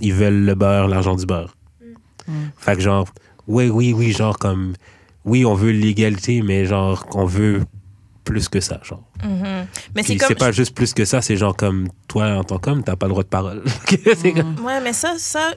ils 0.00 0.12
veulent 0.14 0.44
le 0.44 0.54
beurre, 0.54 0.88
l'argent 0.88 1.14
du 1.16 1.26
beurre. 1.26 1.54
Fait 2.56 2.76
que 2.76 2.80
genre, 2.82 3.06
oui, 3.48 3.68
oui, 3.68 3.92
oui, 3.92 4.12
genre 4.12 4.38
comme, 4.38 4.74
oui, 5.24 5.44
on 5.44 5.54
veut 5.54 5.72
l'égalité, 5.72 6.42
mais 6.42 6.64
genre, 6.66 7.04
on 7.14 7.24
veut 7.24 7.64
plus 8.24 8.48
que 8.48 8.60
ça, 8.60 8.78
genre. 8.84 9.02
Mhm. 9.24 9.66
Mais 9.96 10.04
c'est 10.04 10.16
comme. 10.16 10.28
c'est 10.28 10.34
pas 10.36 10.52
juste 10.52 10.76
plus 10.76 10.94
que 10.94 11.04
ça, 11.04 11.20
c'est 11.20 11.36
genre 11.36 11.56
comme, 11.56 11.88
toi, 12.06 12.36
en 12.36 12.44
tant 12.44 12.58
qu'homme, 12.58 12.84
t'as 12.84 12.94
pas 12.94 13.06
le 13.06 13.10
droit 13.10 13.24
de 13.24 13.28
parole. 13.28 13.62
C'est 14.16 14.32
comme- 14.32 14.64
Ouais, 14.64 14.80
mais 14.80 14.92
ça, 14.92 15.14
ça, 15.18 15.50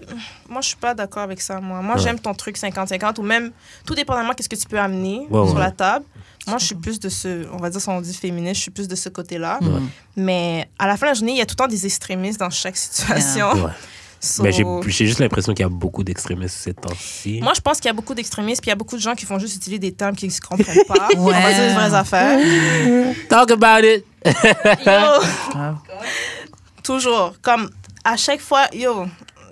moi, 0.49 0.61
je 0.61 0.69
suis 0.69 0.77
pas 0.77 0.95
d'accord 0.95 1.21
avec 1.21 1.39
ça, 1.41 1.61
moi. 1.61 1.81
Moi, 1.83 1.95
Ouais. 1.95 2.01
j'aime 2.01 2.17
ton 2.19 2.33
truc 2.33 2.57
50-50 2.57 3.19
ou 3.19 3.23
même, 3.23 3.51
tout 3.85 3.93
dépendamment 3.93 4.33
qu'est-ce 4.33 4.49
que 4.49 4.55
tu 4.55 4.65
peux 4.67 4.79
amener 4.79 5.27
Ouais, 5.29 5.45
sur 5.45 5.53
ouais. 5.55 5.59
la 5.61 5.69
table. 5.71 6.05
Moi, 6.47 6.57
je 6.59 6.65
suis 6.65 6.75
plus 6.75 6.99
de 6.99 7.09
ce, 7.09 7.45
on 7.51 7.57
va 7.57 7.69
dire, 7.69 7.81
si 7.81 7.89
on 7.89 8.01
dit 8.01 8.13
féministe, 8.13 8.55
je 8.57 8.61
suis 8.61 8.71
plus 8.71 8.87
de 8.87 8.95
ce 8.95 9.09
côté-là. 9.09 9.59
Ouais. 9.61 9.81
Mais 10.15 10.69
à 10.77 10.87
la 10.87 10.95
fin 10.97 11.07
de 11.07 11.11
la 11.11 11.13
journée, 11.15 11.31
il 11.33 11.37
y 11.37 11.41
a 11.41 11.45
tout 11.45 11.53
le 11.57 11.63
temps 11.63 11.67
des 11.67 11.85
extrémistes 11.85 12.39
dans 12.39 12.49
chaque 12.49 12.77
situation. 12.77 13.51
Ouais. 13.53 13.71
So, 14.19 14.41
Mais 14.43 14.51
j'ai 14.51 15.05
juste 15.05 15.19
l'impression 15.19 15.53
qu'il 15.53 15.61
y 15.63 15.65
a 15.65 15.69
beaucoup 15.69 16.03
d'extrémistes 16.03 16.55
ces 16.57 16.73
temps-ci. 16.73 17.41
Moi, 17.43 17.53
je 17.55 17.61
pense 17.61 17.77
qu'il 17.77 17.85
y 17.85 17.89
a 17.89 17.93
beaucoup 17.93 18.15
d'extrémistes, 18.15 18.61
puis 18.61 18.69
il 18.69 18.71
y 18.71 18.73
a 18.73 18.75
beaucoup 18.75 18.95
de 18.95 19.01
gens 19.01 19.13
qui 19.13 19.25
font 19.25 19.37
juste 19.37 19.55
utiliser 19.57 19.77
des 19.79 19.91
termes 19.91 20.15
qu'ils 20.15 20.29
ne 20.31 20.47
comprennent 20.47 20.83
pas. 20.87 21.09
On 21.17 21.25
va 21.29 21.37
Ouais. 21.37 21.53
dire 21.53 21.67
les 21.67 21.73
vraies 21.73 21.93
affaires. 21.93 22.39
Talk 23.29 23.51
about 23.51 23.85
it! 23.85 24.03
Yo, 24.85 25.73
toujours. 26.83 27.33
Comme 27.41 27.69
à 28.03 28.17
chaque 28.17 28.41
fois, 28.41 28.65
yo, 28.73 29.05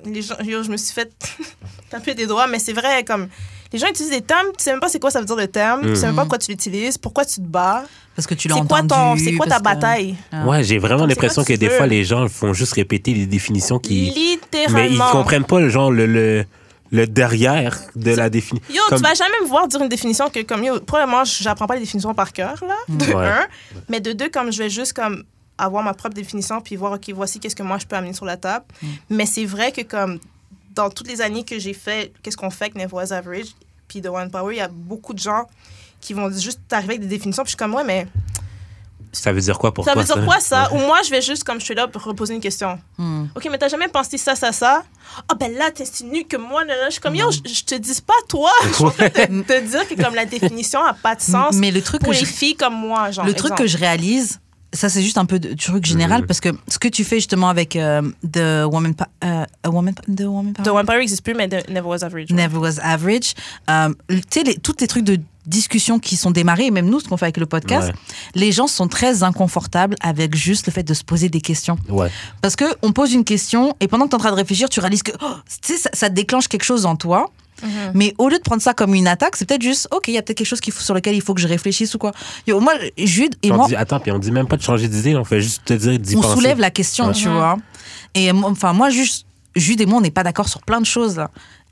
les 0.06 0.22
gens, 0.22 0.36
yo 0.44 0.64
je 0.64 0.70
me 0.70 0.78
suis 0.78 0.94
fait 0.94 1.12
taper 1.89 2.16
des 2.16 2.26
doigts, 2.28 2.48
mais 2.48 2.60
c'est 2.60 2.74
vrai, 2.74 3.04
comme 3.04 3.28
les 3.74 3.80
gens 3.80 3.88
utilisent 3.88 4.11
des 4.11 4.21
termes, 4.21 4.47
tu 4.57 4.63
sais 4.63 4.71
même 4.71 4.80
pas 4.80 4.88
c'est 4.89 4.99
quoi 4.99 5.11
ça 5.11 5.19
veut 5.19 5.26
dire 5.26 5.36
le 5.36 5.47
terme, 5.47 5.82
tu 5.82 5.95
sais 5.95 6.05
même 6.05 6.15
pas 6.15 6.21
pourquoi 6.21 6.38
tu 6.38 6.51
l'utilises, 6.51 6.97
pourquoi 6.97 7.26
tu 7.26 7.36
te 7.36 7.45
bats, 7.45 7.84
Parce 8.15 8.28
que 8.28 8.36
tu 8.36 8.47
l'as 8.47 8.55
c'est 8.55 8.67
quoi, 8.67 8.80
entendu. 8.80 9.19
ton, 9.19 9.26
c'est 9.26 9.34
quoi 9.34 9.47
ta 9.47 9.59
bataille? 9.59 10.15
Ah. 10.32 10.45
Ouais, 10.45 10.63
j'ai 10.63 10.78
vraiment 10.78 11.01
Comme 11.01 11.09
l'impression 11.09 11.43
que 11.43 11.53
des 11.53 11.67
veux? 11.67 11.76
fois, 11.76 11.88
les 11.88 12.03
gens 12.05 12.28
font 12.30 12.53
juste 12.53 12.74
répéter 12.74 13.13
les 13.13 13.26
définitions 13.26 13.80
qui. 13.80 14.11
Littéralement. 14.11 14.78
Mais 14.78 14.89
ils 14.91 15.11
comprennent 15.11 15.45
pas, 15.45 15.59
le 15.59 15.69
genre, 15.69 15.91
le, 15.91 16.05
le, 16.05 16.45
le 16.91 17.07
derrière 17.07 17.80
de 17.95 18.11
la 18.15 18.30
définition. 18.30 18.67
Yo, 18.74 18.82
tu 18.95 19.01
vas 19.01 19.15
jamais 19.15 19.41
me 19.41 19.47
voir 19.47 19.67
dire 19.67 19.82
une 19.82 19.89
définition 19.89 20.30
que 20.30 20.41
comme 20.43 20.63
yo, 20.63 20.80
probablement 20.80 21.24
j'apprends 21.26 21.65
pas 21.65 21.74
les 21.74 21.82
définitions 21.82 22.13
par 22.13 22.32
cœur 22.34 22.63
là, 22.67 22.76
de 22.88 23.05
Ouais. 23.13 23.26
un, 23.28 23.47
mais 23.89 23.99
de 23.99 24.13
deux 24.13 24.30
comme 24.30 24.51
je 24.51 24.59
vais 24.59 24.69
juste 24.69 24.93
comme 24.93 25.24
avoir 25.57 25.84
ma 25.84 25.93
propre 25.93 26.15
définition 26.15 26.61
puis 26.61 26.76
voir 26.76 26.93
ok 26.93 27.11
voici 27.15 27.39
qu'est-ce 27.39 27.55
que 27.55 27.63
moi 27.63 27.78
je 27.80 27.86
peux 27.88 27.95
amener 27.95 28.13
sur 28.13 28.26
la 28.26 28.38
table. 28.38 28.65
Mais 29.09 29.26
c'est 29.26 29.45
vrai 29.45 29.71
que 29.71 29.82
comme 29.82 30.19
dans 30.76 30.89
toutes 30.89 31.07
les 31.07 31.21
années 31.21 31.43
que 31.43 31.57
j'ai 31.59 31.74
fait 31.74 32.11
qu'est-ce 32.21 32.38
qu'on 32.38 32.49
fait 32.49 32.65
avec 32.65 32.76
Nevo's 32.76 33.11
Average 33.11 33.47
puis 33.88 34.01
The 34.01 34.07
One 34.07 34.32
Power, 34.32 34.53
il 34.53 34.57
y 34.57 34.61
a 34.61 34.67
beaucoup 34.67 35.13
de 35.13 35.19
gens 35.19 35.47
qui 36.01 36.13
vont 36.13 36.30
juste 36.32 36.59
arriver 36.71 36.93
avec 36.95 37.01
des 37.01 37.07
définitions 37.15 37.43
puis 37.43 37.49
je 37.51 37.55
suis 37.55 37.57
comme 37.57 37.76
ouais 37.76 37.84
mais 37.84 38.07
Ça 39.11 39.32
veut 39.32 39.41
dire 39.41 39.59
quoi 39.59 39.74
pour 39.74 39.86
ça 39.86 39.93
toi 39.93 40.01
veut 40.01 40.13
dire 40.13 40.26
quoi 40.26 40.39
ça? 40.39 40.71
Ouais. 40.74 40.82
Ou 40.82 40.86
moi 40.88 40.99
je 41.05 41.09
vais 41.11 41.21
juste 41.21 41.43
comme 41.43 41.59
je 41.59 41.65
suis 41.65 41.76
là 41.76 41.88
pour 41.88 42.01
reposer 42.03 42.34
une 42.34 42.41
question. 42.41 42.80
Hmm. 42.97 43.26
Ok, 43.36 43.47
mais 43.51 43.57
t'as 43.57 43.67
jamais 43.69 43.88
pensé 43.88 44.17
ça, 44.17 44.36
ça, 44.36 44.51
ça? 44.51 44.84
Ah, 45.30 45.36
ben 45.36 45.53
là, 45.53 45.69
t'insinues 45.69 46.26
que 46.26 46.38
moi, 46.38 46.63
là, 46.65 46.76
là, 46.76 46.86
je 46.88 46.93
suis 46.93 47.01
comme, 47.01 47.13
yo, 47.13 47.30
je, 47.30 47.38
je 47.53 47.63
te 47.63 47.76
dis 47.76 48.01
pas 48.01 48.13
toi. 48.28 48.49
Je 48.63 48.84
de 49.28 49.41
te 49.43 49.59
dire 49.61 49.88
que 49.88 50.01
comme 50.01 50.15
la 50.15 50.26
définition 50.26 50.84
a 50.84 50.93
pas 50.93 51.13
de 51.15 51.21
sens 51.34 51.53
Mais 51.55 51.69
le 51.69 51.84
truc 51.84 52.01
pour 52.01 52.13
que 52.13 52.17
les 52.17 52.26
je- 52.26 52.32
filles 52.32 52.55
comme 52.55 52.74
moi, 52.74 53.11
genre. 53.11 53.24
le 53.26 53.34
truc 53.36 53.53
que 53.53 53.67
je 53.67 53.78
réalise, 53.78 54.39
ça 54.74 54.89
c'est 54.89 55.01
juste 55.01 55.17
un 55.17 55.26
peu 55.26 55.39
de, 55.39 55.49
du 55.49 55.63
truc 55.65 55.86
général 55.86 56.26
parce 56.26 56.39
que 56.39 56.49
ce 56.67 56.80
que 56.80 56.88
tu 56.88 57.03
fais 57.03 57.17
justement 57.17 57.49
avec 57.49 57.76
euh, 57.76 58.01
The 58.32 58.65
Woman, 58.71 58.93
euh, 59.24 59.45
a 59.63 59.69
woman, 59.69 59.93
The 59.95 60.21
Woman 60.21 60.53
Power? 60.53 60.65
The 60.65 60.69
One 60.69 60.86
Power 60.86 60.99
n'existe 60.99 61.24
plus, 61.24 61.34
mais 61.36 61.47
the 61.47 61.69
Never 61.69 61.88
Was 61.88 62.03
Average. 62.03 62.30
Never 62.32 62.57
was 62.57 62.80
average. 62.82 63.34
Euh, 63.69 63.93
tu 64.09 64.41
sais, 64.43 64.55
tous 64.61 64.76
les 64.82 64.88
trucs 64.88 65.03
de 65.05 65.19
discussion 65.45 65.99
qui 65.99 66.15
sont 66.15 66.32
démarrés, 66.32 66.67
et 66.67 66.71
même 66.71 66.89
nous, 66.89 66.99
ce 67.01 67.07
qu'on 67.07 67.17
fait 67.17 67.26
avec 67.26 67.38
le 67.38 67.45
podcast, 67.45 67.89
Ouais. 67.89 67.93
les 68.36 68.51
gens 68.51 68.67
sont 68.67 68.88
très 68.88 69.24
inconfortables 69.24 69.95
avec 70.01 70.36
juste 70.36 70.67
le 70.67 70.71
fait 70.71 70.84
de 70.84 70.93
se 70.93 71.03
poser 71.03 71.28
des 71.30 71.41
questions. 71.41 71.78
Ouais. 71.89 72.09
Parce 72.41 72.55
que 72.55 72.65
on 72.82 72.93
pose 72.93 73.13
une 73.13 73.26
question 73.26 73.76
et 73.80 73.88
pendant 73.88 74.05
que 74.05 74.11
tu 74.11 74.15
es 74.15 74.19
en 74.19 74.19
train 74.19 74.32
de 74.32 74.38
réfléchir, 74.38 74.69
tu 74.69 74.80
réalises 74.80 75.03
que 75.03 75.11
oh, 75.21 75.34
ça, 75.47 75.89
ça 75.93 76.09
déclenche 76.09 76.47
quelque 76.47 76.63
chose 76.63 76.86
en 76.86 76.95
toi. 76.95 77.30
Mhm. 77.64 77.91
Mais 77.93 78.14
au 78.18 78.30
lieu 78.30 78.38
de 78.38 78.43
prendre 78.43 78.61
ça 78.61 78.74
comme 78.74 78.93
une 78.93 79.07
attaque, 79.07 79.36
c'est 79.36 79.45
peut-être 79.45 79.61
juste, 79.61 79.88
ok, 79.91 80.07
il 80.09 80.14
y 80.14 80.18
a 80.18 80.22
peut-être 80.22 80.38
quelque 80.38 80.47
chose 80.47 80.61
qu'il 80.61 80.74
faut, 80.74 80.82
sur 80.82 80.93
lequel 80.93 81.16
il 81.16 81.22
faut 81.22 81.34
que 81.34 81.41
je 81.41 81.47
réfléchisse 81.47 81.93
ou 81.95 81.97
quoi. 81.97 82.11
Yo, 82.47 82.59
moi, 82.59 82.74
Jude 82.97 83.36
et 83.43 83.51
on 83.51 83.55
moi, 83.57 83.68
dit, 83.68 83.76
attends, 83.76 83.99
puis 83.99 84.11
on 84.11 84.20
dit 84.20 84.32
même 84.32 84.47
pas 84.47 84.57
de 84.57 84.61
changer 84.64 84.88
d'idée, 84.88 85.16
on 85.16 85.24
fait 85.24 85.41
juste 85.41 85.64
te 85.66 85.74
dire 85.74 85.97
d'y 85.99 86.16
on 86.16 86.22
penser. 86.22 86.36
soulève 86.36 86.59
la 86.59 86.72
question, 86.72 87.07
Ouais. 87.07 87.14
tu 87.14 87.30
vois. 87.30 87.57
Et 88.16 88.32
moi, 88.32 88.49
enfin, 88.51 88.74
moi, 88.74 88.89
juste, 88.89 89.26
Jude 89.55 89.82
et 89.82 89.86
moi, 89.86 89.97
on 89.99 90.01
n'est 90.01 90.11
pas 90.11 90.24
d'accord 90.24 90.49
sur 90.49 90.61
plein 90.61 90.82
de 90.82 90.86
choses. 90.86 91.16
là. 91.18 91.30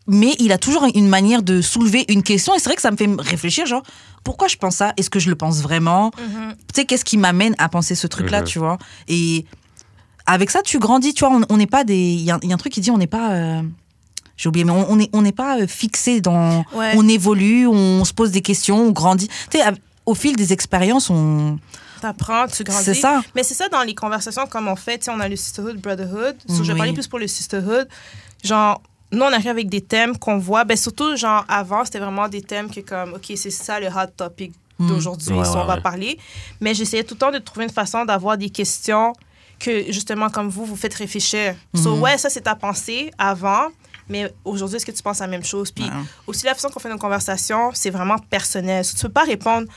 Mais 0.07 0.33
il 0.39 0.51
a 0.51 0.57
toujours 0.57 0.85
une 0.95 1.07
manière 1.07 1.43
de 1.43 1.61
soulever 1.61 2.05
une 2.09 2.23
question. 2.23 2.55
Et 2.55 2.59
c'est 2.59 2.65
vrai 2.69 2.75
que 2.75 2.81
ça 2.81 2.89
me 2.91 2.97
fait 2.97 3.07
réfléchir, 3.19 3.65
genre, 3.67 3.83
pourquoi 4.23 4.47
je 4.47 4.55
pense 4.57 4.77
ça? 4.77 4.93
Est-ce 4.97 5.09
que 5.11 5.19
je 5.19 5.29
le 5.29 5.35
pense 5.35 5.61
vraiment? 5.61 6.11
Mhm. 6.19 6.53
Tu 6.53 6.57
sais, 6.81 6.85
qu'est-ce 6.85 7.05
qui 7.05 7.17
m'amène 7.17 7.53
à 7.59 7.69
penser 7.69 7.93
ce 7.95 8.07
truc-là, 8.07 8.39
Mhm. 8.41 8.47
tu 8.47 8.59
vois? 8.59 8.77
Et 9.07 9.45
avec 10.25 10.49
ça, 10.49 10.61
tu 10.63 10.79
grandis, 10.79 11.13
tu 11.13 11.23
vois. 11.25 11.35
On- 11.35 11.53
On 11.53 11.57
n'est 11.57 11.67
pas 11.67 11.83
des. 11.83 11.95
Il 11.95 12.21
y, 12.21 12.31
a 12.31 12.39
il 12.41 12.49
y 12.49 12.51
a 12.51 12.55
un 12.55 12.57
truc 12.57 12.73
qui 12.73 12.81
dit, 12.81 12.89
on 12.91 12.97
n'est 12.97 13.07
pas. 13.07 13.31
euh, 13.31 13.61
J'ai 14.38 14.49
oublié, 14.49 14.65
mais 14.65 14.71
on 14.71 14.95
n'est 14.95 15.09
on 15.13 15.21
n'est 15.21 15.32
pas 15.32 15.59
euh, 15.59 15.67
fixé 15.67 16.21
dans. 16.21 16.63
Ouais. 16.73 16.93
On 16.95 17.07
évolue, 17.07 17.67
on 17.67 18.03
se 18.05 18.13
pose 18.13 18.32
des 18.32 18.41
questions, 18.41 18.77
on 18.88 18.91
grandit. 18.91 19.27
Tu 19.49 19.59
sais, 19.59 19.63
au 20.05 20.15
fil 20.15 20.36
des 20.36 20.51
expériences, 20.53 21.09
on. 21.09 21.59
T'apprends, 22.01 22.47
tu 22.47 22.63
grandis. 22.63 22.84
C'est 22.84 22.93
ça. 22.95 23.21
Mais 23.36 23.43
c'est 23.43 23.53
ça 23.53 23.69
dans 23.69 23.84
les 23.84 23.93
conversations 23.93 24.47
comme 24.47 24.67
on 24.67 24.75
fait. 24.75 24.97
Tu 24.97 25.05
sais, 25.05 25.11
on 25.11 25.19
a 25.19 25.27
le 25.29 25.36
sisterhood, 25.36 25.77
brotherhood. 25.79 26.36
So, 26.47 26.55
Je 26.55 26.63
vais 26.63 26.71
Oui. 26.73 26.77
parler 26.77 26.93
plus 26.93 27.07
pour 27.07 27.19
le 27.19 27.27
sisterhood. 27.27 27.88
Genre, 28.43 28.82
nous, 29.11 29.21
on 29.21 29.32
arrive 29.32 29.49
avec 29.49 29.69
des 29.69 29.82
thèmes 29.82 30.17
qu'on 30.17 30.39
voit. 30.39 30.63
Ben, 30.63 30.75
surtout, 30.75 31.15
genre, 31.15 31.45
avant, 31.47 31.86
c'était 31.86 31.99
vraiment 31.99 32.27
des 32.27 32.41
thèmes 32.41 32.71
que, 32.71 32.79
comme, 32.79 33.13
OK, 33.13 33.32
c'est 33.36 33.51
ça 33.51 33.79
le 33.79 33.88
hot 33.88 34.07
topic 34.17 34.53
d'aujourd'hui, 34.79 35.34
Ouais, 35.34 35.45
si 35.45 35.51
on 35.51 35.65
va 35.65 35.75
ouais. 35.75 35.82
parler. 35.82 36.17
Mais 36.59 36.73
j'essayais 36.73 37.03
tout 37.03 37.13
le 37.13 37.19
temps 37.19 37.29
de 37.32 37.38
trouver 37.38 37.65
une 37.65 37.71
façon 37.71 38.03
d'avoir 38.03 38.36
des 38.36 38.49
questions 38.49 39.13
que, 39.59 39.91
justement, 39.91 40.29
comme 40.32 40.49
vous, 40.49 40.65
vous 40.65 40.75
faites 40.75 40.95
réfléchir. 40.95 41.53
So, 41.75 41.95
Mhm. 41.97 42.01
ouais, 42.01 42.17
ça, 42.17 42.32
c'est 42.32 42.41
ta 42.41 42.55
pensée 42.55 43.11
avant. 43.19 43.67
Mais 44.12 44.32
aujourd'hui, 44.45 44.76
est-ce 44.78 44.86
que 44.86 44.91
tu 44.91 45.01
penses 45.01 45.20
la 45.20 45.28
même 45.28 45.43
chose? 45.43 45.72
Puis 45.72 45.86
aussi, 46.28 46.45
la 46.45 46.53
façon 46.53 46.70
qu'on 46.70 46.80
fait 46.80 46.89
nos 46.89 46.97
conversations, 46.97 47.72
c'est 47.74 47.89
vraiment 47.89 48.18
personnel. 48.20 48.84
So, 48.86 48.95
tu 48.97 49.01
peux 49.03 49.09
pas 49.14 49.24
répondre, 49.24 49.68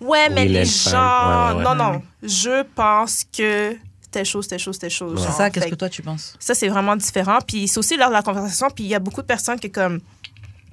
ouais, 0.00 0.28
mais 0.30 0.42
Oui, 0.42 0.48
les 0.48 0.64
gens. 0.64 0.90
femmes. 0.90 1.56
Ouais, 1.58 1.62
ouais, 1.64 1.68
ouais. 1.70 1.74
Non, 1.76 1.92
non. 1.92 2.02
Je 2.22 2.62
pense 2.74 3.24
que 3.32 3.76
telle 4.10 4.26
chose, 4.26 4.46
telle 4.48 4.58
chose, 4.58 4.78
telle 4.78 4.90
chose. 4.90 5.22
C'est 5.24 5.32
ça, 5.32 5.48
qu'est-ce 5.48 5.68
que 5.68 5.74
toi, 5.76 5.88
tu 5.88 6.02
penses? 6.02 6.34
Ça, 6.38 6.54
c'est 6.54 6.68
vraiment 6.68 6.96
différent. 6.96 7.38
Puis 7.46 7.68
c'est 7.68 7.78
aussi 7.78 7.96
lors 7.96 8.08
de 8.08 8.14
la 8.14 8.22
conversation. 8.22 8.68
Puis 8.74 8.84
il 8.84 8.90
y 8.90 8.94
a 8.94 8.98
beaucoup 8.98 9.22
de 9.22 9.26
personnes 9.26 9.58
qui, 9.60 9.70
comme, 9.70 10.00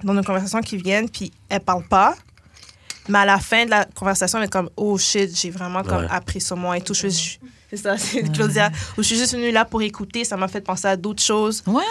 dans 0.04 0.14
nos 0.14 0.22
conversations 0.24 0.60
qui 0.60 0.76
viennent, 0.76 1.08
puis 1.08 1.32
elles 1.48 1.60
parlent 1.60 1.86
pas. 1.88 2.14
Mais 3.08 3.18
à 3.18 3.24
la 3.24 3.38
fin 3.38 3.64
de 3.64 3.70
la 3.70 3.84
conversation, 3.84 4.38
elle 4.38 4.44
est 4.44 4.52
comme, 4.52 4.70
oh 4.76 4.96
shit, 4.98 5.36
j'ai 5.36 5.50
vraiment 5.50 5.82
comme 5.82 6.02
Ouais. 6.04 6.10
appris 6.10 6.40
sur 6.40 6.56
moi 6.56 6.76
et 6.76 6.80
tout. 6.82 6.94
Je 6.94 7.08
suis- 7.08 7.38
C'est 7.74 7.78
ça, 7.78 7.96
c'est 7.96 8.22
Claudia. 8.30 8.70
Où 8.98 9.02
je 9.02 9.06
suis 9.06 9.16
juste 9.16 9.32
venue 9.32 9.50
là 9.50 9.64
pour 9.64 9.80
écouter, 9.80 10.24
ça 10.24 10.36
m'a 10.36 10.46
fait 10.46 10.60
penser 10.60 10.88
à 10.88 10.94
d'autres 10.96 11.22
choses. 11.22 11.62
Ouais. 11.66 11.82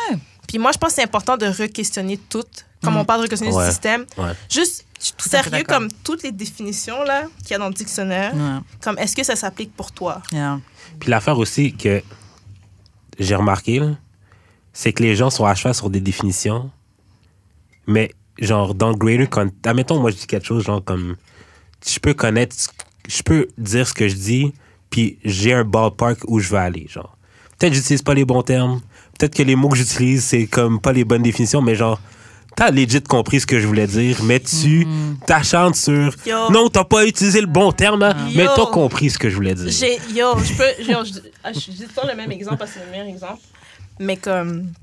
Puis 0.52 0.60
moi, 0.60 0.72
je 0.74 0.78
pense 0.78 0.90
que 0.90 0.96
c'est 0.96 1.04
important 1.04 1.38
de 1.38 1.46
re-questionner 1.46 2.18
tout. 2.18 2.44
Comme 2.84 2.96
Mm. 2.96 2.98
on 2.98 3.06
parle 3.06 3.22
de 3.22 3.26
re-questionner 3.28 3.54
Ouais. 3.56 3.64
le 3.66 3.72
système. 3.72 4.06
Ouais. 4.18 4.34
Juste 4.50 4.86
tout 5.18 5.30
sérieux, 5.30 5.64
comme 5.66 5.88
toutes 6.04 6.24
les 6.24 6.34
définitions 6.34 7.04
là 7.06 7.24
qu'il 7.40 7.52
y 7.52 7.54
a 7.54 7.58
dans 7.58 7.70
le 7.70 7.74
dictionnaire, 7.74 8.34
Ouais. 8.36 8.60
comme 8.84 8.98
est-ce 9.00 9.16
que 9.16 9.24
ça 9.24 9.38
s'applique 9.38 9.74
pour 9.76 9.94
toi? 9.94 10.22
Yeah. 10.34 10.60
Puis 11.00 11.10
l'affaire 11.10 11.38
aussi 11.38 11.74
que 11.74 12.04
j'ai 13.18 13.36
remarqué, 13.36 13.82
c'est 14.74 14.92
que 14.92 15.04
les 15.04 15.16
gens 15.16 15.30
sont 15.30 15.46
à 15.46 15.56
cheval 15.56 15.74
sur 15.74 15.90
des 15.90 16.02
définitions, 16.02 16.70
mais 17.88 18.12
genre 18.40 18.76
dans 18.76 18.90
le 18.90 18.96
greater 18.96 19.30
con- 19.30 19.52
admettons 19.66 20.00
moi 20.00 20.12
je 20.12 20.18
dis 20.18 20.28
quelque 20.28 20.46
chose 20.46 20.64
genre 20.66 20.84
comme 20.84 21.16
je 21.88 22.00
peux 22.00 22.14
connaître 22.14 22.56
ce- 22.56 22.70
je 23.08 23.22
peux 23.24 23.48
dire 23.58 23.88
ce 23.88 23.94
que 23.94 24.08
je 24.08 24.16
dis 24.16 24.54
puis 24.90 25.18
j'ai 25.24 25.54
un 25.54 25.64
ballpark 25.64 26.20
où 26.28 26.40
je 26.40 26.50
veux 26.50 26.58
aller 26.58 26.88
genre 26.90 27.18
peut-être 27.58 27.72
que 27.74 27.78
j'utilise 27.78 28.02
pas 28.02 28.14
les 28.14 28.26
bons 28.26 28.42
termes 28.44 28.82
peut-être 29.22 29.36
que 29.36 29.44
les 29.44 29.56
mots 29.56 29.70
que 29.70 29.78
j'utilise 29.78 30.24
c'est 30.24 30.48
comme 30.48 30.82
pas 30.82 30.92
les 30.94 31.04
bonnes 31.06 31.22
définitions 31.22 31.62
mais 31.62 31.76
genre 31.76 32.00
t'as 32.56 32.72
legit 32.72 33.02
compris 33.02 33.40
ce 33.40 33.46
que 33.46 33.60
je 33.60 33.68
voulais 33.68 33.88
dire, 33.88 34.18
mais 34.24 34.40
tu 34.42 34.86
t'acharnes 35.26 35.74
sur. 35.74 36.14
Yo. 36.26 36.52
Non, 36.52 36.68
t'as 36.68 36.84
pas 36.84 37.06
utilisé 37.06 37.40
le 37.40 37.48
bon 37.48 37.72
terme, 37.72 38.04
hein, 38.04 38.14
mais 38.36 38.44
Yo. 38.44 38.52
t'as 38.54 38.66
compris 38.66 39.10
ce 39.10 39.18
que 39.18 39.30
je 39.30 39.36
voulais 39.36 39.56
dire. 39.56 39.70
J'ai, 39.70 40.00
yo, 40.14 40.38
je 40.38 40.54
peux, 40.54 40.84
genre, 40.84 41.06
je, 41.06 41.14
ah, 41.46 41.54
je 41.54 41.72
dis 41.72 41.84
le 41.84 41.88
temps 41.88 42.06
le 42.06 42.14
même 42.14 42.30
exemple 42.30 42.58
parce 42.58 42.72
que 42.72 42.80
c'est 42.80 42.86
le 42.86 42.92
meilleur 42.92 43.08
exemple. 43.08 43.40
Mais 44.00 44.18
comme, 44.18 44.74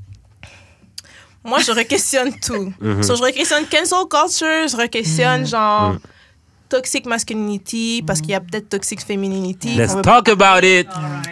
moi, 1.45 1.59
je 1.59 1.71
re-questionne 1.73 2.33
tout. 2.41 2.73
Mhm. 2.81 3.03
So, 3.03 3.17
je 3.17 3.23
re-questionne 3.23 3.67
cancel 3.67 3.99
culture, 4.11 4.69
je 4.69 4.77
re-questionne 4.77 5.47
genre 5.47 5.93
Mhm. 5.93 5.99
Toxic 6.69 7.07
masculinity 7.07 8.03
parce 8.07 8.21
qu'il 8.21 8.31
y 8.31 8.35
a 8.35 8.41
peut-être 8.41 8.69
toxic 8.69 9.01
femininity. 9.05 9.75
Let's 9.75 9.95
veut- 9.95 10.03
talk 10.03 10.29
about 10.29 10.65
it. 10.67 10.89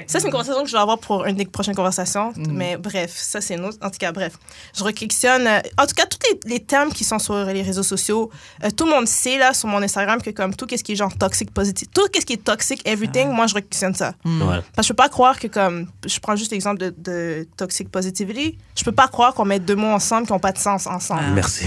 Ça, 0.07 0.20
c'est 0.20 0.26
une 0.26 0.30
conversation 0.32 0.62
que 0.62 0.68
je 0.68 0.72
vais 0.72 0.78
avoir 0.80 0.99
pour 0.99 1.24
une 1.26 1.37
des 1.37 1.45
prochaines 1.47 1.74
conversations. 1.74 2.32
Mais 2.49 2.76
bref, 2.76 3.12
ça, 3.16 3.41
c'est 3.41 3.55
une 3.55 3.64
autre. 3.64 3.78
En 3.82 3.91
tout 3.91 3.99
cas, 3.99 4.12
bref. 4.12 4.34
Je 4.76 4.82
requestionne. 4.84 5.47
euh, 5.47 5.61
en 5.78 5.87
tout 5.87 5.95
cas, 5.95 6.07
tous 6.07 6.18
les, 6.45 6.55
les 6.55 6.61
termes 6.61 6.91
qui 6.93 7.05
sont 7.05 7.18
sur 7.18 7.34
les 7.47 7.62
réseaux 7.62 7.82
sociaux, 7.82 8.30
euh, 8.64 8.70
tout 8.70 8.84
le 8.84 8.91
monde 8.91 9.07
sait, 9.07 9.39
là, 9.39 9.53
sur 9.55 9.68
mon 9.68 9.82
Instagram, 9.82 10.20
que 10.22 10.30
comme 10.30 10.55
tout 10.55 10.66
ce 10.70 10.82
qui 10.82 10.93
est 10.93 10.97
genre 10.97 11.16
toxic 11.16 11.51
positif, 11.53 11.89
tout 11.95 12.07
ce 12.18 12.24
qui 12.24 12.34
est 12.34 12.45
toxic 12.45 12.80
everything, 12.89 13.28
moi, 13.30 13.47
je 13.47 13.55
requestionne 13.55 13.95
ça. 13.95 14.12
Ouais. 14.24 14.61
Parce 14.74 14.76
que 14.76 14.82
je 14.84 14.89
peux 14.89 14.95
pas 14.95 15.09
croire 15.09 15.39
que, 15.39 15.47
comme, 15.49 15.87
je 16.07 16.18
prends 16.20 16.37
juste 16.37 16.53
l'exemple 16.53 16.78
de, 16.80 16.95
de 16.99 17.49
toxic 17.57 17.91
positivity, 17.91 18.59
je 18.76 18.84
peux 18.84 18.93
pas 18.93 19.09
croire 19.09 19.34
qu'on 19.34 19.45
met 19.45 19.59
deux 19.59 19.76
mots 19.76 19.87
ensemble 19.89 20.26
qui 20.26 20.32
n'ont 20.32 20.39
pas 20.39 20.53
de 20.53 20.59
sens 20.59 20.87
ensemble. 20.87 21.22
Ah. 21.26 21.30
Merci. 21.34 21.64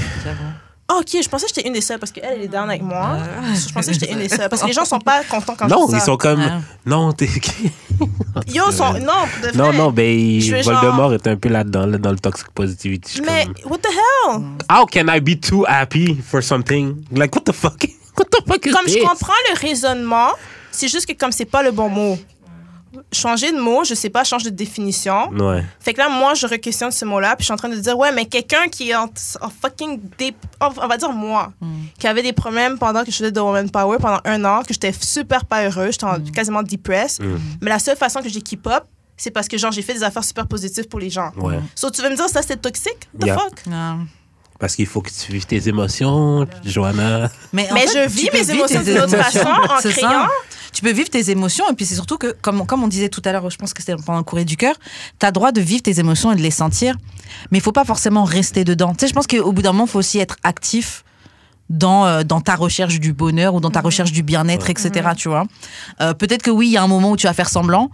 Ah, 0.91 0.95
ok, 1.01 1.21
je 1.23 1.29
pensais 1.29 1.45
que 1.45 1.51
j'étais 1.55 1.67
une 1.67 1.73
des 1.75 1.81
seules 1.81 1.99
parce 1.99 2.11
qu'elle, 2.11 2.23
elle 2.37 2.41
est 2.41 2.47
down 2.47 2.67
avec 2.67 2.81
moi. 2.81 3.17
Je 3.53 3.71
pensais 3.71 3.91
que 3.91 3.99
j'étais 3.99 4.11
une 4.11 4.17
des 4.19 4.27
seules 4.29 4.49
parce 4.49 4.63
que 4.63 4.67
les 4.67 4.73
gens 4.73 4.85
sont 4.85 4.99
pas 5.11 5.23
contents 5.23 5.53
quand 5.55 5.67
Non, 5.67 5.83
je 5.85 5.91
dis 5.91 5.97
ils 5.97 5.99
ça. 5.99 6.05
sont 6.07 6.17
comme. 6.17 6.41
Ah. 6.41 6.61
Non, 6.85 7.11
t'es. 7.13 7.29
Yo, 8.47 8.71
sont... 8.71 8.93
non, 8.93 9.25
de 9.43 9.47
vrai. 9.49 9.51
non, 9.55 9.73
non, 9.73 9.91
ben, 9.91 10.39
genre- 10.41 10.63
Voldemort 10.63 11.13
est 11.13 11.27
un 11.27 11.35
peu 11.35 11.49
là-dedans, 11.49 11.85
là, 11.85 11.97
dans 11.99 12.11
le 12.11 12.17
toxic 12.17 12.47
positivity. 12.51 13.21
Mais, 13.21 13.45
comme, 13.61 13.71
what 13.71 13.77
the 13.79 13.87
hell? 13.91 14.41
How 14.69 14.85
can 14.87 15.07
I 15.13 15.19
be 15.19 15.39
too 15.39 15.63
happy 15.67 16.15
for 16.27 16.41
something? 16.41 16.95
Like, 17.11 17.35
what 17.35 17.43
the 17.45 17.53
fuck? 17.53 17.77
What 18.17 18.25
the 18.31 18.43
fuck 18.45 18.65
is 18.65 18.71
Comme 18.71 18.87
je 18.89 18.97
comprends 18.99 19.31
le 19.53 19.59
raisonnement, 19.61 20.31
c'est 20.71 20.89
juste 20.89 21.05
que 21.05 21.13
comme 21.13 21.31
c'est 21.31 21.45
pas 21.45 21.63
le 21.63 21.71
bon 21.71 21.87
mot. 21.87 22.17
Changer 23.11 23.51
de 23.51 23.59
mot, 23.59 23.83
je 23.83 23.93
sais 23.93 24.09
pas, 24.09 24.23
change 24.23 24.43
de 24.43 24.49
définition. 24.49 25.29
Ouais. 25.31 25.63
Fait 25.79 25.93
que 25.93 25.99
là, 25.99 26.09
moi, 26.09 26.33
je 26.33 26.47
re-questionne 26.47 26.91
ce 26.91 27.05
mot-là, 27.05 27.35
puis 27.35 27.41
je 27.43 27.45
suis 27.45 27.53
en 27.53 27.57
train 27.57 27.69
de 27.69 27.75
dire, 27.75 27.97
ouais, 27.97 28.11
mais 28.11 28.25
quelqu'un 28.25 28.67
qui 28.67 28.89
est 28.91 28.95
en, 28.95 29.05
en 29.41 29.49
fucking 29.49 29.99
dé- 30.17 30.33
on 30.61 30.87
va 30.87 30.97
dire 30.97 31.11
moi, 31.11 31.51
qui 31.99 32.07
avait 32.07 32.23
des 32.23 32.33
problèmes 32.33 32.77
pendant 32.77 33.03
que 33.03 33.11
je 33.11 33.17
faisais 33.17 33.31
de 33.31 33.39
Woman 33.39 33.69
Power 33.69 33.97
pendant 33.99 34.19
un 34.25 34.43
an, 34.45 34.61
que 34.63 34.73
j'étais 34.73 34.93
super 34.93 35.45
pas 35.45 35.63
heureuse, 35.65 35.91
j'étais 35.93 36.05
en- 36.05 36.19
quasiment 36.31 36.63
depressed. 36.63 37.21
Mais 37.61 37.69
la 37.69 37.79
seule 37.79 37.97
façon 37.97 38.21
que 38.21 38.29
j'ai 38.29 38.41
keep 38.41 38.65
up, 38.67 38.83
c'est 39.17 39.31
parce 39.31 39.47
que 39.47 39.57
genre 39.57 39.71
j'ai 39.71 39.81
fait 39.81 39.93
des 39.93 40.03
affaires 40.03 40.23
super 40.23 40.47
positives 40.47 40.87
pour 40.87 40.99
les 40.99 41.09
gens. 41.09 41.31
Ouais. 41.37 41.59
So, 41.75 41.89
tu 41.91 42.01
veux 42.01 42.09
me 42.09 42.15
dire 42.15 42.29
ça 42.29 42.41
c'est 42.41 42.61
toxique? 42.61 43.09
The 43.19 43.25
Yeah. 43.25 43.37
fuck? 43.37 43.65
Non. 43.67 44.07
Parce 44.59 44.75
qu'il 44.75 44.87
faut 44.87 45.01
que 45.01 45.09
tu 45.09 45.31
vives 45.31 45.45
tes 45.45 45.69
émotions, 45.69 46.45
Johanna. 46.65 47.29
Mais, 47.53 47.69
en 47.71 47.73
Mais 47.73 47.87
fait, 47.87 48.03
je 48.03 48.09
vis 48.09 48.29
mes 48.33 48.51
émotions 48.51 48.81
d'une 48.81 48.97
autre 48.99 49.15
façon, 49.15 49.47
en 49.47 49.79
ça. 49.79 50.27
Tu 50.73 50.81
peux 50.81 50.91
vivre 50.91 51.09
tes 51.09 51.29
émotions 51.31 51.65
et 51.69 51.73
puis 51.73 51.85
c'est 51.85 51.95
surtout 51.95 52.17
que, 52.17 52.35
comme, 52.41 52.65
comme 52.65 52.83
on 52.83 52.87
disait 52.87 53.09
tout 53.09 53.21
à 53.25 53.31
l'heure, 53.31 53.49
je 53.49 53.57
pense 53.57 53.73
que 53.73 53.81
c'était 53.81 53.95
pendant 53.95 54.19
le 54.19 54.23
courrier 54.23 54.45
du 54.45 54.57
cœur, 54.57 54.75
tu 55.19 55.25
as 55.25 55.31
droit 55.31 55.51
de 55.51 55.61
vivre 55.61 55.81
tes 55.81 55.99
émotions 55.99 56.31
et 56.31 56.35
de 56.35 56.41
les 56.41 56.51
sentir, 56.51 56.95
mais 57.51 57.57
il 57.57 57.61
faut 57.61 57.71
pas 57.71 57.85
forcément 57.85 58.23
rester 58.23 58.63
dedans. 58.63 58.93
Tu 58.93 59.01
sais, 59.01 59.07
je 59.07 59.13
pense 59.13 59.27
qu'au 59.27 59.51
bout 59.51 59.61
d'un 59.61 59.71
moment, 59.71 59.85
il 59.85 59.89
faut 59.89 59.99
aussi 59.99 60.19
être 60.19 60.37
actif 60.43 61.03
dans, 61.69 62.05
euh, 62.05 62.23
dans 62.23 62.41
ta 62.41 62.55
recherche 62.55 62.99
du 62.99 63.13
bonheur 63.13 63.55
ou 63.55 63.59
dans 63.59 63.69
ta 63.71 63.81
recherche 63.81 64.11
du 64.11 64.23
bien-être, 64.23 64.69
etc. 64.69 65.09
Tu 65.15 65.29
vois. 65.29 65.45
Euh, 66.01 66.13
Peut-être 66.13 66.41
que 66.41 66.51
oui, 66.51 66.67
il 66.67 66.71
y 66.71 66.77
a 66.77 66.83
un 66.83 66.87
moment 66.87 67.11
où 67.11 67.17
tu 67.17 67.27
vas 67.27 67.33
faire 67.33 67.49
semblant 67.49 67.89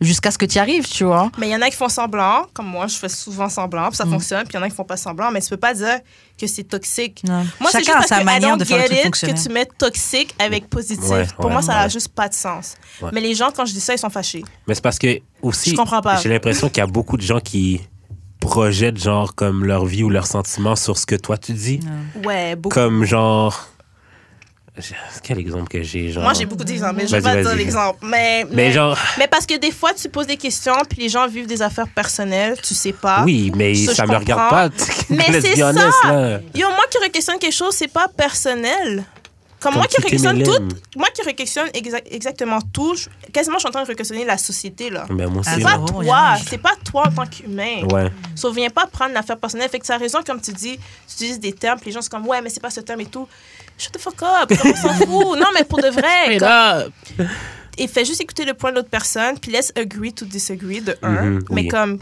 jusqu'à 0.00 0.30
ce 0.30 0.38
que 0.38 0.46
tu 0.46 0.56
y 0.56 0.58
arrives, 0.58 0.88
tu 0.88 1.04
vois. 1.04 1.30
Mais 1.38 1.48
il 1.48 1.52
y 1.52 1.56
en 1.56 1.60
a 1.62 1.68
qui 1.68 1.76
font 1.76 1.88
semblant, 1.88 2.46
comme 2.54 2.66
moi, 2.66 2.86
je 2.86 2.96
fais 2.96 3.08
souvent 3.08 3.48
semblant, 3.48 3.88
puis 3.88 3.96
ça 3.96 4.04
Mm. 4.06 4.10
fonctionne, 4.12 4.42
puis 4.44 4.52
il 4.54 4.56
y 4.56 4.58
en 4.58 4.62
a 4.62 4.70
qui 4.70 4.74
font 4.76 4.84
pas 4.84 4.96
semblant, 4.96 5.30
mais 5.30 5.40
tu 5.42 5.48
peux 5.50 5.56
pas 5.56 5.74
dire 5.74 5.98
que 6.40 6.46
c'est 6.46 6.64
toxique. 6.64 7.22
Non. 7.26 7.44
Moi, 7.60 7.70
c'est 7.70 7.78
Chacun 7.84 7.84
juste 7.84 7.92
parce 7.94 8.06
sa 8.08 8.16
que 8.16 8.22
I 8.22 8.24
manière 8.24 8.50
don't 8.50 8.58
de 8.58 8.64
faire 8.64 8.86
get 8.88 9.06
it 9.06 9.10
que 9.12 9.42
tu 9.42 9.48
mets 9.52 9.66
toxique 9.66 10.34
avec 10.38 10.68
positif. 10.70 11.08
Ouais, 11.10 11.26
Pour 11.36 11.46
ouais, 11.46 11.52
moi, 11.52 11.62
ça 11.62 11.74
n'a 11.74 11.82
ouais. 11.84 11.90
juste 11.90 12.08
pas 12.08 12.28
de 12.28 12.34
sens. 12.34 12.76
Ouais. 13.02 13.10
Mais 13.12 13.20
les 13.20 13.34
gens, 13.34 13.50
quand 13.54 13.66
je 13.66 13.72
dis 13.74 13.80
ça, 13.80 13.92
ils 13.94 13.98
sont 13.98 14.08
fâchés. 14.10 14.42
Mais 14.66 14.74
c'est 14.74 14.82
parce 14.82 14.98
que 14.98 15.20
aussi, 15.42 15.70
Je 15.70 15.76
comprends 15.76 16.00
pas. 16.00 16.16
j'ai 16.16 16.28
l'impression 16.30 16.68
qu'il 16.68 16.78
y 16.78 16.80
a 16.80 16.86
beaucoup 16.86 17.16
de 17.18 17.22
gens 17.22 17.40
qui 17.40 17.80
projettent 18.40 18.98
genre 18.98 19.34
comme 19.34 19.66
leur 19.66 19.84
vie 19.84 20.02
ou 20.02 20.08
leurs 20.08 20.26
sentiments 20.26 20.76
sur 20.76 20.96
ce 20.96 21.04
que 21.04 21.14
toi 21.14 21.36
tu 21.36 21.52
dis. 21.52 21.80
Ouais, 22.24 22.56
beaucoup. 22.56 22.74
Comme 22.74 23.04
genre. 23.04 23.66
Quel 25.22 25.38
exemple 25.38 25.68
que 25.68 25.82
j'ai 25.82 26.10
genre? 26.10 26.22
Moi, 26.22 26.32
j'ai 26.34 26.46
beaucoup 26.46 26.64
d'exemples, 26.64 26.94
mais 26.96 27.06
je 27.06 27.16
vais 27.16 27.22
pas 27.22 27.36
dire 27.42 27.54
l'exemple. 27.54 27.98
Mais, 28.02 28.44
Mais 28.50 28.56
mais, 28.56 28.72
genre. 28.72 28.96
mais 29.18 29.26
parce 29.26 29.46
que 29.46 29.56
des 29.58 29.70
fois, 29.70 29.92
tu 29.94 30.08
poses 30.08 30.26
des 30.26 30.36
questions, 30.36 30.74
puis 30.88 31.02
les 31.02 31.08
gens 31.08 31.26
vivent 31.28 31.46
des 31.46 31.62
affaires 31.62 31.88
personnelles, 31.88 32.56
tu 32.62 32.74
sais 32.74 32.92
pas. 32.92 33.22
Oui, 33.24 33.52
mais 33.54 33.74
Ça, 33.74 33.94
ça, 33.94 34.06
me 34.06 34.16
regarde 34.16 34.50
pas. 34.50 34.68
Mais 35.10 35.40
c'est 35.40 35.56
be 35.56 35.62
honest, 35.62 35.86
ça. 36.02 36.12
là. 36.12 36.40
Yo, 36.54 36.68
moi 36.68 36.84
qui 36.90 36.98
re-questionne 36.98 37.38
quelque 37.38 37.54
chose, 37.54 37.74
c'est 37.74 37.92
pas 37.92 38.06
personnel. 38.08 39.04
Comme, 39.60 39.74
moi 39.74 39.86
qui 39.86 40.00
re-questionne 40.00 40.42
tout, 40.42 40.58
moi 40.96 41.08
qui 41.14 41.22
re-questionne 41.22 41.68
exa- 41.68 42.02
exactement 42.10 42.58
tout, 42.72 42.94
je- 42.94 43.08
quasiment 43.30 43.56
je 43.56 43.60
suis 43.60 43.68
en 43.68 43.72
train 43.72 43.82
de 43.84 43.88
re-questionner 43.90 44.24
la 44.24 44.38
société 44.38 44.88
là. 44.90 45.04
Ben, 45.10 45.28
moi 45.28 45.42
Ah. 45.46 45.52
C'est 45.54 45.62
pas 45.62 45.78
toi, 45.78 46.04
yeah. 46.04 46.38
c'est 46.48 46.58
pas 46.58 46.74
toi 46.84 47.04
en 47.08 47.12
tant 47.12 47.26
qu'humain. 47.26 47.82
Ouais. 47.92 48.10
So, 48.34 48.50
viens 48.52 48.70
pas 48.70 48.86
prendre 48.86 49.12
l'affaire 49.12 49.36
personnelle. 49.38 49.68
Fait 49.68 49.78
que 49.78 49.84
tu 49.86 49.92
as 49.92 49.98
raison, 49.98 50.20
comme 50.26 50.40
tu 50.40 50.52
dis, 50.52 50.78
tu 50.78 51.14
utilises 51.14 51.40
des 51.40 51.52
termes, 51.52 51.78
puis 51.78 51.90
les 51.90 51.92
gens 51.92 52.02
sont 52.02 52.08
comme, 52.10 52.26
ouais, 52.26 52.40
mais 52.40 52.48
c'est 52.48 52.60
pas 52.60 52.70
ce 52.70 52.80
terme 52.80 53.00
et 53.02 53.06
tout. 53.06 53.28
Shut 53.76 53.92
the 53.92 53.98
fuck 54.00 54.22
up, 54.22 54.48
comme 54.58 54.72
on 54.72 54.76
s'en 54.76 54.92
fout. 55.06 55.38
Non, 55.38 55.46
mais 55.54 55.64
pour 55.64 55.78
de 55.80 55.88
vrai. 55.88 56.38
comme- 56.38 57.28
et 57.78 57.86
fais 57.88 58.04
juste 58.04 58.20
écouter 58.20 58.44
le 58.44 58.54
point 58.54 58.70
de 58.70 58.76
l'autre 58.76 58.90
personne, 58.90 59.38
puis 59.38 59.50
laisse 59.52 59.72
agree 59.76 60.12
to 60.12 60.24
disagree 60.26 60.80
de 60.80 60.96
un. 61.02 61.10
Mhm, 61.22 61.44
mais 61.50 61.62
oui. 61.62 61.68
comme, 61.68 61.98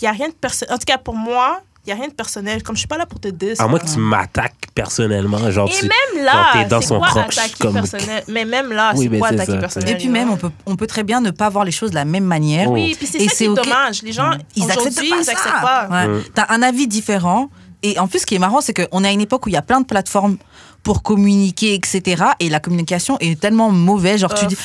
il 0.00 0.04
y 0.04 0.06
a 0.06 0.12
rien 0.12 0.28
de 0.28 0.34
personnel. 0.34 0.74
En 0.74 0.78
tout 0.78 0.84
cas, 0.86 0.98
pour 0.98 1.14
moi, 1.14 1.62
il 1.84 1.90
y 1.90 1.92
a 1.92 1.96
rien 1.96 2.08
de 2.08 2.12
personnel. 2.12 2.62
Comme 2.62 2.76
je 2.76 2.80
suis 2.80 2.88
pas 2.88 2.96
là 2.98 3.06
pour 3.06 3.18
te 3.20 3.28
dire. 3.28 3.54
À 3.58 3.66
moins 3.66 3.78
que 3.78 3.86
tu 3.92 3.98
m'attaques 3.98 4.68
personnellement. 4.74 5.50
Genre, 5.50 5.68
Et 5.68 5.72
tu... 5.72 5.82
même 5.82 6.24
genre, 6.24 6.24
là, 6.24 6.50
t'es 6.52 6.64
dans 6.68 6.80
c'est 6.80 6.86
son 6.88 6.98
quoi 6.98 7.08
croche, 7.08 7.38
attaquer 7.38 7.54
comme- 7.60 7.74
personnel? 7.74 8.24
Mais 8.28 8.44
même 8.44 8.72
là, 8.72 8.92
Oui, 8.96 9.08
c'est 9.12 9.18
quoi 9.18 9.28
attaquer 9.28 9.52
ça. 9.52 9.58
personnel? 9.58 9.88
Et 9.90 9.96
puis 9.96 10.08
même, 10.08 10.30
on 10.30 10.36
peut, 10.36 10.50
on 10.66 10.76
peut 10.76 10.86
très 10.86 11.02
bien 11.02 11.20
ne 11.20 11.30
pas 11.30 11.48
voir 11.48 11.64
les 11.64 11.72
choses 11.72 11.90
de 11.90 11.96
la 11.96 12.04
même 12.04 12.24
manière. 12.24 12.70
Oui, 12.70 12.94
puis 12.96 13.06
c'est 13.06 13.18
Et 13.18 13.28
ça 13.28 13.34
qui 13.36 13.44
est 13.44 13.48
ok. 13.48 13.62
dommage. 13.64 14.02
Les 14.02 14.12
gens, 14.12 14.30
ils 14.56 14.62
acceptent 14.64 14.80
aujourd'hui, 14.80 15.10
pas 15.10 15.16
ils 15.18 15.24
ça. 15.24 15.32
acceptent 15.32 15.60
pas. 15.62 15.88
Ouais. 15.90 16.08
Mm. 16.08 16.22
T'as 16.34 16.46
un 16.50 16.62
avis 16.62 16.86
différent. 16.86 17.48
Et 17.82 17.98
en 17.98 18.06
plus, 18.06 18.20
ce 18.20 18.26
qui 18.26 18.36
est 18.36 18.38
marrant, 18.38 18.60
c'est 18.60 18.74
qu'on 18.74 19.02
est 19.02 19.08
à 19.08 19.10
une 19.10 19.20
époque 19.20 19.46
où 19.46 19.48
il 19.48 19.54
y 19.54 19.56
a 19.58 19.62
plein 19.62 19.80
de 19.80 19.86
plateformes 19.86 20.36
pour 20.84 21.02
communiquer, 21.02 21.74
etc. 21.74 22.22
Et 22.38 22.48
la 22.48 22.60
communication 22.60 23.16
est 23.18 23.40
tellement 23.40 23.70
mauvaise. 23.72 24.20
Genre, 24.20 24.32
tu 24.34 24.44
Ouf. 24.44 24.48
dis. 24.50 24.56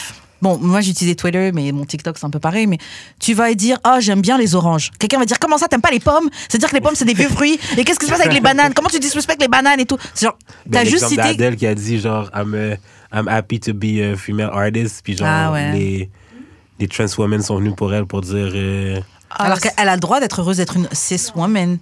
Bon, 0.41 0.57
moi 0.59 0.81
j'utilisais 0.81 1.15
Twitter, 1.15 1.51
mais 1.53 1.71
mon 1.71 1.85
TikTok 1.85 2.17
c'est 2.17 2.25
un 2.25 2.29
peu 2.29 2.39
pareil. 2.39 2.67
Mais 2.67 2.77
tu 3.19 3.33
vas 3.33 3.53
dire, 3.53 3.77
ah, 3.83 3.99
j'aime 3.99 4.21
bien 4.21 4.37
les 4.37 4.53
oranges. 4.55 4.91
Quelqu'un 4.99 5.19
va 5.19 5.25
dire, 5.25 5.39
comment 5.39 5.57
ça, 5.57 5.67
t'aimes 5.67 5.81
pas 5.81 5.91
les 5.91 5.99
pommes? 5.99 6.29
C'est-à-dire 6.47 6.69
que 6.69 6.75
les 6.75 6.81
pommes 6.81 6.95
c'est 6.95 7.05
des 7.05 7.13
vieux 7.13 7.29
fruits. 7.29 7.59
Et 7.77 7.83
qu'est-ce 7.83 7.99
qui 7.99 8.05
se 8.05 8.11
passe 8.11 8.21
avec 8.21 8.33
les 8.33 8.41
bananes? 8.41 8.73
Comment 8.75 8.89
tu 8.89 8.99
disrespectes 8.99 9.41
les 9.41 9.47
bananes 9.47 9.79
et 9.79 9.85
tout? 9.85 9.97
C'est 10.13 10.25
genre, 10.27 10.37
Ben, 10.65 10.83
t'as 10.83 10.85
juste 10.89 11.07
cité. 11.07 11.21
d'Adèle 11.21 11.55
qui 11.55 11.65
a 11.65 11.73
dit 11.75 11.99
genre 11.99 12.29
I'm, 12.35 12.53
uh, 12.53 12.75
I'm 13.15 13.27
happy 13.27 13.59
to 13.61 13.73
be 13.73 13.99
a 14.13 14.15
female 14.15 14.49
artist 14.53 15.01
puis 15.03 15.17
genre 15.17 15.27
Ah 15.29 15.51
ouais. 15.51 15.71
les 15.73 16.09
les 16.79 16.87
trans 16.87 17.05
women 17.17 17.41
sont 17.41 17.57
venus 17.57 17.73
pour 17.75 17.91
elle 17.93 18.05
pour 18.05 18.21
dire 18.21 18.51
euh, 18.53 18.99
Alors 19.31 19.59
qu'elle 19.59 19.89
a 19.89 19.95
le 19.95 19.99
droit 19.99 20.19
d'être 20.19 20.41
heureuse 20.41 20.57
d'être 20.57 20.75
une 20.77 20.87
cis 20.91 21.31
woman. 21.35 21.79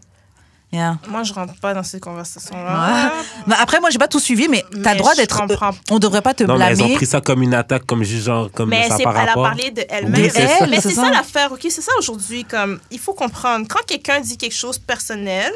Yeah. 0.71 0.97
Moi, 1.07 1.23
je 1.23 1.31
rentre 1.31 1.53
pas 1.61 1.73
dans 1.73 1.83
ces 1.83 1.97
Ouais. 1.97 2.01
conversations-là. 2.01 3.11
Bah, 3.47 3.55
après, 3.59 3.79
moi 3.79 3.89
j'ai 3.91 3.97
pas 3.99 4.07
tout 4.09 4.19
suivi, 4.19 4.47
mais 4.49 4.65
t'as 4.71 4.77
Mais 4.89 4.91
le 4.93 4.97
droit 4.99 5.15
d'être. 5.15 5.37
comprends. 5.47 5.71
On 5.91 5.99
devrait 5.99 6.21
pas 6.21 6.33
te 6.33 6.43
non 6.43 6.57
mais 6.57 6.65
elles 6.65 6.73
ont 6.81 6.85
blâmer. 6.85 6.95
pris 6.95 7.05
ça 7.05 7.21
comme 7.21 7.41
une 7.43 7.53
attaque 7.53 7.85
comme 7.85 8.03
genre 8.03 8.51
comme 8.51 8.69
Mais 8.69 8.89
ça 8.89 8.97
c'est, 8.97 9.03
par 9.03 9.15
elle 9.15 9.23
a 9.23 9.25
rapport 9.27 9.43
parlé 9.43 9.71
de 9.71 9.83
elle-même. 9.87 10.13
Oui, 10.15 10.21
mais 10.23 10.29
c'est 10.29 10.81
c'est 10.81 10.95
ça. 10.95 11.03
ça, 11.03 11.11
l'affaire, 11.11 11.51
OK? 11.51 11.59
C'est 11.69 11.81
ça 11.81 11.91
aujourd'hui. 11.99 12.43
Comme, 12.43 12.79
il 12.91 12.99
faut 12.99 13.13
comprendre. 13.13 13.65
Quand 13.69 13.85
quelqu'un 13.85 14.19
dit 14.19 14.37
quelque 14.37 14.55
chose 14.55 14.77
personnel, 14.77 15.51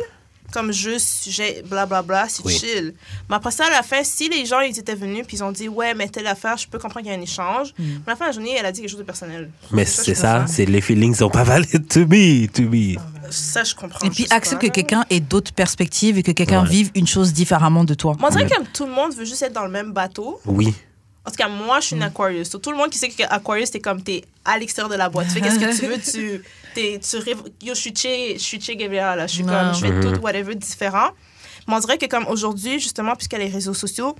comme 0.51 0.71
juste, 0.71 1.25
j'ai 1.29 1.61
blablabla, 1.65 2.27
c'est 2.29 2.43
Oui. 2.45 2.53
chill. 2.57 2.93
Mais 3.29 3.35
après 3.35 3.51
ça, 3.51 3.65
à 3.67 3.69
la 3.69 3.83
fin, 3.83 4.03
si 4.03 4.29
les 4.29 4.45
gens, 4.45 4.59
ils 4.61 4.77
étaient 4.77 4.95
venus 4.95 5.25
puis 5.27 5.37
ils 5.37 5.43
ont 5.43 5.51
dit, 5.51 5.67
ouais, 5.67 5.93
mais 5.93 6.07
telle 6.09 6.27
affaire, 6.27 6.57
je 6.57 6.67
peux 6.67 6.79
comprendre 6.79 7.03
qu'il 7.05 7.11
y 7.13 7.15
a 7.15 7.19
un 7.19 7.21
échange. 7.21 7.73
Mm. 7.77 7.83
Mais 7.83 7.93
à 8.07 8.09
la 8.11 8.15
fin 8.15 8.25
de 8.25 8.29
la 8.29 8.31
journée, 8.33 8.55
elle 8.59 8.65
a 8.65 8.71
dit 8.71 8.81
quelque 8.81 8.89
chose 8.89 8.99
de 8.99 9.03
personnel. 9.05 9.49
mais 9.71 9.85
c'est 9.85 10.15
je 10.15 10.19
ça 10.19 10.45
c'est 10.47 10.65
les 10.65 10.81
feelings 10.81 11.15
sont 11.15 11.29
pas 11.29 11.43
valides 11.43 11.87
to 11.89 12.01
me 12.07 12.47
to 12.47 12.63
me 12.63 12.95
Ça, 13.31 13.63
je 13.63 13.75
comprends. 13.75 14.05
Et 14.05 14.09
puis 14.09 14.25
accepte 14.29 14.61
que 14.61 14.67
quelqu'un 14.67 15.05
ait 15.09 15.19
d'autres 15.19 15.53
perspectives 15.53 16.17
et 16.17 16.23
que 16.23 16.31
quelqu'un 16.31 16.63
Ouais. 16.63 16.69
vive 16.69 16.91
une 16.95 17.07
chose 17.07 17.31
différemment 17.33 17.83
de 17.83 17.93
toi. 17.93 18.15
Moi, 18.19 18.31
Ouais. 18.33 18.45
que 18.47 18.63
tout 18.73 18.85
le 18.85 18.91
monde 18.91 19.13
veut 19.13 19.25
juste 19.25 19.41
être 19.43 19.53
dans 19.53 19.65
le 19.65 19.71
même 19.71 19.91
bateau. 19.93 20.39
oui 20.45 20.73
En 21.25 21.31
tout 21.31 21.35
cas, 21.37 21.47
moi, 21.49 21.79
je 21.79 21.87
suis 21.87 21.95
une 21.95 22.01
Aquarius. 22.01 22.49
Donc, 22.49 22.61
tout 22.63 22.71
le 22.71 22.77
monde 22.77 22.89
qui 22.89 22.97
sait 22.97 23.09
que 23.09 23.21
Aquarius, 23.29 23.69
t'es 23.69 23.79
comme, 23.79 24.01
t'es 24.01 24.23
à 24.45 24.57
l'extérieur 24.57 24.89
de 24.89 24.95
la 24.95 25.09
boîte. 25.09 25.27
Tu 25.27 25.33
fais 25.33 25.41
qu'est-ce 25.41 25.59
que 25.59 25.79
tu 25.79 25.85
veux, 25.85 25.99
tu, 25.99 26.41
t'es, 26.73 26.99
tu 26.99 27.17
rêves- 27.17 27.43
Yo, 27.61 27.73
je 27.75 27.79
suis 27.79 27.93
Che, 27.95 28.33
je 28.35 28.39
suis 28.43 28.59
Che 28.61 28.75
Guevara, 28.75 29.15
là. 29.15 29.27
Je 29.27 29.33
suis 29.35 29.43
Non. 29.43 29.53
comme, 29.53 29.73
je 29.75 29.79
fais 29.85 29.91
Mhm. 29.91 30.13
tout, 30.15 30.21
whatever, 30.21 30.55
différent. 30.55 31.09
Mais 31.67 31.75
on 31.75 31.79
dirait 31.79 31.97
que 31.97 32.05
comme 32.07 32.25
aujourd'hui, 32.27 32.79
justement, 32.79 33.15
puisqu'il 33.15 33.39
y 33.39 33.41
a 33.41 33.45
les 33.45 33.51
réseaux 33.53 33.73
sociaux, 33.73 34.15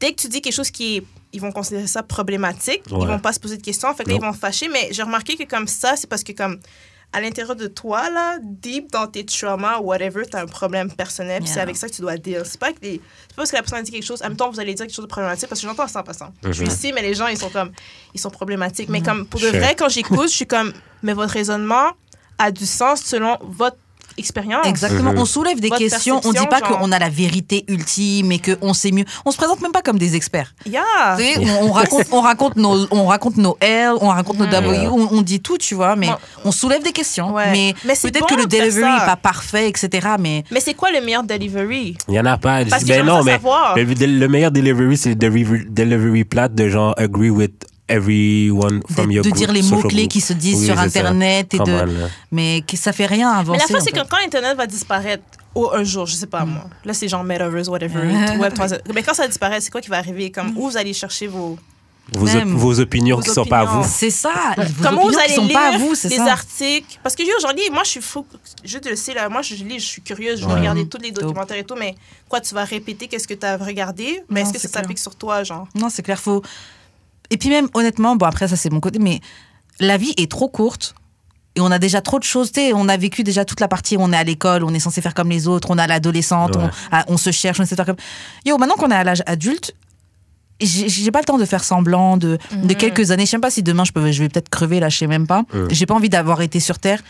dès 0.00 0.12
que 0.12 0.20
tu 0.22 0.28
dis 0.28 0.40
quelque 0.40 0.54
chose 0.54 0.70
qui 0.70 0.96
est, 0.98 1.04
ils 1.32 1.40
vont 1.40 1.52
considérer 1.52 1.86
ça 1.86 2.02
problématique, 2.02 2.82
Ouais. 2.90 2.98
ils 3.02 3.06
vont 3.06 3.18
pas 3.18 3.32
se 3.32 3.40
poser 3.40 3.56
de 3.56 3.62
questions. 3.62 3.92
Fait 3.94 4.04
que 4.04 4.10
là, 4.10 4.16
ils 4.16 4.20
vont 4.22 4.32
fâcher. 4.32 4.68
Mais 4.68 4.88
j'ai 4.92 5.02
remarqué 5.02 5.36
que 5.36 5.44
comme 5.44 5.66
ça, 5.68 5.96
c'est 5.96 6.06
parce 6.06 6.22
que 6.24 6.32
comme, 6.32 6.58
à 7.12 7.20
l'intérieur 7.20 7.56
de 7.56 7.66
toi, 7.66 8.08
là, 8.10 8.38
deep 8.40 8.90
dans 8.90 9.06
tes 9.06 9.24
traumas, 9.26 9.78
whatever, 9.80 10.22
t'as 10.30 10.42
un 10.42 10.46
problème 10.46 10.90
personnel, 10.90 11.38
puis 11.40 11.46
Yeah. 11.48 11.54
c'est 11.54 11.60
avec 11.60 11.76
ça 11.76 11.88
que 11.88 11.92
tu 11.94 12.00
dois 12.00 12.16
deal. 12.16 12.42
C'est 12.44 12.58
pas, 12.58 12.72
que 12.72 12.78
les- 12.82 13.00
c'est 13.28 13.28
pas 13.36 13.42
parce 13.42 13.50
que 13.50 13.56
la 13.56 13.62
personne 13.62 13.78
a 13.80 13.82
dit 13.82 13.90
quelque 13.90 14.04
chose, 14.04 14.22
en 14.22 14.28
même 14.28 14.36
temps, 14.36 14.50
vous 14.50 14.60
allez 14.60 14.74
dire 14.74 14.86
quelque 14.86 14.94
chose 14.94 15.04
de 15.04 15.10
problématique, 15.10 15.48
parce 15.48 15.60
que 15.60 15.66
j'entends 15.66 15.86
ça 15.88 16.00
en 16.00 16.02
passant. 16.04 16.32
Je 16.42 16.52
suis 16.52 16.64
Mhm. 16.64 16.70
ici, 16.70 16.92
mais 16.94 17.02
les 17.02 17.14
gens, 17.14 17.26
ils 17.26 17.36
sont 17.38 17.50
comme, 17.50 17.72
ils 18.14 18.20
sont 18.20 18.30
problématiques. 18.30 18.88
Mais 18.88 19.02
comme, 19.02 19.26
pour 19.26 19.40
de 19.40 19.46
Sure. 19.50 19.58
vrai, 19.58 19.74
quand 19.76 19.88
j'écoute, 19.90 20.28
je 20.30 20.34
suis 20.36 20.46
comme, 20.46 20.72
mais 21.02 21.12
votre 21.12 21.32
raisonnement 21.34 21.90
a 22.38 22.50
du 22.50 22.64
sens 22.66 23.02
selon 23.02 23.36
votre 23.42 23.76
expérience. 24.18 24.66
Exactement. 24.66 25.12
Mhm. 25.12 25.18
On 25.18 25.24
soulève 25.24 25.60
des 25.60 25.68
Votre 25.68 25.78
questions. 25.80 26.16
On 26.24 26.30
dit 26.30 26.38
perception, 26.38 26.46
pas 26.48 26.58
genre. 26.68 26.78
qu'on 26.78 26.92
a 26.92 26.98
la 26.98 27.08
vérité 27.08 27.64
ultime 27.68 28.32
et 28.32 28.38
qu'on 28.40 28.74
sait 28.74 28.90
mieux. 28.92 29.04
On 29.24 29.30
se 29.30 29.36
présente 29.36 29.60
même 29.60 29.72
pas 29.72 29.82
comme 29.82 29.98
des 29.98 30.16
experts. 30.16 30.54
Yeah. 30.66 30.82
On, 31.40 31.68
on 31.68 31.72
raconte, 31.72 32.04
on 32.12 32.20
raconte 32.20 32.56
nos, 32.56 32.86
on 32.90 33.06
raconte 33.06 33.36
nos 33.36 33.56
L, 33.60 33.92
on 34.00 34.08
raconte 34.08 34.38
nos 34.38 34.46
W, 34.46 34.68
Ouais. 34.78 34.86
on, 34.88 35.08
on 35.12 35.22
dit 35.22 35.40
tout, 35.40 35.58
tu 35.58 35.74
vois. 35.74 35.96
Mais 35.96 36.08
on 36.44 36.52
soulève 36.52 36.82
des 36.82 36.92
questions. 36.92 37.32
Ouais. 37.34 37.50
Mais, 37.52 37.74
peut-être 37.94 38.20
bon 38.20 38.26
que 38.26 38.34
le 38.40 38.46
delivery 38.46 38.82
ça. 38.82 39.02
est 39.02 39.06
pas 39.06 39.16
parfait, 39.16 39.68
etc. 39.68 40.08
Mais 40.18 40.44
Mais 40.50 40.60
c'est 40.60 40.74
quoi 40.74 40.90
le 40.90 41.00
meilleur 41.00 41.22
delivery? 41.24 41.96
Il 42.08 42.14
y 42.14 42.20
en 42.20 42.26
a 42.26 42.36
pas. 42.38 42.64
Parce 42.64 42.82
que 42.84 42.88
ben 42.88 43.04
non, 43.04 43.22
mais 43.24 43.32
savoir. 43.32 43.76
le, 43.76 43.84
le 43.84 44.28
meilleur 44.28 44.50
delivery, 44.50 44.96
c'est 44.96 45.10
le 45.10 45.14
delivery, 45.16 45.64
delivery 45.68 46.24
plate 46.24 46.54
de 46.54 46.68
genre 46.68 46.94
agree 46.96 47.30
with 47.30 47.52
everyone 47.88 48.82
from 48.90 49.08
de, 49.08 49.12
your 49.14 49.24
de 49.24 49.30
group, 49.30 49.38
dire 49.38 49.52
les 49.52 49.62
mots-clés 49.62 50.08
qui 50.08 50.20
se 50.20 50.32
disent 50.32 50.60
Oui, 50.60 50.66
sur. 50.66 50.78
Internet. 50.78 51.54
Et 51.54 51.58
Come 51.58 51.66
de, 51.66 51.72
on, 51.72 51.86
là. 51.86 52.08
mais 52.30 52.62
que 52.66 52.76
ça 52.76 52.92
fait 52.92 53.06
rien 53.06 53.30
avancer. 53.30 53.58
Mais 53.58 53.64
la 53.64 53.68
fois, 53.68 53.80
c'est 53.80 53.92
que 53.92 54.06
quand 54.08 54.18
Internet 54.24 54.56
va 54.56 54.66
disparaître 54.66 55.24
oh, 55.54 55.70
un 55.72 55.84
jour, 55.84 56.06
je 56.06 56.14
sais 56.14 56.26
pas 56.26 56.44
moi, 56.44 56.64
là 56.84 56.94
c'est 56.94 57.08
genre 57.08 57.24
Metaverse, 57.24 57.68
whatever, 57.68 58.00
Web 58.38 58.54
3. 58.54 58.66
Mais 58.94 59.02
quand 59.02 59.14
ça 59.14 59.26
disparaît, 59.28 59.60
c'est 59.60 59.70
quoi 59.70 59.80
qui 59.80 59.90
va 59.90 59.98
arriver? 59.98 60.30
Comme 60.30 60.56
où 60.56 60.70
vous 60.70 60.76
allez 60.76 60.92
chercher 60.92 61.26
vos. 61.26 61.58
Vos, 62.14 62.26
op- 62.26 62.34
Même. 62.34 62.56
vos 62.56 62.80
opinions 62.80 63.16
Vos 63.16 63.22
qui 63.22 63.30
sont 63.30 63.44
pas 63.46 63.60
à 63.60 63.64
vous. 63.64 63.88
C'est 63.88 64.10
ça. 64.10 64.32
Vos 64.56 64.82
Comment 64.82 65.08
vous 65.08 65.16
allez 65.16 65.34
sont 65.34 65.46
lire 65.46 65.54
pas 65.54 65.68
à 65.74 65.78
vous, 65.78 65.94
c'est 65.94 66.08
des 66.08 66.16
ça. 66.16 66.32
articles? 66.32 66.98
Parce 67.00 67.14
que 67.14 67.22
aujourd'hui, 67.38 67.62
moi 67.72 67.84
je 67.84 67.90
suis 67.90 68.00
fou. 68.02 68.26
Je 68.64 68.78
te 68.78 68.88
le 68.88 68.96
sais, 68.96 69.14
là, 69.14 69.28
moi 69.28 69.40
je 69.42 69.54
lis, 69.54 69.78
je 69.78 69.86
suis 69.86 70.02
curieuse, 70.02 70.40
je 70.40 70.46
vais 70.46 70.52
regarder 70.52 70.86
tous 70.88 70.98
les 71.00 71.12
documentaires 71.12 71.56
et 71.56 71.64
tout, 71.64 71.76
mais 71.78 71.94
quoi, 72.28 72.40
tu 72.40 72.54
vas 72.54 72.64
répéter 72.64 73.06
qu'est-ce 73.06 73.28
que 73.28 73.34
tu 73.34 73.46
as 73.46 73.56
regardé? 73.56 74.24
Mais 74.28 74.40
est-ce 74.42 74.52
que 74.52 74.58
ça 74.58 74.68
s'applique 74.68 74.98
sur 74.98 75.14
toi, 75.14 75.44
genre? 75.44 75.68
Non, 75.76 75.88
c'est 75.90 76.02
clair. 76.02 76.18
Faut. 76.18 76.42
Et 77.32 77.36
puis 77.38 77.48
même, 77.48 77.68
honnêtement, 77.74 78.14
bon 78.16 78.26
après 78.26 78.46
ça 78.48 78.56
c'est 78.56 78.70
mon 78.70 78.80
côté, 78.80 78.98
mais 78.98 79.20
la 79.80 79.96
vie 79.96 80.12
est 80.16 80.30
trop 80.30 80.48
courte. 80.48 80.94
Et 81.54 81.60
on 81.60 81.70
a 81.70 81.78
déjà 81.78 82.00
trop 82.00 82.18
de 82.18 82.24
choses, 82.24 82.50
tu 82.50 82.60
sais, 82.60 82.72
on 82.74 82.88
a 82.88 82.96
vécu 82.96 83.24
déjà 83.24 83.44
toute 83.44 83.60
la 83.60 83.68
partie 83.68 83.96
où 83.98 84.00
on 84.00 84.10
est 84.12 84.16
à 84.16 84.24
l'école, 84.24 84.64
on 84.64 84.72
est 84.72 84.78
censé 84.80 85.02
faire 85.02 85.12
comme 85.12 85.28
les 85.28 85.48
autres, 85.48 85.68
on 85.70 85.76
a 85.76 85.86
l'adolescente, 85.86 86.56
Ouais. 86.56 86.62
on, 86.64 86.70
ah, 86.92 87.04
on 87.08 87.18
se 87.18 87.30
cherche, 87.30 87.60
on 87.60 87.62
essaie 87.62 87.74
de 87.74 87.76
faire 87.76 87.84
comme... 87.84 88.02
Yo, 88.46 88.56
maintenant 88.56 88.76
qu'on 88.76 88.90
est 88.90 88.94
à 88.94 89.04
l'âge 89.04 89.22
adulte, 89.26 89.74
j'ai 90.60 91.10
pas 91.10 91.18
le 91.18 91.24
temps 91.26 91.38
de 91.38 91.44
faire 91.44 91.62
semblant 91.64 92.16
de, 92.16 92.38
de 92.62 92.72
quelques 92.74 93.10
années. 93.10 93.26
Je 93.26 93.30
sais 93.30 93.36
même 93.36 93.42
pas 93.42 93.50
si 93.50 93.62
demain 93.62 93.84
je, 93.84 93.92
peux, 93.92 94.12
je 94.12 94.22
vais 94.22 94.28
peut-être 94.28 94.48
crever, 94.48 94.80
là, 94.80 94.88
je 94.88 94.96
sais 94.96 95.06
même 95.08 95.26
pas. 95.26 95.42
J'ai 95.70 95.86
pas 95.86 95.94
envie 95.94 96.08
d'avoir 96.08 96.40
été 96.40 96.60
sur 96.60 96.78
Terre 96.78 97.02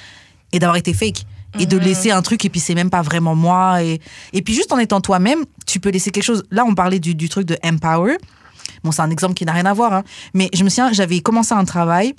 et 0.53 0.59
d'avoir 0.59 0.77
été 0.77 0.93
fake. 0.95 1.25
Et 1.61 1.67
de 1.67 1.77
laisser 1.77 2.11
un 2.11 2.23
truc 2.23 2.45
et 2.47 2.49
puis 2.49 2.61
c'est 2.61 2.75
même 2.75 2.89
pas 2.89 3.03
vraiment 3.03 3.35
moi. 3.35 3.83
Et, 3.85 4.01
et 4.33 4.41
puis 4.41 4.55
juste 4.55 4.73
en 4.73 4.79
étant 4.79 5.03
toi-même, 5.03 5.45
tu 5.67 5.81
peux 5.81 5.91
laisser 5.91 6.11
quelque 6.11 6.25
chose. 6.25 6.45
Là, 6.51 6.65
on 6.67 6.75
parlait 6.75 6.99
du, 6.99 7.15
du 7.15 7.29
truc 7.29 7.47
de 7.47 7.59
empower. 7.63 8.17
Bon, 8.85 8.91
c'est 8.93 9.03
un 9.03 9.11
exemple 9.11 9.35
qui 9.35 9.45
n'a 9.45 9.53
rien 9.53 9.67
à 9.67 9.73
voir, 9.73 9.93
hein. 9.93 10.03
mais 10.35 10.49
je 10.53 10.65
me 10.65 10.69
souviens, 10.69 10.93
j'avais 10.93 11.21
commencé 11.21 11.53
un 11.55 11.65
travail 11.65 12.15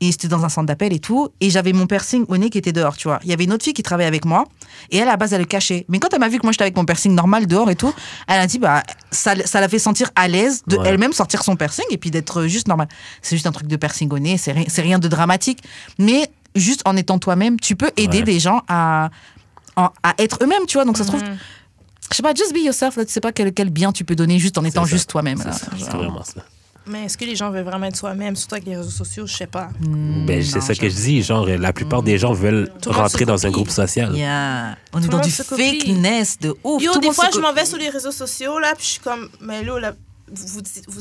et 0.00 0.10
c'était 0.12 0.28
dans 0.28 0.44
un 0.44 0.48
centre 0.48 0.66
d'appel 0.66 0.92
et 0.94 0.98
tout, 0.98 1.28
et 1.40 1.50
j'avais 1.50 1.74
mon 1.74 1.86
piercing 1.86 2.24
au 2.28 2.36
nez 2.38 2.48
qui 2.48 2.56
était 2.56 2.72
dehors, 2.72 2.96
tu 2.96 3.08
vois. 3.08 3.20
Il 3.22 3.28
y 3.28 3.34
avait 3.34 3.44
une 3.44 3.52
autre 3.52 3.64
fille 3.64 3.74
qui 3.74 3.82
travaillait 3.82 4.08
avec 4.08 4.24
moi, 4.24 4.44
et 4.90 4.96
elle, 4.96 5.08
à 5.08 5.10
la 5.12 5.16
base, 5.18 5.34
elle 5.34 5.40
le 5.40 5.44
cachait. 5.46 5.84
Mais 5.90 5.98
quand 5.98 6.08
elle 6.14 6.20
m'a 6.20 6.28
vu 6.30 6.38
que 6.38 6.46
moi, 6.46 6.52
j'étais 6.52 6.62
avec 6.64 6.76
mon 6.76 6.86
piercing 6.86 7.14
normal 7.14 7.46
dehors 7.46 7.68
et 7.70 7.76
tout, 7.76 7.92
elle 8.26 8.40
a 8.40 8.46
dit, 8.46 8.58
bah, 8.58 8.82
ça, 9.10 9.34
ça 9.44 9.60
l'a 9.60 9.68
fait 9.68 9.78
sentir 9.78 10.10
à 10.16 10.26
l'aise 10.28 10.62
de 10.66 10.76
Ouais. 10.78 10.88
elle-même 10.88 11.12
sortir 11.12 11.42
son 11.42 11.54
piercing 11.56 11.84
et 11.90 11.98
puis 11.98 12.10
d'être 12.10 12.46
juste 12.46 12.66
normal. 12.68 12.88
C'est 13.20 13.36
juste 13.36 13.46
un 13.46 13.52
truc 13.52 13.66
de 13.66 13.76
piercing 13.76 14.10
au 14.10 14.18
nez, 14.18 14.38
c'est 14.38 14.52
ri- 14.52 14.64
c'est 14.68 14.80
rien 14.82 14.98
de 14.98 15.08
dramatique, 15.08 15.62
mais 15.98 16.30
juste 16.56 16.80
en 16.86 16.96
étant 16.96 17.18
toi-même, 17.18 17.60
tu 17.60 17.76
peux 17.76 17.90
aider 17.98 18.18
Ouais. 18.18 18.24
des 18.24 18.40
gens 18.40 18.62
à, 18.68 19.10
en- 19.76 19.90
à 20.02 20.14
être 20.16 20.38
eux-mêmes, 20.42 20.64
tu 20.66 20.78
vois. 20.78 20.86
Donc 20.86 20.96
ça 20.96 21.04
se 21.04 21.08
trouve, 21.08 21.22
je 22.10 22.16
sais 22.16 22.22
pas, 22.22 22.34
just 22.34 22.52
be 22.54 22.58
yourself, 22.58 22.96
là, 22.96 23.04
tu 23.04 23.12
sais 23.12 23.20
pas 23.20 23.32
quel, 23.32 23.52
quel 23.52 23.70
bien 23.70 23.92
tu 23.92 24.04
peux 24.04 24.14
donner 24.16 24.38
juste 24.38 24.56
en 24.58 24.64
étant 24.64 24.84
ça. 24.84 24.90
juste 24.90 25.10
toi-même. 25.10 25.38
C'est 25.78 25.90
vraiment 25.90 26.22
ça. 26.24 26.42
Mais 26.86 27.04
est-ce 27.04 27.16
que 27.18 27.24
les 27.24 27.36
gens 27.36 27.50
veulent 27.50 27.64
vraiment 27.64 27.86
être 27.86 27.96
soi-même, 27.96 28.34
surtout 28.34 28.54
avec 28.54 28.66
les 28.66 28.76
réseaux 28.76 28.90
sociaux? 28.90 29.26
Je 29.26 29.36
sais 29.36 29.46
pas. 29.46 29.68
Ben, 29.80 30.42
c'est 30.42 30.60
ça 30.60 30.74
que 30.74 30.88
je- 30.88 30.94
dis. 30.96 31.22
Genre, 31.22 31.46
la 31.46 31.72
plupart 31.72 32.02
des 32.02 32.18
gens 32.18 32.32
veulent 32.32 32.72
Tout 32.80 32.90
rentrer 32.90 33.24
dans 33.26 33.46
un 33.46 33.50
groupe 33.50 33.70
social. 33.70 34.16
Yeah. 34.16 34.76
On 34.92 34.98
est 34.98 35.02
le 35.02 35.08
dans 35.08 35.20
du 35.20 35.30
fakeness 35.30 36.38
de 36.38 36.54
ouf. 36.64 36.82
Yo, 36.82 36.92
Tout 36.94 37.00
des 37.00 37.12
fois, 37.12 37.28
je 37.32 37.38
m'en 37.38 37.52
vais 37.52 37.66
sur 37.66 37.76
les 37.78 37.90
réseaux 37.90 38.10
sociaux, 38.12 38.58
là, 38.58 38.72
puis 38.76 38.84
je 38.86 38.90
suis 38.92 39.00
comme, 39.00 39.28
mais 39.40 39.62
là, 39.62 39.78
là 39.78 39.92
vous, 40.32 40.60
vous, 40.88 41.00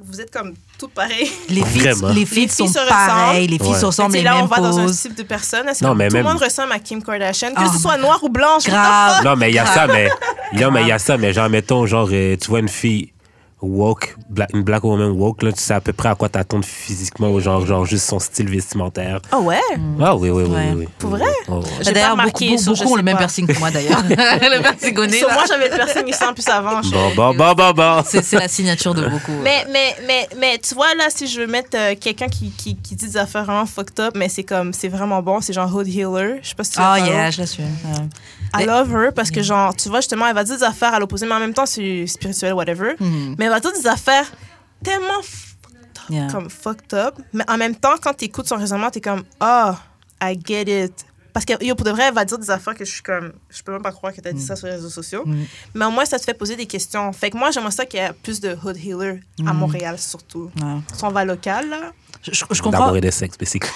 vous 0.00 0.20
êtes 0.20 0.30
comme 0.30 0.54
toutes 0.78 0.92
pareilles. 0.92 1.30
Les 1.48 1.60
Vraiment. 1.60 2.08
les 2.08 2.20
Les 2.20 2.26
feeds 2.26 2.48
sont 2.52 2.64
filles 2.66 2.74
se 2.74 2.78
ressemblent. 2.78 3.38
les 3.38 3.58
filles 3.58 3.60
Ouais. 3.72 3.78
se 3.80 3.86
ressemblent, 3.86 4.14
les 4.14 4.22
là, 4.22 4.36
on 4.42 4.46
va 4.46 4.56
dans 4.58 4.78
un 4.78 4.86
type 4.90 5.14
de 5.16 5.22
personne. 5.24 5.66
mais 5.66 5.72
tout 5.74 5.94
même- 5.94 6.12
le 6.12 6.22
monde 6.22 6.38
ressemble 6.42 6.72
à 6.72 6.78
Kim 6.78 7.02
Kardashian, 7.02 7.48
que 7.50 7.54
Ah, 7.56 7.70
ce 7.72 7.78
soit 7.78 7.96
noir 7.98 8.18
ou 8.22 8.28
blanche. 8.28 8.64
grave. 8.64 9.24
Non, 9.24 9.34
mais 9.36 9.50
il 9.50 9.54
y 9.54 9.58
a 9.58 9.66
ça, 9.66 9.86
mais. 9.86 10.08
Non, 10.54 10.70
mais 10.70 10.82
il 10.82 10.88
y 10.88 10.92
a 10.92 10.98
ça, 10.98 11.18
mais 11.18 11.32
genre, 11.34 11.50
mettons, 11.50 11.84
genre, 11.84 12.08
euh, 12.10 12.36
tu 12.40 12.48
vois 12.48 12.60
une 12.60 12.68
fille 12.70 13.12
woke, 13.60 14.16
bla- 14.28 14.46
une 14.54 14.62
black 14.62 14.84
woman 14.84 15.10
woke, 15.10 15.42
là, 15.42 15.52
tu 15.52 15.60
sais 15.60 15.74
à 15.74 15.80
peu 15.80 15.92
près 15.92 16.08
à 16.08 16.14
quoi 16.14 16.28
t'attends 16.28 16.62
physiquement, 16.62 17.30
ou 17.30 17.40
genre, 17.40 17.66
genre, 17.66 17.84
juste 17.84 18.06
son 18.06 18.18
style 18.18 18.48
vestimentaire. 18.48 19.20
Ah 19.32 19.38
ouais? 19.40 19.58
Ah 20.00 20.14
oui, 20.16 20.30
oui, 20.30 20.44
oui, 20.44 20.50
Ouais. 20.54 20.68
oui, 20.74 20.76
oui. 20.80 20.88
Pour 20.98 21.10
vrai? 21.10 21.24
Oh, 21.48 21.54
ouais. 21.56 21.62
J'ai 21.80 21.92
D'ailleurs, 21.92 22.16
pas 22.16 22.24
beaucoup, 22.24 22.38
remarqué, 22.44 22.64
beaucoup, 22.64 22.92
ont 22.92 22.96
le 22.96 23.02
même 23.02 23.16
piercing 23.16 23.46
que 23.46 23.58
moi 23.58 23.70
d'ailleurs. 23.70 24.02
le 24.08 24.60
piercing 24.62 24.98
au 24.98 25.06
nez, 25.06 25.18
Sur 25.18 25.30
moi, 25.32 25.42
j'avais 25.48 25.68
le 25.68 25.74
piercing 25.74 26.06
ici 26.08 26.24
en 26.24 26.34
plus 26.34 26.48
avant. 26.48 26.80
Bon, 26.82 27.14
bon, 27.16 27.34
bon, 27.34 27.52
bon, 27.54 27.72
bon. 27.72 28.02
C'est 28.06 28.22
c'est 28.24 28.36
la 28.38 28.48
signature 28.48 28.94
de 28.94 29.06
beaucoup. 29.08 29.32
Mais, 29.42 29.66
mais, 29.72 29.96
mais, 30.06 30.28
mais 30.38 30.58
tu 30.58 30.74
vois, 30.74 30.94
là, 30.96 31.06
si 31.08 31.26
je 31.26 31.40
veux 31.40 31.46
mettre 31.46 31.70
euh, 31.74 31.94
quelqu'un 32.00 32.28
qui, 32.28 32.50
qui, 32.50 32.76
qui 32.76 32.94
dit 32.94 33.06
des 33.06 33.16
affaires 33.16 33.44
vraiment 33.44 33.66
fucked 33.66 33.98
up, 34.00 34.12
mais 34.16 34.28
c'est 34.28 34.44
comme, 34.44 34.72
c'est 34.72 34.88
vraiment 34.88 35.20
bon, 35.22 35.40
c'est 35.40 35.52
genre 35.52 35.74
Hood 35.74 35.88
Healer. 35.88 36.38
Je 36.42 36.48
sais 36.50 36.54
pas 36.54 36.64
si 36.64 36.72
tu 36.72 36.78
Oh 36.80 36.94
follow. 36.94 37.06
yeah, 37.06 37.30
je 37.30 37.40
la 37.40 37.46
suis. 37.46 37.62
Ouais. 37.62 37.68
I 38.56 38.64
love 38.64 38.90
her 38.94 39.10
parce 39.14 39.30
que, 39.30 39.42
genre, 39.42 39.74
tu 39.74 39.88
vois, 39.88 40.00
justement, 40.00 40.26
elle 40.26 40.34
va 40.34 40.44
dire 40.44 40.56
des 40.56 40.62
affaires 40.64 40.94
à 40.94 40.98
l'opposé, 41.00 41.26
mais 41.26 41.34
en 41.34 41.40
même 41.40 41.54
temps, 41.54 41.66
c'est 41.66 42.06
spirituel, 42.06 42.52
whatever. 42.54 42.94
Mhm. 43.00 43.36
Mais 43.38 43.44
elle 43.46 43.50
va 43.50 43.60
dire 43.60 43.72
des 43.72 43.86
affaires 43.86 44.30
tellement 44.82 45.20
f- 45.20 45.44
Yeah. 46.10 46.28
comme 46.32 46.48
fucked 46.48 46.94
up. 46.94 47.16
Mais 47.34 47.44
en 47.50 47.58
même 47.58 47.76
temps, 47.76 47.94
quand 48.00 48.14
tu 48.14 48.24
écoutes 48.24 48.48
son 48.48 48.56
raisonnement, 48.56 48.90
tu 48.90 48.98
es 48.98 49.00
comme, 49.02 49.24
oh, 49.42 49.72
I 50.22 50.38
get 50.42 50.84
it. 50.86 51.04
Parce 51.34 51.44
que, 51.44 51.62
yo, 51.62 51.74
pour 51.74 51.84
de 51.84 51.90
vrai, 51.90 52.04
elle 52.08 52.14
va 52.14 52.24
dire 52.24 52.38
des 52.38 52.50
affaires 52.50 52.74
que 52.74 52.84
je 52.84 52.90
suis 52.90 53.02
comme, 53.02 53.32
je 53.50 53.62
peux 53.62 53.72
même 53.72 53.82
pas 53.82 53.92
croire 53.92 54.14
que 54.14 54.20
tu 54.22 54.26
as 54.26 54.32
dit 54.32 54.40
ça 54.42 54.56
sur 54.56 54.66
les 54.68 54.72
réseaux 54.72 54.88
sociaux. 54.88 55.22
Mm. 55.26 55.44
Mais 55.74 55.84
au 55.84 55.90
moins, 55.90 56.06
ça 56.06 56.18
te 56.18 56.24
fait 56.24 56.32
poser 56.34 56.56
des 56.56 56.64
questions. 56.64 57.12
Fait 57.12 57.28
que 57.30 57.36
moi, 57.36 57.50
j'aimerais 57.50 57.70
ça 57.72 57.84
qu'il 57.84 58.00
y 58.00 58.02
ait 58.02 58.10
plus 58.22 58.40
de 58.40 58.56
hood 58.64 58.76
healer 58.78 59.20
à 59.46 59.52
Montréal, 59.52 59.98
surtout. 59.98 60.50
Ouais. 60.60 60.78
Si 60.96 61.04
on 61.04 61.10
va 61.10 61.24
local, 61.26 61.68
là. 61.68 61.92
Je, 62.22 62.32
je- 62.32 62.44
je 62.50 62.62
comprends. 62.62 62.80
D'amour 62.86 62.96
et 62.96 63.00
de 63.02 63.10
sexe, 63.10 63.36
basically. 63.38 63.70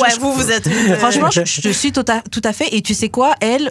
Ouais, 0.00 0.08
vous, 0.18 0.32
vous 0.32 0.50
êtes. 0.50 0.66
euh, 0.66 0.96
Franchement, 0.96 1.30
je, 1.30 1.44
je 1.44 1.60
te 1.60 1.68
suis 1.68 1.92
tout 1.92 2.04
à, 2.08 2.22
tout 2.22 2.42
à 2.42 2.52
fait. 2.54 2.74
Et 2.74 2.80
tu 2.82 2.94
sais 2.94 3.10
quoi, 3.10 3.34
elle, 3.40 3.70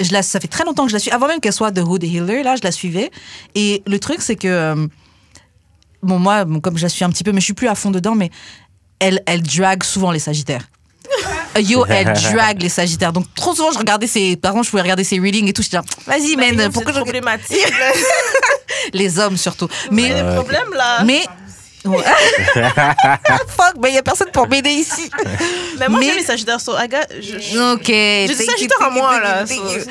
je 0.00 0.12
la, 0.12 0.22
ça 0.22 0.40
fait 0.40 0.48
très 0.48 0.64
longtemps 0.64 0.84
que 0.84 0.90
je 0.90 0.94
la 0.94 1.00
suis. 1.00 1.10
Avant 1.10 1.26
même 1.28 1.40
qu'elle 1.40 1.52
soit 1.52 1.70
de 1.70 1.80
Hood 1.82 2.02
Healer, 2.04 2.42
là, 2.42 2.56
je 2.56 2.62
la 2.62 2.72
suivais. 2.72 3.10
Et 3.54 3.82
le 3.86 3.98
truc, 3.98 4.20
c'est 4.20 4.36
que. 4.36 4.48
euh, 4.48 4.86
Bon, 6.02 6.18
moi, 6.18 6.44
bon, 6.44 6.60
comme 6.60 6.76
je 6.76 6.82
la 6.82 6.90
suis 6.90 7.02
un 7.02 7.08
petit 7.08 7.24
peu, 7.24 7.32
mais 7.32 7.40
je 7.40 7.46
suis 7.46 7.54
plus 7.54 7.66
à 7.68 7.74
fond 7.74 7.90
dedans, 7.90 8.14
mais 8.14 8.30
elle, 8.98 9.22
elle 9.24 9.40
drague 9.42 9.82
souvent 9.82 10.10
les 10.10 10.18
Sagittaires. 10.18 10.68
Yo, 11.60 11.86
elle 11.86 12.12
drague 12.12 12.60
les 12.60 12.68
Sagittaires. 12.68 13.12
Donc, 13.12 13.24
trop 13.34 13.54
souvent, 13.54 13.72
je 13.72 13.78
regardais 13.78 14.06
ses. 14.06 14.36
Par 14.36 14.50
exemple, 14.50 14.66
je 14.66 14.70
pouvais 14.70 14.82
regarder 14.82 15.04
ses 15.04 15.18
readings 15.18 15.48
et 15.48 15.52
tout. 15.54 15.62
Je 15.62 15.68
disais, 15.70 15.80
vas-y, 16.06 16.36
mais 16.36 16.52
man, 16.52 16.70
pourquoi 16.70 16.92
je. 16.92 16.98
problématique. 17.00 17.70
là. 17.70 17.92
Les 18.92 19.18
hommes, 19.18 19.38
surtout. 19.38 19.68
Mais. 19.90 20.10
là. 20.10 21.04
Mais. 21.06 21.22
Ouais. 21.84 22.02
Fuck, 23.48 23.74
mais 23.82 23.88
il 23.90 23.92
n'y 23.92 23.98
a 23.98 24.02
personne 24.02 24.30
pour 24.32 24.48
m'aider 24.48 24.70
ici. 24.70 25.10
Mais 25.78 25.88
moi, 25.88 26.00
les 26.00 26.22
Sagittaires. 26.22 26.60
So, 26.60 26.72
je- 27.20 27.38
je- 27.38 27.72
Ok. 27.74 27.86
J'ai 27.86 28.26
thank 28.28 28.38
you, 28.40 28.50
Sagittaire 28.52 28.82
à 28.82 28.90
moi, 28.90 29.20
là. 29.20 29.46
so, 29.46 29.54
chill, 29.54 29.84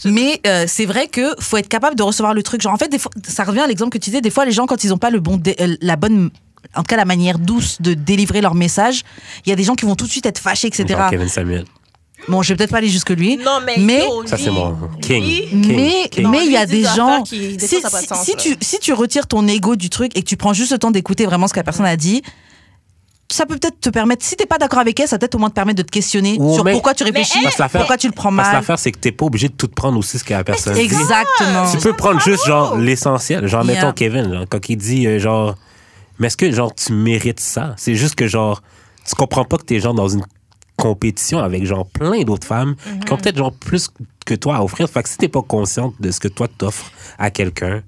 chill. 0.00 0.12
Mais 0.12 0.40
euh, 0.46 0.64
c'est 0.66 0.86
vrai 0.86 1.06
que 1.08 1.34
faut 1.40 1.56
être 1.56 1.68
capable 1.68 1.96
de 1.96 2.02
recevoir 2.02 2.34
le 2.34 2.42
truc. 2.42 2.60
Genre 2.62 2.72
en 2.72 2.78
fait, 2.78 2.88
des 2.88 2.98
fois, 2.98 3.10
ça 3.28 3.44
revient 3.44 3.60
à 3.60 3.66
l'exemple 3.66 3.90
que 3.90 3.98
tu 4.02 4.10
disais. 4.10 4.20
Des 4.20 4.30
fois, 4.30 4.44
les 4.44 4.52
gens 4.52 4.66
quand 4.66 4.82
ils 4.84 4.92
ont 4.92 4.98
pas 4.98 5.10
le 5.10 5.20
bon, 5.20 5.36
dé- 5.36 5.56
euh, 5.60 5.76
la 5.80 5.96
bonne, 5.96 6.30
en 6.74 6.80
tout 6.80 6.86
cas 6.86 6.96
la 6.96 7.04
manière 7.04 7.38
douce 7.38 7.80
de 7.80 7.94
délivrer 7.94 8.40
leur 8.40 8.54
message, 8.54 9.02
il 9.44 9.50
y 9.50 9.52
a 9.52 9.56
des 9.56 9.64
gens 9.64 9.74
qui 9.74 9.84
vont 9.84 9.96
tout 9.96 10.06
de 10.06 10.10
suite 10.10 10.26
être 10.26 10.38
fâchés, 10.38 10.68
etc. 10.68 10.86
Genre 10.88 11.10
Kevin 11.10 11.28
Samuel. 11.28 11.64
Bon, 12.28 12.42
je 12.42 12.48
vais 12.50 12.56
peut-être 12.56 12.70
pas 12.70 12.78
aller 12.78 12.88
jusque 12.88 13.10
lui. 13.10 13.36
Non, 13.36 13.58
mais. 13.64 13.76
Mais- 13.78 14.04
yo, 14.06 14.26
Ça, 14.26 14.36
c'est 14.38 14.50
mon 14.50 14.76
king. 15.02 15.22
mais 15.52 16.08
King. 16.10 16.26
mais 16.28 16.38
Non, 16.38 16.40
il 16.44 16.52
y 16.52 16.56
a 16.56 16.66
des 16.66 16.78
des 16.82 16.88
gens. 16.96 17.22
qui- 17.22 17.56
des 17.56 17.66
si, 17.66 17.80
fois, 17.80 17.90
sens, 17.90 18.30
tu 18.38 18.56
si 18.60 18.78
tu 18.78 18.92
retires 18.92 19.26
ton 19.26 19.46
ego 19.46 19.76
du 19.76 19.90
truc 19.90 20.16
et 20.16 20.22
que 20.22 20.28
tu 20.28 20.36
prends 20.36 20.52
juste 20.54 20.72
le 20.72 20.78
temps 20.78 20.90
d'écouter 20.90 21.26
vraiment 21.26 21.46
ce 21.48 21.52
que 21.52 21.58
la 21.60 21.64
personne 21.64 21.86
a 21.86 21.96
dit. 21.96 22.22
Ça 23.32 23.46
peut 23.46 23.56
peut-être 23.56 23.80
te 23.80 23.88
permettre, 23.88 24.24
si 24.24 24.36
t'es 24.36 24.44
pas 24.46 24.58
d'accord 24.58 24.78
avec 24.80 25.00
elle, 25.00 25.08
ça 25.08 25.16
peut 25.16 25.20
peut-être 25.20 25.34
au 25.34 25.38
moins 25.38 25.48
te 25.48 25.54
permettre 25.54 25.78
de 25.78 25.82
te 25.82 25.90
questionner 25.90 26.34
sur 26.54 26.62
mais- 26.62 26.72
pourquoi 26.72 26.92
tu 26.94 27.04
réfléchis, 27.04 27.42
l'affaire- 27.42 27.68
pourquoi 27.70 27.96
tu 27.96 28.06
le 28.06 28.12
prends 28.12 28.30
Parce 28.30 28.48
que 28.48 28.52
mal. 28.52 28.60
l'affaire, 28.60 28.78
c'est 28.78 28.92
que 28.92 28.98
t'es 28.98 29.12
pas 29.12 29.24
obligé 29.24 29.48
de 29.48 29.54
tout 29.54 29.66
prendre 29.66 29.98
aussi 29.98 30.18
ce 30.18 30.24
que 30.24 30.34
la 30.34 30.44
personne 30.44 30.74
dit. 30.74 30.80
Exactement. 30.80 31.70
Tu 31.72 31.78
peux 31.78 31.94
prendre 31.94 32.20
juste 32.20 32.46
genre 32.46 32.76
l'essentiel. 32.76 33.46
Genre, 33.48 33.64
Yeah. 33.64 33.74
mettons 33.74 33.92
Kevin, 33.92 34.32
genre, 34.32 34.44
quand 34.48 34.68
il 34.68 34.76
dit 34.76 35.06
euh, 35.06 35.18
genre, 35.18 35.54
mais 36.18 36.26
est-ce 36.26 36.36
que 36.36 36.52
genre 36.52 36.72
tu 36.74 36.92
mérites 36.92 37.40
ça? 37.40 37.74
C'est 37.78 37.94
juste 37.94 38.14
que 38.14 38.26
genre, 38.28 38.62
tu 39.08 39.14
comprends 39.14 39.44
pas 39.46 39.56
que 39.56 39.64
t'es 39.64 39.80
genre 39.80 39.94
dans 39.94 40.08
une 40.08 40.22
compétition 40.76 41.38
avec 41.38 41.64
genre 41.66 41.86
plein 41.86 42.22
d'autres 42.22 42.46
femmes 42.46 42.74
qui 43.06 43.12
ont 43.12 43.16
peut-être 43.16 43.36
genre 43.38 43.52
plus 43.52 43.88
que 44.26 44.34
toi 44.34 44.56
à 44.56 44.62
offrir. 44.62 44.88
Fait 44.88 45.02
que 45.02 45.08
si 45.08 45.16
t'es 45.18 45.28
pas 45.28 45.42
consciente 45.42 45.94
de 46.00 46.10
ce 46.10 46.20
que 46.20 46.28
toi 46.28 46.48
t'offres 46.48 46.90
à 47.18 47.30
quelqu'un, 47.30 47.82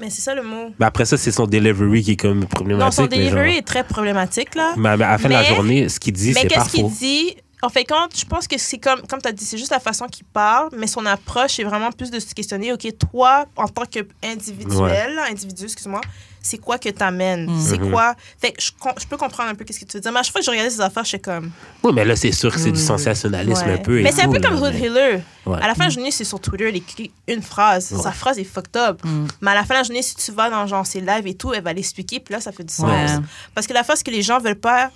Mais 0.00 0.10
c'est 0.10 0.22
ça 0.22 0.34
le 0.34 0.42
mot. 0.42 0.70
ben 0.78 0.86
après 0.86 1.04
ça, 1.04 1.16
c'est 1.18 1.30
son 1.32 1.46
delivery 1.46 2.02
qui 2.02 2.12
est 2.12 2.16
comme 2.16 2.46
problématique. 2.46 2.84
Non, 2.86 2.90
son 2.90 3.02
mais 3.02 3.08
delivery 3.08 3.50
genre- 3.50 3.58
est 3.58 3.66
très 3.66 3.84
problématique, 3.84 4.54
là. 4.54 4.72
Mais, 4.76 4.96
mais 4.96 5.04
à 5.04 5.10
la 5.12 5.18
fin 5.18 5.28
de 5.28 5.34
la 5.34 5.42
Mais- 5.42 5.48
journée, 5.54 5.88
ce 5.88 6.00
qu'il 6.00 6.12
dit, 6.14 6.32
Mais 6.34 6.40
c'est 6.42 6.48
pas 6.48 6.54
qu'est-ce 6.64 6.70
qu'il 6.72 6.90
dit? 6.90 7.34
En 7.62 7.68
fait, 7.68 7.84
quand 7.84 8.08
je 8.16 8.24
pense 8.24 8.48
que 8.48 8.56
c'est 8.56 8.78
comme, 8.78 9.02
comme 9.06 9.20
tu 9.20 9.28
as 9.28 9.32
dit, 9.32 9.44
c'est 9.44 9.58
juste 9.58 9.70
la 9.70 9.80
façon 9.80 10.06
qu'il 10.06 10.24
parle, 10.24 10.70
mais 10.74 10.86
son 10.86 11.04
approche 11.04 11.60
est 11.60 11.64
vraiment 11.64 11.92
plus 11.92 12.10
de 12.10 12.18
se 12.18 12.34
questionner, 12.34 12.72
OK, 12.72 12.88
toi, 13.12 13.44
en 13.54 13.68
tant 13.68 13.84
qu'individuel, 13.84 15.18
individu, 15.30 15.64
excuse-moi, 15.64 16.00
c'est 16.42 16.58
quoi 16.58 16.78
que 16.78 16.88
t'amènes? 16.88 17.46
Mm. 17.50 17.60
C'est 17.60 17.78
Mhm. 17.78 17.90
quoi? 17.90 18.14
Fait 18.40 18.52
que 18.52 18.62
je, 18.62 18.70
peux 19.06 19.16
comprendre 19.16 19.50
un 19.50 19.54
peu 19.54 19.64
qu'est-ce 19.64 19.80
que 19.80 19.84
tu 19.84 19.96
veux 19.96 20.00
dire. 20.00 20.12
Mais 20.12 20.20
à 20.20 20.22
chaque 20.22 20.32
fois 20.32 20.40
que 20.40 20.44
je 20.46 20.50
regardais 20.50 20.70
ces 20.70 20.80
affaires, 20.80 21.04
je 21.04 21.10
suis 21.10 21.20
comme. 21.20 21.50
Oui, 21.82 21.92
mais 21.94 22.04
là, 22.04 22.16
c'est 22.16 22.32
sûr 22.32 22.52
que 22.52 22.58
c'est 22.58 22.72
du 22.72 22.78
oui. 22.78 22.84
sensationnalisme 22.84 23.66
ouais. 23.66 23.74
un 23.74 23.78
peu. 23.78 24.02
Mais 24.02 24.12
c'est 24.12 24.22
un 24.22 24.30
peu 24.30 24.40
comme 24.40 24.60
Hood 24.60 24.74
Hiller. 24.74 25.20
Ouais. 25.46 25.58
À 25.60 25.68
la 25.68 25.74
fin 25.74 25.84
de 25.84 25.88
la 25.90 25.94
journée, 25.94 26.10
c'est 26.10 26.24
sur 26.24 26.40
Twitter, 26.40 26.68
il 26.68 26.76
écrit 26.76 27.10
une 27.28 27.42
phrase. 27.42 27.92
Ouais. 27.92 28.02
Sa 28.02 28.12
phrase 28.12 28.38
est 28.38 28.44
fucked 28.44 28.76
up. 28.76 29.04
Mm. 29.04 29.26
Mais 29.40 29.50
à 29.50 29.54
la 29.54 29.64
fin 29.64 29.74
de 29.74 29.78
la 29.80 29.84
journée, 29.84 30.02
si 30.02 30.14
tu 30.14 30.32
vas 30.32 30.50
dans 30.50 30.66
genre 30.66 30.86
ses 30.86 31.00
lives 31.00 31.26
et 31.26 31.34
tout, 31.34 31.52
elle 31.52 31.62
va 31.62 31.72
l'expliquer, 31.72 32.20
puis 32.20 32.32
là, 32.34 32.40
ça 32.40 32.52
fait 32.52 32.64
du 32.64 32.74
sens. 32.74 33.10
Parce 33.54 33.66
que 33.66 33.72
la 33.72 33.82
c'est 33.84 34.04
que 34.04 34.10
les 34.10 34.22
gens 34.22 34.38
veulent 34.38 34.54
pas 34.54 34.90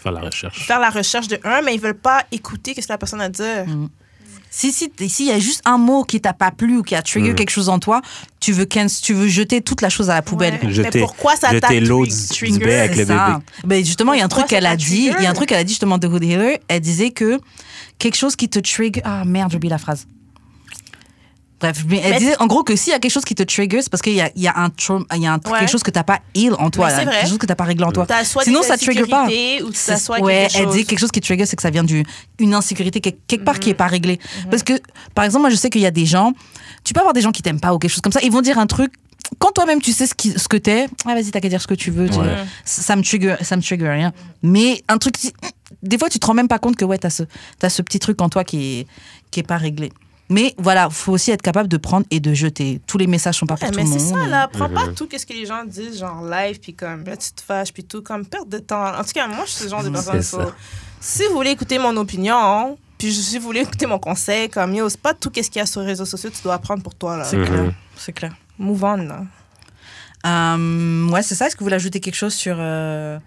Faire 0.00 0.12
la 0.12 0.20
recherche. 0.20 0.66
faire 0.66 0.78
la 0.78 0.90
recherche 0.90 1.26
de 1.26 1.38
un, 1.42 1.62
mais 1.62 1.74
ils 1.74 1.80
veulent 1.80 1.94
pas 1.94 2.24
écouter 2.30 2.74
ce 2.74 2.82
que 2.86 2.92
la 2.92 2.98
personne 2.98 3.20
a 3.20 3.24
à 3.24 3.28
dire. 3.28 3.66
Si 4.50 4.72
si 4.72 4.90
s'il 5.08 5.26
y 5.26 5.30
a 5.32 5.38
juste 5.38 5.60
un 5.66 5.76
mot 5.76 6.04
qui 6.04 6.20
t'a 6.20 6.32
pas 6.32 6.50
plu 6.50 6.78
ou 6.78 6.82
qui 6.82 6.94
a 6.94 7.02
trigger 7.02 7.30
Mhm. 7.30 7.34
quelque 7.34 7.50
chose 7.50 7.68
en 7.68 7.78
toi, 7.78 8.00
tu 8.40 8.52
veux 8.52 8.64
can- 8.64 8.86
tu 9.02 9.12
veux 9.12 9.28
jeter 9.28 9.60
toute 9.60 9.82
la 9.82 9.88
chose 9.90 10.08
à 10.08 10.14
la 10.14 10.22
poubelle. 10.22 10.58
Ouais. 10.62 10.72
Jeter- 10.72 10.90
mais 10.94 11.00
pourquoi 11.00 11.36
ça 11.36 11.48
t'a 11.60 11.68
trigger? 12.28 12.64
avec 12.78 12.96
le 12.96 13.04
ça. 13.06 13.40
Ben 13.64 13.84
justement, 13.84 14.12
il 14.14 14.18
y 14.18 14.22
a 14.22 14.24
un 14.24 14.28
truc 14.28 14.46
qu'elle 14.46 14.66
a 14.66 14.76
dit, 14.76 15.10
il 15.18 15.22
y 15.22 15.26
a 15.26 15.30
un 15.30 15.34
truc 15.34 15.48
qu'elle 15.48 15.58
a 15.58 15.64
dit 15.64 15.72
justement 15.72 15.98
de 15.98 16.06
Hood 16.08 16.22
Healer, 16.24 16.60
elle 16.68 16.80
disait 16.80 17.10
que 17.10 17.38
quelque 17.98 18.16
chose 18.16 18.34
qui 18.36 18.48
te 18.48 18.58
trigger 18.58 19.02
ah 19.04 19.24
merde, 19.26 19.50
j'ai 19.50 19.56
oublié 19.56 19.70
la 19.70 19.78
phrase. 19.78 20.06
Bref, 21.58 21.84
mais 21.88 22.00
elle 22.04 22.10
Mais- 22.12 22.18
disait 22.18 22.36
en 22.38 22.46
gros 22.46 22.62
que 22.64 22.76
s'il 22.76 22.92
y 22.92 22.94
a 22.94 22.98
quelque 22.98 23.12
chose 23.12 23.24
qui 23.24 23.34
te 23.34 23.42
trigger, 23.42 23.80
c'est 23.80 23.88
parce 23.88 24.02
qu'il 24.02 24.12
y 24.12 24.20
a, 24.20 24.30
y 24.36 24.46
a 24.46 24.52
un 24.58 24.70
il 25.14 25.22
y 25.22 25.26
a 25.26 25.32
un, 25.32 25.36
Ouais. 25.36 25.58
quelque 25.60 25.70
chose 25.70 25.82
que 25.82 25.90
t'as 25.90 26.02
pas 26.02 26.20
heal 26.34 26.52
en 26.58 26.68
toi, 26.70 26.90
c'est 26.90 26.98
là, 26.98 27.04
vrai. 27.06 27.14
quelque 27.20 27.28
chose 27.30 27.38
que 27.38 27.46
t'as 27.46 27.54
pas 27.54 27.64
réglé 27.64 27.84
en 27.84 27.92
toi. 27.92 28.04
T'as 28.06 28.24
soit 28.24 28.44
Sinon, 28.44 28.62
ça 28.62 28.76
trigger 28.76 29.06
pas. 29.06 29.26
ou 29.64 29.72
ça 29.72 29.96
soit 29.96 30.20
ouais, 30.20 30.48
elle 30.54 30.64
chose. 30.64 30.74
dit 30.76 30.84
quelque 30.84 30.98
chose 30.98 31.10
qui 31.10 31.20
trigger, 31.22 31.46
c'est 31.46 31.56
que 31.56 31.62
ça 31.62 31.70
vient 31.70 31.84
d'une 31.84 32.54
insécurité 32.54 33.00
quelque, 33.00 33.20
quelque 33.26 33.44
part 33.44 33.54
Mhm. 33.54 33.60
qui 33.60 33.70
est 33.70 33.74
pas 33.74 33.86
réglée. 33.86 34.18
Parce 34.50 34.62
que, 34.62 34.74
par 35.14 35.24
exemple, 35.24 35.42
moi, 35.42 35.50
je 35.50 35.56
sais 35.56 35.70
qu'il 35.70 35.80
y 35.80 35.86
a 35.86 35.90
des 35.90 36.04
gens, 36.04 36.32
tu 36.84 36.92
peux 36.92 37.00
avoir 37.00 37.14
des 37.14 37.22
gens 37.22 37.32
qui 37.32 37.40
t'aiment 37.40 37.58
pas 37.60 37.72
ou 37.72 37.78
quelque 37.78 37.90
chose 37.90 38.02
comme 38.02 38.12
ça, 38.12 38.20
ils 38.22 38.30
vont 38.30 38.42
dire 38.42 38.58
un 38.58 38.66
truc. 38.66 38.92
Quand 39.38 39.50
toi-même 39.50 39.80
tu 39.80 39.92
sais 39.92 40.06
ce, 40.06 40.14
qui, 40.14 40.38
ce 40.38 40.46
que 40.46 40.56
t'es, 40.56 40.86
ah 41.04 41.14
vas-y 41.14 41.30
t'as 41.32 41.40
qu'à 41.40 41.48
dire 41.48 41.60
ce 41.60 41.66
que 41.66 41.74
tu 41.74 41.90
veux. 41.90 42.08
tu 42.08 42.18
Ouais. 42.18 42.24
vois. 42.24 42.44
Ça 42.64 42.82
ça 42.82 42.94
me 42.96 43.02
trigger, 43.02 43.34
ça 43.40 43.56
me 43.56 43.62
trigger 43.62 43.88
rien. 43.88 44.12
Mais 44.42 44.84
un 44.88 44.98
truc, 44.98 45.14
des 45.82 45.98
fois 45.98 46.08
tu 46.08 46.20
te 46.20 46.26
rends 46.26 46.34
même 46.34 46.46
pas 46.46 46.60
compte 46.60 46.76
que 46.76 46.84
ouais 46.84 46.96
t'as 46.98 47.10
ce, 47.10 47.24
t'as 47.58 47.68
ce 47.68 47.82
petit 47.82 47.98
truc 47.98 48.20
en 48.22 48.28
toi 48.28 48.44
qui 48.44 48.80
est, 48.80 48.86
qui 49.32 49.40
est 49.40 49.42
pas 49.42 49.56
réglé. 49.56 49.90
Mais 50.28 50.54
voilà, 50.58 50.90
faut 50.90 51.12
aussi 51.12 51.30
être 51.30 51.42
capable 51.42 51.68
de 51.68 51.76
prendre 51.76 52.04
et 52.10 52.18
de 52.18 52.34
jeter. 52.34 52.80
Tous 52.86 52.98
les 52.98 53.06
messages 53.06 53.36
sont 53.36 53.46
pas 53.46 53.54
pour 53.56 53.64
Ouais, 53.64 53.70
tout 53.70 53.76
mais 53.78 53.84
le 53.84 53.90
c'est 53.98 54.12
monde. 54.12 54.22
ça, 54.24 54.26
là. 54.26 54.48
Prends 54.48 54.68
Mhm. 54.68 54.74
pas 54.74 54.88
tout 54.88 55.08
ce 55.16 55.24
que 55.24 55.32
les 55.32 55.46
gens 55.46 55.64
disent, 55.64 56.00
genre 56.00 56.24
live, 56.24 56.58
puis 56.60 56.74
comme, 56.74 57.04
là, 57.04 57.16
tu 57.16 57.30
te 57.30 57.40
fâches, 57.42 57.72
puis 57.72 57.84
tout, 57.84 58.02
comme 58.02 58.26
perte 58.26 58.48
de 58.48 58.58
temps. 58.58 58.94
En 58.98 59.04
tout 59.04 59.12
cas, 59.14 59.28
moi, 59.28 59.44
je 59.46 59.50
suis 59.52 59.64
ce 59.64 59.68
genre 59.68 59.84
de 59.84 59.90
personne. 59.90 60.14
C'est 60.22 60.36
ça. 60.36 60.44
so, 60.46 60.52
Si 61.00 61.22
vous 61.28 61.34
voulez 61.34 61.50
écouter 61.50 61.78
mon 61.78 61.96
opinion, 61.96 62.76
puis 62.98 63.12
si 63.12 63.38
vous 63.38 63.44
voulez 63.44 63.60
écouter 63.60 63.86
mon 63.86 63.98
conseil, 64.00 64.48
comme, 64.48 64.74
yo, 64.74 64.88
c'est 64.88 65.00
pas 65.00 65.14
tout 65.14 65.30
ce 65.34 65.42
qu'il 65.42 65.56
y 65.56 65.60
a 65.60 65.66
sur 65.66 65.82
les 65.82 65.86
réseaux 65.88 66.04
sociaux, 66.06 66.30
tu 66.34 66.42
dois 66.42 66.54
apprendre 66.54 66.82
pour 66.82 66.94
toi, 66.96 67.16
là. 67.16 67.24
C'est 67.24 67.40
clair, 67.44 67.72
c'est 67.96 68.12
clair. 68.12 68.32
Move 68.58 68.82
on, 68.82 68.96
là. 68.96 69.20
Euh, 70.26 71.08
ouais, 71.10 71.22
c'est 71.22 71.34
ça. 71.34 71.46
Est-ce 71.46 71.54
que 71.54 71.60
vous 71.60 71.66
voulez 71.66 71.76
ajouter 71.76 72.00
quelque 72.00 72.14
chose 72.16 72.34
sur 72.34 72.56
euh, 72.58 73.18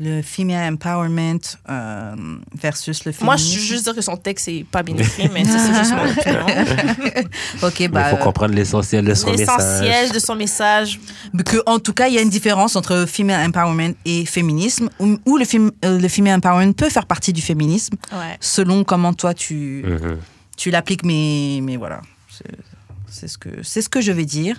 le 0.00 0.22
female 0.22 0.72
empowerment 0.72 1.38
euh, 1.68 2.14
versus 2.58 3.04
le 3.04 3.12
féminisme 3.12 3.24
Moi, 3.26 3.36
je 3.36 3.44
veux 3.54 3.60
juste 3.60 3.84
dire 3.84 3.94
que 3.94 4.00
son 4.00 4.16
texte, 4.16 4.46
c'est 4.46 4.64
pas 4.70 4.82
bien 4.82 4.96
écrit, 4.96 5.28
mais 5.32 5.44
ça, 5.44 5.58
c'est 5.58 5.74
juste 5.78 5.92
mon 5.92 6.10
opinion. 6.10 7.28
Ok, 7.62 7.80
Il 7.80 7.88
bah, 7.88 8.04
faut 8.10 8.16
comprendre 8.16 8.54
l'essentiel 8.54 9.04
de 9.04 9.14
son 9.14 9.30
L'essentiel 9.32 9.88
message. 9.88 10.12
de 10.12 10.18
son 10.18 10.34
message, 10.34 11.00
que, 11.44 11.58
en 11.66 11.78
tout 11.78 11.92
cas, 11.92 12.08
il 12.08 12.14
y 12.14 12.18
a 12.18 12.22
une 12.22 12.30
différence 12.30 12.76
entre 12.76 13.04
female 13.06 13.46
empowerment 13.48 13.94
et 14.04 14.24
féminisme, 14.24 14.88
où, 14.98 15.18
où 15.26 15.36
le, 15.36 15.44
fem- 15.44 15.70
euh, 15.84 15.98
le 16.00 16.08
female 16.08 16.38
empowerment 16.38 16.72
peut 16.74 16.88
faire 16.88 17.06
partie 17.06 17.32
du 17.32 17.42
féminisme, 17.42 17.94
ouais. 18.12 18.36
selon 18.40 18.84
comment 18.84 19.12
toi 19.12 19.34
tu, 19.34 19.84
Mhm. 19.86 20.16
tu 20.56 20.70
l'appliques, 20.70 21.04
mais, 21.04 21.60
mais 21.62 21.76
voilà. 21.76 22.00
C'est- 22.30 23.26
ce, 23.28 23.36
que, 23.36 23.48
c'est 23.62 23.82
ce 23.82 23.88
que 23.88 24.00
je 24.00 24.12
vais 24.12 24.24
dire. 24.24 24.56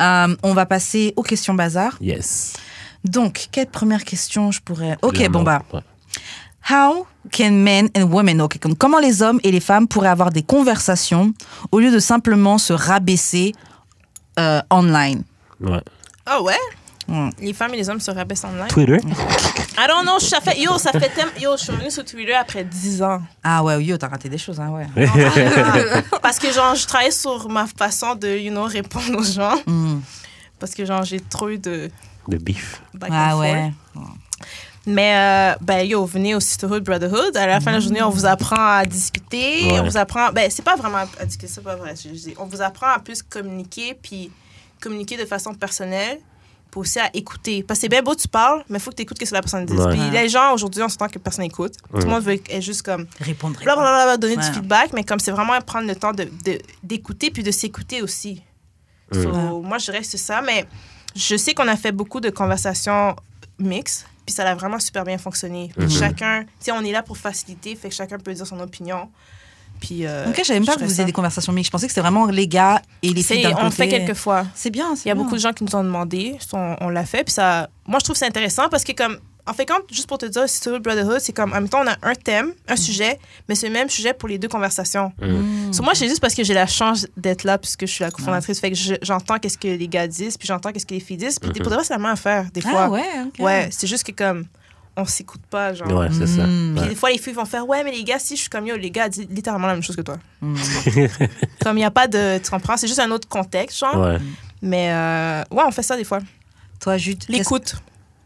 Euh, 0.00 0.34
on 0.42 0.54
va 0.54 0.64
passer 0.66 1.12
aux 1.16 1.22
questions 1.22 1.52
bazar. 1.54 1.96
Yes. 2.00 2.54
Donc, 3.08 3.48
quelle 3.50 3.66
première 3.66 4.04
question 4.04 4.50
je 4.50 4.60
pourrais. 4.60 4.96
Ok, 5.02 5.28
bon 5.28 5.42
bah. 5.42 5.62
Ouais. 5.72 5.80
How 6.70 7.06
can 7.32 7.52
men 7.52 7.88
and 7.96 8.04
women, 8.04 8.42
ok, 8.42 8.58
comme 8.58 8.76
comment 8.76 8.98
les 8.98 9.22
hommes 9.22 9.40
et 9.42 9.50
les 9.50 9.60
femmes 9.60 9.88
pourraient 9.88 10.10
avoir 10.10 10.30
des 10.30 10.42
conversations 10.42 11.32
au 11.72 11.80
lieu 11.80 11.90
de 11.90 11.98
simplement 11.98 12.58
se 12.58 12.72
rabaisser 12.72 13.54
euh, 14.38 14.60
online? 14.70 15.22
Ouais. 15.60 15.80
Ah 16.26 16.42
ouais? 16.42 16.58
Hmm. 17.06 17.30
Les 17.40 17.54
femmes 17.54 17.72
et 17.72 17.78
les 17.78 17.88
hommes 17.88 18.00
se 18.00 18.10
rabaissent 18.10 18.44
en 18.44 18.52
live? 18.52 18.68
Twitter? 18.68 18.98
I 19.78 19.86
don't 19.88 20.02
know, 20.02 20.18
ça 20.18 20.42
fait, 20.42 20.60
yo, 20.60 20.76
ça 20.76 20.92
fait 20.92 21.08
thème, 21.08 21.30
yo, 21.40 21.56
je 21.56 21.62
suis 21.62 21.72
revenue 21.72 21.90
sur 21.90 22.04
Twitter 22.04 22.34
après 22.34 22.64
10 22.64 23.02
ans. 23.02 23.22
Ah 23.42 23.64
ouais, 23.64 23.82
yo, 23.82 23.96
t'as 23.96 24.08
raté 24.08 24.28
des 24.28 24.36
choses, 24.36 24.60
hein, 24.60 24.68
ouais. 24.68 24.86
Parce 26.22 26.38
que, 26.38 26.52
genre, 26.52 26.74
je 26.74 26.86
travaille 26.86 27.12
sur 27.12 27.48
ma 27.48 27.66
façon 27.66 28.14
de, 28.14 28.28
you 28.28 28.50
know, 28.50 28.64
répondre 28.64 29.16
aux 29.16 29.22
gens. 29.22 29.56
Hmm. 29.66 30.00
Parce 30.58 30.74
que, 30.74 30.84
genre, 30.84 31.02
j'ai 31.04 31.20
trop 31.20 31.48
eu 31.48 31.56
de 31.56 31.90
De 32.28 32.36
beef. 32.36 32.80
back 32.94 33.10
and 33.10 33.14
Ah 33.16 33.30
forth. 33.30 33.40
ouais. 33.42 33.72
Mais, 34.86 35.14
euh, 35.16 35.54
ben, 35.60 35.86
yo, 35.86 36.04
venez 36.06 36.34
au 36.34 36.40
Sisterhood 36.40 36.82
Brotherhood. 36.82 37.36
À 37.36 37.46
la 37.46 37.60
fin 37.60 37.72
de 37.72 37.76
la 37.76 37.80
journée, 37.80 38.02
on 38.02 38.08
vous 38.10 38.24
apprend 38.24 38.56
à 38.78 38.84
discuter. 38.86 39.64
Ouais. 39.66 39.80
On 39.80 39.84
vous 39.84 39.96
apprend. 39.98 40.30
Ben, 40.32 40.50
c'est 40.50 40.62
pas 40.64 40.76
vraiment 40.76 41.04
à 41.18 41.24
discuter, 41.26 41.52
c'est 41.52 41.62
pas 41.62 41.76
vrai. 41.76 41.94
je- 41.96 42.08
je 42.08 42.14
dis. 42.14 42.34
On 42.38 42.46
vous 42.46 42.62
apprend 42.62 42.86
à 42.88 42.98
plus 42.98 43.22
communiquer, 43.22 43.94
puis 44.00 44.30
communiquer 44.80 45.16
de 45.18 45.26
façon 45.26 45.52
personnelle, 45.52 46.20
puis 46.70 46.80
aussi 46.80 46.98
à 47.00 47.10
écouter. 47.14 47.62
Parce 47.62 47.78
que 47.78 47.82
c'est 47.82 47.88
bien 47.90 48.00
beau, 48.02 48.14
tu 48.14 48.28
parles, 48.28 48.64
mais 48.70 48.78
il 48.78 48.80
faut 48.80 48.90
que 48.90 48.96
tu 48.96 49.02
écoutes 49.02 49.18
ce 49.22 49.28
que 49.28 49.34
la 49.34 49.42
personne 49.42 49.66
dit. 49.66 49.74
Ouais. 49.74 49.90
Puis 49.90 50.00
Ouais. 50.00 50.22
les 50.22 50.28
gens, 50.30 50.54
aujourd'hui, 50.54 50.82
on 50.82 50.88
s'entend 50.88 51.08
que 51.08 51.18
personne 51.18 51.44
écoute. 51.44 51.74
Tout 51.92 51.98
le 51.98 52.06
monde 52.06 52.22
veut 52.22 52.34
être 52.34 52.62
juste 52.62 52.80
comme 52.82 53.06
Répondre. 53.20 53.58
blablabla, 53.62 54.16
donner 54.16 54.36
Ouais. 54.38 54.42
du 54.46 54.52
feedback, 54.54 54.92
mais 54.94 55.04
comme 55.04 55.18
c'est 55.18 55.32
vraiment 55.32 55.60
prendre 55.60 55.86
le 55.86 55.96
temps 55.96 56.12
de- 56.12 56.30
de- 56.46 56.60
d'écouter 56.82 57.30
puis 57.30 57.42
de 57.42 57.50
s'écouter 57.50 58.00
aussi. 58.00 58.42
Mm. 59.12 59.22
So, 59.22 59.60
Moi, 59.62 59.76
je 59.78 59.84
dirais 59.86 60.00
que 60.00 60.06
c'est 60.06 60.16
ça, 60.16 60.40
mais 60.40 60.66
je 61.16 61.36
sais 61.36 61.54
qu'on 61.54 61.68
a 61.68 61.76
fait 61.76 61.92
beaucoup 61.92 62.20
de 62.20 62.30
conversations 62.30 63.14
mixtes, 63.58 64.06
puis 64.26 64.34
ça 64.34 64.48
a 64.48 64.54
vraiment 64.54 64.78
super 64.78 65.04
bien 65.04 65.18
fonctionné. 65.18 65.72
Mhm. 65.76 65.90
Chacun, 65.90 66.42
tu 66.44 66.48
sais, 66.60 66.72
on 66.72 66.82
est 66.82 66.92
là 66.92 67.02
pour 67.02 67.16
faciliter, 67.16 67.74
fait 67.76 67.88
que 67.88 67.94
chacun 67.94 68.18
peut 68.18 68.32
dire 68.34 68.46
son 68.46 68.60
opinion. 68.60 69.08
Puis, 69.80 70.06
euh, 70.06 70.28
Ok, 70.28 70.42
même 70.48 70.64
pas 70.66 70.74
que 70.74 70.82
vous 70.84 70.90
ça. 70.90 71.04
des 71.04 71.12
conversations 71.12 71.52
mixtes. 71.52 71.68
Je 71.68 71.70
pensais 71.70 71.86
que 71.86 71.92
c'était 71.92 72.00
vraiment 72.00 72.26
les 72.26 72.48
gars 72.48 72.82
et 73.02 73.08
les 73.08 73.14
filles 73.22 73.22
C'est- 73.22 73.42
d'un 73.42 73.50
côté. 73.50 73.62
on 73.62 73.64
le 73.66 73.70
fait 73.70 73.88
quelques 73.88 74.14
fois. 74.16 74.44
C'est 74.54 74.70
bien, 74.70 74.96
c'est 74.96 75.04
Il 75.04 75.08
y 75.08 75.10
a 75.12 75.14
bien. 75.14 75.22
beaucoup 75.22 75.36
de 75.36 75.40
gens 75.40 75.52
qui 75.52 75.62
nous 75.62 75.74
ont 75.76 75.84
demandé, 75.84 76.36
on, 76.52 76.76
on 76.80 76.88
l'a 76.88 77.04
fait, 77.06 77.22
puis 77.22 77.32
ça, 77.32 77.68
moi 77.86 78.00
je 78.00 78.04
trouve 78.04 78.14
que 78.14 78.18
c'est 78.18 78.26
intéressant 78.26 78.68
parce 78.68 78.82
que 78.82 78.90
comme, 78.92 79.18
en 79.48 79.54
fait, 79.54 79.66
quand, 79.66 79.78
juste 79.90 80.06
pour 80.06 80.18
te 80.18 80.26
dire, 80.26 80.48
Sisterhood 80.48 80.82
Brotherhood, 80.82 81.18
c'est 81.20 81.32
comme, 81.32 81.50
en 81.52 81.56
même 81.56 81.68
temps, 81.68 81.82
on 81.82 81.88
a 81.88 81.96
un 82.02 82.14
thème, 82.14 82.52
un 82.68 82.76
sujet, 82.76 83.18
mais 83.48 83.54
c'est 83.54 83.66
le 83.68 83.72
même 83.72 83.88
sujet 83.88 84.12
pour 84.14 84.28
les 84.28 84.38
deux 84.38 84.48
conversations. 84.48 85.12
Hmm. 85.20 85.72
So, 85.72 85.82
moi, 85.82 85.94
c'est 85.94 86.08
juste 86.08 86.20
parce 86.20 86.34
que 86.34 86.44
j'ai 86.44 86.54
la 86.54 86.66
chance 86.66 87.06
d'être 87.16 87.44
là 87.44 87.58
puisque 87.58 87.82
je 87.86 87.92
suis 87.92 88.04
la 88.04 88.10
cofondatrice, 88.10 88.60
fait 88.60 88.70
que 88.70 88.76
je- 88.76 88.94
j'entends 89.02 89.38
qu'est-ce 89.38 89.58
que 89.58 89.68
les 89.68 89.88
gars 89.88 90.06
disent, 90.06 90.36
puis 90.36 90.46
j'entends 90.46 90.70
qu'est-ce 90.72 90.86
que 90.86 90.94
les 90.94 91.00
filles 91.00 91.16
disent, 91.16 91.38
puis 91.38 91.50
pour 91.60 91.70
de 91.70 91.74
vrai, 91.74 91.84
c'est 91.84 91.94
la 91.94 91.98
même 91.98 92.12
affaire, 92.12 92.46
des 92.52 92.60
fois. 92.60 92.84
Ah 92.84 92.90
ouais. 92.90 93.04
Ouais, 93.38 93.68
c'est 93.72 93.86
juste 93.86 94.04
que 94.04 94.12
comme, 94.12 94.44
on 94.96 95.04
s'écoute 95.04 95.42
pas, 95.48 95.74
genre. 95.74 95.88
Ouais, 95.92 96.08
c'est 96.10 96.26
ça. 96.26 96.44
Mm. 96.46 96.74
Puis 96.74 96.82
Ouais. 96.82 96.88
des 96.90 96.94
fois, 96.96 97.10
les 97.10 97.18
filles 97.18 97.32
vont 97.32 97.44
faire 97.44 97.68
Ouais, 97.68 97.84
mais 97.84 97.92
les 97.92 98.02
gars, 98.02 98.18
si 98.18 98.34
je 98.34 98.40
suis 98.40 98.50
comme 98.50 98.66
yo, 98.66 98.76
les 98.76 98.90
gars 98.90 99.08
disent 99.08 99.28
littéralement 99.30 99.68
la 99.68 99.74
même 99.74 99.82
chose 99.82 99.94
que 99.96 100.02
toi. 100.02 100.18
Mm. 100.40 100.56
Comme 101.62 101.76
il 101.76 101.80
n'y 101.80 101.84
a 101.84 101.90
pas 101.90 102.08
de. 102.08 102.38
Tu 102.42 102.50
comprends? 102.50 102.76
C'est 102.76 102.88
juste 102.88 102.98
un 103.00 103.10
autre 103.10 103.28
contexte, 103.28 103.78
genre. 103.78 103.96
Ouais. 103.96 104.18
Mais 104.62 104.90
euh, 104.90 105.42
ouais, 105.52 105.62
on 105.66 105.70
fait 105.70 105.82
ça 105.84 105.96
des 105.96 106.02
fois. 106.04 106.18
Toi, 106.80 106.96
Jude. 106.96 107.22
L'écoute. 107.28 107.76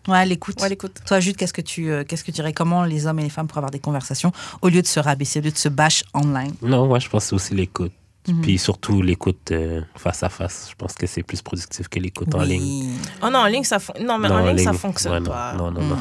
Ouais, 0.08 0.26
l'écoute. 0.26 0.60
Ouais, 0.60 0.68
l'écoute. 0.68 0.98
Toi, 1.06 1.20
Jude, 1.20 1.36
qu'est-ce 1.36 1.52
que 1.52 1.60
tu, 1.60 1.90
euh, 1.90 2.04
qu'est-ce 2.04 2.22
que 2.22 2.26
tu 2.30 2.36
dirais? 2.36 2.52
Comment 2.52 2.84
les 2.84 3.06
hommes 3.06 3.20
et 3.20 3.22
les 3.22 3.30
femmes 3.30 3.46
pourraient 3.46 3.58
avoir 3.60 3.70
des 3.70 3.78
conversations 3.78 4.32
au 4.60 4.68
lieu 4.68 4.82
de 4.82 4.86
se 4.86 4.98
rabaisser, 5.00 5.38
au 5.38 5.42
lieu 5.42 5.50
de 5.52 5.56
se 5.58 5.68
bash 5.68 6.02
online? 6.14 6.54
Non, 6.62 6.86
moi, 6.86 6.98
je 6.98 7.08
pense 7.08 7.24
que 7.24 7.28
c'est 7.30 7.34
aussi 7.36 7.54
l'écoute. 7.54 7.92
Mhm. 8.28 8.40
Puis 8.40 8.56
surtout 8.56 9.02
l'écoute 9.02 9.50
euh, 9.50 9.80
face 9.96 10.22
à 10.22 10.28
face. 10.28 10.68
Je 10.70 10.76
pense 10.76 10.92
que 10.92 11.08
c'est 11.08 11.24
plus 11.24 11.42
productif 11.42 11.88
que 11.88 11.98
l'écoute 11.98 12.32
en 12.36 12.42
ligne. 12.42 12.92
Oh 13.20 13.28
non, 13.30 13.40
en 13.40 13.46
ligne, 13.46 13.64
ça, 13.64 13.80
fon- 13.80 13.94
non, 14.00 14.16
mais 14.16 14.28
Non, 14.28 14.36
en 14.36 14.46
en 14.46 14.52
ligne, 14.52 14.64
ça 14.64 14.72
fonctionne 14.72 15.12
ouais, 15.14 15.20
non, 15.20 15.26
pas. 15.30 15.52
Non, 15.54 15.70
non, 15.72 15.80
Mm. 15.80 15.88
non. 15.88 15.96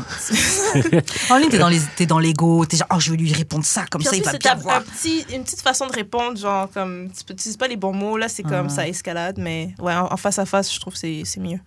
En 1.32 1.38
ligne, 1.38 1.50
t'es 1.50 1.58
dans 1.58 1.68
les, 1.70 1.80
t'es 1.96 2.06
dans 2.06 2.20
l'ego, 2.20 2.64
t'es 2.68 2.78
genre, 2.78 2.88
oh, 2.94 3.00
je 3.00 3.10
vais 3.10 3.18
lui 3.18 3.34
répondre 3.34 3.66
ça, 3.66 3.86
comme 3.90 4.02
Puis 4.02 4.10
ça, 4.10 4.16
il 4.16 4.24
va 4.24 4.32
c'est 4.32 4.40
bien 4.42 4.54
voir. 4.54 4.78
un 4.78 4.82
petit, 4.82 5.26
une 5.34 5.44
petite 5.44 5.62
façon 5.62 5.88
de 5.88 5.94
répondre, 5.94 6.38
genre, 6.38 6.70
comme, 6.72 7.10
tu 7.10 7.24
peux- 7.24 7.34
tu 7.34 7.42
utilises 7.42 7.58
pas 7.58 7.68
les 7.68 7.76
bons 7.78 7.94
mots, 7.94 8.18
là, 8.18 8.28
c'est 8.30 8.44
comme, 8.44 8.68
Ah. 8.68 8.70
ça 8.70 8.88
escalade, 8.88 9.38
mais 9.40 9.74
ouais, 9.80 9.94
en, 9.96 10.14
en 10.14 10.18
face 10.18 10.38
à 10.38 10.46
face, 10.46 10.72
je 10.72 10.80
trouve 10.80 10.94
que 10.94 11.00
c'est 11.00 11.24
c'est 11.26 11.40
mieux. 11.40 11.60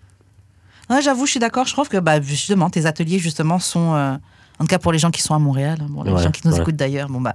Ouais, 0.91 1.01
j'avoue, 1.03 1.27
je 1.27 1.33
suis 1.33 1.41
d'accord. 1.41 1.67
Je 1.67 1.73
trouve 1.73 1.89
que, 1.89 1.97
bah, 1.99 2.21
justement, 2.21 2.71
tes 2.71 2.87
ateliers, 2.87 3.19
justement, 3.19 3.59
sont, 3.59 3.95
euh, 3.95 4.15
en 4.59 4.65
tout 4.65 4.67
cas 4.67 4.79
pour 4.79 4.93
les 4.93 4.99
gens 4.99 5.11
qui 5.11 5.23
sont 5.23 5.35
à 5.35 5.39
Montréal, 5.39 5.79
hein, 5.83 5.87
bon, 5.89 6.03
les 6.03 6.11
Ouais, 6.13 6.23
gens 6.23 6.31
qui 6.31 6.47
nous 6.47 6.55
ouais. 6.55 6.61
écoutent 6.61 6.77
d'ailleurs, 6.77 7.09
bon, 7.09 7.21
bah, 7.21 7.35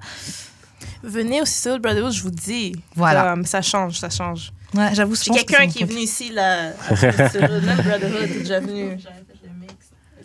Venez 1.03 1.41
au 1.41 1.45
Cecil 1.45 1.79
Brotherhood, 1.79 2.11
je 2.13 2.21
vous 2.21 2.31
dis. 2.31 2.73
Voilà. 2.95 3.31
Comme, 3.31 3.45
ça 3.45 3.61
change, 3.61 3.99
ça 3.99 4.09
change. 4.09 4.51
ouais, 4.75 4.89
j'avoue, 4.93 5.15
je 5.15 5.23
J'ai 5.23 5.31
quelqu'un 5.31 5.67
qui 5.67 5.83
est 5.83 5.85
venu 5.85 5.99
ici, 6.01 6.31
là, 6.31 6.71
Cecil 6.89 7.41
Brotherhood, 7.41 8.27
t'es 8.27 8.39
déjà 8.39 8.59
venu. 8.59 8.97
J'avais 8.99 9.15
fait 9.15 9.39
le 9.43 9.49
mix. 9.59 9.73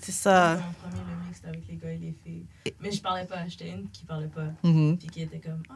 C'est 0.03 0.13
ça. 0.13 0.59
Premier 0.83 1.03
le 1.03 1.27
mix 1.29 1.41
avec 1.47 1.63
les 1.69 1.77
gars 1.77 1.91
et 1.91 1.99
les 1.99 2.15
filles. 2.25 2.45
Mais 2.81 2.91
je 2.93 3.01
parlais 3.01 3.25
pas, 3.25 3.37
j'étais 3.49 3.69
une 3.71 3.89
qui 3.91 4.05
parlait 4.05 4.29
pas. 4.29 4.43
Mhm. 4.63 4.97
Puis 4.99 5.09
qui 5.09 5.23
était 5.23 5.39
comme. 5.39 5.63
Ah. 5.71 5.75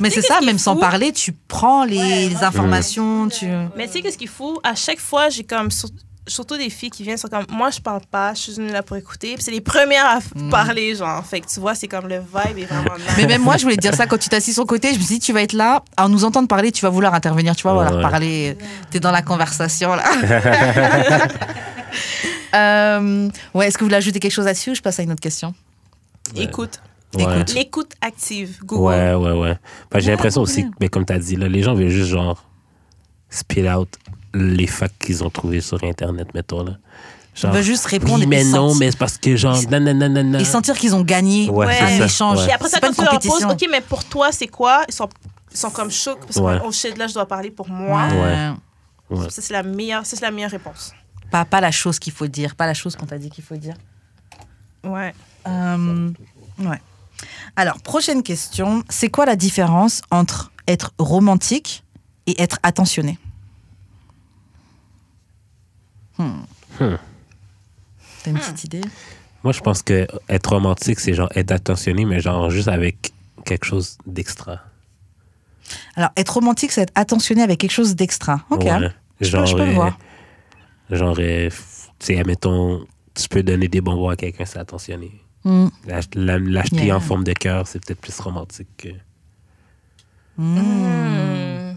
Mais 0.00 0.10
c'est 0.10 0.22
ça, 0.22 0.38
est 0.42 0.44
même 0.44 0.58
sans 0.58 0.76
parler, 0.76 1.12
tu 1.12 1.32
prends 1.32 1.84
les, 1.84 1.98
Ouais, 1.98 2.28
les 2.28 2.36
ouais. 2.36 2.44
informations, 2.44 3.28
tu... 3.28 3.46
Mais 3.76 3.86
tu 3.86 3.92
sais, 3.94 4.02
qu'est-ce 4.02 4.18
qu'il 4.18 4.28
faut? 4.28 4.60
À 4.64 4.74
chaque 4.74 4.98
fois, 5.00 5.28
j'ai 5.30 5.44
comme. 5.44 5.70
Sur- 6.26 6.36
Surtout 6.36 6.56
des 6.58 6.70
filles 6.70 6.90
qui 6.90 7.02
viennent, 7.02 7.16
sont 7.16 7.28
comme. 7.28 7.46
Moi, 7.50 7.70
je 7.70 7.80
parle 7.80 8.00
pas, 8.10 8.34
je 8.34 8.40
suis 8.40 8.52
venue 8.54 8.70
là 8.70 8.82
pour 8.82 8.96
écouter. 8.96 9.34
Puis 9.34 9.42
c'est 9.42 9.50
les 9.50 9.60
premières 9.60 10.06
à 10.06 10.18
Mm. 10.34 10.50
parler, 10.50 10.94
genre. 10.94 11.24
Fait 11.24 11.40
que 11.40 11.46
tu 11.48 11.58
vois, 11.60 11.74
c'est 11.74 11.88
comme 11.88 12.06
le 12.08 12.18
vibe 12.18 12.58
est 12.58 12.64
vraiment 12.66 12.94
nice. 12.96 13.06
Mais 13.16 13.26
même 13.26 13.42
moi, 13.42 13.56
je 13.56 13.62
voulais 13.62 13.76
te 13.76 13.80
dire 13.80 13.94
ça 13.94 14.06
quand 14.06 14.18
tu 14.18 14.28
t'assis 14.28 14.52
sur 14.52 14.62
le 14.62 14.66
côté. 14.66 14.92
Je 14.92 14.98
me 14.98 15.02
suis 15.04 15.14
dit, 15.14 15.20
tu 15.20 15.32
vas 15.32 15.42
être 15.42 15.52
là, 15.54 15.82
à 15.96 16.08
nous 16.08 16.24
entendre 16.24 16.46
parler, 16.48 16.70
tu 16.72 16.82
vas 16.82 16.90
vouloir 16.90 17.14
intervenir, 17.14 17.54
tu 17.56 17.62
vas 17.64 17.72
vouloir 17.74 17.94
ouais. 17.94 18.02
parler. 18.02 18.58
T'es 18.90 19.00
dans 19.00 19.10
la 19.12 19.22
conversation, 19.22 19.94
là. 19.94 20.04
Euh, 22.54 23.28
ouais, 23.54 23.66
est-ce 23.68 23.76
que 23.76 23.80
vous 23.84 23.86
voulez 23.86 23.96
ajouter 23.96 24.18
quelque 24.20 24.32
chose 24.32 24.44
là-dessus 24.46 24.70
ou 24.70 24.74
je 24.74 24.80
passe 24.80 24.98
à 24.98 25.02
une 25.02 25.12
autre 25.12 25.20
question? 25.20 25.54
Écoute. 26.34 26.80
Ouais. 27.14 27.22
Écoute. 27.22 27.54
L'écoute 27.54 27.92
active. 28.00 28.58
Google. 28.64 28.82
Ouais, 28.84 29.14
ouais, 29.14 29.32
ouais. 29.38 29.58
J'ai 29.96 30.06
Ouais, 30.06 30.10
l'impression 30.12 30.42
aussi, 30.42 30.64
que, 30.64 30.68
mais 30.80 30.88
comme 30.88 31.04
tu 31.04 31.12
as 31.12 31.18
dit, 31.18 31.36
là, 31.36 31.48
les 31.48 31.62
gens 31.62 31.74
veulent 31.74 31.88
juste 31.88 32.08
genre 32.10 32.44
spit 33.28 33.68
out 33.68 33.88
les 34.36 34.66
facts 34.66 34.94
qu'ils 35.04 35.24
ont 35.24 35.30
trouvés 35.30 35.60
sur 35.60 35.82
Internet, 35.84 36.34
mettons. 36.34 36.62
Là. 36.64 36.72
Genre, 37.34 37.52
veut 37.52 37.62
juste 37.62 37.84
répondre 37.86 38.20
oui, 38.20 38.26
mais 38.26 38.44
non, 38.44 38.68
sentir- 38.70 38.78
mais 38.78 38.90
c'est 38.90 38.98
parce 38.98 39.18
que 39.18 39.36
genre, 39.36 39.56
Ils- 39.60 39.68
nanana. 39.68 40.40
et 40.40 40.44
sentir 40.44 40.76
qu'ils 40.78 40.94
ont 40.94 41.02
gagné 41.02 41.50
Ouais, 41.50 41.66
c'est 41.74 41.82
un 41.84 41.98
ça, 41.98 42.04
échange. 42.06 42.38
ouais. 42.38 42.48
Et 42.48 42.52
après 42.52 42.68
ça, 42.68 42.80
quand 42.80 42.92
tu 42.92 43.02
leur 43.02 43.18
poses. 43.20 43.44
OK, 43.44 43.66
mais 43.70 43.80
pour 43.82 44.04
toi, 44.04 44.32
c'est 44.32 44.46
quoi? 44.48 44.84
Ils 44.88 44.94
sont, 44.94 45.08
ils 45.52 45.56
sont 45.56 45.70
comme 45.70 45.90
chocs. 45.90 46.20
Parce 46.20 46.36
que, 46.36 46.40
Ouais. 46.40 46.58
oh 46.64 46.72
shit, 46.72 46.96
là, 46.96 47.06
je 47.06 47.14
dois 47.14 47.26
parler 47.26 47.50
pour 47.50 47.68
moi. 47.68 48.08
Ouais. 48.08 48.50
Ouais. 49.18 49.30
Ça, 49.30 49.42
c'est 49.42 49.52
la 49.52 49.62
meilleure, 49.62 50.04
ça, 50.06 50.16
c'est 50.16 50.24
la 50.24 50.30
meilleure 50.30 50.50
réponse. 50.50 50.92
Pas, 51.30 51.44
pas 51.44 51.60
la 51.60 51.70
chose 51.70 51.98
qu'il 51.98 52.12
faut 52.12 52.26
dire, 52.26 52.54
pas 52.54 52.66
la 52.66 52.74
chose 52.74 52.96
qu'on 52.96 53.06
t'a 53.06 53.18
dit 53.18 53.30
qu'il 53.30 53.44
faut 53.44 53.56
dire. 53.56 53.74
Ouais. 54.84 55.14
Euh, 55.46 56.10
ouais. 56.60 56.80
Alors, 57.56 57.80
prochaine 57.82 58.22
question. 58.22 58.82
C'est 58.88 59.08
quoi 59.10 59.26
la 59.26 59.36
différence 59.36 60.00
entre 60.10 60.50
être 60.68 60.92
romantique 60.98 61.84
et 62.26 62.40
être 62.42 62.58
attentionné? 62.62 63.18
Hmm. 66.18 66.42
Hmm. 66.80 66.96
T'as 68.24 68.30
une 68.30 68.38
petite 68.38 68.64
idée? 68.64 68.80
Moi, 69.44 69.52
je 69.52 69.60
pense 69.60 69.82
que 69.82 70.06
être 70.28 70.50
romantique, 70.50 70.98
c'est 71.00 71.14
genre 71.14 71.28
être 71.34 71.52
attentionné, 71.52 72.04
mais 72.04 72.20
genre 72.20 72.50
juste 72.50 72.68
avec 72.68 73.12
quelque 73.44 73.64
chose 73.66 73.96
d'extra. 74.06 74.60
Alors, 75.94 76.10
être 76.16 76.30
romantique, 76.34 76.72
c'est 76.72 76.82
être 76.82 76.92
attentionné 76.94 77.42
avec 77.42 77.58
quelque 77.60 77.70
chose 77.72 77.94
d'extra. 77.94 78.44
Ok. 78.50 78.64
Ouais. 78.64 78.70
Je 79.20 79.30
peux- 79.30 79.36
Genre, 79.36 79.46
je 79.46 79.56
peux 79.56 79.64
le 79.64 79.70
euh, 79.70 79.74
voir. 79.74 79.98
genre, 80.90 81.16
euh, 81.18 81.48
tu 81.50 82.06
sais, 82.06 82.18
admettons, 82.18 82.84
tu 83.14 83.28
peux 83.28 83.42
donner 83.42 83.68
des 83.68 83.80
bonbons 83.80 84.08
à 84.08 84.16
quelqu'un, 84.16 84.44
c'est 84.44 84.58
attentionné. 84.58 85.12
La- 85.44 86.38
L'acheter 86.38 86.86
Yeah. 86.86 86.96
en 86.96 87.00
forme 87.00 87.22
de 87.24 87.32
cœur, 87.32 87.68
c'est 87.68 87.78
peut-être 87.84 88.00
plus 88.00 88.18
romantique 88.20 88.68
que. 88.76 88.88
Hmm. 90.36 90.58
Hmm. 90.58 91.76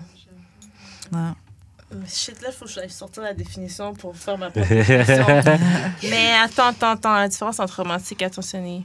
Ouais. 1.14 1.32
Mais 1.92 2.08
Shit, 2.08 2.42
là, 2.42 2.50
il 2.52 2.56
faut 2.56 2.66
que 2.66 2.72
j'aille 2.72 2.90
sortir 2.90 3.24
la 3.24 3.34
définition 3.34 3.94
pour 3.94 4.16
faire 4.16 4.38
ma 4.38 4.52
propre 4.52 4.68
définition. 4.68 5.26
Mais 6.04 6.34
attends, 6.44 6.68
attends, 6.68 6.92
attends. 6.92 7.16
La 7.16 7.28
différence 7.28 7.60
entre 7.60 7.78
romantique 7.78 8.22
et 8.22 8.26
attentionné. 8.26 8.84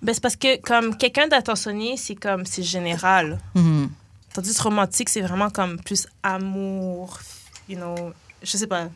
Ben, 0.00 0.14
c'est 0.14 0.22
parce 0.22 0.36
que, 0.36 0.60
comme, 0.60 0.96
quelqu'un 0.96 1.28
d'attentionné, 1.28 1.96
c'est 1.96 2.14
comme, 2.14 2.46
c'est 2.46 2.62
général. 2.62 3.38
Hmm. 3.54 3.86
Tandis 4.32 4.54
que 4.56 4.62
romantique, 4.62 5.10
c'est 5.10 5.20
vraiment 5.20 5.50
comme 5.50 5.78
plus 5.78 6.06
amour, 6.22 7.20
you 7.68 7.76
know, 7.76 8.12
je 8.42 8.56
sais 8.56 8.66
pas, 8.66 8.88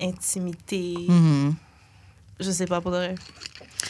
intimité. 0.00 0.94
Hmm. 1.08 1.52
Je 2.38 2.50
sais 2.50 2.66
pas, 2.66 2.80
pour 2.80 2.90
de 2.90 2.96
vrai. 2.96 3.14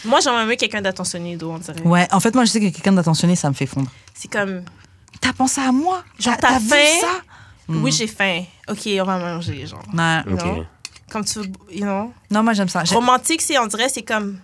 Moi, 0.04 0.20
j'aimerais 0.20 0.46
mieux 0.46 0.56
quelqu'un 0.56 0.80
d'attentionné, 0.80 1.36
d'où 1.36 1.50
on 1.50 1.58
dirait. 1.58 1.82
Ouais, 1.82 2.06
en 2.12 2.20
fait, 2.20 2.34
moi, 2.34 2.44
je 2.44 2.52
sais 2.52 2.60
que 2.60 2.68
quelqu'un 2.68 2.92
d'attentionné, 2.92 3.34
ça 3.34 3.48
me 3.48 3.54
fait 3.54 3.66
fondre. 3.66 3.90
C'est 4.14 4.30
comme, 4.30 4.62
T'as 5.20 5.32
pensé 5.32 5.60
à 5.60 5.70
moi? 5.72 6.02
Genre, 6.18 6.36
T'as- 6.36 6.58
vu 6.58 6.68
ça? 6.68 7.22
Oui, 7.80 7.92
j'ai 7.92 8.06
faim. 8.06 8.42
OK, 8.68 8.88
on 9.00 9.04
va 9.04 9.18
manger, 9.18 9.66
genre. 9.66 9.82
Ouais. 9.92 10.32
Ok. 10.32 10.44
Non. 10.44 10.66
Comme 11.10 11.24
tu 11.24 11.38
veux, 11.40 11.46
you 11.70 11.82
know? 11.84 12.12
Non, 12.30 12.42
moi, 12.42 12.52
j'aime 12.54 12.68
ça. 12.68 12.82
Romantique, 12.84 13.42
c'est, 13.42 13.58
on 13.58 13.66
dirait, 13.66 13.88
c'est 13.88 14.02
comme, 14.02 14.38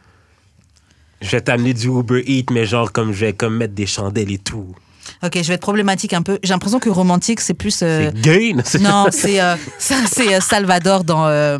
Je 1.20 1.30
vais 1.30 1.40
t'amener 1.40 1.74
du 1.74 1.88
Uber 1.88 2.22
Eats, 2.26 2.52
mais 2.52 2.64
genre, 2.66 2.92
comme 2.92 3.12
je 3.12 3.26
vais 3.26 3.32
comme 3.32 3.56
mettre 3.56 3.74
des 3.74 3.86
chandelles 3.86 4.30
et 4.32 4.38
tout. 4.38 4.74
Ok, 5.22 5.32
je 5.36 5.48
vais 5.48 5.54
être 5.54 5.62
problématique 5.62 6.12
un 6.12 6.22
peu. 6.22 6.38
J'ai 6.42 6.52
l'impression 6.52 6.78
que 6.78 6.90
romantique, 6.90 7.40
c'est 7.40 7.54
plus. 7.54 7.80
euh, 7.82 8.10
C'est 8.14 8.20
gay, 8.20 8.52
non? 8.54 8.62
c'est- 8.64 8.78
Non, 8.78 9.06
c'est 9.10 9.40
euh, 9.40 9.56
ça, 9.78 9.94
c'est 10.06 10.34
euh, 10.34 10.40
Salvador 10.40 11.02
dans 11.04 11.26
euh, 11.26 11.58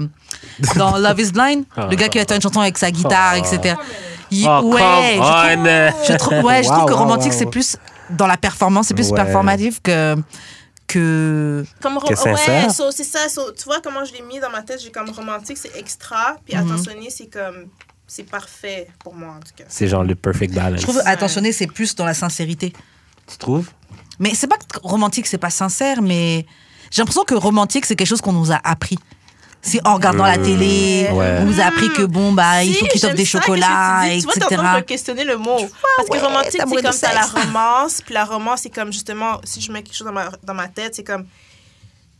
dans 0.77 0.97
Love 0.99 1.19
Is 1.21 1.33
Blind, 1.33 1.65
le 1.77 1.97
gars 1.97 2.09
qui 2.09 2.19
a 2.21 2.35
une 2.35 2.43
chanson 2.43 2.61
avec 2.61 2.77
sa 2.79 2.91
guitare, 2.91 3.35
etc. 3.37 3.75
Il- 4.31 4.47
Oh, 4.47 4.61
ouais, 4.75 5.17
je 5.17 5.19
come 5.19 5.65
trouve, 5.65 5.67
on! 5.67 6.05
je 6.05 6.13
trouve- 6.19 6.45
ouais, 6.45 6.63
je 6.63 6.69
trouve 6.69 6.79
Wow, 6.81 6.87
que 6.87 6.93
wow, 6.93 6.99
romantique 6.99 7.33
wow. 7.33 7.39
c'est 7.39 7.47
plus 7.51 7.77
dans 8.11 8.27
la 8.27 8.37
performance, 8.37 8.89
c'est 8.89 8.95
plus 8.95 9.09
Ouais. 9.11 9.17
performatif 9.17 9.81
que 9.83 10.15
que. 10.89 11.65
comme, 11.81 11.99
Que 12.01 12.17
sincère. 12.17 12.67
ouais, 12.67 12.73
so, 12.73 12.91
c'est 12.91 13.05
ça. 13.05 13.29
so, 13.29 13.53
tu 13.53 13.65
vois 13.65 13.81
comment 13.81 14.05
je 14.05 14.13
l'ai 14.15 14.23
mis 14.23 14.41
dans 14.41 14.51
ma 14.51 14.63
tête, 14.63 14.81
j'ai 14.83 14.91
comme 14.91 15.11
romantique, 15.11 15.57
c'est 15.59 15.77
extra, 15.77 16.37
puis 16.45 16.57
Mhm. 16.57 16.67
attentionné, 16.73 17.11
c'est 17.11 17.27
comme, 17.29 17.67
c'est 18.07 18.25
parfait 18.25 18.89
pour 19.05 19.15
moi, 19.15 19.35
en 19.37 19.41
tout 19.41 19.53
cas. 19.55 19.65
C'est 19.69 19.87
genre 19.87 20.03
le 20.03 20.15
perfect 20.17 20.55
balance. 20.55 20.81
Je 20.81 20.87
trouve 20.87 21.01
attentionné 21.05 21.53
c'est 21.53 21.67
plus 21.69 21.95
dans 21.95 22.07
la 22.07 22.15
sincérité. 22.15 22.73
Tu 23.31 23.37
trouves? 23.37 23.71
Mais 24.19 24.35
c'est 24.35 24.47
pas 24.49 24.57
que 24.57 24.81
romantique 24.83 25.27
c'est 25.27 25.39
pas 25.39 25.51
sincère, 25.51 26.03
mais 26.03 26.45
j'ai 26.91 27.03
l'impression 27.03 27.23
que 27.25 27.35
romantique 27.35 27.85
c'est 27.87 27.95
quelque 27.95 28.09
chose 28.09 28.21
qu'on 28.23 28.33
nous 28.33 28.51
a 28.51 28.59
appris. 28.65 28.99
C'est 29.61 29.87
en 29.87 29.95
regardant 29.95 30.25
la 30.25 30.39
télé, 30.39 31.09
Ouais. 31.13 31.39
on 31.41 31.45
nous 31.45 31.61
a 31.61 31.65
appris 31.65 31.93
que 31.93 32.03
bon 32.03 32.33
bah 32.33 32.63
il 32.65 32.75
faut 32.75 32.87
qu'ils 32.87 33.01
t'offrent 33.01 33.15
des 33.15 33.25
ça, 33.25 33.41
chocolats, 33.41 34.03
que 34.05 34.15
tu 34.15 34.21
vois, 34.23 34.33
t'es 34.35 34.43
en 34.43 34.47
etc. 34.47 34.57
train 34.57 34.79
de 34.81 34.85
questionner 34.85 35.25
le 35.25 35.37
mot. 35.37 35.59
Parce 35.97 36.09
que 36.09 36.25
romantique, 36.25 36.53
c'est 36.53 36.59
comme 36.83 36.95
t'as 37.01 37.15
la 37.15 37.27
romance, 37.27 38.01
puis 38.05 38.15
la 38.15 38.25
romance, 38.25 38.61
c'est 38.63 38.71
comme 38.71 38.93
justement, 38.93 39.41
si 39.45 39.61
je 39.61 39.73
mets 39.73 39.83
quelque 39.83 39.97
chose 39.97 40.07
dans 40.07 40.13
ma, 40.13 40.31
dans 40.45 40.55
ma 40.55 40.69
tête, 40.69 40.95
c'est 40.95 41.05
comme 41.05 41.27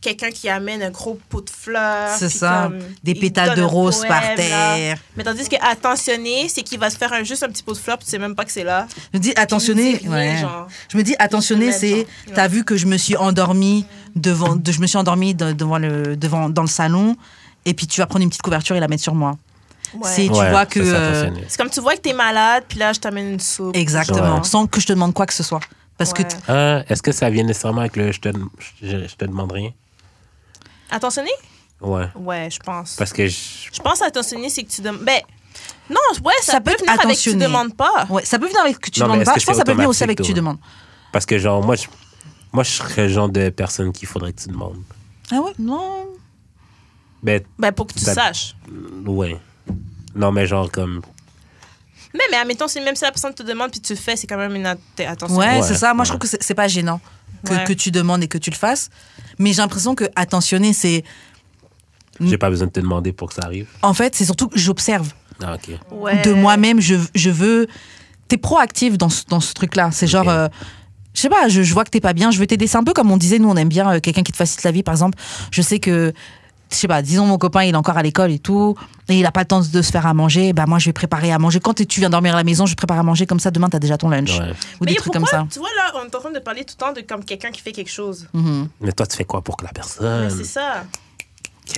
quelqu'un 0.01 0.31
qui 0.31 0.47
amène 0.49 0.81
un 0.81 0.91
gros 0.91 1.19
pot 1.29 1.41
de 1.41 1.49
fleurs. 1.49 2.15
C'est 2.17 2.29
ça, 2.29 2.69
comme, 2.69 2.79
des 3.03 3.15
pétales 3.15 3.55
de 3.55 3.61
par 3.63 3.71
poème, 3.71 4.09
là. 4.09 4.35
terre. 4.35 4.97
Mais 5.15 5.23
tandis 5.23 5.47
que 5.49 5.55
attentionné, 5.61 6.47
c'est 6.49 6.61
qu'il 6.61 6.79
va 6.79 6.89
se 6.89 6.97
faire 6.97 7.11
un, 7.13 7.23
juste 7.23 7.43
un 7.43 7.49
petit 7.49 7.63
pot 7.63 7.73
de 7.73 7.77
fleurs, 7.77 7.97
puis 7.97 8.05
tu 8.05 8.11
sais 8.11 8.19
même 8.19 8.35
pas 8.35 8.45
que 8.45 8.51
c'est 8.51 8.63
là. 8.63 8.87
Je 9.13 9.17
me 9.17 9.21
dis 9.23 9.33
attentionné, 9.35 10.01
ouais. 10.07 10.37
genre. 10.37 10.67
Je 10.91 10.97
me 10.97 11.03
dis 11.03 11.15
attentionné, 11.19 11.71
c'est 11.71 12.07
t'as 12.33 12.47
vu 12.47 12.63
que 12.63 12.77
je 12.77 12.85
me 12.85 12.97
suis 12.97 13.15
endormie 13.17 13.85
devant, 14.15 14.55
de, 14.55 14.71
je 14.71 14.79
me 14.81 14.87
suis 14.87 14.97
endormie 14.97 15.33
de- 15.35 15.51
devant 15.53 15.77
le 15.77 16.15
devant 16.17 16.49
dans 16.49 16.61
le 16.63 16.67
salon 16.67 17.15
et 17.65 17.73
puis 17.73 17.87
tu 17.87 17.99
vas 18.01 18.07
prendre 18.07 18.23
une 18.23 18.29
petite 18.29 18.41
couverture 18.41 18.75
et 18.75 18.79
la 18.79 18.87
mettre 18.87 19.03
sur 19.03 19.15
moi. 19.15 19.35
Ouais. 19.93 20.01
C'est- 20.03 20.25
tu 20.27 20.31
Ouais, 20.33 20.49
vois 20.51 20.65
que, 20.65 20.83
c'est 20.83 20.91
euh, 20.93 21.29
comme 21.57 21.69
tu 21.69 21.79
vois 21.81 21.95
que 21.95 22.01
t'es 22.01 22.13
malade, 22.13 22.63
puis 22.67 22.77
là, 22.79 22.93
je 22.93 22.99
t'amène 22.99 23.31
une 23.33 23.39
soupe. 23.39 23.75
Exactement, 23.75 24.37
Ouais. 24.37 24.43
sans 24.43 24.67
que 24.67 24.79
je 24.79 24.85
te 24.87 24.93
demande 24.93 25.13
quoi 25.13 25.25
que 25.25 25.33
ce 25.33 25.43
soit. 25.43 25.61
Parce 25.97 26.13
que 26.13 26.21
Ah, 26.47 26.83
Est-ce 26.87 27.01
que 27.01 27.11
ça 27.11 27.29
vient 27.29 27.43
nécessairement 27.43 27.81
avec 27.81 27.95
le 27.97 28.11
je 28.11 28.19
te, 28.21 28.29
je, 28.81 29.07
je 29.07 29.15
te 29.15 29.25
demande 29.25 29.51
rien? 29.51 29.71
Attentionné? 30.91 31.31
Ouais. 31.81 32.05
Ouais, 32.15 32.49
je 32.51 32.59
pense. 32.59 32.95
Parce 32.95 33.13
que 33.13 33.27
je- 33.27 33.69
Je 33.71 33.79
pense 33.81 34.01
attentionné, 34.01 34.49
c'est 34.49 34.63
que 34.63 34.69
tu 34.71 34.81
demandes. 34.81 35.03
Ben, 35.03 35.21
non, 35.89 35.97
ouais, 36.23 36.33
ça, 36.41 36.53
Ça 36.53 36.61
peut 36.61 36.75
venir 36.77 36.91
avec 37.01 37.15
que 37.17 37.21
tu 37.21 37.35
demandes 37.35 37.75
pas. 37.75 38.05
ouais, 38.09 38.25
ça 38.25 38.37
peut 38.39 38.47
venir 38.47 38.61
avec 38.61 38.79
que 38.79 38.89
tu 38.89 38.99
Non, 38.99 39.07
demandes 39.07 39.23
pas. 39.25 39.35
Je 39.37 39.45
pense 39.45 39.53
que 39.53 39.57
ça 39.59 39.63
peut 39.63 39.73
venir 39.73 39.89
aussi 39.89 40.03
avec 40.03 40.17
que 40.17 40.23
tu 40.23 40.33
demandes. 40.33 40.57
parce 41.11 41.25
que 41.25 41.37
genre, 41.37 41.63
moi, 41.63 41.75
je, 41.75 41.85
moi, 42.51 42.63
je 42.63 42.71
serais 42.71 43.07
le 43.07 43.13
genre 43.13 43.29
de 43.29 43.49
personne 43.49 43.91
qu'il 43.91 44.07
faudrait 44.07 44.33
que 44.33 44.41
tu 44.41 44.49
demandes. 44.49 44.81
Ah 45.31 45.39
ouais, 45.41 45.51
non. 45.59 46.05
Ben, 47.21 47.41
Ben, 47.57 47.71
pour 47.71 47.87
que 47.87 47.93
tu 47.93 47.99
Ça- 47.99 48.13
saches. 48.13 48.55
ouais. 49.05 49.37
Non, 50.15 50.31
mais 50.31 50.47
genre, 50.47 50.71
comme. 50.71 51.01
Mais, 52.13 52.23
mais 52.31 52.37
admettons, 52.37 52.67
si 52.67 52.79
même 52.81 52.95
si 52.95 53.03
la 53.03 53.11
personne 53.11 53.33
te 53.33 53.43
demande 53.43 53.69
puis 53.71 53.79
tu 53.81 53.93
le 53.93 53.99
fais, 53.99 54.15
c'est 54.15 54.25
quand 54.25 54.37
même 54.37 54.55
une 54.55 54.65
att- 54.65 54.79
attention. 55.05 55.37
Ouais, 55.37 55.59
Ouais, 55.59 55.61
c'est 55.61 55.75
ça. 55.75 55.93
Moi, 55.93 56.05
je 56.05 56.09
trouve 56.11 56.21
que 56.21 56.37
c'est 56.39 56.55
pas 56.55 56.67
gênant 56.67 56.99
que, 57.45 57.53
Ouais. 57.53 57.63
que 57.65 57.73
tu 57.73 57.91
demandes 57.91 58.23
et 58.23 58.27
que 58.27 58.39
tu 58.39 58.49
le 58.49 58.55
fasses. 58.55 58.89
Mais 59.37 59.53
j'ai 59.53 59.61
l'impression 59.61 59.93
que 59.93 60.05
attentionné, 60.15 60.73
c'est 60.73 61.03
J'ai 62.19 62.37
pas 62.39 62.49
besoin 62.49 62.67
de 62.67 62.71
te 62.71 62.79
demander 62.79 63.13
pour 63.13 63.29
que 63.29 63.35
ça 63.35 63.43
arrive. 63.43 63.67
en 63.83 63.93
fait, 63.93 64.15
c'est 64.15 64.25
surtout 64.25 64.47
que 64.47 64.57
j'observe. 64.57 65.13
Ah, 65.43 65.55
ok. 65.55 65.77
Ouais. 65.91 66.21
de 66.23 66.33
moi-même, 66.33 66.81
je, 66.81 66.95
je 67.15 67.29
veux. 67.29 67.67
T'es 68.27 68.37
proactive 68.37 68.97
dans 68.97 69.09
ce, 69.09 69.23
dans 69.27 69.39
ce 69.39 69.53
truc-là. 69.53 69.91
C'est 69.91 70.07
genre. 70.07 70.27
Euh, 70.29 70.47
je 71.13 71.21
sais 71.21 71.29
pas, 71.29 71.47
je, 71.47 71.63
je 71.63 71.73
vois 71.73 71.83
que 71.83 71.89
t'es 71.89 72.01
pas 72.01 72.13
bien, 72.13 72.31
je 72.31 72.39
veux 72.39 72.47
t'aider. 72.47 72.67
C'est 72.67 72.77
un 72.77 72.83
peu 72.83 72.93
comme 72.93 73.11
on 73.11 73.17
disait, 73.17 73.39
nous, 73.39 73.49
on 73.49 73.55
aime 73.55 73.69
bien 73.69 73.89
euh, 73.95 73.99
quelqu'un 73.99 74.23
qui 74.23 74.31
te 74.31 74.37
facilite 74.37 74.63
la 74.63 74.71
vie. 74.71 74.83
Par 74.83 74.93
exemple, 74.93 75.17
je 75.51 75.61
sais 75.61 75.79
que, 75.79 76.13
je 76.71 76.75
sais 76.75 76.87
pas, 76.87 77.01
disons 77.01 77.25
mon 77.25 77.37
copain, 77.37 77.63
il 77.63 77.73
est 77.73 77.77
encore 77.77 77.97
à 77.97 78.03
l'école 78.03 78.31
et 78.31 78.39
tout, 78.39 78.75
et 79.09 79.19
il 79.19 79.25
a 79.25 79.31
pas 79.31 79.41
le 79.41 79.47
temps 79.47 79.61
de 79.61 79.81
se 79.81 79.91
faire 79.91 80.05
à 80.05 80.13
manger. 80.13 80.53
Bah, 80.53 80.65
moi, 80.67 80.77
je 80.79 80.85
vais 80.85 80.93
préparer 80.93 81.31
à 81.31 81.39
manger. 81.39 81.59
Quand 81.59 81.73
tu 81.73 81.99
viens 81.99 82.09
dormir 82.09 82.33
à 82.35 82.37
la 82.37 82.43
maison, 82.43 82.65
je 82.65 82.75
prépare 82.75 82.99
à 82.99 83.03
manger 83.03 83.25
comme 83.25 83.39
ça. 83.39 83.49
Demain, 83.51 83.69
t'as 83.69 83.79
déjà 83.79 83.97
ton 83.97 84.09
lunch. 84.09 84.37
Ouais. 84.37 84.51
Ou 84.79 84.85
Mais 84.85 84.91
des 84.91 84.97
trucs 84.97 85.13
comme 85.13 85.25
ça. 85.25 85.47
Tu 85.51 85.59
vois, 85.59 85.69
là, 85.75 85.91
on 85.95 86.05
est 86.05 86.15
en 86.15 86.19
train 86.19 86.31
de 86.31 86.39
parler 86.39 86.63
tout 86.63 86.75
le 86.79 86.85
temps 86.85 86.93
de 86.93 87.01
comme 87.01 87.23
quelqu'un 87.25 87.51
qui 87.51 87.61
fait 87.61 87.71
quelque 87.71 87.91
chose. 87.91 88.27
Mhm. 88.33 88.69
Mais 88.81 88.91
toi, 88.91 89.07
tu 89.07 89.17
fais 89.17 89.25
quoi 89.25 89.41
pour 89.41 89.57
que 89.57 89.65
la 89.65 89.71
personne. 89.71 90.29
c'est 90.29 90.43
ça. 90.43 90.83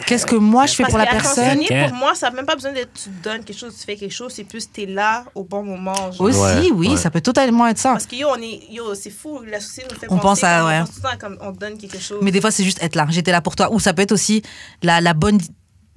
Qu'est-ce 0.06 0.26
que 0.26 0.36
moi, 0.36 0.66
je 0.66 0.74
fais 0.76 0.84
Parce 0.84 0.92
pour 0.92 1.00
la 1.00 1.06
personne? 1.08 1.60
pour 1.90 1.94
moi, 1.98 2.16
ça 2.16 2.30
n'a 2.30 2.36
même 2.36 2.46
pas 2.46 2.56
besoin 2.56 2.72
d'être 2.72 2.92
tu 2.94 3.10
donnes 3.24 3.44
quelque 3.44 3.58
chose, 3.58 3.76
tu 3.78 3.86
fais 3.86 3.96
quelque 3.96 4.14
chose. 4.14 4.32
C'est 4.36 4.44
plus 4.44 4.72
t'es 4.72 4.86
là 4.86 5.26
au 5.36 5.44
bon 5.44 5.64
moment. 5.64 5.94
genre. 6.12 6.22
Aussi, 6.22 6.40
Ouais, 6.40 6.72
oui, 6.74 6.90
ouais. 6.90 6.98
ça 6.98 7.10
peut 7.10 7.22
totalement 7.22 7.68
être 7.68 7.78
ça. 7.78 7.92
Parce 7.92 8.06
que 8.06 8.16
yo, 8.16 8.28
on 8.30 8.42
est, 8.42 8.62
yo, 8.70 8.94
c'est 8.96 9.10
fou. 9.10 9.40
La 9.46 9.60
société 9.60 9.88
nous 9.94 10.00
fait 10.00 10.08
On 10.10 10.18
penser 10.18 10.42
pense 10.42 10.44
à- 10.44 10.60
comme- 10.60 10.68
ouais. 10.68 10.78
on 10.82 10.86
pense 10.86 10.90
tout 10.96 11.02
le 11.04 11.10
temps 11.12 11.18
comme 11.20 11.38
on 11.42 11.52
donne 11.52 11.78
quelque 11.78 12.00
chose. 12.00 12.20
Mais 12.22 12.32
des 12.32 12.42
fois, 12.42 12.52
c'est 12.52 12.64
juste 12.64 12.82
être 12.82 12.96
là. 12.96 13.06
J'étais 13.10 13.32
là 13.32 13.42
pour 13.42 13.56
toi. 13.56 13.72
Ou 13.74 13.80
ça 13.80 13.94
peut 13.94 14.02
être 14.02 14.12
aussi 14.12 14.42
la, 14.84 15.02
la 15.02 15.14
bonne. 15.14 15.40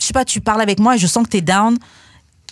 Je 0.01 0.05
sais 0.07 0.13
pas, 0.13 0.25
tu 0.25 0.41
parles 0.41 0.61
avec 0.61 0.81
moi 0.81 0.97
et 0.97 0.99
je 0.99 1.07
sens 1.07 1.25
que 1.25 1.31
t'es 1.31 1.41
down. 1.41 1.77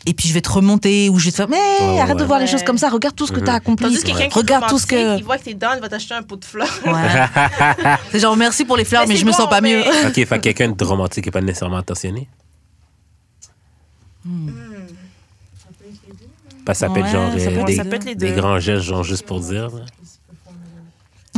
Et 0.06 0.14
puis 0.14 0.28
je 0.28 0.34
vais 0.34 0.40
te 0.40 0.50
remonter 0.50 1.08
ou 1.10 1.18
je 1.18 1.26
vais 1.26 1.30
te 1.30 1.36
faire. 1.36 1.48
Mais 1.48 1.56
Ouais, 1.56 2.00
arrête 2.00 2.16
de 2.16 2.22
ouais. 2.22 2.26
voir 2.26 2.38
les 2.40 2.46
choses 2.46 2.62
comme 2.64 2.78
ça. 2.78 2.88
Regarde 2.90 3.14
tout 3.14 3.26
ce 3.26 3.32
que 3.32 3.38
Mhm. 3.40 3.46
t'as 3.46 3.54
accompli. 3.54 4.02
Que 4.02 4.34
Regarde 4.34 4.68
tout 4.68 4.78
ce 4.78 4.86
que. 4.86 5.16
il 5.18 5.24
voit 5.24 5.38
que 5.38 5.44
t'es 5.44 5.54
down, 5.54 5.74
il 5.76 5.80
va 5.80 5.88
t'acheter 5.88 6.14
un 6.14 6.22
pot 6.22 6.36
de 6.36 6.44
fleurs. 6.44 6.68
Ouais. 6.84 6.92
c'est 8.10 8.18
genre 8.20 8.36
merci 8.36 8.64
pour 8.64 8.76
les 8.76 8.84
fleurs, 8.84 9.02
mais, 9.02 9.14
Mais 9.14 9.16
je 9.16 9.24
me 9.24 9.30
c'est 9.30 9.36
sens 9.38 9.46
bon, 9.46 9.50
pas 9.50 9.60
mais- 9.60 9.76
mieux. 9.76 9.84
Ok, 10.08 10.14
fait 10.14 10.26
que 10.26 10.36
quelqu'un 10.38 10.70
de 10.70 10.84
romantique 10.84 11.26
et 11.26 11.30
pas 11.30 11.40
nécessairement 11.40 11.76
attentionné. 11.78 12.28
Parce 16.64 16.78
que 16.78 16.86
ça 16.86 16.92
peut 16.92 17.00
être 17.00 17.06
Ouais, 17.06 17.12
genre 17.12 17.32
ça 17.32 17.36
euh, 17.38 17.50
peut 17.54 17.58
être 17.60 17.66
des, 17.66 17.76
ça 17.76 17.84
peut 17.84 17.94
être 17.96 18.04
les 18.04 18.14
des 18.14 18.32
grands 18.32 18.58
gestes, 18.60 18.82
genre 18.84 19.02
juste 19.02 19.26
pour 19.26 19.40
dire. 19.40 19.68
là. 19.70 19.84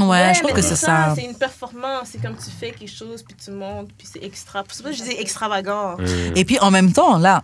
Ouais, 0.06 0.34
je 0.34 0.40
trouve 0.40 0.52
que 0.52 0.60
c'est 0.62 0.76
ça. 0.76 1.14
C'est 1.14 1.24
une 1.24 1.36
performance. 1.36 2.08
C'est 2.10 2.20
comme 2.20 2.36
tu 2.36 2.50
fais 2.50 2.72
quelque 2.72 2.90
chose, 2.90 3.22
puis 3.22 3.34
tu 3.42 3.50
montes, 3.52 3.88
puis 3.96 4.06
c'est 4.12 4.22
extra. 4.24 4.64
C'est 4.68 4.82
pour 4.82 4.86
ça 4.86 4.90
que 4.90 4.96
je 4.96 5.10
dis 5.10 5.16
extravagant. 5.20 5.96
Mm. 5.98 6.36
Et 6.36 6.44
puis 6.44 6.58
en 6.58 6.70
même 6.70 6.92
temps, 6.92 7.16
là, 7.16 7.42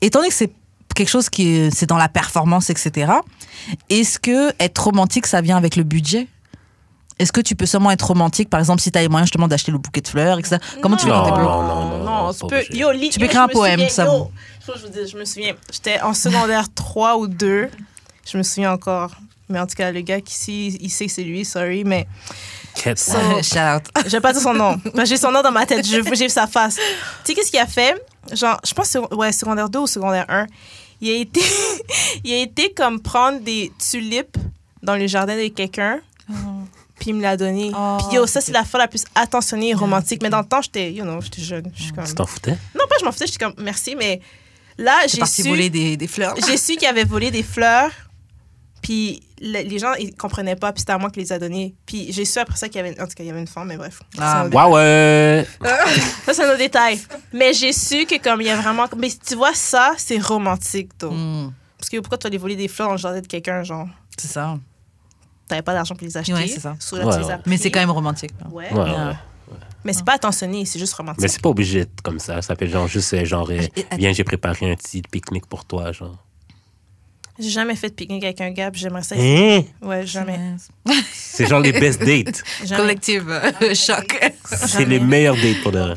étant 0.00 0.20
donné 0.20 0.28
que 0.30 0.34
c'est 0.34 0.52
quelque 0.94 1.08
chose 1.08 1.28
qui 1.28 1.48
est, 1.48 1.70
c'est 1.70 1.86
dans 1.86 1.96
la 1.96 2.08
performance, 2.08 2.70
etc. 2.70 3.12
Est-ce 3.88 4.18
que 4.18 4.52
être 4.58 4.78
romantique, 4.84 5.26
ça 5.26 5.40
vient 5.40 5.56
avec 5.56 5.76
le 5.76 5.82
budget? 5.84 6.26
Est-ce 7.18 7.32
que 7.32 7.40
tu 7.40 7.56
peux 7.56 7.66
seulement 7.66 7.90
être 7.90 8.06
romantique, 8.06 8.48
par 8.48 8.60
exemple, 8.60 8.80
si 8.80 8.92
tu 8.92 8.98
as 8.98 9.02
les 9.02 9.08
moyens 9.08 9.26
justement 9.26 9.48
d'acheter 9.48 9.72
le 9.72 9.78
bouquet 9.78 10.00
de 10.00 10.06
fleurs, 10.08 10.38
etc. 10.38 10.58
Comment 10.80 10.96
tu 10.96 11.06
fais 11.06 11.10
quand 11.10 11.24
t'es 11.24 11.30
Non, 11.30 11.36
non, 11.36 11.62
non, 11.62 11.84
non, 11.90 11.98
non, 12.04 12.24
non, 12.26 12.32
tu 12.32 12.46
peux. 12.46 12.62
Yo, 12.76 12.92
li- 12.92 13.10
Tu 13.10 13.18
peux 13.18 13.24
yo, 13.24 13.30
écrire 13.30 13.40
je 13.40 13.44
un 13.44 13.48
me 13.48 13.52
poème, 13.52 13.74
souviens, 13.80 13.88
ça 13.88 14.04
yo. 14.04 14.30
Je, 14.76 14.82
veux 14.82 14.88
dire, 14.90 15.06
je 15.06 15.16
me 15.16 15.24
souviens, 15.24 15.54
j'étais 15.72 16.00
en 16.00 16.14
secondaire 16.14 16.66
3 16.72 17.16
ou 17.18 17.26
2. 17.26 17.70
Je 18.30 18.38
me 18.38 18.42
souviens 18.44 18.72
encore. 18.72 19.10
Mais 19.48 19.58
en 19.58 19.66
tout 19.66 19.74
cas, 19.74 19.90
le 19.90 20.02
gars 20.02 20.20
qui 20.20 20.32
ici, 20.34 20.78
il 20.80 20.90
sait 20.90 21.06
que 21.06 21.12
c'est 21.12 21.24
lui, 21.24 21.44
sorry, 21.44 21.82
mais 21.82 22.06
Quête. 22.82 22.98
Shout 23.00 23.58
out. 23.58 23.82
je 24.06 24.10
vais 24.10 24.20
pas 24.20 24.32
dire 24.32 24.42
son 24.42 24.54
nom. 24.54 24.80
J'ai 25.04 25.16
son 25.16 25.30
nom 25.32 25.42
dans 25.42 25.50
ma 25.52 25.66
tête, 25.66 25.84
j'ai 25.86 26.00
vu 26.00 26.28
sa 26.28 26.46
face. 26.46 26.76
Tu 26.76 26.82
sais, 27.24 27.34
qu'est-ce 27.34 27.50
qu'il 27.50 27.60
a 27.60 27.66
fait? 27.66 28.00
Genre, 28.32 28.58
je 28.64 28.72
pense, 28.74 28.86
que 28.92 28.92
c'est- 29.10 29.14
ouais, 29.14 29.32
secondaire 29.32 29.68
2 29.68 29.78
ou 29.80 29.86
secondaire 29.86 30.26
1. 30.28 30.46
Il 31.00 31.10
a 31.10 31.14
été, 31.16 31.40
il 32.24 32.32
a 32.32 32.38
été 32.38 32.72
comme 32.74 33.00
prendre 33.00 33.40
des 33.40 33.72
tulipes 33.78 34.36
dans 34.82 34.96
le 34.96 35.06
jardin 35.06 35.36
de 35.36 35.48
quelqu'un, 35.48 36.00
puis 36.98 37.10
il 37.10 37.14
me 37.14 37.22
l'a 37.22 37.36
donné. 37.36 37.70
Oh, 37.74 37.96
puis 38.08 38.16
yo, 38.16 38.26
ça, 38.26 38.40
c'est 38.40 38.52
la 38.52 38.64
fois 38.64 38.80
la 38.80 38.88
plus 38.88 39.04
attentionnée 39.14 39.70
et 39.70 39.74
romantique. 39.74 40.20
Mais 40.22 40.30
dans 40.30 40.40
le 40.40 40.46
temps, 40.46 40.60
j'étais, 40.62 40.92
you 40.92 41.04
know, 41.04 41.20
j'étais 41.20 41.42
jeune. 41.42 41.70
Je 41.74 41.92
comme... 41.92 42.04
Tu 42.04 42.14
t'en 42.14 42.26
foutais? 42.26 42.56
Non, 42.74 42.84
pas 42.88 42.96
je 43.00 43.04
m'en 43.04 43.12
foutais, 43.12 43.26
j'étais 43.26 43.44
comme, 43.44 43.54
merci, 43.58 43.94
mais 43.96 44.20
là, 44.76 44.94
J'ai 45.06 45.24
su, 45.24 45.42
voler 45.48 45.70
des, 45.70 45.96
des 45.96 46.06
fleurs. 46.08 46.34
j'ai 46.46 46.56
su 46.56 46.76
qu'il 46.76 46.86
avait 46.88 47.04
volé 47.04 47.30
des 47.30 47.42
fleurs, 47.44 47.90
puis 48.82 49.22
le- 49.40 49.68
les 49.68 49.78
gens, 49.78 49.92
ils 49.94 50.14
comprenaient 50.14 50.56
pas, 50.56 50.72
puis 50.72 50.80
c'était 50.80 50.92
à 50.92 50.98
moi 50.98 51.10
qui 51.10 51.20
les 51.20 51.32
a 51.32 51.38
données. 51.38 51.74
Puis 51.86 52.12
j'ai 52.12 52.24
su 52.24 52.38
après 52.38 52.56
ça 52.56 52.68
qu'il 52.68 52.76
y 52.76 52.80
avait, 52.80 53.00
en 53.00 53.06
tout 53.06 53.14
cas, 53.14 53.22
il 53.24 53.26
y 53.26 53.30
avait 53.30 53.40
une 53.40 53.46
femme, 53.46 53.68
mais 53.68 53.76
bref. 53.76 54.00
Ah, 54.18 54.44
autre 54.46 54.54
Ouais, 54.56 55.46
ouais. 55.60 55.68
ça, 56.26 56.34
c'est 56.34 56.44
un 56.44 56.48
autre 56.48 56.58
détail. 56.58 57.00
Mais 57.32 57.52
j'ai 57.52 57.72
su 57.72 58.06
que 58.06 58.20
comme 58.22 58.40
il 58.40 58.46
y 58.46 58.50
a 58.50 58.56
vraiment... 58.56 58.86
Mais 58.96 59.10
tu 59.26 59.34
vois, 59.34 59.54
ça, 59.54 59.92
c'est 59.96 60.18
romantique, 60.18 60.96
toi. 60.98 61.10
Hmm, 61.10 61.52
Parce 61.78 61.88
que 61.88 61.96
pourquoi 61.98 62.18
tu 62.18 62.24
vas 62.24 62.28
aller 62.28 62.38
voler 62.38 62.56
des 62.56 62.68
fleurs 62.68 62.88
dans 62.88 62.94
le 62.94 62.98
jardin 62.98 63.20
de 63.20 63.26
quelqu'un, 63.26 63.62
genre... 63.62 63.86
c'est 64.16 64.28
ça. 64.28 64.58
T'avais 65.46 65.62
pas 65.62 65.72
d'argent 65.72 65.94
pour 65.94 66.06
les 66.06 66.16
acheter. 66.16 66.34
Ouais, 66.34 66.46
c'est 66.46 66.60
ça. 66.60 66.76
Là, 66.92 67.06
Ouais, 67.06 67.24
ouais. 67.24 67.36
Mais 67.46 67.56
c'est 67.56 67.70
quand 67.70 67.80
même 67.80 67.90
romantique. 67.90 68.32
là. 68.40 68.48
Ouais. 68.50 68.70
Ouais, 68.72 68.80
ouais. 68.80 68.92
Ah. 68.96 69.12
Mais 69.84 69.92
c'est 69.94 70.04
pas 70.04 70.14
attentionné, 70.14 70.66
c'est 70.66 70.78
juste 70.78 70.92
romantique. 70.92 71.22
Mais 71.22 71.28
c'est 71.28 71.40
pas 71.40 71.48
obligé 71.48 71.78
d'être 71.80 72.02
comme 72.02 72.18
ça. 72.18 72.42
Ça 72.42 72.54
peut 72.54 72.66
être 72.66 72.70
genre 72.72 72.86
juste 72.88 73.14
euh, 73.14 73.24
genre, 73.24 73.48
euh, 73.50 73.60
Et- 73.76 73.86
viens, 73.96 74.12
j'ai 74.12 74.24
préparé 74.24 74.70
un 74.70 74.74
petit 74.74 75.00
pique-nique 75.00 75.46
pour 75.46 75.64
toi, 75.64 75.90
genre. 75.92 76.22
J'ai 77.38 77.50
jamais 77.50 77.76
fait 77.76 77.88
de 77.90 77.94
pique-nique 77.94 78.24
avec 78.24 78.40
un 78.40 78.50
gars, 78.50 78.70
puis 78.70 78.80
j'aimerais 78.80 79.02
ça. 79.02 79.14
Hein? 79.16 79.62
Ouais, 79.80 80.04
jamais. 80.06 80.38
C'est 81.12 81.46
genre 81.46 81.60
les 81.60 81.72
best 81.72 82.00
dates. 82.02 82.42
Collective 82.76 83.28
euh, 83.30 83.74
choc. 83.74 84.18
C'est 84.44 84.84
les 84.84 84.98
meilleurs 84.98 85.36
dates 85.36 85.60
pour 85.62 85.70
de 85.72 85.78
vrai. 85.78 85.94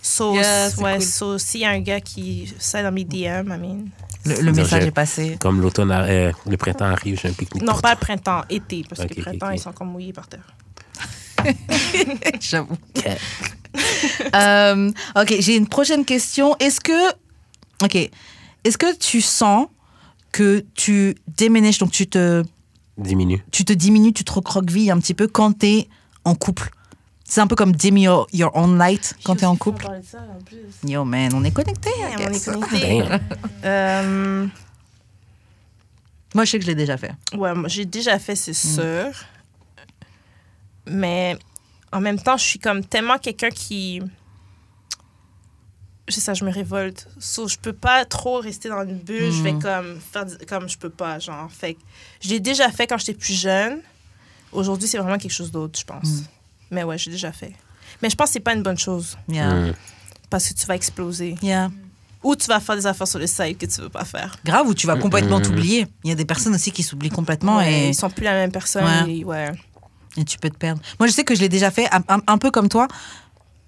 So, 0.00 0.34
Yeah, 0.34 0.68
ouais, 0.78 0.98
cool. 0.98 1.02
so, 1.02 1.38
s'il 1.38 1.62
y 1.62 1.64
a 1.64 1.70
un 1.70 1.80
gars 1.80 2.00
qui 2.00 2.52
ça 2.58 2.82
dans 2.82 2.92
mes 2.92 3.04
DM, 3.04 3.16
I 3.50 3.58
mean... 3.58 3.88
Le, 4.26 4.40
le 4.40 4.52
message 4.52 4.84
est 4.84 4.90
passé. 4.90 5.36
Comme 5.40 5.60
l'automne, 5.60 5.90
euh, 5.90 6.30
le 6.46 6.56
printemps 6.56 6.84
arrive, 6.86 7.18
j'ai 7.20 7.28
un 7.28 7.32
pique-nique 7.32 7.62
Non, 7.64 7.78
pas 7.78 7.92
le 7.92 7.98
printemps, 7.98 8.42
été, 8.48 8.84
parce 8.88 9.04
que 9.06 9.14
le 9.14 9.22
printemps, 9.22 9.50
ils 9.50 9.58
sont 9.58 9.72
comme 9.72 9.90
mouillés 9.90 10.12
par 10.12 10.28
terre. 10.28 10.54
J'avoue. 12.40 12.76
Euh, 14.36 14.92
ok, 15.16 15.34
j'ai 15.40 15.56
une 15.56 15.66
prochaine 15.66 16.04
question. 16.04 16.56
Est-ce 16.60 16.80
que, 16.80 17.08
ok, 17.82 17.96
est-ce 18.62 18.78
que 18.78 18.94
tu 18.96 19.20
sens 19.20 19.66
que 20.34 20.64
tu 20.74 21.14
déménages, 21.36 21.78
donc 21.78 21.92
tu 21.92 22.08
te, 22.08 22.42
Diminue. 22.98 23.40
tu 23.52 23.64
te 23.64 23.72
diminues, 23.72 24.12
tu 24.12 24.24
te 24.24 24.32
recroquevilles 24.32 24.90
un 24.90 24.98
petit 24.98 25.14
peu 25.14 25.28
quand 25.28 25.52
t'es 25.52 25.86
en 26.24 26.34
couple 26.34 26.70
C'est 27.24 27.40
un 27.40 27.46
peu 27.46 27.54
comme 27.54 27.70
dim 27.72 27.96
your, 27.96 28.26
your 28.32 28.50
own 28.56 28.76
light 28.76 29.14
quand 29.24 29.36
t'es 29.36 29.46
en 29.46 29.54
couple. 29.54 29.86
Yo 30.84 31.04
man, 31.04 31.30
on 31.34 31.44
est 31.44 31.52
connectés. 31.52 31.90
I 32.00 32.16
on 32.16 32.32
est. 32.32 33.08
Damn. 33.08 33.20
Euh, 33.64 34.46
Moi, 36.34 36.44
je 36.44 36.50
sais 36.50 36.58
que 36.58 36.64
je 36.64 36.70
l'ai 36.70 36.74
déjà 36.74 36.96
fait. 36.96 37.12
Ouais, 37.36 37.54
moi, 37.54 37.68
j'ai 37.68 37.84
déjà 37.84 38.18
fait, 38.18 38.34
c'est 38.34 38.54
sûr. 38.54 39.12
Mais 40.88 41.38
en 41.92 42.00
même 42.00 42.18
temps, 42.18 42.36
je 42.36 42.42
suis 42.44 42.58
comme 42.58 42.84
tellement 42.84 43.18
quelqu'un 43.18 43.50
qui. 43.50 44.02
C'est 46.08 46.20
ça, 46.20 46.34
je 46.34 46.44
me 46.44 46.50
révolte. 46.52 47.08
So, 47.18 47.48
je 47.48 47.56
peux 47.56 47.72
pas 47.72 48.04
trop 48.04 48.38
rester 48.40 48.68
dans 48.68 48.82
une 48.82 48.98
bulle. 48.98 49.32
Je 49.32 49.42
vais 49.42 49.52
Mm. 49.54 49.62
comme 49.62 49.98
faire 50.12 50.24
comme 50.46 50.68
je 50.68 50.76
peux 50.76 50.90
pas, 50.90 51.18
genre. 51.18 51.50
Fait 51.50 51.76
je 52.20 52.28
l'ai 52.28 52.40
déjà 52.40 52.70
fait 52.70 52.86
quand 52.86 52.98
j'étais 52.98 53.14
plus 53.14 53.34
jeune. 53.40 53.78
Aujourd'hui, 54.52 54.86
c'est 54.86 54.98
vraiment 54.98 55.16
quelque 55.18 55.32
chose 55.32 55.50
d'autre, 55.50 55.78
je 55.78 55.84
pense. 55.84 56.04
Mm. 56.08 56.24
Mais 56.72 56.82
ouais, 56.84 56.98
j'ai 56.98 57.10
déjà 57.10 57.32
fait. 57.32 57.52
Mais 58.02 58.10
je 58.10 58.16
pense 58.16 58.28
que 58.28 58.32
c'est 58.34 58.40
pas 58.40 58.52
une 58.54 58.62
bonne 58.62 58.78
chose 58.78 59.16
Yeah. 59.28 59.72
Parce 60.28 60.48
que 60.48 60.54
tu 60.54 60.66
vas 60.66 60.74
exploser. 60.74 61.36
Yeah. 61.42 61.70
Ou 62.22 62.34
tu 62.36 62.46
vas 62.46 62.58
faire 62.60 62.76
des 62.76 62.86
affaires 62.86 63.06
sur 63.08 63.18
le 63.18 63.26
site 63.26 63.58
que 63.58 63.66
tu 63.66 63.80
veux 63.80 63.88
pas 63.90 64.04
faire. 64.04 64.36
Grave, 64.44 64.66
ou 64.66 64.74
tu 64.74 64.86
vas 64.86 64.96
complètement 64.96 65.38
Mhm. 65.38 65.42
t'oublier. 65.44 65.86
Il 66.04 66.10
y 66.10 66.12
a 66.12 66.16
des 66.16 66.24
personnes 66.24 66.54
aussi 66.54 66.70
qui 66.72 66.82
s'oublient 66.82 67.10
complètement 67.10 67.58
Ouais, 67.58 67.72
et, 67.84 67.88
Ils 67.88 67.94
sont 67.94 68.10
plus 68.10 68.24
la 68.24 68.32
même 68.32 68.50
personne. 68.52 68.84
Ouais. 69.06 69.14
et 69.18 69.24
ouais. 69.24 69.52
et 70.16 70.24
tu 70.24 70.38
peux 70.38 70.48
te 70.50 70.56
perdre. 70.56 70.80
Moi, 70.98 71.06
je 71.06 71.12
sais 71.12 71.24
que 71.24 71.34
je 71.34 71.40
l'ai 71.40 71.48
déjà 71.48 71.70
fait, 71.70 71.86
un, 71.94 72.02
un- 72.08 72.22
un 72.26 72.38
peu 72.38 72.50
comme 72.50 72.68
toi. 72.68 72.88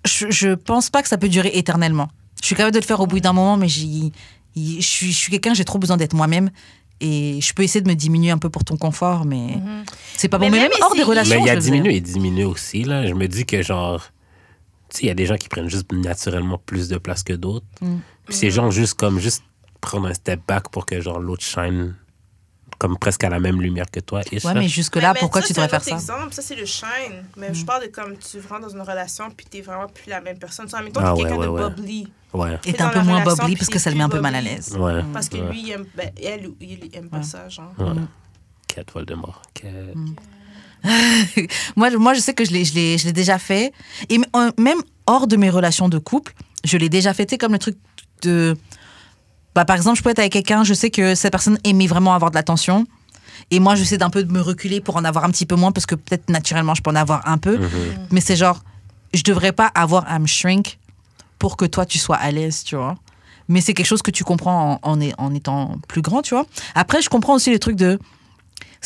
Je, 0.05 0.31
je 0.31 0.55
pense 0.55 0.89
pas 0.91 1.03
que 1.03 1.09
ça 1.09 1.19
peut 1.19 1.29
durer 1.29 1.51
éternellement. 1.55 2.09
Je 2.41 2.47
suis 2.47 2.55
capable 2.55 2.75
de 2.75 2.81
le 2.81 2.85
faire 2.85 3.01
au 3.01 3.07
bout 3.07 3.21
d'un 3.21 3.33
moment, 3.33 3.57
mais 3.57 3.69
je 3.69 3.81
suis, 3.81 4.13
je 5.13 5.17
suis 5.17 5.31
quelqu'un, 5.31 5.55
j'ai 5.55 5.65
trop 5.65 5.79
besoin 5.79 5.97
d'être 5.97 6.15
moi-même. 6.15 6.51
Et 7.01 7.41
je 7.43 7.53
peux 7.53 7.63
essayer 7.63 7.83
de 7.83 7.89
me 7.89 7.95
diminuer 7.95 8.31
un 8.31 8.39
peu 8.39 8.49
pour 8.49 8.65
ton 8.65 8.77
confort, 8.77 9.27
mais 9.27 9.59
c'est 10.17 10.29
pas 10.29 10.39
bon. 10.39 10.47
Mais 10.47 10.53
Mais, 10.53 10.59
même 10.61 10.71
même 10.71 10.83
hors 10.83 10.95
des 10.95 11.03
relations. 11.03 11.37
Mais 11.37 11.43
il 11.43 11.47
y 11.47 11.51
a 11.51 11.57
diminué 11.57 11.97
et 11.97 12.01
diminué 12.01 12.45
aussi, 12.45 12.85
là. 12.85 13.07
Je 13.07 13.13
me 13.13 13.29
dis 13.29 13.45
que, 13.45 13.61
genre, 13.61 14.01
tu 14.89 14.99
sais, 14.99 15.03
il 15.05 15.07
y 15.09 15.11
a 15.11 15.15
des 15.15 15.27
gens 15.27 15.37
qui 15.37 15.49
prennent 15.49 15.69
juste 15.69 15.93
naturellement 15.93 16.59
plus 16.65 16.89
de 16.89 16.97
place 16.97 17.23
que 17.23 17.35
d'autres. 17.35 17.67
Mm. 17.83 17.97
Puis 18.27 18.35
c'est 18.35 18.51
genre 18.51 18.71
juste 18.71 18.95
comme, 18.95 19.19
juste 19.19 19.43
prendre 19.83 20.09
un 20.09 20.15
step 20.15 20.41
back 20.49 20.71
pour 20.71 20.87
que, 20.87 21.01
genre, 21.03 21.19
l'autre 21.19 21.45
shine 21.45 21.95
comme 22.79 22.99
presque 22.99 23.25
à 23.25 23.29
la 23.31 23.39
même 23.41 23.61
lumière 23.63 23.87
que 23.91 24.01
toi. 24.01 24.21
ish, 24.33 24.45
Ouais, 24.45 24.55
mais 24.55 24.69
jusque-là, 24.69 25.13
mais 25.15 25.21
pourquoi 25.21 25.41
ça, 25.41 25.47
tu 25.49 25.55
c'est 25.55 25.61
devrais 25.61 25.69
faire 25.71 25.85
ça? 25.85 25.91
exemple. 25.93 26.33
Ça, 26.35 26.43
c'est 26.43 26.55
le 26.57 26.65
shine. 26.67 27.25
Mais 27.37 27.53
je 27.55 27.65
parle 27.65 27.83
de 27.85 27.89
comme 27.89 28.17
tu 28.19 28.39
rentres 28.49 28.63
dans 28.63 28.69
une 28.75 28.81
relation 28.83 29.31
puis 29.31 29.47
t'es 29.49 29.61
vraiment 29.61 29.87
plus 29.87 30.09
la 30.11 30.21
même 30.21 30.39
personne. 30.39 30.67
Tu 30.67 30.73
temps, 30.93 31.01
Ah 31.03 31.15
ouais, 31.15 31.23
quelqu'un 31.23 31.37
ouais, 31.39 31.47
de 31.47 31.51
ouais. 31.51 31.61
bubbly. 31.71 32.09
Ouais. 32.35 32.59
Et 32.67 32.73
T'es 32.73 32.83
un 32.83 32.89
peu 32.91 33.01
moins 33.01 33.21
relation, 33.21 33.37
bubbly 33.45 33.55
puis 33.55 33.61
parce 33.61 33.71
que 33.71 33.79
ça 33.79 33.91
le 33.91 33.97
met 33.97 34.03
un 34.05 34.09
peu 34.09 34.21
mal 34.21 34.35
à 34.35 34.41
l'aise. 34.41 34.77
Ouais. 34.79 35.03
Parce 35.13 35.29
que 35.29 35.37
ouais. 35.39 35.51
lui, 35.51 35.63
il 35.63 35.71
aime, 35.73 35.87
ben, 35.97 36.11
elle 36.23 36.49
ou 36.49 36.57
il 36.61 36.91
aime 36.93 37.09
pas 37.09 37.23
ça, 37.23 37.49
genre. 37.49 37.73
Ouais. 37.79 37.87
Mm. 37.91 38.09
Quête 38.69 38.91
Voldemort. 38.93 39.43
Quête. 39.55 39.95
moi, 41.77 41.91
je- 41.91 41.97
moi, 41.97 42.15
je 42.15 42.21
sais 42.21 42.35
que 42.35 42.45
je 42.45 42.53
l'ai, 42.53 42.65
je 42.65 42.75
l'ai, 42.75 42.99
je 42.99 43.07
l'ai 43.07 43.13
déjà 43.13 43.39
fait. 43.39 43.73
Et 44.09 44.19
euh, 44.37 44.51
même 44.59 44.79
hors 45.07 45.27
de 45.27 45.37
mes 45.37 45.51
relations 45.51 45.89
de 45.89 45.99
couple, 45.99 46.33
je 46.65 46.77
l'ai 46.77 46.89
déjà 46.89 47.15
fait. 47.15 47.27
Tu 47.27 47.35
sais, 47.35 47.39
comme 47.39 47.53
le 47.53 47.59
truc 47.59 47.77
de. 48.23 48.57
Bah, 49.57 49.65
par 49.65 49.75
exemple, 49.75 49.97
je 49.97 50.03
peux 50.03 50.11
être 50.11 50.19
avec 50.19 50.33
quelqu'un, 50.33 50.65
je 50.65 50.75
sais 50.75 50.91
que 50.91 51.15
cette 51.15 51.33
personne 51.33 51.59
aimait 51.65 51.87
vraiment 51.87 52.13
avoir 52.13 52.31
de 52.31 52.37
l'attention. 52.37 52.87
Et 53.51 53.59
moi, 53.59 53.75
j'essaie 53.75 53.97
d'un 53.97 54.11
peu 54.11 54.23
de 54.23 54.31
me 54.31 54.43
reculer 54.43 54.83
pour 54.83 54.97
en 54.97 55.05
avoir 55.05 55.25
un 55.25 55.31
petit 55.31 55.47
peu 55.47 55.55
moins, 55.57 55.73
parce 55.73 55.87
que 55.87 55.95
peut-être 55.95 56.29
naturellement, 56.29 56.75
je 56.75 56.83
peux 56.83 56.91
en 56.91 56.95
avoir 56.95 57.27
un 57.27 57.39
peu. 57.39 57.57
Mhm. 57.57 57.69
Mais 58.13 58.21
c'est 58.21 58.37
genre, 58.37 58.61
je 59.15 59.23
devrais 59.23 59.53
pas 59.53 59.71
avoir 59.75 60.05
à 60.09 60.19
me 60.19 60.27
shrink 60.27 60.79
pour 61.39 61.57
que 61.57 61.65
toi, 61.65 61.87
tu 61.87 61.99
sois 61.99 62.17
à 62.17 62.31
l'aise, 62.33 62.65
tu 62.65 62.77
vois. 62.77 62.97
Mais 63.49 63.63
c'est 63.63 63.73
quelque 63.73 63.87
chose 63.87 64.03
que 64.03 64.11
tu 64.11 64.25
comprends 64.25 64.79
en, 64.83 65.01
en 65.17 65.35
étant 65.35 65.77
plus 65.89 66.03
grand, 66.03 66.21
tu 66.21 66.35
vois. 66.35 66.45
Après, 66.75 67.01
je 67.01 67.09
comprends 67.09 67.35
aussi 67.35 67.49
les 67.49 67.59
trucs 67.59 67.77
de. 67.77 67.99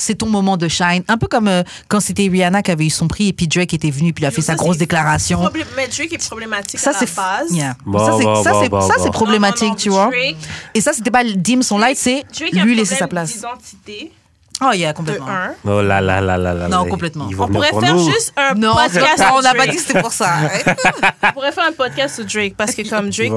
C'est 0.01 0.17
ton 0.17 0.29
moment 0.29 0.57
de 0.57 0.69
shine. 0.69 1.05
Un 1.09 1.19
peu 1.19 1.27
comme 1.27 1.49
euh, 1.49 1.63
quand 1.89 2.01
c'était 2.01 2.29
Rihanna 2.29 2.63
qui 2.63 2.71
avait 2.71 2.87
eu 2.87 2.91
son 2.91 3.09
prix 3.09 3.29
et 3.29 3.33
puis 3.33 3.47
Drake 3.47 3.75
était 3.75 3.91
venu 3.91 4.13
puis 4.13 4.25
il 4.25 4.27
a 4.27 4.31
fait 4.31 4.41
Ça, 4.41 4.53
sa 4.53 4.55
grosse 4.55 4.79
déclaration. 4.79 5.41
Mais 5.77 5.89
Drake 5.89 6.13
est 6.13 6.27
problématique 6.29 6.81
Ça, 6.81 6.91
à 6.91 6.93
la 6.95 6.99
c'est 6.99 7.15
base. 7.15 7.53
Yeah. 7.53 7.77
Bon, 7.85 7.99
ça, 7.99 8.13
c'est, 9.03 9.11
problématique, 9.11 9.63
Non, 9.63 9.69
non, 9.69 9.73
non, 9.73 9.77
tu 9.77 9.89
vois. 9.91 10.07
Drake, 10.07 10.37
Et 10.75 10.81
ça, 10.81 10.93
c'était 10.93 11.11
pas 11.11 11.25
dim 11.25 11.63
son 11.63 11.79
light, 11.79 11.99
c'est 11.99 12.25
lui 12.53 12.75
laisser 12.75 12.95
sa 12.95 13.09
place. 13.09 13.35
d'identité, 13.35 14.13
Oh, 14.63 14.73
yeah, 14.73 14.93
de 14.93 14.97
complètement. 14.97 15.27
un. 15.29 15.55
Oh 15.65 15.81
là 15.83 16.01
là 16.01 16.21
là 16.21 16.37
là 16.37 16.53
là. 16.55 16.69
Non, 16.69 16.85
complètement. 16.87 17.29
On 17.39 17.47
pourrait 17.49 17.71
pour 17.71 17.81
faire 17.81 17.95
nous. 17.95 18.11
juste 18.11 18.33
un 18.37 18.55
Non, 18.55 18.75
podcast 18.75 19.23
on 19.33 19.41
n'a 19.41 19.51
pas 19.55 19.57
Drake. 19.67 19.71
dit 19.71 19.77
que 19.77 19.83
c'était 19.83 20.01
pour 20.03 20.13
ça. 20.13 20.29
hein. 20.35 20.49
On 21.23 21.33
pourrait 21.33 21.53
faire 21.53 21.67
un 21.69 21.73
podcast 21.73 22.17
sur 22.17 22.25
Drake 22.27 22.55
parce 22.57 22.75
que 22.75 22.89
comme 22.89 23.09
Drake... 23.11 23.33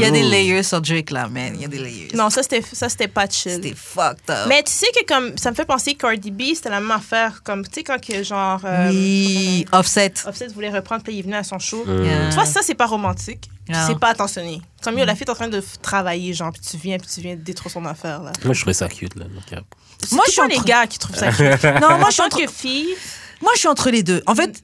Il 0.00 0.04
y 0.04 0.08
a 0.08 0.10
des 0.10 0.22
layers 0.22 0.62
sur 0.62 0.80
Drake 0.80 1.10
là, 1.10 1.28
man. 1.28 1.52
Il 1.54 1.62
y 1.62 1.64
a 1.64 1.68
des 1.68 1.78
layers. 1.78 2.08
Non, 2.14 2.28
ça, 2.30 2.42
c'était 2.42 2.62
ça, 2.62 2.88
c'était 2.88 3.08
pas 3.08 3.26
chill. 3.28 3.52
C'était 3.52 3.74
fucked 3.74 4.28
up. 4.30 4.46
Mais 4.48 4.62
tu 4.62 4.72
sais 4.72 4.86
que 4.94 5.06
comme 5.06 5.36
ça 5.38 5.50
me 5.50 5.56
fait 5.56 5.64
penser 5.64 5.94
Cardi 5.94 6.30
B, 6.30 6.42
c'était 6.54 6.70
la 6.70 6.80
même 6.80 6.90
affaire 6.90 7.42
comme 7.42 7.64
tu 7.66 7.74
sais 7.74 7.82
quand 7.82 8.00
que 8.00 8.22
genre 8.22 8.60
euh, 8.64 8.90
oui, 8.90 9.64
offset. 9.72 10.12
Offset 10.26 10.48
voulait 10.48 10.70
reprendre 10.70 11.02
puis 11.02 11.14
il 11.14 11.18
est 11.20 11.22
venu 11.22 11.34
à 11.36 11.42
son 11.44 11.58
show. 11.58 11.84
Mm. 11.86 12.04
Yeah. 12.04 12.28
Tu 12.30 12.34
vois 12.34 12.44
ça 12.46 12.60
c'est 12.62 12.74
pas 12.74 12.86
romantique. 12.86 13.48
C'est 13.86 13.98
pas 13.98 14.10
attentionné. 14.10 14.60
Comme 14.82 14.96
yo 14.98 15.04
la 15.04 15.14
fille 15.14 15.24
est 15.26 15.30
en 15.30 15.34
train 15.34 15.48
de 15.48 15.62
travailler 15.82 16.32
genre 16.34 16.52
puis 16.52 16.60
tu 16.62 16.76
viens 16.76 16.98
puis 16.98 17.08
tu 17.12 17.20
viens 17.20 17.34
détruire 17.36 17.72
son 17.72 17.84
affaire 17.86 18.22
là. 18.22 18.32
Moi, 18.44 18.54
je 18.54 18.60
trouvais 18.60 18.74
ça 18.74 18.88
cute, 18.88 19.16
là. 19.16 19.24
donc, 19.24 19.62
Moi, 20.12 20.22
je 20.26 20.30
suis 20.32 20.40
temps 20.40 20.46
les 20.46 20.56
entre- 20.56 20.64
gars 20.64 20.86
qui 20.86 20.98
trouvent 20.98 21.16
ça 21.16 21.30
cute. 21.32 21.64
Non, 21.80 21.98
moi 21.98 22.04
en 22.04 22.06
je 22.06 22.10
suis 22.12 22.16
tant 22.18 22.24
entre, 22.26 22.40
que 22.44 22.50
fille, 22.50 22.94
moi 23.40 23.50
je 23.54 23.58
suis 23.60 23.68
entre 23.68 23.90
les 23.90 24.02
deux. 24.02 24.22
En 24.26 24.34
fait, 24.34 24.62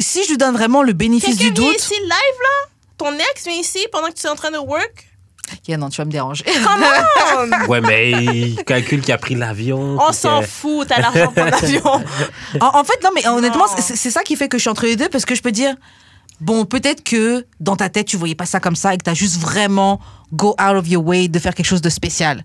si 0.00 0.22
je 0.24 0.30
lui 0.30 0.38
donne 0.38 0.54
vraiment 0.54 0.82
le 0.82 0.92
bénéfice 0.92 1.36
quelqu'un 1.36 1.52
du 1.54 1.60
vient 1.60 1.70
doute, 1.72 1.80
ici 1.80 1.94
live 2.00 2.10
là, 2.10 2.68
ton 2.96 3.12
ex 3.12 3.44
vient 3.44 3.54
ici 3.58 3.80
pendant 3.92 4.08
que 4.08 4.14
tu 4.14 4.26
es 4.26 4.30
en 4.30 4.34
train 4.36 4.50
de 4.50 4.58
work? 4.58 5.06
Ok, 5.50 5.76
non, 5.78 5.88
tu 5.88 5.96
vas 5.98 6.04
me 6.04 6.10
déranger. 6.10 6.44
Come 6.44 6.84
on! 6.84 7.66
Ouais, 7.68 7.80
mais 7.80 8.10
il 8.12 8.56
calcule 8.64 9.00
qu'il 9.00 9.12
a 9.12 9.18
pris 9.18 9.34
l'avion. 9.34 9.96
On 10.00 10.12
s'en 10.12 10.40
que- 10.40 10.46
fout, 10.46 10.88
t'as 10.88 11.00
l'argent 11.00 11.32
pour 11.32 11.44
l'avion. 11.44 11.82
en, 12.60 12.66
en 12.78 12.84
fait, 12.84 13.02
non, 13.02 13.10
mais 13.14 13.26
honnêtement, 13.28 13.66
c'est 13.78 14.10
ça 14.10 14.22
qui 14.22 14.36
fait 14.36 14.48
que 14.48 14.58
je 14.58 14.62
suis 14.62 14.70
entre 14.70 14.84
les 14.84 14.96
deux 14.96 15.08
parce 15.08 15.24
que 15.24 15.34
je 15.34 15.40
peux 15.42 15.52
dire, 15.52 15.74
bon, 16.40 16.64
peut-être 16.66 17.02
que 17.02 17.46
dans 17.60 17.76
ta 17.76 17.88
tête, 17.88 18.06
tu 18.06 18.16
voyais 18.18 18.34
pas 18.34 18.46
ça 18.46 18.60
comme 18.60 18.76
ça 18.76 18.92
et 18.94 18.98
que 18.98 19.04
tu 19.04 19.10
as 19.10 19.14
juste 19.14 19.38
vraiment 19.40 20.00
go 20.32 20.50
out 20.60 20.76
of 20.76 20.86
your 20.88 21.04
way 21.04 21.28
de 21.28 21.38
faire 21.38 21.54
quelque 21.54 21.66
chose 21.66 21.82
de 21.82 21.90
spécial. 21.90 22.44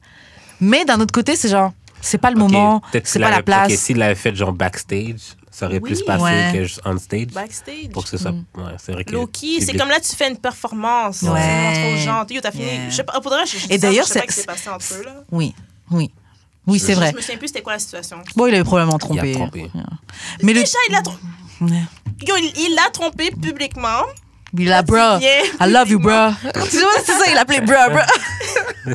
Mais 0.62 0.86
d'un 0.86 1.00
autre 1.02 1.14
côté, 1.14 1.36
c'est 1.36 1.50
genre, 1.50 1.74
c'est 2.06 2.18
pas 2.18 2.30
le 2.32 2.36
Ok, 2.42 2.52
moment, 2.52 2.82
peut-être 2.92 3.08
c'est 3.08 3.20
pas 3.20 3.30
la 3.32 3.42
place. 3.44 3.72
Ok, 3.72 3.78
s'il 3.78 3.98
l'avait 3.98 4.16
fait 4.16 4.36
genre 4.36 4.52
backstage, 4.54 5.20
ça 5.50 5.66
aurait 5.68 5.80
Oui. 5.82 5.90
plus 5.92 6.02
passé 6.04 6.24
Ouais. 6.24 6.52
que 6.54 6.64
juste 6.64 6.82
on 6.86 6.98
stage. 6.98 7.28
Backstage. 7.28 7.90
Pour 7.94 8.04
que 8.04 8.10
ce 8.10 8.18
soit. 8.18 8.32
Mm. 8.32 8.46
Ouais, 8.58 8.64
c'est 8.78 8.92
vrai 8.92 9.04
que. 9.04 9.12
Low-key, 9.14 9.62
c'est 9.62 9.78
comme 9.78 9.90
là, 9.90 10.00
tu 10.00 10.16
fais 10.16 10.30
une 10.30 10.38
performance. 10.38 11.22
Ouais. 11.22 11.30
Tu 11.30 11.80
montres 11.80 11.94
aux 11.94 11.98
gens. 11.98 12.26
Yo, 12.30 12.42
t'as 12.42 12.52
fini. 12.52 12.66
Yeah. 12.66 12.90
Je 12.90 12.96
sais 12.96 13.04
pas, 13.04 13.14
faudrait, 13.22 13.46
je, 13.46 13.58
je, 13.58 13.66
Et 13.70 13.78
d'ailleurs, 13.78 14.08
c'est- 14.08 14.20
ce 14.22 14.26
qui 14.26 14.34
s'est 14.34 14.44
passé 14.46 14.70
entre 14.70 14.86
eux, 15.00 15.04
là. 15.06 15.16
Oui, 15.32 15.54
oui. 15.92 16.12
Oui, 16.66 16.80
c'est 16.80 16.94
vrai. 16.94 17.12
Je 17.12 17.16
me 17.18 17.22
souviens 17.22 17.38
plus 17.38 17.48
c'était 17.48 17.62
quoi 17.62 17.74
la 17.74 17.80
situation. 17.80 18.18
Bon, 18.36 18.48
il 18.48 18.56
avait 18.56 18.64
probablement 18.64 18.98
Il 18.98 19.00
trompé. 19.00 19.32
a 19.32 19.36
trompé. 19.36 19.70
Mais 20.42 20.54
le. 20.54 20.62
Déjà, 20.62 20.78
il 20.90 20.94
l'a 20.94 21.02
trompé. 21.02 21.22
Yo, 22.26 22.36
il 22.38 22.54
il 22.58 22.76
l'a 22.76 22.90
trompé 22.92 23.32
publiquement. 23.32 24.02
Il 24.58 24.72
a, 24.72 24.84
bro. 24.84 25.18
Bien, 25.18 25.30
I 25.60 25.72
love 25.72 25.90
you, 25.90 26.00
bro. 26.00 26.12
Tu 26.70 26.78
vois, 26.78 26.90
c'est 27.04 27.12
ça, 27.12 27.32
il 27.32 27.38
appelait 27.38 27.62
bro, 27.62 27.74
bro. 27.90 28.94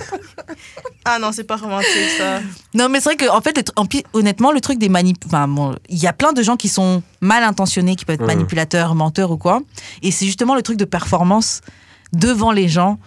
Ah 1.04 1.18
non, 1.18 1.32
c'est 1.32 1.44
pas 1.44 1.56
romantique, 1.56 1.88
ça. 2.16 2.40
Non, 2.74 2.88
mais 2.88 3.00
c'est 3.00 3.10
vrai 3.10 3.16
que, 3.16 3.28
en 3.28 3.40
fait, 3.40 3.72
en 3.76 3.86
honnêtement, 4.12 4.52
le 4.52 4.60
truc 4.60 4.78
des 4.78 4.88
manip... 4.88 5.24
Enfin, 5.26 5.48
bon, 5.48 5.74
il 5.88 5.98
y 5.98 6.06
a 6.06 6.12
plein 6.12 6.32
de 6.32 6.42
gens 6.42 6.56
qui 6.56 6.68
sont 6.68 7.02
mal 7.20 7.42
intentionnés, 7.42 7.96
qui 7.96 8.04
peuvent 8.04 8.14
être 8.14 8.26
manipulateurs, 8.26 8.94
menteurs 8.94 9.30
ou 9.30 9.36
quoi. 9.36 9.60
Et 10.02 10.10
c'est 10.12 10.26
justement 10.26 10.54
le 10.54 10.62
truc 10.62 10.76
de 10.76 10.84
performance 10.84 11.60
devant 12.12 12.52
les 12.52 12.68
gens. 12.68 12.98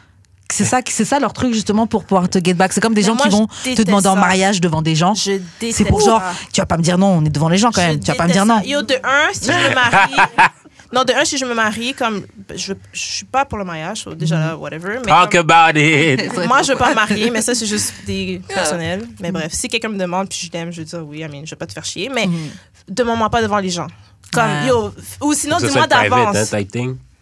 C'est 0.52 0.66
ça, 0.66 0.82
c'est 0.86 1.06
ça 1.06 1.20
leur 1.20 1.32
truc, 1.32 1.54
justement, 1.54 1.88
pour 1.88 2.04
pouvoir 2.04 2.28
te 2.28 2.38
get 2.44 2.56
back. 2.56 2.74
C'est 2.74 2.82
comme 2.82 2.94
des 2.94 3.02
Mais 3.02 3.08
gens 3.08 3.16
moi, 3.16 3.24
qui 3.28 3.32
vont 3.32 3.48
te 3.48 3.82
demander 3.84 4.10
en 4.10 4.18
mariage 4.18 4.60
devant 4.60 4.82
des 4.82 4.96
gens. 4.96 5.14
Je 5.14 5.40
déteste 5.62 5.78
C'est 5.78 5.86
pour 5.86 6.02
genre, 6.02 6.20
ça. 6.20 6.34
tu 6.52 6.60
vas 6.60 6.66
pas 6.66 6.76
me 6.76 6.84
dire 6.84 6.98
non, 6.98 7.08
on 7.20 7.24
est 7.24 7.30
devant 7.30 7.48
les 7.48 7.58
gens 7.58 7.72
quand 7.72 7.82
même. 7.82 7.94
Je 7.94 8.00
tu 8.00 8.12
vas 8.12 8.16
pas 8.16 8.28
me 8.28 8.34
dire 8.34 8.46
non. 8.46 8.58
ça. 8.58 8.66
Yo, 8.66 8.82
de 8.82 8.96
un, 8.96 9.32
si 9.32 9.46
je 9.46 9.52
me 9.70 9.74
marie. 9.74 10.16
non, 10.94 11.04
de 11.04 11.14
un, 11.14 11.24
si 11.26 11.38
je 11.38 11.46
me 11.46 11.54
marie, 11.54 11.94
comme. 11.94 12.26
Je, 12.56 12.74
je 12.94 13.00
suis 13.00 13.26
pas 13.26 13.46
pour 13.46 13.58
le 13.58 13.64
mariage, 13.66 14.00
so 14.00 14.14
déjà 14.14 14.38
là, 14.40 14.58
whatever. 14.58 14.96
Mais 15.00 15.12
Talk 15.12 15.32
comme- 15.32 15.50
about 15.50 15.78
it! 15.80 16.32
moi, 16.48 16.62
je 16.64 16.72
veux 16.74 16.78
pas 16.78 16.90
me 16.90 16.96
marier, 16.96 17.30
mais 17.32 17.42
ça, 17.42 17.56
c'est 17.56 17.66
juste 17.66 17.94
des 18.06 18.42
personnels. 18.48 19.08
Mais 19.20 19.32
bref, 19.32 19.52
si 19.54 19.68
quelqu'un 19.68 19.90
me 19.90 19.98
demande, 19.98 20.28
puis 20.30 20.40
je 20.48 20.52
l'aime, 20.52 20.72
je 20.72 20.82
vais 20.82 20.86
dire 20.86 21.06
oui, 21.08 21.20
I 21.20 21.28
mean, 21.28 21.44
je 21.46 21.52
vais 21.52 21.56
pas 21.56 21.66
te 21.68 21.74
faire 21.74 21.86
chier. 21.86 22.10
Mais 22.14 22.28
Mhm. 22.28 22.50
demande-moi 22.90 23.30
pas 23.30 23.42
devant 23.42 23.60
les 23.60 23.70
gens. 23.70 23.88
Comme, 24.34 24.44
Ouais. 24.46 24.68
yo, 24.68 24.94
ou 25.22 25.34
sinon, 25.34 25.58
dis-moi 25.58 25.84
hein, 25.84 25.88
d'avance. 25.88 26.52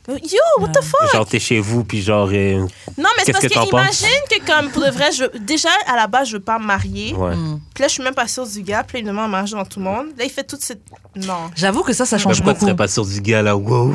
Yo, 0.07 0.39
what 0.59 0.69
the 0.69 0.81
fuck? 0.83 1.11
Genre, 1.13 1.25
t'es 1.27 1.39
chez 1.39 1.59
vous, 1.59 1.83
puis 1.83 2.01
genre. 2.01 2.29
euh, 2.31 2.59
Non, 2.97 3.09
mais 3.17 3.25
c'est 3.25 3.31
parce 3.31 3.43
que 3.45 3.53
que, 3.53 3.67
imagine 3.69 4.07
que, 4.29 4.43
comme, 4.45 4.71
pour 4.71 4.81
de 4.83 4.89
vrai, 4.89 5.11
je, 5.11 5.37
déjà, 5.37 5.69
à 5.85 5.95
la 5.95 6.07
base, 6.07 6.29
je 6.29 6.37
veux 6.37 6.43
pas 6.43 6.57
me 6.57 6.65
marier. 6.65 7.13
Ouais. 7.13 7.35
Mm. 7.35 7.59
Puis 7.75 7.81
là, 7.83 7.87
je 7.87 7.93
suis 7.93 8.03
même 8.03 8.15
pas 8.15 8.27
sûre 8.27 8.47
du 8.47 8.63
gars. 8.63 8.83
Puis 8.83 8.97
là, 8.97 8.99
il 9.01 9.05
demande 9.07 9.25
en 9.25 9.29
mariage 9.29 9.51
devant 9.51 9.65
tout 9.65 9.77
le 9.79 9.85
monde. 9.85 10.07
Là, 10.17 10.23
il 10.23 10.31
fait 10.31 10.43
toute 10.43 10.61
cette. 10.61 10.81
Non. 11.15 11.51
J'avoue 11.55 11.83
que 11.83 11.93
ça, 11.93 12.05
ça 12.05 12.17
change 12.17 12.37
pourquoi 12.37 12.53
tu 12.53 12.59
beaucoup. 12.59 12.65
serais 12.67 12.75
pas 12.75 12.87
sûr 12.87 13.05
du 13.05 13.21
gars 13.21 13.43
là? 13.43 13.55
Wow! 13.55 13.93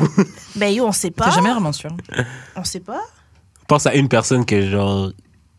Ben, 0.55 0.73
yo, 0.73 0.85
on 0.85 0.91
sait 0.93 1.11
pas. 1.11 1.25
T'es 1.25 1.31
jamais 1.31 1.51
vraiment 1.51 1.73
sûr. 1.73 1.89
On 2.55 2.63
sait 2.63 2.79
pas. 2.79 3.01
Pense 3.67 3.85
à 3.85 3.95
une 3.95 4.07
personne 4.07 4.45
que 4.45 4.69
genre. 4.69 5.11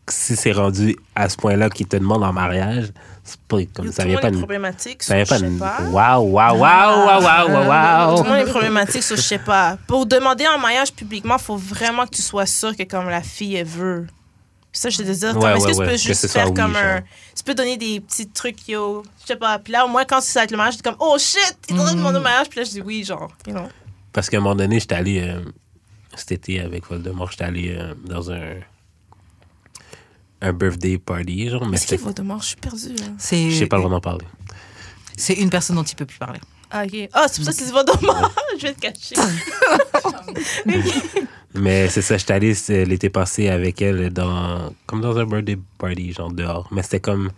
Si 0.09 0.35
c'est 0.35 0.53
rendu 0.53 0.95
à 1.15 1.27
ce 1.27 1.35
point-là 1.37 1.69
qui 1.69 1.85
te 1.85 1.97
demande 1.97 2.23
en 2.23 2.31
mariage, 2.31 2.91
c'est 3.23 3.39
pas 3.41 3.57
comme 3.75 3.91
ça 3.91 4.05
vient 4.05 4.17
pas 4.19 4.31
de. 4.31 4.37
problématique. 4.37 5.03
Ça 5.03 5.21
vient 5.21 5.25
pas 5.25 5.39
pas. 5.59 5.83
Waouh, 5.89 6.31
waouh, 6.31 6.57
waouh, 6.57 7.05
waouh, 7.07 7.23
waouh, 7.23 7.67
waouh, 7.67 8.17
Tout 8.17 8.23
le 8.23 8.29
monde 8.29 8.47
est 8.47 8.49
problématique, 8.49 9.03
so 9.03 9.15
je 9.17 9.21
sais 9.21 9.39
pas. 9.39 9.77
Pour 9.85 10.05
demander 10.05 10.45
en 10.47 10.59
mariage 10.59 10.93
publiquement, 10.93 11.35
il 11.37 11.43
faut 11.43 11.57
vraiment 11.57 12.05
que 12.05 12.15
tu 12.15 12.21
sois 12.21 12.45
sûr 12.45 12.75
que 12.75 12.83
comme 12.83 13.09
la 13.09 13.21
fille, 13.21 13.55
elle 13.55 13.67
veut. 13.67 14.07
Ça, 14.71 14.89
je 14.89 14.97
te 14.97 15.03
dis, 15.03 15.19
comme, 15.19 15.37
Ouais, 15.43 15.57
est-ce 15.57 15.65
ouais, 15.65 15.73
que 15.73 15.81
tu 15.81 15.89
peux 15.89 15.97
juste 15.97 16.27
faire 16.27 16.47
oui, 16.47 16.53
comme 16.53 16.75
un. 16.75 17.01
Tu 17.35 17.43
peux 17.43 17.55
donner 17.55 17.75
des 17.77 17.99
petits 17.99 18.29
trucs, 18.29 18.67
yo. 18.69 19.03
Je 19.21 19.27
sais 19.27 19.35
pas. 19.35 19.59
Puis 19.59 19.73
là, 19.73 19.85
au 19.85 19.89
moins, 19.89 20.05
quand 20.05 20.21
c'est 20.21 20.39
avec 20.39 20.51
le 20.51 20.57
mariage, 20.57 20.75
tu 20.75 20.79
es 20.79 20.83
comme, 20.83 20.99
oh 20.99 21.17
shit, 21.19 21.57
t'es 21.67 21.73
en 21.73 21.77
train 21.77 21.91
de 21.93 21.97
demander 21.97 22.19
au 22.19 22.21
mariage. 22.21 22.47
Puis 22.49 22.59
là, 22.59 22.63
je 22.65 22.69
dis 22.71 22.81
oui, 22.81 23.03
genre, 23.03 23.29
you 23.47 23.53
know. 23.53 23.67
Parce 24.13 24.29
qu'à 24.29 24.37
un 24.37 24.41
moment 24.41 24.55
donné, 24.55 24.79
j'étais 24.79 24.95
allé. 24.95 25.19
euh, 25.21 25.41
cet 26.15 26.31
été 26.31 26.61
avec 26.61 26.87
Voldemort, 26.87 27.29
j'étais 27.31 27.43
allé 27.43 27.75
euh, 27.77 27.93
dans 28.05 28.31
un. 28.31 28.53
Un 30.41 30.53
birthday 30.53 30.97
party, 30.99 31.49
genre, 31.49 31.65
mais 31.67 31.77
Est-ce 31.77 31.87
qu'il 31.87 31.97
c'était. 31.97 32.07
va 32.09 32.13
de 32.13 32.21
mort? 32.21 32.41
Je 32.41 32.47
suis 32.47 32.55
perdue. 32.57 32.95
C'est 33.17 33.49
Je 33.49 33.55
sais 33.57 33.65
pas 33.67 33.79
vraiment 33.79 33.99
parler. 33.99 34.25
c'est 35.17 35.33
une 35.33 35.49
personne 35.49 35.75
dont 35.77 35.83
il 35.83 35.95
peut 35.95 36.05
plus 36.05 36.19
parler. 36.19 36.39
Ah, 36.69 36.83
ok. 36.85 37.09
Ah, 37.13 37.25
c'est 37.27 37.37
pour 37.37 37.45
ça 37.45 37.51
que 37.51 37.57
c'est 37.65 37.71
Voldemort. 37.71 38.31
je 38.59 38.67
vais 38.67 38.73
te 38.73 38.79
cacher. 38.81 39.15
Mais 41.55 41.87
c'est 41.87 42.01
ça, 42.01 42.17
j'étais 42.17 42.33
allé 42.33 42.53
l'été 42.85 43.09
passé 43.09 43.47
avec 43.49 43.81
elle 43.81 44.11
dans. 44.11 44.73
Comme 44.85 45.01
dans 45.01 45.17
un 45.17 45.25
birthday 45.25 45.57
party, 45.77 46.13
genre 46.13 46.31
dehors. 46.31 46.67
Mais 46.71 46.83
c'était 46.83 46.99
comme. 46.99 47.29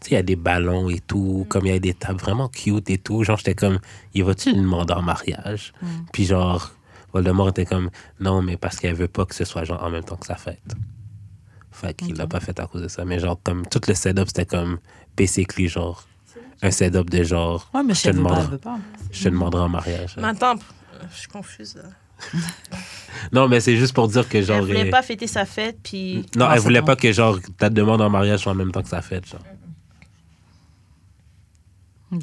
Tu 0.00 0.08
sais, 0.08 0.10
il 0.10 0.14
y 0.14 0.18
a 0.18 0.22
des 0.22 0.36
ballons 0.36 0.88
et 0.90 1.00
tout, 1.00 1.46
comme 1.48 1.66
il 1.66 1.72
y 1.72 1.76
a 1.76 1.78
des 1.78 1.94
tables 1.94 2.20
vraiment 2.20 2.48
cute 2.48 2.88
et 2.90 2.98
tout. 2.98 3.24
Genre, 3.24 3.36
j'étais 3.38 3.54
comme, 3.54 3.78
il 4.14 4.24
va-tu 4.24 4.52
lui 4.52 4.60
demander 4.60 4.92
en 4.92 5.02
mariage? 5.02 5.72
Puis 6.12 6.26
genre, 6.26 6.70
Voldemort 7.12 7.48
était 7.48 7.64
comme, 7.64 7.90
non, 8.20 8.40
mais 8.42 8.56
parce 8.58 8.78
qu'elle 8.78 8.94
veut 8.94 9.08
pas 9.08 9.24
que 9.24 9.34
ce 9.34 9.44
soit 9.44 9.64
genre 9.64 9.82
en 9.82 9.90
même 9.90 10.04
temps 10.04 10.16
que 10.16 10.26
sa 10.26 10.36
fête. 10.36 10.60
Fait 11.76 11.94
qu'il 11.94 12.14
l'a 12.16 12.26
pas 12.26 12.40
fait 12.40 12.58
à 12.58 12.66
cause 12.66 12.82
de 12.82 12.88
ça. 12.88 13.04
Mais 13.04 13.18
genre, 13.18 13.38
comme 13.42 13.66
tout 13.66 13.80
le 13.86 13.94
setup, 13.94 14.26
c'était 14.28 14.46
comme, 14.46 14.78
basically, 15.16 15.68
genre, 15.68 16.06
un 16.62 16.70
setup 16.70 17.10
de 17.10 17.22
genre, 17.22 17.68
Ouais, 17.74 17.82
mais 17.84 17.94
je 17.94 18.02
te 18.04 18.10
demanderai, 18.10 18.56
je 19.12 19.24
te 19.24 19.28
demanderai 19.28 19.62
en 19.64 19.68
mariage. 19.68 20.14
Mais 20.16 20.28
attends, 20.28 20.54
je 21.12 21.16
suis 21.18 21.28
confuse. 21.28 21.76
Là. 21.76 21.82
Non, 23.32 23.46
mais 23.48 23.60
c'est 23.60 23.76
juste 23.76 23.92
pour 23.94 24.08
dire 24.08 24.26
que 24.28 24.40
genre. 24.40 24.56
Elle 24.58 24.64
voulait 24.64 24.86
euh, 24.88 24.90
pas 24.90 25.02
fêter 25.02 25.26
sa 25.26 25.44
fête, 25.44 25.78
puis. 25.82 26.24
Non, 26.34 26.46
Ah, 26.46 26.52
elle 26.54 26.58
c'est 26.60 26.64
voulait 26.64 26.80
bon. 26.80 26.86
pas 26.86 26.96
que 26.96 27.12
genre 27.12 27.38
ta 27.58 27.68
demande 27.68 28.00
en 28.00 28.08
mariage 28.08 28.40
soit 28.40 28.52
en 28.52 28.54
même 28.54 28.72
temps 28.72 28.82
que 28.82 28.88
sa 28.88 29.02
fête, 29.02 29.26
genre. 29.28 29.42
Ok. 32.12 32.22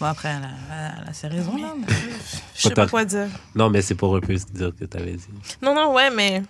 Bon, 0.00 0.06
après, 0.06 0.28
elle 0.28 0.44
a, 0.44 0.92
elle 1.02 1.08
a 1.08 1.12
ses 1.12 1.26
raisons, 1.28 1.56
là. 1.56 1.74
mais- 1.76 1.86
Je 2.54 2.62
sais 2.62 2.70
pas 2.74 2.86
quoi 2.86 3.04
dire. 3.04 3.26
Non, 3.54 3.68
mais 3.70 3.82
c'est 3.82 3.94
pour 3.96 4.14
un 4.16 4.20
peu 4.20 4.34
dire 4.34 4.72
que 4.78 4.84
t'avais 4.84 5.14
dit. 5.14 5.26
Non, 5.62 5.74
non, 5.74 5.92
ouais, 5.94 6.10
mais. 6.10 6.42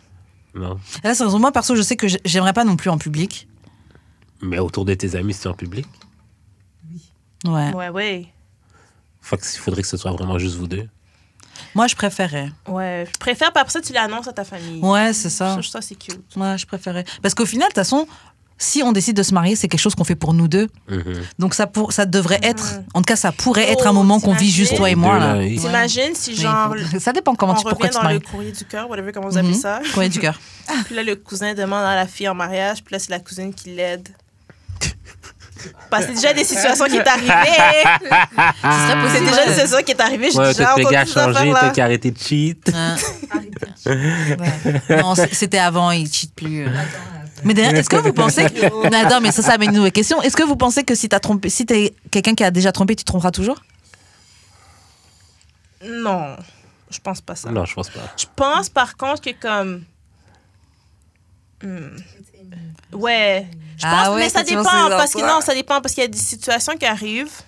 Non. 0.59 0.79
Ses 1.03 1.23
raisons. 1.25 1.39
Moi, 1.39 1.53
perso, 1.53 1.77
je 1.77 1.83
sais 1.83 1.97
que 1.97 2.09
j'ai- 2.09 2.21
j'aimerais 2.25 2.53
pas 2.53 2.65
non 2.65 2.77
plus 2.77 2.91
en 2.91 2.99
public. 2.99 3.49
Mais 4.43 4.59
autour 4.59 4.85
de 4.85 4.95
tes 4.95 5.15
amis, 5.17 5.33
es 5.35 5.47
en 5.47 5.55
public, 5.55 5.87
Ouais. 7.47 7.73
Ouais, 7.73 7.89
ouais. 7.89 8.27
faut 9.21 9.37
que- 9.37 9.43
il 9.45 9.59
faudrait 9.59 9.83
que 9.83 9.89
ce 9.89 9.97
soit 9.97 10.11
vraiment 10.13 10.39
juste 10.39 10.57
vous 10.57 10.67
deux. 10.67 10.89
Moi, 11.75 11.87
je 11.87 11.95
préférais. 11.97 12.51
Ouais. 12.69 13.05
Je 13.13 13.19
préfère, 13.19 13.53
puis 13.53 13.61
après 13.61 13.73
ça, 13.73 13.81
tu 13.81 13.93
l'annonces 13.93 14.29
à 14.29 14.33
ta 14.33 14.45
famille. 14.45 14.81
Ouais, 14.83 15.13
c'est 15.13 15.31
ça. 15.31 15.57
Ça, 15.57 15.63
ça, 15.63 15.81
c'est 15.81 15.95
cute. 15.97 16.21
Ouais, 16.37 16.57
je 16.59 16.67
préférais. 16.67 17.05
Parce 17.23 17.35
qu'au 17.35 17.47
final, 17.47 17.65
de 17.69 17.69
toute 17.71 17.77
façon, 17.77 18.07
si 18.59 18.83
on 18.83 18.91
décide 18.93 19.17
de 19.17 19.23
se 19.23 19.33
marier, 19.33 19.55
c'est 19.57 19.69
quelque 19.69 19.81
chose 19.81 19.95
qu'on 19.95 20.05
fait 20.05 20.17
pour 20.17 20.35
nous 20.35 20.49
deux. 20.49 20.67
Mhm. 20.91 21.03
Donc 21.39 21.55
ça, 21.55 21.67
pour, 21.69 21.93
ça 21.93 22.07
devrait 22.07 22.41
être, 22.43 22.81
en 22.93 22.99
tout 23.01 23.05
cas, 23.07 23.17
ça 23.17 23.31
pourrait 23.33 23.71
être 23.71 23.85
Oh, 23.87 23.89
un 23.91 23.93
moment 23.93 24.19
qu'on 24.21 24.35
vit 24.35 24.51
juste 24.51 24.77
toi 24.77 24.91
et 24.91 24.95
moi. 24.97 25.19
là, 25.19 25.37
oui. 25.39 25.59
T'imagines 25.61 26.15
si, 26.15 26.35
genre, 26.37 26.75
ça 27.01 27.13
dépend 27.13 27.35
comment 27.37 27.53
on 27.53 27.57
tu, 27.57 27.63
pourquoi 27.63 27.89
tu 27.89 27.95
te 27.95 28.03
dans 28.03 28.09
le 28.09 28.15
maries. 28.17 28.21
courrier 28.31 28.53
du 28.53 28.65
cœur, 28.65 28.91
whatever, 28.91 29.13
comment 29.13 29.29
vous 29.29 29.39
appelez 29.39 29.55
Mhm. 29.55 29.61
ça. 29.61 29.81
Courrier 29.95 30.11
du 30.11 30.19
cœur. 30.19 30.39
Puis 30.87 30.95
là, 30.95 31.03
le 31.03 31.15
cousin 31.17 31.55
demande 31.55 31.85
à 31.85 31.95
la 31.95 32.07
fille 32.07 32.29
en 32.29 32.35
mariage, 32.35 32.83
puis 32.85 32.93
là, 32.95 32.99
c'est 32.99 33.11
la 33.11 33.21
cousine 33.21 33.55
qui 33.55 33.71
l'aide. 33.71 34.09
Parce 35.91 36.07
que 36.07 36.11
c'est 36.15 36.21
déjà 36.21 36.33
des 36.35 36.45
situations 36.45 36.85
qui 36.87 36.97
est 36.97 37.07
arrivées. 37.09 37.31
serait 37.31 39.09
C'est 39.13 39.21
déjà 39.25 39.45
des 39.45 39.51
situations 39.53 39.83
qui 39.85 39.91
est 39.93 40.01
arrivée. 40.01 40.27
Ouais, 40.37 40.55
t'as 40.55 40.75
tes 40.75 40.83
entendu 40.83 40.93
gars 40.95 41.01
affaires-là. 41.03 41.59
t'as 41.61 41.71
qu'à 41.71 41.85
arrêter 41.85 42.11
de 42.13 42.19
cheat. 42.19 42.71
Hein. 42.75 42.97
Ouais. 43.87 45.01
Non, 45.03 45.15
c'était 45.33 45.59
avant, 45.59 45.91
il 45.91 46.13
cheat 46.13 46.33
plus. 46.35 46.67
euh. 46.67 46.71
Mais 47.45 47.55
d'ailleurs, 47.55 47.75
est-ce 47.75 47.89
que 47.89 47.97
vous 47.97 48.13
pensez 48.13 48.45
que... 48.47 49.09
Non, 49.11 49.21
mais 49.21 49.33
ça, 49.33 49.43
ça 49.43 49.53
amène 49.53 49.71
une 49.71 49.77
nouvelle 49.77 49.93
question. 49.93 50.21
Est-ce 50.23 50.37
que 50.37 50.43
vous 50.43 50.57
pensez 50.57 50.85
que 50.85 50.95
si 50.95 51.09
t'as 51.09 51.21
trompé, 51.21 51.49
si 51.51 51.67
t'es 51.67 51.95
quelqu'un 52.11 52.35
qui 52.35 52.45
a 52.45 52.51
déjà 52.51 52.73
trompé, 52.73 52.97
tu 52.97 53.05
tromperas 53.05 53.31
toujours? 53.31 53.61
Non, 55.85 56.37
je 56.91 56.99
pense 56.99 57.21
pas 57.21 57.37
ça. 57.37 57.51
Non, 57.51 57.65
je 57.65 57.75
pense 57.75 57.91
pas. 57.91 58.01
Je 58.17 58.27
pense 58.35 58.69
par 58.69 58.97
contre 58.97 59.21
que 59.23 59.31
comme. 59.31 59.85
Hmm. 61.63 61.97
Ouais. 62.93 63.47
Je 63.77 63.83
pense, 63.83 63.93
Ah 63.95 64.13
ouais, 64.13 64.21
mais 64.21 64.29
ça 64.29 64.43
dépend. 64.43 64.63
Parce 64.89 65.13
que 65.13 65.21
non, 65.21 65.41
ça 65.41 65.55
dépend 65.55 65.81
parce 65.81 65.95
qu'il 65.95 66.03
y 66.03 66.07
a 66.07 66.09
des 66.09 66.19
situations 66.19 66.77
qui 66.77 66.87
arrivent. 66.87 67.43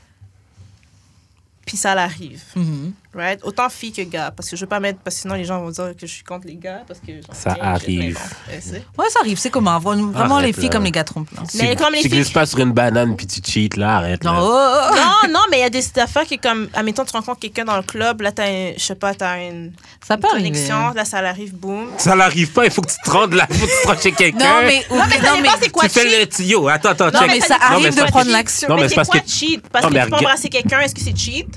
Puis 1.67 1.77
ça 1.77 1.95
l'arrive. 1.95 2.43
Mhm. 2.57 2.93
Right? 3.13 3.41
Autant 3.43 3.69
fille 3.69 3.93
que 3.93 4.03
gars. 4.03 4.31
Parce 4.31 4.49
que 4.49 4.55
je 4.57 4.61
veux 4.61 4.69
pas 4.69 4.79
mettre. 4.79 5.01
Parce 5.01 5.17
que 5.17 5.23
sinon, 5.23 5.35
les 5.35 5.45
gens 5.45 5.61
vont 5.61 5.71
dire 5.71 5.87
que 6.01 6.07
je 6.07 6.13
suis 6.13 6.23
contre 6.23 6.47
les 6.47 6.55
gars. 6.55 6.83
Parce 6.87 7.01
que. 7.01 7.11
genre, 7.13 7.23
Ça 7.35 7.57
arrive. 7.61 7.99
mais 7.99 8.13
bon, 8.13 8.21
euh, 8.53 8.59
c'est- 8.61 8.85
Ouais, 8.97 9.07
ça 9.11 9.19
arrive, 9.21 9.37
c'est 9.39 9.51
commun. 9.51 9.81
Vraiment, 9.81 10.13
Arrête, 10.37 10.47
les 10.47 10.53
filles 10.53 10.65
là. 10.65 10.69
comme 10.71 10.85
les 10.85 10.93
gars 10.93 11.03
trompent. 11.03 11.33
là. 11.33 11.43
Mais 11.55 11.75
comme 11.75 11.93
les 11.93 12.03
tu 12.03 12.09
filles- 12.09 12.19
glisses 12.19 12.31
pas 12.31 12.47
sur 12.47 12.61
une 12.61 12.71
banane 12.73 13.17
puis 13.17 13.27
tu 13.27 13.41
cheats, 13.45 13.77
là, 13.77 13.97
arrête. 13.97 14.23
Là. 14.23 14.33
oh, 14.39 14.49
oh, 14.49 14.91
oh. 14.93 14.95
Non, 15.27 15.33
non, 15.33 15.41
mais 15.51 15.59
il 15.59 15.63
y 15.63 15.65
a 15.65 15.71
des 15.71 15.85
affaires 15.99 16.23
qui, 16.25 16.39
comme, 16.39 16.69
admettons, 16.73 17.05
tu 17.05 17.11
rencontres 17.13 17.41
quelqu'un 17.41 17.65
dans 17.65 17.77
le 17.77 17.83
club, 17.83 18.21
là, 18.21 18.31
t'as, 18.31 18.45
un- 18.47 18.73
je 18.77 18.83
sais 18.85 18.95
pas, 18.95 19.13
t'as 19.13 19.39
une, 19.43 19.73
ça 20.07 20.15
une 20.15 20.21
peut 20.21 20.29
arriver. 20.31 20.51
connexion, 20.51 20.91
là, 20.95 21.05
ça 21.05 21.19
arrive, 21.19 21.53
boum. 21.55 21.89
Ça 21.99 22.15
n'arrive 22.15 22.53
pas, 22.53 22.65
il 22.65 22.71
faut 22.71 22.81
que 22.83 22.91
tu 22.93 22.97
te 23.05 23.11
rendes 23.11 23.35
là, 23.35 23.47
il 23.51 23.57
faut 23.57 23.67
que 23.67 23.73
tu 23.73 23.83
te 23.83 23.89
rendes 23.89 24.01
chez 24.01 24.13
quelqu'un. 24.13 24.39
Non, 24.61 24.67
mais, 24.67 24.85
Non, 24.89 25.03
mais 25.09 25.19
non, 25.29 25.37
dépend, 25.43 25.55
c'est 25.61 25.71
quoi 25.71 25.83
tu 25.89 25.91
fais 25.91 26.09
cheat? 26.09 26.21
le 26.21 26.27
tuyau. 26.27 26.69
Attends, 26.69 26.91
attends, 26.91 27.07
Non, 27.07 27.19
check. 27.19 27.31
mais 27.33 27.41
ça 27.41 27.57
arrive 27.61 27.83
mais 27.97 28.05
de 28.05 28.09
prendre 28.09 28.31
l'action. 28.31 28.69
Non, 28.69 28.77
mais 28.77 28.83
mais 28.83 28.89
c'est 28.91 28.95
quoi 29.05 29.19
que- 29.21 29.29
cheat? 29.29 29.69
Parce 29.69 29.83
Non, 29.85 29.89
que 29.91 29.95
mais 29.95 30.05
tu 30.05 30.11
peux 30.11 30.17
embrasser 30.17 30.49
quelqu'un, 30.49 30.79
est-ce 30.81 30.95
que 30.95 31.01
c'est 31.01 31.17
cheat? 31.17 31.49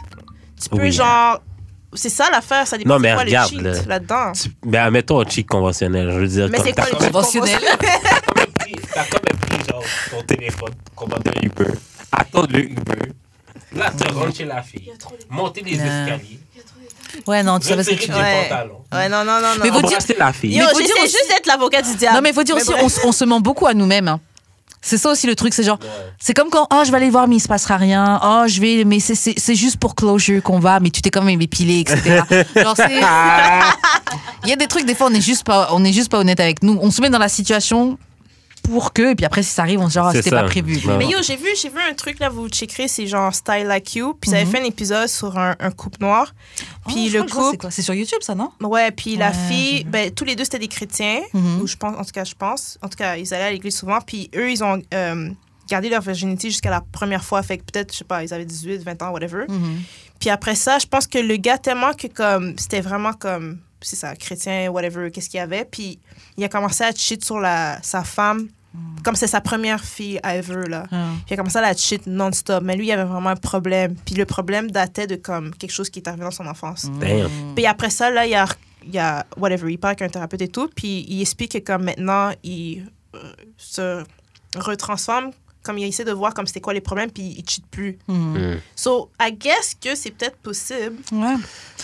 Tu 0.64 0.70
peux, 0.70 0.78
Oui. 0.82 0.92
genre, 0.92 1.42
c'est 1.94 2.10
ça 2.10 2.30
l'affaire, 2.32 2.66
ça 2.68 2.78
dépend 2.78 2.90
Non, 2.92 2.96
c'est 2.98 3.02
mais 3.02 3.14
quoi 3.14 3.24
regarde, 3.24 3.52
le 3.54 3.70
là. 3.72 3.78
cheat 3.78 3.88
là-dedans. 3.88 4.32
Tu- 4.34 4.50
Ben, 4.66 4.84
admettons 4.86 5.22
un 5.22 5.30
cheat 5.30 5.48
conventionnel. 5.48 6.10
Je 6.12 6.20
veux 6.20 6.28
dire, 6.28 6.48
Mais 6.50 6.60
c'est 6.64 6.74
quoi 6.74 6.86
le 6.86 6.98
cheat 7.00 7.12
Conventionnel. 7.12 7.60
T'as 8.94 9.06
quand 9.06 9.20
même 9.28 9.38
pris 9.40 9.70
genre 9.70 9.84
ton 10.12 10.22
téléphone, 10.24 10.70
commander 10.96 11.32
un 11.36 11.42
Uber, 11.46 11.74
attendre 12.12 12.48
le 12.52 12.64
Uber. 12.64 13.12
Là, 13.76 13.92
tu 13.98 14.08
rentres 14.14 14.36
chez 14.38 14.46
la 14.46 14.62
fille, 14.62 14.92
monter 15.30 15.62
les 15.62 15.74
escaliers, 15.76 16.40
Ouais, 17.28 17.44
non, 17.44 17.60
tu 17.60 17.68
savais 17.68 17.84
ce 17.84 17.92
que 17.92 17.96
tu 17.96 18.10
dis. 18.10 18.18
Ouais. 18.18 18.50
Ouais, 18.92 19.08
non, 19.10 19.24
non, 19.24 19.40
non, 19.40 19.42
non. 19.42 19.48
Mais 19.64 19.70
vous 19.70 19.78
dire- 19.82 19.90
embrasser 19.90 20.16
la 20.18 20.34
fille. 20.34 20.56
Yo, 20.58 20.64
Mais 20.66 20.72
faut 20.74 20.80
dire 20.82 20.96
aussi- 20.98 21.12
juste 21.12 21.28
d'être 21.30 21.46
l'avocat 21.46 21.82
du 21.84 21.96
diable. 21.96 22.16
Non, 22.16 22.22
mais 22.22 22.30
il 22.30 22.34
faut 22.36 22.44
dire 22.44 22.56
Mais 22.56 22.62
aussi, 22.84 23.00
on 23.04 23.12
se 23.12 23.26
ment 23.26 23.40
beaucoup 23.40 23.68
à 23.68 23.74
nous-mêmes. 23.76 24.08
hein. 24.08 24.20
C'est 24.86 24.98
ça 24.98 25.10
aussi 25.12 25.28
le 25.28 25.36
truc, 25.36 25.54
c'est 25.54 25.64
genre, 25.64 25.80
c'est 26.20 26.34
comme 26.34 26.50
quand, 26.50 26.68
oh, 26.74 26.82
je 26.86 26.92
vais 26.92 26.98
aller 26.98 27.10
voir, 27.10 27.28
mais 27.30 27.38
il 27.38 27.40
se 27.40 27.48
passera 27.48 27.78
rien. 27.78 28.20
Oh, 28.22 28.44
je 28.48 28.60
vais, 28.60 28.84
mais 28.84 29.00
c'est- 29.00 29.56
juste 29.56 29.78
pour 29.78 29.96
closure 29.96 30.44
qu'on 30.44 30.60
va, 30.60 30.82
mais 30.82 30.90
tu 30.90 31.02
t'es 31.02 31.10
quand 31.10 31.22
même 31.22 31.42
épilé, 31.42 31.80
etc. 31.80 32.22
Genre, 32.56 32.76
c'est- 32.76 33.00
Il 34.44 34.50
y 34.50 34.52
a 34.52 34.58
des 34.58 34.68
trucs, 34.68 34.86
des 34.86 34.94
fois, 34.94 35.08
on 35.08 35.12
n'est 35.12 35.22
juste 35.22 35.46
pas, 35.46 35.70
on 35.72 35.84
est 35.86 35.94
juste 35.94 36.12
pas 36.12 36.20
honnête 36.20 36.40
avec 36.42 36.62
nous. 36.64 36.78
On 36.82 36.92
se 36.92 37.00
met 37.02 37.10
dans 37.10 37.18
la 37.18 37.30
situation 37.30 37.98
pour 38.64 38.94
que, 38.94 39.12
et 39.12 39.16
puis 39.16 39.26
après, 39.26 39.44
si 39.44 39.50
ça 39.52 39.62
arrive, 39.64 39.80
on 39.82 39.88
se 39.90 39.94
dit, 39.94 40.00
oh, 40.02 40.10
C'est 40.12 40.22
c'était 40.24 40.36
pas 40.36 40.44
prévu. 40.46 40.80
Non. 40.88 40.98
Mais 40.98 41.06
yo, 41.08 41.18
j'ai 41.22 41.36
vu, 41.36 41.48
j'ai 41.62 41.70
vu 41.70 41.78
un 41.80 41.94
truc 41.94 42.20
là, 42.20 42.30
vous 42.30 42.48
checkerez, 42.50 42.88
c'est 42.88 43.06
genre 43.08 43.34
Style 43.36 43.66
Like 43.68 43.96
You. 43.96 44.18
Puis 44.20 44.30
ça 44.32 44.38
avait 44.38 44.46
Mhm. 44.46 44.52
fait 44.52 44.62
un 44.62 44.66
épisode 44.66 45.08
sur 45.08 45.38
un, 45.38 45.56
un 45.60 45.72
couple 45.72 45.98
noir. 46.02 46.34
Puis 46.88 47.10
Oh, 47.14 47.18
le 47.18 47.24
couple. 47.24 47.58
quoi? 47.58 47.72
C'est 47.72 47.82
sur 47.82 47.94
YouTube, 47.94 48.20
ça, 48.22 48.36
non? 48.36 48.52
Ouais, 48.62 48.92
puis 48.92 49.16
la 49.18 49.32
fille, 49.34 49.84
ben, 49.84 50.12
tous 50.12 50.24
les 50.26 50.36
deux 50.36 50.44
c'était 50.46 50.60
des 50.60 50.68
chrétiens, 50.68 51.22
Mhm. 51.34 51.62
ou 51.62 51.68
je 51.68 51.76
pense, 51.76 51.96
en 52.00 52.04
tout 52.04 52.12
cas, 52.14 52.24
je 52.24 52.34
pense. 52.36 52.78
En 52.82 52.88
tout 52.90 52.98
cas, 52.98 53.18
ils 53.18 53.34
allaient 53.34 53.44
à 53.46 53.52
l'église 53.52 53.76
souvent, 53.78 54.00
puis 54.02 54.30
eux, 54.36 54.50
ils 54.52 54.64
ont 54.64 54.82
euh, 54.94 55.30
gardé 55.70 55.90
leur 55.90 56.02
virginité 56.02 56.50
jusqu'à 56.50 56.70
la 56.70 56.82
première 56.82 57.24
fois, 57.24 57.44
fait 57.44 57.58
que 57.58 57.64
peut-être, 57.64 57.92
je 57.94 57.98
sais 58.00 58.04
pas, 58.06 58.24
ils 58.24 58.34
avaient 58.34 58.46
18, 58.46 58.84
20 58.84 59.02
ans, 59.02 59.12
whatever. 59.12 59.46
Mhm. 59.50 59.82
Puis 60.20 60.30
après 60.30 60.56
ça, 60.56 60.80
je 60.80 60.86
pense 60.86 61.06
que 61.08 61.18
le 61.20 61.36
gars, 61.36 61.58
tellement 61.58 61.94
que 61.94 62.08
comme, 62.08 62.54
c'était 62.58 62.80
vraiment 62.82 63.12
comme, 63.14 63.60
c'est 63.84 63.96
ça, 63.96 64.16
chrétien, 64.16 64.70
whatever, 64.70 65.12
qu'est-ce 65.12 65.30
qu'il 65.30 65.38
y 65.38 65.42
avait, 65.42 65.66
puis 65.66 66.00
il 66.38 66.44
a 66.44 66.50
commencé 66.50 66.84
à 66.84 66.92
cheat 66.92 67.24
sur 67.24 67.40
la, 67.40 67.82
sa 67.82 68.04
femme, 68.04 68.48
comme 69.04 69.16
c'est 69.16 69.28
sa 69.28 69.42
première 69.42 69.84
fille 69.84 70.20
ever, 70.24 70.68
là. 70.68 70.86
Ah. 70.92 71.10
Puis 71.18 71.26
il 71.30 71.34
a 71.34 71.38
commencé 71.38 71.58
à 71.58 71.62
la 71.62 71.76
cheat 71.76 72.08
non-stop. 72.08 72.64
Mais 72.64 72.76
lui, 72.76 72.88
il 72.88 72.92
avait 72.92 73.04
vraiment 73.04 73.30
un 73.30 73.36
problème. 73.36 73.96
Puis 74.06 74.16
le 74.16 74.26
problème 74.26 74.72
datait 74.72 75.06
de 75.06 75.16
comme 75.16 75.54
quelque 75.56 75.72
chose 75.72 75.90
qui 75.90 76.00
est 76.00 76.08
arrivé 76.08 76.24
dans 76.24 76.32
son 76.32 76.48
enfance. 76.48 76.90
Damn. 77.00 77.30
Puis 77.56 77.68
après 77.68 77.92
ça, 77.92 78.10
là, 78.10 78.26
il 78.26 78.32
y 78.32 78.36
a, 78.36 78.48
il 78.86 78.94
y 78.94 79.00
a 79.00 79.26
whatever, 79.38 79.72
il 79.72 79.78
parle 79.78 79.92
avec 79.92 80.02
un 80.02 80.10
thérapeute 80.10 80.42
et 80.42 80.48
tout. 80.48 80.70
Puis 80.76 81.06
il 81.08 81.22
explique 81.22 81.52
que 81.52 81.58
comme 81.60 81.84
maintenant, 81.84 82.32
il 82.44 82.88
euh, 83.16 83.20
se 83.58 84.04
retransforme, 84.56 85.32
comme 85.64 85.78
il 85.78 85.86
essaie 85.86 86.04
de 86.04 86.12
voir 86.12 86.34
comme 86.34 86.46
c'était 86.46 86.60
quoi 86.62 86.74
les 86.74 86.82
problèmes, 86.82 87.10
puis 87.10 87.36
il 87.38 87.50
cheat 87.50 87.66
plus. 87.72 87.98
Mhm. 88.08 88.38
Mm. 88.56 88.60
So, 88.76 89.10
I 89.22 89.32
guess 89.32 89.76
que 89.82 89.96
c'est 89.96 90.12
peut-être 90.12 90.36
possible. 90.38 90.98
Ouais. 91.14 91.36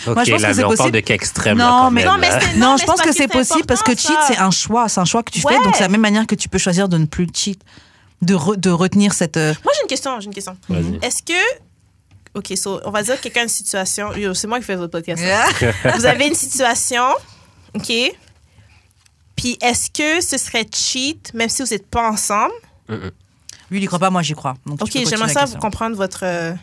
Ok, 0.08 0.16
Moi, 0.16 0.24
je 0.26 0.32
pense 0.32 0.42
là, 0.42 0.50
que 0.50 0.54
c'est 0.54 0.62
mais 0.62 0.64
on 0.64 0.68
parle 0.68 0.78
possible. 0.78 0.92
de 0.92 1.00
cas 1.00 1.14
extrême. 1.14 1.58
Non, 1.58 1.64
là, 1.66 1.72
quand 1.72 1.92
mais- 1.92 2.02
même, 2.04 2.12
Non, 2.12 2.18
mais 2.20 2.28
Non, 2.58 2.74
mais 2.74 2.82
je 2.82 2.86
pense 2.86 3.02
que 3.02 3.12
c'est 3.14 3.28
possible 3.30 3.66
parce 3.66 3.82
que 3.82 3.96
cheat, 3.96 4.18
c'est 4.28 4.38
un 4.38 4.52
choix. 4.52 4.88
C'est 4.90 5.00
un 5.00 5.06
choix 5.06 5.24
que 5.24 5.32
tu 5.32 5.42
Ouais. 5.46 5.54
fais. 5.58 5.64
Donc, 5.64 5.76
c'est 5.76 5.84
la 5.84 5.90
même 5.90 6.02
manière 6.02 6.28
que 6.28 6.36
tu 6.36 6.50
peux 6.50 6.58
choisir 6.58 6.90
de 6.90 6.98
ne 6.98 7.06
plus 7.06 7.28
cheat. 7.34 7.62
De, 8.22 8.36
re- 8.36 8.58
de 8.58 8.70
retenir 8.70 9.14
cette. 9.14 9.38
euh, 9.38 9.54
Moi, 9.64 9.72
j'ai 9.76 9.82
une 9.84 9.88
question, 9.88 10.20
j'ai 10.20 10.26
une 10.28 10.34
question. 10.34 10.58
Vas-y. 10.68 11.00
Est-ce 11.02 11.24
que... 11.24 11.34
OK, 12.36 12.52
so, 12.58 12.82
on 12.84 12.92
va 12.92 13.02
dire 13.02 13.16
que 13.16 13.22
quelqu'un 13.24 13.40
a 13.40 13.44
une 13.44 13.50
situation... 13.50 14.10
C'est 14.34 14.48
moi 14.48 14.60
qui 14.60 14.66
fais 14.66 14.76
votre 14.76 14.92
podcast. 14.92 15.24
Vous 15.96 16.06
avez 16.06 16.28
une 16.28 16.36
situation, 16.36 17.06
OK? 17.74 17.92
Puis 19.38 19.58
est-ce 19.62 19.90
que 19.90 20.20
ce 20.22 20.38
serait 20.38 20.68
cheat, 20.76 21.34
même 21.34 21.48
si 21.48 21.64
vous 21.64 21.70
n'êtes 21.70 21.88
pas 21.88 22.10
ensemble? 22.10 22.52
Lui, 23.72 23.80
il 23.80 23.84
y 23.84 23.86
croit 23.88 24.00
pas, 24.00 24.10
moi, 24.10 24.22
j'y 24.22 24.34
crois. 24.34 24.56
Donc, 24.66 24.82
OK, 24.82 24.90
j'aimerais 24.94 25.30
ça 25.34 25.46
vous 25.46 25.58
comprendre 25.58 25.96
votre... 25.96 26.22
euh, 26.24 26.54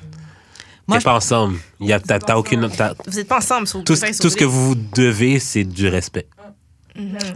Moi, 0.89 0.99
T'es 0.99 1.05
pas 1.05 1.15
ensemble. 1.17 1.59
Il 1.81 1.87
y 1.89 1.93
a- 1.93 2.01
T'as 2.01 2.19
t'as 2.19 2.37
aucune. 2.37 2.69
t'as- 2.71 2.95
Vous 3.07 3.17
n'êtes 3.17 3.29
pas 3.29 3.39
ensemble, 3.39 3.67
vous 3.67 3.83
Tout, 3.83 3.97
ce- 3.97 4.21
tout 4.21 4.31
ce 4.31 4.37
que 4.37 4.45
vous 4.45 4.75
devez, 4.75 5.39
c'est 5.41 5.65
du 5.65 5.89
respect. 5.89 6.29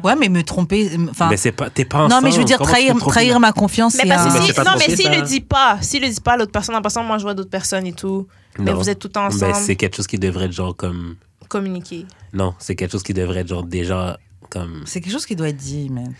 Ouais, 0.03 0.17
mais 0.17 0.29
me 0.31 0.43
tromper. 0.43 0.91
Enfin. 1.11 1.29
mais 1.29 1.37
c'est 1.37 1.53
pas, 1.53 1.69
t'es 1.69 1.85
pas 1.85 1.99
ensemble. 1.99 2.15
Non, 2.15 2.21
mais 2.23 2.33
je 2.33 2.39
veux 2.39 2.45
dire, 2.45 2.57
Comment 2.57 2.71
trahir, 2.71 2.97
trahir 2.97 3.41
ma 3.41 3.53
confiance. 3.53 3.95
Mais 3.97 4.05
c'est 4.05 4.09
parce 4.09 4.23
un- 4.23 4.29
que 4.29 4.35
Mais 4.35 4.41
si, 4.41 4.47
c'est 4.47 4.55
pas 4.55 4.65
non, 4.65 4.71
mais 4.79 4.97
s'il 4.97 5.11
le 5.11 5.23
dit 5.23 5.41
pas, 5.41 5.79
s'il 5.83 6.03
le 6.03 6.09
dit 6.09 6.21
pas 6.21 6.33
à 6.33 6.37
l'autre 6.39 6.53
personne, 6.53 6.75
en 6.77 6.81
passant, 6.81 7.05
moi 7.05 7.19
je 7.19 7.25
vois 7.25 7.35
d'autres 7.35 7.51
personnes 7.51 7.87
et 7.87 7.93
tout, 7.93 8.27
mais 8.59 8.73
vous 8.73 8.89
êtes 8.89 8.99
tout 8.99 9.17
ensemble, 9.19 9.55
c'est 9.55 9.77
quelque 9.77 9.97
chose 9.97 10.07
qui 10.07 10.19
devrait 10.19 10.47
être 10.47 10.53
genre 10.53 10.75
comme. 10.75 11.17
communiquer. 11.49 12.07
Non, 12.33 12.55
c'est 12.59 12.75
quelque 12.77 12.93
chose 12.93 13.03
qui 13.03 13.13
devrait 13.13 13.41
être 13.41 13.49
genre 13.49 13.65
déjà 13.65 14.19
comme. 14.49 14.83
C'est 14.87 15.01
quelque 15.03 15.13
chose 15.13 15.27
qui 15.27 15.37
doit 15.37 15.49
être 15.49 15.57
dit, 15.59 15.91
man. 15.91 16.15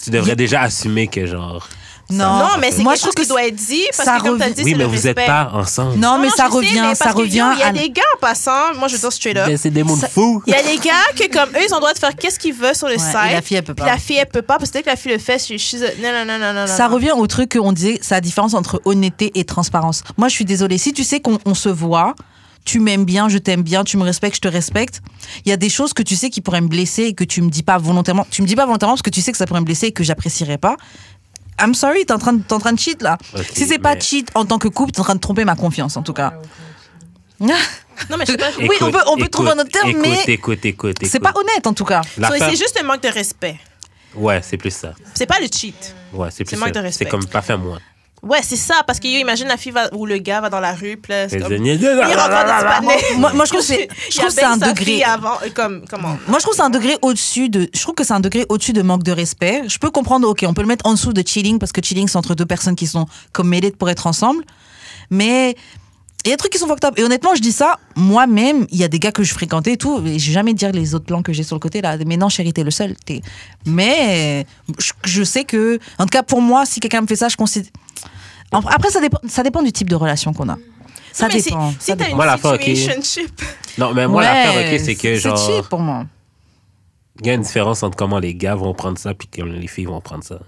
Tu 0.00 0.10
devrais 0.10 0.36
déjà 0.36 0.60
assumer 0.60 1.08
que 1.08 1.24
genre. 1.26 1.66
Non, 2.10 2.38
non, 2.38 2.46
mais 2.60 2.70
c'est 2.70 2.82
moi, 2.82 2.92
quelque 2.92 3.00
je 3.00 3.04
chose 3.06 3.14
trouve 3.14 3.14
qui 3.14 3.22
que 3.22 3.28
doit 3.28 3.46
être 3.46 3.54
dit, 3.56 3.82
parce 3.96 4.08
ça 4.08 4.18
que 4.18 4.24
comme 4.24 4.36
tu 4.38 4.42
as 4.44 4.50
dit, 4.50 4.62
Oui, 4.62 4.72
mais 4.74 4.84
le 4.84 4.90
vous 4.90 5.02
n'êtes 5.06 5.16
pas 5.16 5.50
ensemble. 5.54 5.96
Non, 5.98 6.18
mais 6.18 6.26
non, 6.28 6.34
ça 6.36 6.48
revient, 6.48 6.80
mais 6.82 6.94
ça 6.94 7.12
revient 7.12 7.46
Il 7.54 7.60
y 7.60 7.62
a 7.62 7.66
à. 7.68 7.72
des 7.72 7.88
gars 7.90 8.02
en 8.16 8.18
passant, 8.20 8.74
moi 8.78 8.88
je 8.88 8.94
veux 8.94 9.00
dire 9.00 9.12
straight 9.12 9.36
up. 9.38 9.44
Mais 9.48 9.56
c'est 9.56 9.70
des 9.70 9.82
mondes 9.82 9.98
Ça- 10.00 10.08
fous. 10.08 10.42
Il 10.46 10.52
y 10.52 10.56
a 10.56 10.62
des 10.62 10.76
gars 10.76 10.92
que 11.16 11.32
comme 11.32 11.48
eux, 11.50 11.64
ils 11.66 11.72
ont 11.72 11.76
le 11.76 11.80
droit 11.80 11.94
de 11.94 11.98
faire 11.98 12.14
qu'est-ce 12.14 12.38
qu'ils 12.38 12.52
veulent 12.54 12.74
sur 12.76 12.88
le 12.88 12.94
Ouais, 12.94 12.98
site. 12.98 13.14
la 13.14 13.40
fille, 13.42 13.56
elle 13.56 13.64
peut 13.64 13.74
pas. 13.74 13.86
la 13.86 13.96
fille, 13.98 14.16
elle 14.16 14.28
peut 14.28 14.42
pas, 14.42 14.58
parce 14.58 14.70
que 14.70 14.78
dès 14.78 14.82
que 14.82 14.90
la 14.90 14.96
fille 14.96 15.12
le 15.12 15.18
fait, 15.18 15.38
je 15.48 15.56
suis... 15.56 15.78
Non, 15.78 15.86
non, 16.12 16.24
non, 16.26 16.38
non, 16.38 16.52
non. 16.52 16.66
Ça 16.66 16.88
revient 16.88 17.12
au 17.16 17.26
truc 17.26 17.56
qu'on 17.56 17.72
disait, 17.72 17.98
c'est 18.02 18.14
la 18.14 18.20
différence 18.20 18.54
entre 18.54 18.82
honnêteté 18.84 19.32
et 19.34 19.44
transparence. 19.44 20.02
Moi, 20.18 20.28
je 20.28 20.34
suis 20.34 20.44
désolée. 20.44 20.76
Si 20.78 20.92
tu 20.92 21.04
sais 21.04 21.20
qu'on 21.20 21.38
on 21.46 21.54
se 21.54 21.70
voit, 21.70 22.14
tu 22.66 22.80
m'aimes 22.80 23.04
bien, 23.04 23.28
je 23.30 23.38
t'aime 23.38 23.62
bien, 23.62 23.82
tu 23.84 23.96
me 23.96 24.02
respectes, 24.04 24.36
je 24.36 24.40
te 24.42 24.48
respecte. 24.48 25.00
Il 25.44 25.48
y 25.48 25.52
a 25.52 25.56
des 25.56 25.68
choses 25.70 25.92
que 25.94 26.02
tu 26.02 26.16
sais 26.16 26.28
qui 26.30 26.40
pourraient 26.42 26.60
me 26.60 26.68
blesser 26.68 27.04
et 27.04 27.14
que 27.14 27.24
tu 27.24 27.40
me 27.42 27.48
dis 27.50 27.62
pas 27.62 27.78
volontairement. 27.78 28.26
Tu 28.30 28.42
me 28.42 28.46
dis 28.46 28.56
pas 28.56 28.66
volontairement 28.66 28.94
parce 28.94 29.02
que 29.02 29.10
tu 29.10 29.20
sais 29.22 29.32
que 29.32 29.38
ça 29.38 29.46
pourrait 29.46 29.60
me 29.60 29.66
blesser 29.66 29.86
et 29.86 29.92
que 29.92 30.04
j'apprécierais 30.04 30.58
pas. 30.58 30.76
I'm 31.60 31.74
sorry, 31.74 32.04
t'es 32.06 32.12
en 32.12 32.18
train 32.18 32.32
de, 32.34 32.42
t'es 32.42 32.52
en 32.52 32.58
train 32.58 32.72
de 32.72 32.78
cheat 32.78 33.00
là. 33.02 33.18
Si 33.52 33.66
c'est 33.66 33.78
pas 33.78 33.94
mais- 33.94 34.00
cheat 34.00 34.28
en 34.34 34.44
tant 34.44 34.58
que 34.58 34.68
couple, 34.68 34.92
t'es 34.92 35.00
en 35.00 35.04
train 35.04 35.14
de 35.14 35.20
tromper 35.20 35.44
ma 35.44 35.54
confiance 35.56 35.96
en 35.96 36.02
tout 36.02 36.12
cas. 36.14 36.34
Non, 38.10 38.16
mais 38.18 38.26
je 38.26 38.32
sais 38.32 38.38
pas. 38.38 38.50
je- 38.50 38.58
Oui, 38.66 38.76
on 38.80 38.90
peut- 38.90 38.98
on 39.06 39.16
peut 39.16 39.28
trouver 39.28 39.50
un 39.50 39.58
autre 39.58 39.70
terme, 39.70 39.90
écoute, 39.90 40.02
mais 40.02 40.14
Écoute, 40.26 40.64
écoute, 40.64 40.64
écoute. 40.64 41.08
C'est 41.08 41.20
pas 41.20 41.32
honnête 41.36 41.64
en 41.66 41.74
tout 41.74 41.84
cas. 41.84 42.02
So, 42.02 42.22
C'est 42.38 42.56
juste 42.56 42.76
un 42.80 42.84
manque 42.84 43.02
de 43.02 43.08
respect. 43.08 43.56
Ouais, 44.16 44.40
c'est 44.42 44.56
plus 44.56 44.74
ça. 44.74 44.94
C'est 45.14 45.26
pas 45.26 45.38
le 45.40 45.46
cheat. 45.46 45.94
Ouais, 46.12 46.28
c'est 46.32 46.44
plus 46.44 46.56
manque 46.56 46.68
ça. 46.68 46.74
de 46.74 46.78
respect. 46.80 47.04
C'est 47.04 47.10
comme 47.10 47.24
pas 47.26 47.42
fait 47.42 47.56
moi. 47.56 47.78
Ouais, 48.24 48.40
c'est 48.42 48.56
ça, 48.56 48.76
parce 48.86 48.98
que 49.00 49.06
yo, 49.06 49.18
imagine 49.20 49.48
la 49.48 49.56
fille 49.56 49.72
va, 49.72 49.92
ou 49.94 50.06
le 50.06 50.18
gars 50.18 50.40
va 50.40 50.48
dans 50.48 50.60
la 50.60 50.72
rue, 50.72 50.96
puis 50.96 51.12
là, 51.12 51.28
c'est 51.28 51.38
comme... 51.40 51.52
Il 51.52 51.86
rencontre. 51.86 53.18
Moi, 53.18 53.32
moi, 53.34 53.44
je 53.44 53.50
trouve 53.50 53.60
que 53.60 53.66
c'est, 53.66 53.88
je 54.10 54.16
trouve 54.16 54.28
que 54.28 54.34
c'est 54.34 54.44
un 54.44 54.56
degré. 54.56 55.02
avant, 55.02 55.34
euh, 55.42 55.50
comme, 55.54 55.84
comment? 55.88 56.16
Moi, 56.26 56.38
je 56.38 56.44
trouve 56.44 56.52
que 56.52 56.56
c'est 56.56 56.62
un 56.62 56.70
degré 56.70 56.96
au-dessus 57.02 57.48
de. 57.48 57.68
Je 57.72 57.80
trouve 57.80 57.94
que 57.94 58.04
c'est 58.04 58.14
un 58.14 58.20
degré 58.20 58.46
au-dessus 58.48 58.72
de 58.72 58.82
manque 58.82 59.02
de 59.02 59.12
respect. 59.12 59.64
Je 59.68 59.78
peux 59.78 59.90
comprendre, 59.90 60.28
ok, 60.28 60.44
on 60.46 60.54
peut 60.54 60.62
le 60.62 60.68
mettre 60.68 60.86
en 60.86 60.92
dessous 60.92 61.12
de 61.12 61.22
chilling 61.26 61.58
parce 61.58 61.72
que 61.72 61.82
chilling, 61.82 62.08
c'est 62.08 62.16
entre 62.16 62.34
deux 62.34 62.46
personnes 62.46 62.76
qui 62.76 62.86
sont 62.86 63.06
committed 63.32 63.76
pour 63.76 63.90
être 63.90 64.06
ensemble. 64.06 64.44
Mais 65.10 65.54
il 66.24 66.30
y 66.30 66.32
a 66.32 66.36
des 66.36 66.38
trucs 66.38 66.52
qui 66.52 66.58
sont 66.58 66.66
fucked 66.66 66.84
up. 66.84 66.94
Et 66.98 67.02
honnêtement, 67.02 67.34
je 67.34 67.42
dis 67.42 67.52
ça, 67.52 67.78
moi-même, 67.96 68.66
il 68.70 68.78
y 68.78 68.84
a 68.84 68.88
des 68.88 68.98
gars 68.98 69.12
que 69.12 69.22
je 69.22 69.34
fréquentais 69.34 69.72
et 69.72 69.76
tout. 69.76 70.02
Et 70.06 70.18
je 70.18 70.28
vais 70.28 70.32
jamais 70.32 70.54
dire 70.54 70.72
les 70.72 70.94
autres 70.94 71.04
plans 71.04 71.22
que 71.22 71.34
j'ai 71.34 71.42
sur 71.42 71.56
le 71.56 71.60
côté 71.60 71.82
là. 71.82 71.98
Mais 72.06 72.16
non, 72.16 72.30
chérie, 72.30 72.52
t'es 72.54 72.64
le 72.64 72.70
seul. 72.70 72.94
T'es... 73.04 73.20
Mais 73.66 74.46
je, 74.78 74.92
je 75.04 75.22
sais 75.22 75.44
que, 75.44 75.78
en 75.98 76.04
tout 76.04 76.10
cas, 76.10 76.22
pour 76.22 76.40
moi, 76.40 76.64
si 76.64 76.80
quelqu'un 76.80 77.02
me 77.02 77.06
fait 77.06 77.16
ça, 77.16 77.28
je 77.28 77.36
considère. 77.36 77.70
Après, 78.70 78.90
ça 78.90 79.00
dépend, 79.00 79.18
ça 79.26 79.42
dépend 79.42 79.62
du 79.62 79.72
type 79.72 79.88
de 79.90 79.96
relation 79.96 80.32
qu'on 80.32 80.48
a. 80.48 80.56
Ça 81.12 81.28
mais 81.28 81.38
si- 81.38 81.50
dépend. 81.50 81.70
Si, 81.72 81.76
ça 81.86 81.96
t'as 81.96 82.08
une 82.08 82.16
Moi, 82.16 82.26
la 82.26 82.36
fois, 82.38 82.54
ok. 82.54 82.62
situationship... 82.62 83.40
Non, 83.78 83.92
mais 83.94 84.06
moi, 84.08 84.20
Ouais, 84.22 84.26
l'affaire, 84.26 84.72
ok, 84.74 84.80
c'est 84.84 84.94
que 84.96 85.14
genre. 85.16 85.38
C'est 85.38 85.56
cheap 85.56 85.68
pour 85.68 85.78
moi. 85.80 86.04
Il 87.20 87.26
y 87.28 87.30
a 87.30 87.34
une 87.34 87.42
différence 87.42 87.82
entre 87.84 87.96
comment 87.96 88.18
les 88.18 88.34
gars 88.34 88.56
vont 88.56 88.74
prendre 88.74 88.98
ça 88.98 89.14
puis 89.14 89.28
comment 89.32 89.52
les 89.52 89.68
filles 89.68 89.84
vont 89.84 90.00
prendre 90.00 90.24
ça. 90.24 90.38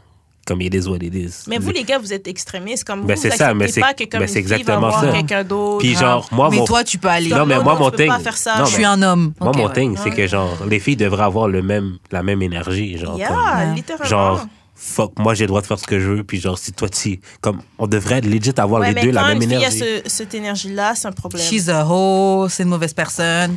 Comme 0.47 0.61
it 0.61 0.73
is 0.75 0.87
what 0.89 0.99
it 0.99 1.13
is. 1.15 1.45
Mais 1.49 1.59
vous, 1.59 1.71
les 1.71 1.83
gars, 1.83 1.99
vous 1.99 2.13
êtes 2.13 2.27
extrémistes. 2.29 2.85
Comme 2.85 3.05
Ben, 3.05 3.17
vous, 3.17 3.23
vous 3.23 3.37
ça, 3.37 3.53
mais 3.55 3.67
c'est- 3.69 3.81
pas 3.81 3.95
que 3.95 4.05
comme 4.05 4.21
ben, 4.21 4.23
une 4.23 4.27
c'est 4.29 4.43
fille 4.43 4.49
va 4.49 4.57
exactement 4.57 5.13
quelqu'un 5.13 5.43
d'autre. 5.45 5.79
Puis 5.79 5.97
genre, 5.97 6.27
moi, 6.31 6.49
mais 6.51 6.59
mon. 6.59 6.65
toi, 6.65 6.85
tu 6.85 6.99
peux 6.99 7.09
aller. 7.09 7.29
Non, 7.31 7.47
mais 7.47 7.59
moi, 7.61 7.77
mon 7.77 7.91
thing. 7.91 8.07
pas 8.09 8.19
faire 8.21 8.37
ça. 8.37 8.59
non, 8.59 8.65
je 8.65 8.71
mais 8.71 8.75
suis 8.77 8.85
un 8.85 9.03
homme. 9.03 9.33
Moi, 9.41 9.51
Ok, 9.51 9.57
mon 9.57 9.67
ouais. 9.67 9.73
thing, 9.73 9.97
c'est 10.01 10.11
que 10.11 10.27
genre, 10.29 10.57
les 10.69 10.79
filles 10.79 10.95
devraient 10.97 11.25
avoir 11.25 11.49
le 11.49 11.63
même, 11.63 11.99
la 12.13 12.23
même 12.23 12.43
énergie. 12.43 12.97
Genre, 12.97 13.17
Yeah, 13.19 13.31
Ouais. 13.33 13.75
littéralement. 13.75 14.07
Genre, 14.09 14.47
fuck, 14.79 15.19
moi 15.19 15.35
j'ai 15.35 15.45
le 15.45 15.49
droit 15.49 15.63
de 15.63 15.67
faire 15.67 15.79
ce 15.79 15.87
que 15.87 15.99
je 15.99 16.07
veux, 16.09 16.23
puis 16.25 16.39
genre, 16.41 16.59
si 16.59 16.73
toi, 16.73 16.89
tu. 16.89 17.19
Comme, 17.41 17.61
on 17.79 17.87
devrait 17.87 18.21
legit 18.21 18.53
avoir 18.59 18.83
Ouais, 18.83 18.89
les 18.89 18.95
mais 18.95 19.01
deux 19.03 19.09
quand 19.13 19.23
la 19.23 19.29
même 19.29 19.37
une 19.43 19.49
fille 19.49 19.55
a 19.57 19.59
énergie. 19.69 19.79
ce- 19.79 20.03
cette 20.09 20.35
énergie-là, 20.35 20.95
c'est 20.95 21.09
un 21.09 21.13
problème. 21.13 21.43
She's 21.43 21.69
a 21.69 21.85
hoe, 21.89 22.49
c'est 22.49 22.63
une 22.65 22.69
mauvaise 22.69 22.93
personne. 22.93 23.57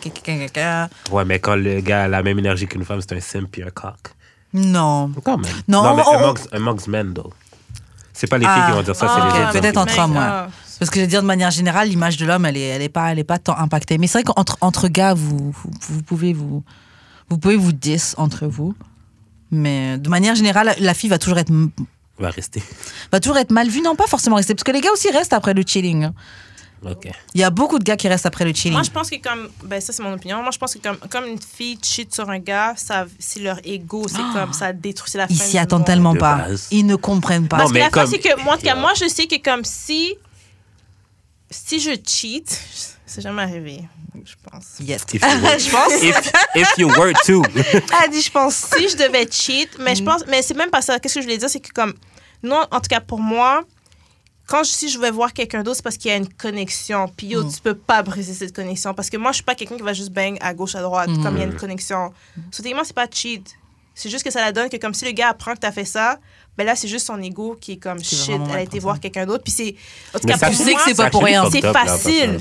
Ouais, 1.11 1.25
mais 1.25 1.39
quand 1.39 1.55
le 1.55 1.81
gars 1.81 2.03
a 2.03 2.07
la 2.07 2.23
même 2.23 2.39
énergie 2.39 2.65
qu'une 2.67 2.85
femme, 2.85 3.01
c'est 3.01 3.13
un 3.15 3.19
simp 3.19 3.47
puis 3.51 3.61
un 3.63 3.69
cock. 3.69 3.95
Non. 4.53 5.11
Quand 5.23 5.37
même. 5.37 5.51
Non, 5.67 5.95
mais 5.95 6.03
on- 6.07 6.17
amongst, 6.17 6.47
amongst 6.53 6.87
men, 6.87 7.13
though. 7.13 7.31
C'est 8.13 8.27
pas 8.27 8.37
les 8.37 8.45
filles 8.45 8.65
qui 8.67 8.71
vont 8.71 8.81
dire 8.81 8.95
ça, 8.95 9.05
Ah, 9.09 9.13
c'est 9.31 9.37
les 9.37 9.43
autres. 9.45 9.51
peut-être 9.53 9.77
entre 9.77 9.99
hommes, 9.99 10.15
ouais. 10.15 10.49
Parce 10.79 10.89
que 10.91 10.95
je 10.97 11.01
veux 11.01 11.07
dire, 11.07 11.21
de 11.21 11.27
manière 11.27 11.51
générale, 11.51 11.89
l'image 11.89 12.15
de 12.17 12.25
l'homme, 12.25 12.45
elle 12.45 12.55
est, 12.57 12.61
elle 12.67 12.81
est 12.81 12.89
pas, 12.89 13.11
elle 13.11 13.19
est 13.19 13.23
pas 13.25 13.37
tant 13.37 13.57
impactée. 13.57 13.97
Mais 13.97 14.07
c'est 14.07 14.19
vrai 14.19 14.23
qu'entre 14.23 14.57
entre 14.61 14.87
gars, 14.87 15.13
vous, 15.13 15.51
vous, 15.51 15.71
vous 15.89 16.01
pouvez 16.03 16.31
vous, 16.33 16.63
vous 17.29 17.37
pouvez 17.37 17.57
vous 17.57 17.71
dis 17.73 18.01
entre 18.17 18.47
vous. 18.47 18.73
Mais 19.51 19.97
de 19.97 20.09
manière 20.09 20.35
générale, 20.35 20.75
la 20.79 20.93
fille 20.93 21.09
va 21.09 21.17
toujours 21.19 21.37
être, 21.39 21.51
Va 22.19 22.29
rester. 22.29 22.61
va 23.11 23.19
toujours 23.19 23.37
être 23.37 23.51
mal 23.51 23.67
vue. 23.69 23.81
Non, 23.81 23.95
pas 23.95 24.07
forcément 24.07 24.35
rester. 24.35 24.53
Parce 24.53 24.63
que 24.63 24.71
les 24.71 24.81
gars 24.81 24.91
aussi 24.93 25.09
restent 25.09 25.33
après 25.33 25.53
le 25.53 25.63
chilling. 25.65 26.03
hein. 26.05 26.13
Ok. 26.85 27.09
Il 27.33 27.41
y 27.41 27.43
a 27.43 27.49
beaucoup 27.49 27.77
de 27.77 27.83
gars 27.83 27.97
qui 27.97 28.07
restent 28.07 28.25
après 28.25 28.45
le 28.45 28.53
chilling. 28.53 28.71
Moi, 28.73 28.83
je 28.83 28.89
pense 28.89 29.09
que 29.09 29.17
comme, 29.17 29.49
ben 29.65 29.81
ça 29.81 29.91
c'est 29.91 30.01
mon 30.01 30.13
opinion. 30.13 30.41
Moi, 30.41 30.51
je 30.51 30.57
pense 30.57 30.73
que 30.75 30.79
comme, 30.79 30.97
comme 31.09 31.25
une 31.25 31.39
fille 31.41 31.77
cheat 31.81 32.13
sur 32.13 32.29
un 32.29 32.39
gars, 32.39 32.73
ça, 32.77 33.05
c'est 33.19 33.41
leur 33.41 33.59
ego, 33.65 34.07
c'est 34.07 34.21
comme 34.33 34.53
ça 34.53 34.71
détruit 34.71 35.11
la 35.15 35.27
fin. 35.27 35.33
Ils 35.33 35.37
s'y 35.37 35.57
attendent 35.57 35.85
tellement 35.85 36.13
De 36.13 36.19
pas. 36.19 36.35
base. 36.35 36.67
Ils 36.71 36.85
ne 36.85 36.95
comprennent 36.95 37.49
pas. 37.49 37.57
Parce 37.57 37.69
Non, 37.69 37.73
que 37.73 37.79
mais 37.79 37.85
la 37.85 37.89
comme- 37.89 38.07
c'est 38.07 38.19
que 38.19 38.41
moi, 38.43 38.53
en 38.53 38.57
tout 38.57 38.63
cas, 38.63 38.75
moi, 38.75 38.93
je 38.97 39.09
sais 39.09 39.27
que 39.27 39.41
comme 39.43 39.65
si, 39.65 40.15
si 41.49 41.79
je 41.81 41.91
cheat, 42.07 42.61
C'est 43.09 43.21
jamais 43.21 43.41
arrivé, 43.41 43.81
je 44.23 44.35
pense. 44.49 44.75
Yes. 44.79 45.03
If 45.13 45.21
you 45.23 45.29
were, 45.41 45.59
je 45.59 45.69
pense. 45.71 46.03
if, 46.03 46.31
if 46.55 46.77
you 46.77 46.87
were 46.89 47.13
too. 47.25 47.41
Elle 47.55 48.11
dit, 48.11 48.21
je 48.21 48.31
pense. 48.31 48.53
si 48.55 48.87
je 48.89 48.95
devais 48.97 49.27
cheat, 49.31 49.69
mais 49.79 49.95
je 49.95 50.03
pense, 50.03 50.23
mais 50.27 50.41
c'est 50.43 50.53
même 50.53 50.69
pas 50.69 50.81
ça. 50.83 50.99
Qu'est-ce 50.99 51.15
que 51.15 51.21
je 51.21 51.25
voulais 51.25 51.37
dire, 51.39 51.49
c'est 51.49 51.59
que 51.59 51.71
comme, 51.73 51.93
non, 52.43 52.61
en 52.71 52.79
tout 52.79 52.87
cas 52.89 52.99
pour 52.99 53.19
moi, 53.19 53.63
quand 54.45 54.63
je, 54.63 54.69
si 54.69 54.89
je 54.89 54.99
vais 54.99 55.11
voir 55.11 55.33
quelqu'un 55.33 55.63
d'autre, 55.63 55.77
c'est 55.77 55.83
parce 55.83 55.97
qu'il 55.97 56.09
y 56.09 56.13
a 56.13 56.17
une 56.17 56.31
connexion. 56.31 57.07
Puis 57.17 57.27
yo, 57.27 57.43
Mm. 57.43 57.51
tu 57.53 57.61
peux 57.61 57.75
pas 57.75 58.01
briser 58.03 58.33
cette 58.33 58.55
connexion. 58.55 58.93
Parce 58.93 59.09
que 59.09 59.17
moi, 59.17 59.31
je 59.31 59.35
suis 59.37 59.43
pas 59.43 59.55
quelqu'un 59.55 59.75
qui 59.77 59.83
va 59.83 59.93
juste 59.93 60.11
bang 60.11 60.37
à 60.41 60.53
gauche, 60.53 60.75
à 60.75 60.81
droite, 60.81 61.09
Mm. 61.09 61.23
comme 61.23 61.35
il 61.35 61.39
y 61.39 61.43
a 61.43 61.45
une 61.47 61.55
connexion. 61.55 62.11
So, 62.51 62.61
techniquement, 62.63 62.83
c'est 62.83 62.95
pas 62.95 63.07
cheat. 63.11 63.47
C'est 63.95 64.09
juste 64.09 64.23
que 64.23 64.31
ça 64.31 64.39
la 64.41 64.51
donne 64.51 64.69
que 64.69 64.77
comme 64.77 64.93
si 64.93 65.05
le 65.05 65.11
gars 65.11 65.29
apprend 65.29 65.53
que 65.55 65.59
t'as 65.59 65.71
fait 65.71 65.83
ça, 65.85 66.19
ben 66.59 66.65
là, 66.65 66.75
c'est 66.75 66.89
juste 66.89 67.07
son 67.07 67.21
ego 67.21 67.57
qui 67.61 67.71
est 67.73 67.77
comme 67.77 68.03
shit, 68.03 68.31
elle 68.49 68.55
a 68.57 68.61
été 68.61 68.79
voir 68.79 68.99
quelqu'un 68.99 69.25
d'autre. 69.25 69.45
Puis 69.45 69.53
c'est. 69.53 69.75
En 70.13 70.19
tout 70.19 70.27
cas, 70.27 70.37
pour 70.37 70.49
Tu 70.49 70.55
sais 70.55 70.65
que 70.65 70.71
moi, 70.71 70.81
c'est 70.85 70.93
pas 70.97 71.09
pour 71.09 71.23
rien. 71.23 71.43
actually 71.45 71.61
C'est 71.61 71.71
facile. 71.71 72.39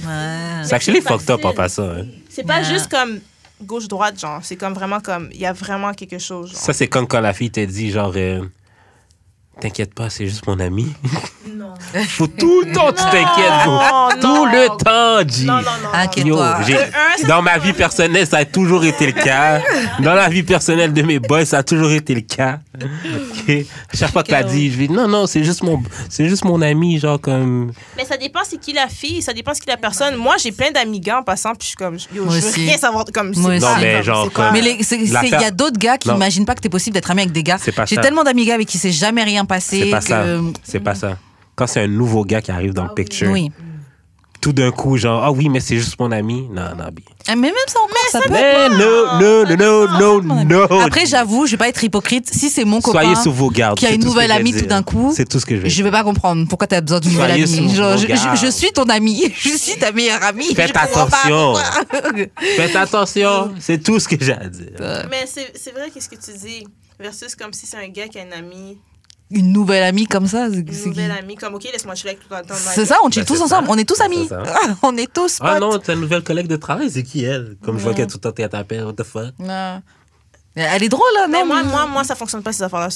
C'est 0.65 0.75
actually 0.75 1.01
fucked 1.01 1.31
up 1.31 1.45
en 1.45 1.53
passant. 1.53 1.85
hein. 1.89 2.07
C'est 2.29 2.43
pas 2.45 2.65
juste 2.65 2.89
comme 2.89 3.21
gauche-droite, 3.63 4.19
genre. 4.19 4.41
C'est 4.43 4.57
comme 4.57 4.75
vraiment 4.75 4.99
comme. 4.99 5.29
Il 5.33 5.39
y 5.39 5.47
a 5.47 5.53
vraiment 5.53 5.95
quelque 5.95 6.19
chose. 6.19 6.51
Genre. 6.51 6.59
Ça, 6.61 6.73
c'est 6.73 6.89
comme 6.89 7.07
quand 7.07 7.21
la 7.21 7.33
fille 7.33 7.51
t'a 7.53 7.65
dit, 7.65 7.93
genre, 7.93 8.13
euh, 8.17 8.43
t'inquiète 9.61 9.95
pas, 9.95 10.11
c'est 10.11 10.27
juste 10.27 10.47
mon 10.47 10.59
ami. 10.61 10.87
Non. 11.57 11.75
Faut 12.09 12.27
tout 12.27 12.63
le 12.65 12.73
temps, 12.73 12.89
tu 12.93 13.03
t'inquiètes, 13.03 13.65
bro. 13.65 13.73
Non, 13.79 14.09
Tout 14.21 14.27
non. 14.27 14.45
le 14.47 14.69
temps, 14.83 15.29
G. 15.29 15.45
Non, 15.45 15.55
non, 15.55 15.63
non. 15.63 15.89
Inquiète. 15.95 16.27
Yo, 16.27 16.39
j'ai- 16.67 17.27
dans 17.27 17.37
c'est 17.39 17.43
ma 17.43 17.59
vie 17.59 17.73
personnelle, 17.73 18.27
ça 18.27 18.39
a 18.39 18.45
toujours 18.45 18.85
été 18.85 19.07
le 19.07 19.13
cas. 19.13 19.61
Dans 20.01 20.15
la 20.15 20.29
vie 20.29 20.43
personnelle 20.43 20.93
de 20.93 21.03
mes 21.03 21.19
boys, 21.19 21.45
ça 21.45 21.59
a 21.59 21.63
toujours 21.63 21.91
été 21.93 22.15
le 22.15 22.21
cas. 22.21 22.59
Ok? 22.81 23.51
À 23.93 23.97
chaque 23.97 24.13
fois 24.13 24.23
que 24.23 24.29
t'as 24.31 24.43
dit, 24.43 24.71
je 24.71 24.79
vais 24.79 24.89
non, 24.89 25.09
non, 25.09 25.27
c'est 25.27 25.43
juste 25.43 25.63
mon, 25.63 25.83
c'est 26.09 26.29
juste 26.29 26.45
mon 26.45 26.61
ami, 26.63 26.99
genre 26.99 27.21
comme. 27.21 27.73
Mais 27.97 28.05
ça 28.05 28.17
dépend 28.17 28.41
c'est 28.45 28.59
qui 28.59 28.73
la 28.73 28.89
fille, 28.89 29.23
ça 29.23 29.33
dépend 29.33 29.53
c'est 29.55 29.61
qui 29.63 29.69
la 29.69 29.77
personne. 29.77 30.15
Moi, 30.17 30.37
j'ai 30.43 30.53
plein 30.53 30.71
d'amis 30.71 31.01
gars 31.01 31.19
en 31.19 31.23
passant, 31.23 31.51
puis 31.51 31.63
je 31.63 31.67
suis 31.69 31.77
comme, 31.77 31.97
yo, 32.15 32.25
Moi 32.25 32.35
je 32.37 32.41
veux 32.41 32.49
aussi. 32.49 32.67
rien 32.69 32.77
savoir. 32.79 33.05
Comme, 33.13 33.35
c'est 33.35 33.41
Moi 33.41 33.53
aussi. 33.57 33.61
Non, 33.65 33.69
mais 33.81 33.95
comme, 33.95 34.03
genre 34.03 34.25
c'est 34.25 34.33
pas- 34.35 34.45
comme- 34.45 34.53
Mais 34.53 34.61
les- 34.61 34.77
c'est- 34.83 34.85
c'est- 34.85 34.97
il 35.03 35.09
y 35.09 35.13
L'affaire- 35.13 35.43
a 35.43 35.51
d'autres 35.51 35.79
gars 35.79 35.99
qui 35.99 36.09
Non. 36.09 36.15
n'imaginent 36.15 36.45
pas 36.45 36.55
que 36.55 36.61
t'es 36.61 36.69
possible 36.69 36.95
d'être 36.95 37.11
ami 37.11 37.23
avec 37.23 37.33
des 37.33 37.43
gars. 37.43 37.59
C'est 37.61 37.73
pas 37.73 37.85
J'ai 37.87 37.97
ça. 37.97 38.03
tellement 38.03 38.23
d'amis 38.25 38.45
gars 38.45 38.55
avec 38.55 38.69
qui 38.69 38.79
s'est 38.79 38.93
jamais 38.93 39.23
rien 39.25 39.45
passé. 39.49 39.81
C'est 39.85 39.91
pas 39.91 40.01
ça. 40.01 40.23
que- 40.25 40.53
C'est 40.63 40.81
pas 40.81 40.95
ça. 40.95 41.19
Quand 41.57 41.67
c'est 41.67 41.81
un 41.81 41.89
nouveau 41.89 42.25
gars 42.25 42.41
qui 42.41 42.53
arrive 42.53 42.73
dans 42.75 42.85
le 42.85 42.91
Ah 42.93 42.95
picture, 42.95 43.31
Oui. 43.33 43.51
tout 44.41 44.53
d'un 44.53 44.71
coup, 44.71 44.97
genre, 44.97 45.25
ah 45.25 45.33
oui, 45.33 45.49
mais 45.49 45.59
c'est 45.59 45.77
juste 45.77 45.99
mon 45.99 46.13
ami. 46.13 46.49
Non, 46.53 46.77
non, 46.79 46.85
bi. 46.93 47.03
Mais 47.31 47.35
même 47.35 47.53
ça 47.67 47.81
encore, 47.81 47.97
ça 48.13 48.21
peut. 48.21 48.31
Mais 48.31 48.69
non, 48.69 49.19
non, 49.21 49.57
non, 49.57 49.99
non, 49.99 50.23
non, 50.23 50.45
non. 50.69 50.81
Après, 50.81 51.05
j'avoue, 51.05 51.47
je 51.47 51.51
vais 51.53 51.57
pas 51.57 51.69
être 51.69 51.83
hypocrite. 51.83 52.33
Si 52.33 52.49
c'est 52.49 52.65
mon 52.65 52.81
copain 52.81 53.01
Soyez 53.03 53.17
sous 53.17 53.33
vos 53.33 53.51
gardes. 53.51 53.77
qui 53.77 53.87
a 53.87 53.91
une 53.91 54.05
nouvelle 54.05 54.31
amie 54.31 54.53
tout 54.55 54.67
d'un 54.67 54.83
coup, 54.85 55.13
C'est 55.15 55.29
tout 55.29 55.41
ce 55.41 55.45
que 55.45 55.57
je 55.57 55.63
vais 55.63 55.69
je 55.69 55.83
vais 55.83 55.91
pas 55.91 56.05
comprendre 56.05 56.47
pourquoi 56.49 56.69
tu 56.69 56.77
as 56.77 56.81
besoin 56.81 57.01
d'une 57.01 57.13
nouvelle 57.15 57.33
amie. 57.33 57.47
sous 57.49 57.69
Genre, 57.75 57.93
vos 57.93 57.97
je, 57.99 58.03
je- 58.03 58.07
gardes. 58.07 58.39
je 58.39 58.47
suis 58.51 58.71
ton 58.73 58.85
amie. 58.85 59.25
Je 59.37 59.49
suis 59.59 59.77
ta 59.77 59.91
meilleure 59.93 60.23
amie. 60.23 60.55
Faites 60.55 60.77
attention. 60.77 61.55
Faites 62.57 62.77
attention. 62.77 63.53
C'est 63.59 63.83
tout 63.83 63.99
ce 63.99 64.09
que 64.09 64.17
j'ai 64.25 64.33
à 64.33 64.49
dire. 64.49 64.71
Mais 65.11 65.25
c'est 65.27 65.53
c'est 65.57 65.73
vrai, 65.73 65.91
qu'est-ce 65.93 66.09
que 66.09 66.15
tu 66.17 66.31
dis? 66.39 66.65
Versus 67.01 67.35
comme 67.37 67.53
si 67.53 67.67
c'est 67.67 67.77
un 67.77 67.89
gars 67.89 68.09
qui 68.09 68.19
a 68.19 68.23
une 68.23 68.33
amie, 68.33 68.79
Une 69.31 69.53
nouvelle 69.53 69.83
amie 69.83 70.07
comme 70.07 70.27
ça. 70.27 70.49
c'est- 70.51 70.57
une 70.61 70.65
nouvelle 70.89 71.13
qui 71.13 71.19
amie, 71.19 71.35
comme, 71.37 71.55
OK, 71.55 71.65
laisse-moi 71.65 71.95
chiller 71.95 72.11
avec 72.17 72.27
toi. 72.29 72.41
C'est 72.57 72.87
ça, 72.87 72.97
on 73.03 73.11
chill 73.11 73.23
Ben, 73.25 73.27
tous 73.27 73.43
ensemble. 73.43 73.67
ça. 73.67 73.73
On 73.73 73.77
est 73.77 73.85
tous 73.89 74.01
amis. 74.01 74.27
ça. 74.29 74.43
On 74.83 74.97
est 74.97 75.13
tous 75.13 75.39
potes. 75.39 75.49
Ah 75.51 75.61
non, 75.61 75.79
ta 75.79 75.95
nouvelle 75.95 76.23
collègue 76.23 76.47
de 76.47 76.57
travail, 76.57 76.91
c'est 76.91 77.03
qui 77.03 77.25
elle? 77.25 77.57
Comme 77.63 77.79
je 77.79 77.83
vois 77.85 77.93
qu'elle 77.95 78.07
tout 78.07 78.19
le 78.25 78.31
temps 78.33 78.43
à 78.43 78.49
t'appeler, 78.49 78.83
what 78.83 78.95
the 78.95 79.03
fuck? 79.05 79.35
Ouais. 79.39 79.79
Elle 80.55 80.83
est 80.83 80.89
drôle, 80.89 81.07
là, 81.15 81.27
Mais 81.29 81.41
non 81.41 81.47
moi, 81.47 81.63
mais- 81.63 81.71
moi, 81.71 81.87
moi, 81.87 82.05
ça 82.05 82.15
fonctionne 82.15 82.43
pas 82.43 82.53
ces 82.53 82.63
affaires-là. 82.63 82.89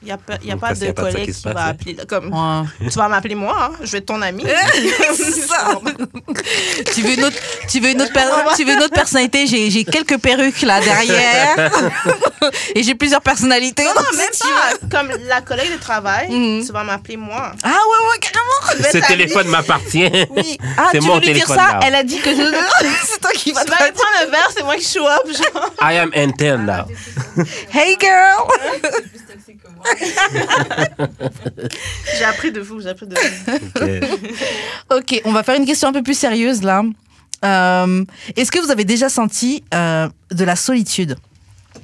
Il 0.00 0.04
n'y 0.06 0.12
a 0.12 0.16
pas, 0.16 0.34
y 0.44 0.52
a 0.52 0.56
pas 0.56 0.74
de 0.74 0.86
a 0.86 0.92
pas 0.92 1.02
de 1.02 1.10
ça 1.10 1.12
collègue 1.12 1.34
qui 1.34 1.42
qui, 1.42 1.48
va 1.52 1.64
appeler. 1.66 1.96
Comme, 2.08 2.32
Ouais. 2.32 2.88
Tu 2.88 2.96
vas 2.98 3.08
m'appeler 3.08 3.34
moi, 3.34 3.56
hein, 3.60 3.72
je 3.82 3.90
vais 3.90 3.98
être 3.98 4.06
ton 4.06 4.22
ami. 4.22 4.44
Tu 6.94 7.02
veux 7.02 7.14
une 7.14 7.24
autre, 7.24 7.36
tu 7.68 7.80
veux 7.80 7.90
une 7.90 8.00
autre, 8.02 8.12
per- 8.12 8.22
tu 8.56 8.64
veux 8.64 8.74
une 8.74 8.82
autre 8.82 8.94
personnalité 8.94 9.46
J'ai, 9.46 9.70
j'ai 9.70 9.84
quelques 9.84 10.18
perruques 10.18 10.62
là 10.62 10.80
derrière 10.80 11.56
et 12.74 12.82
j'ai 12.82 12.94
plusieurs 12.94 13.20
personnalités. 13.22 13.84
Non, 13.84 13.90
non, 13.96 14.02
Si 14.32 14.42
même 14.46 14.88
pas. 14.90 14.98
Comme 14.98 15.10
la 15.26 15.40
collègue 15.40 15.72
de 15.72 15.78
travail, 15.80 16.28
Mhm. 16.30 16.64
tu 16.64 16.72
vas 16.72 16.84
m'appeler 16.84 17.16
moi. 17.16 17.52
Ah 17.64 17.68
ouais 17.68 18.08
ouais 18.10 18.18
carrément. 18.20 18.90
Ce 18.92 18.98
téléphone 19.06 19.48
m'appartient. 19.48 20.10
Oui. 20.30 20.58
Ah 20.76 20.88
C'est 20.92 21.00
tu 21.00 21.06
mon 21.06 21.14
veux 21.14 21.20
lui 21.20 21.32
dire 21.32 21.46
ça? 21.48 21.80
Elle 21.82 21.94
a 21.96 22.02
dit 22.04 22.20
que 22.20 22.30
je... 22.30 22.42
c'est 23.04 23.20
toi 23.20 23.30
qui 23.34 23.52
vas. 23.52 23.64
Tu 23.64 23.70
vas 23.70 23.76
aller 23.82 23.92
prendre 23.92 24.16
un 24.22 24.30
verre, 24.30 24.50
c'est 24.56 24.62
moi 24.62 24.76
qui 24.76 24.84
show 24.84 25.06
up. 25.06 25.26
Genre. 25.26 25.72
I 25.82 25.96
am 25.98 26.10
N10 26.10 26.64
now. 26.64 26.84
Hey 27.72 27.96
girl. 28.00 28.46
J'ai 32.18 32.24
appris 32.24 32.52
de 32.52 32.60
vous, 32.60 32.80
j'ai 32.80 32.88
appris 32.88 33.06
de 33.06 33.14
vous. 33.14 33.52
Ok. 33.80 34.98
Ok, 34.98 35.22
on 35.24 35.32
va 35.32 35.42
faire 35.42 35.56
une 35.56 35.66
question 35.66 35.88
un 35.88 35.92
peu 35.92 36.02
plus 36.02 36.18
sérieuse 36.18 36.62
là. 36.62 36.82
Euh, 37.44 38.04
est-ce 38.36 38.50
que 38.50 38.58
vous 38.58 38.70
avez 38.70 38.84
déjà 38.84 39.08
senti 39.08 39.62
euh, 39.74 40.08
de 40.30 40.44
la 40.44 40.56
solitude? 40.56 41.16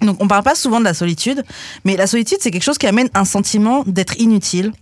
Donc, 0.00 0.22
on 0.22 0.26
parle 0.26 0.42
pas 0.42 0.54
souvent 0.54 0.80
de 0.80 0.84
la 0.84 0.94
solitude, 0.94 1.44
mais 1.84 1.96
la 1.96 2.06
solitude, 2.06 2.38
c'est 2.40 2.50
quelque 2.50 2.64
chose 2.64 2.78
qui 2.78 2.86
amène 2.86 3.08
un 3.14 3.24
sentiment 3.24 3.84
d'être 3.86 4.18
inutile, 4.18 4.72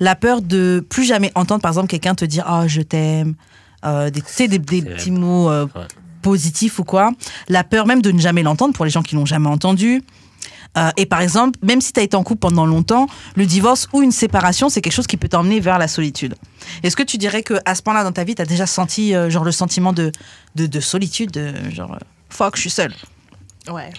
la 0.00 0.14
peur 0.14 0.40
de 0.40 0.84
plus 0.88 1.04
jamais 1.04 1.30
entendre, 1.34 1.60
par 1.60 1.70
exemple, 1.70 1.88
quelqu'un 1.88 2.14
te 2.14 2.24
dire 2.24 2.46
«Oh, 2.50 2.62
je 2.66 2.80
t'aime 2.80 3.34
euh, 3.84 4.10
des, 4.10 4.22
petits 4.22 5.10
mots 5.10 5.50
euh, 5.50 5.66
Ouais. 5.74 5.82
positifs 6.22 6.78
ou 6.78 6.84
quoi. 6.84 7.12
La 7.48 7.64
peur 7.64 7.86
même 7.86 8.02
de 8.02 8.10
ne 8.10 8.18
jamais 8.18 8.42
l'entendre 8.42 8.74
pour 8.74 8.84
les 8.84 8.90
gens 8.90 9.02
qui 9.02 9.14
l'ont 9.14 9.26
jamais 9.26 9.48
entendu. 9.48 10.02
Euh, 10.76 10.90
et 10.96 11.06
par 11.06 11.20
exemple, 11.22 11.58
même 11.62 11.80
si 11.80 11.92
tu 11.92 11.98
as 12.00 12.02
été 12.02 12.16
en 12.16 12.22
couple 12.22 12.40
pendant 12.40 12.66
longtemps, 12.66 13.06
le 13.36 13.46
divorce 13.46 13.88
ou 13.92 14.02
une 14.02 14.12
séparation, 14.12 14.68
c'est 14.68 14.80
quelque 14.80 14.92
chose 14.92 15.06
qui 15.06 15.16
peut 15.16 15.28
t'emmener 15.28 15.58
vers 15.60 15.78
la 15.78 15.88
solitude. 15.88 16.34
Est-ce 16.82 16.94
que 16.94 17.02
tu 17.02 17.16
dirais 17.16 17.42
que 17.42 17.54
à 17.64 17.74
ce 17.74 17.82
point-là 17.82 18.04
dans 18.04 18.12
ta 18.12 18.22
vie, 18.22 18.34
tu 18.34 18.42
as 18.42 18.46
déjà 18.46 18.66
senti 18.66 19.14
euh, 19.14 19.30
genre 19.30 19.44
le 19.44 19.50
sentiment 19.52 19.92
de, 19.92 20.12
de, 20.54 20.66
de 20.66 20.80
solitude, 20.80 21.30
de, 21.32 21.52
genre 21.70 21.98
fuck, 22.28 22.54
je 22.56 22.60
suis 22.60 22.70
seule. 22.70 22.94
Ouais. 23.70 23.90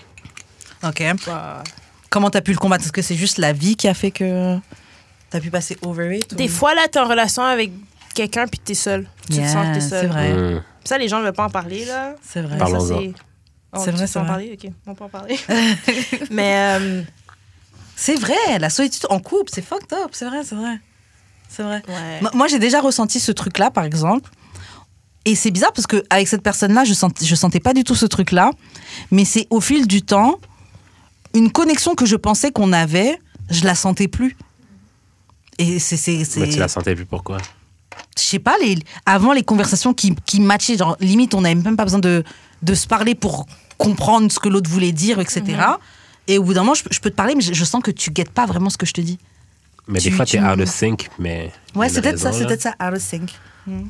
Ok. 0.84 1.04
Bah, 1.26 1.64
Comment 2.10 2.30
tu 2.30 2.38
as 2.38 2.42
pu 2.42 2.52
le 2.52 2.58
combattre? 2.58 2.84
Est-ce 2.86 2.92
que 2.94 3.02
c'est 3.02 3.16
juste 3.16 3.38
la 3.40 3.52
vie 3.54 3.76
qui 3.76 3.88
a 3.88 3.94
fait 3.94 4.12
que 4.12 4.56
tu 5.32 5.38
as 5.38 5.40
pu 5.42 5.50
passer 5.52 5.78
over 5.84 6.18
it 6.18 6.32
ou- 6.32 6.36
Des 6.36 6.48
fois, 6.48 6.74
là, 6.76 6.88
t'es 6.90 7.00
en 7.00 7.08
relation 7.08 7.44
avec 7.44 7.72
quelqu'un 8.16 8.48
puis 8.48 8.60
t'es 8.60 8.74
seul. 8.74 9.08
Tu 9.30 9.38
Yeah, 9.38 9.46
te 9.48 9.52
sens 9.52 9.68
que 9.68 9.74
t'es 9.74 9.82
c'est 9.82 9.90
seul. 9.90 10.08
vrai. 10.08 10.34
Hmm. 10.34 10.64
Ça, 10.86 10.98
les 10.98 11.08
gens 11.08 11.20
ne 11.20 11.24
veulent 11.26 11.34
pas 11.34 11.46
en 11.46 11.50
parler, 11.50 11.86
là. 11.86 12.16
C'est 12.24 12.42
vrai. 12.42 12.58
Ça. 12.58 12.96
C'est 13.74 13.80
Oh, 13.80 13.82
C'est 13.86 13.92
vrai, 13.92 14.02
veux 14.02 14.08
c'est 14.08 14.20
en 14.20 14.24
vrai. 14.24 14.30
parler? 14.32 14.58
OK, 14.64 14.72
on 14.88 14.96
peut 14.96 15.04
en 15.04 15.10
parler. 15.10 15.40
Mais 16.32 16.78
euh, 16.80 17.04
C'est 17.96 18.16
vrai, 18.16 18.60
la 18.60 18.70
solitude 18.70 19.06
en 19.10 19.20
couple, 19.20 19.50
c'est 19.54 19.62
fucked 19.62 19.92
up, 19.94 20.10
c'est 20.14 20.26
vrai, 20.26 20.44
c'est 20.44 20.56
vrai. 20.56 20.80
C'est 21.50 21.64
vrai. 21.64 21.82
ouais. 21.88 22.30
Moi- 22.34 22.48
j'ai 22.48 22.60
déjà 22.60 22.80
ressenti 22.82 23.20
ce 23.20 23.32
truc-là, 23.32 23.72
par 23.72 23.84
exemple. 23.84 24.30
Et 25.26 25.36
c'est 25.36 25.52
bizarre 25.52 25.74
parce 25.74 25.88
que 25.88 26.04
avec 26.10 26.28
cette 26.28 26.42
personne-là, 26.44 26.84
je 26.86 26.94
sent, 26.94 27.08
je 27.22 27.36
sentais 27.36 27.60
pas 27.60 27.74
du 27.74 27.84
tout 27.84 27.96
ce 27.96 28.06
truc-là. 28.06 28.52
Mais 29.12 29.26
c'est 29.26 29.48
au 29.50 29.60
fil 29.62 29.86
du 29.88 30.02
temps, 30.02 30.40
une 31.34 31.52
connexion 31.52 31.94
que 31.96 32.06
je 32.06 32.16
pensais 32.16 32.52
qu'on 32.52 32.72
avait, 32.74 33.20
je 33.50 33.66
la 33.66 33.76
sentais 33.76 34.08
plus. 34.08 34.36
Et 35.58 35.78
c'est, 35.80 35.98
c'est, 35.98 36.24
c'est- 36.24 36.40
Mais 36.40 36.50
tu 36.50 36.58
la 36.60 36.68
sentais 36.68 36.96
plus 36.96 37.06
pourquoi? 37.06 37.38
je 38.18 38.24
sais 38.24 38.40
pas, 38.40 38.56
les, 38.62 38.78
avant 39.06 39.34
les 39.34 39.44
conversations 39.44 39.94
qui, 39.94 40.14
qui 40.26 40.40
matchaient, 40.42 40.78
genre 40.78 40.96
limite, 41.00 41.34
on 41.34 41.42
n'avait 41.42 41.56
même 41.56 41.76
pas 41.78 41.84
besoin 41.86 42.00
de, 42.00 42.24
de 42.62 42.74
se 42.74 42.88
parler 42.88 43.16
pour 43.16 43.46
comprendre 43.78 44.32
ce 44.32 44.40
que 44.40 44.50
l'autre 44.50 44.70
voulait 44.70 44.92
dire, 44.92 45.20
etc. 45.20 45.44
Et 46.28 46.38
au 46.38 46.44
bout 46.44 46.54
d'un 46.54 46.62
moment, 46.62 46.74
je, 46.74 46.84
peux- 46.84 46.90
je 46.92 47.00
peux 47.00 47.10
te 47.10 47.16
parler, 47.16 47.36
mais 47.36 47.42
je, 47.42 47.54
je 47.54 47.66
sens 47.66 47.82
que 47.82 47.92
tu 47.92 48.12
guettes 48.12 48.30
pas 48.32 48.46
vraiment 48.46 48.70
ce 48.70 48.78
que 48.78 48.86
je 48.86 48.94
te 48.94 49.02
dis. 49.02 49.18
Mais 49.88 50.00
Tu- 50.00 50.10
des 50.10 50.16
fois, 50.16 50.26
tu- 50.26 50.38
t'es 50.38 50.44
out 50.44 50.60
of 50.60 50.70
sync, 50.70 51.10
mais. 51.18 51.52
Ouais, 51.76 51.90
c'est 51.90 52.02
peut-être 52.02 52.20
ça, 52.20 52.32
c'est 52.32 52.46
peut-être 52.46 52.62
ça, 52.62 52.76
out 52.82 52.94
of 52.96 53.02
sync. 53.02 53.32
Hmm. 53.66 53.84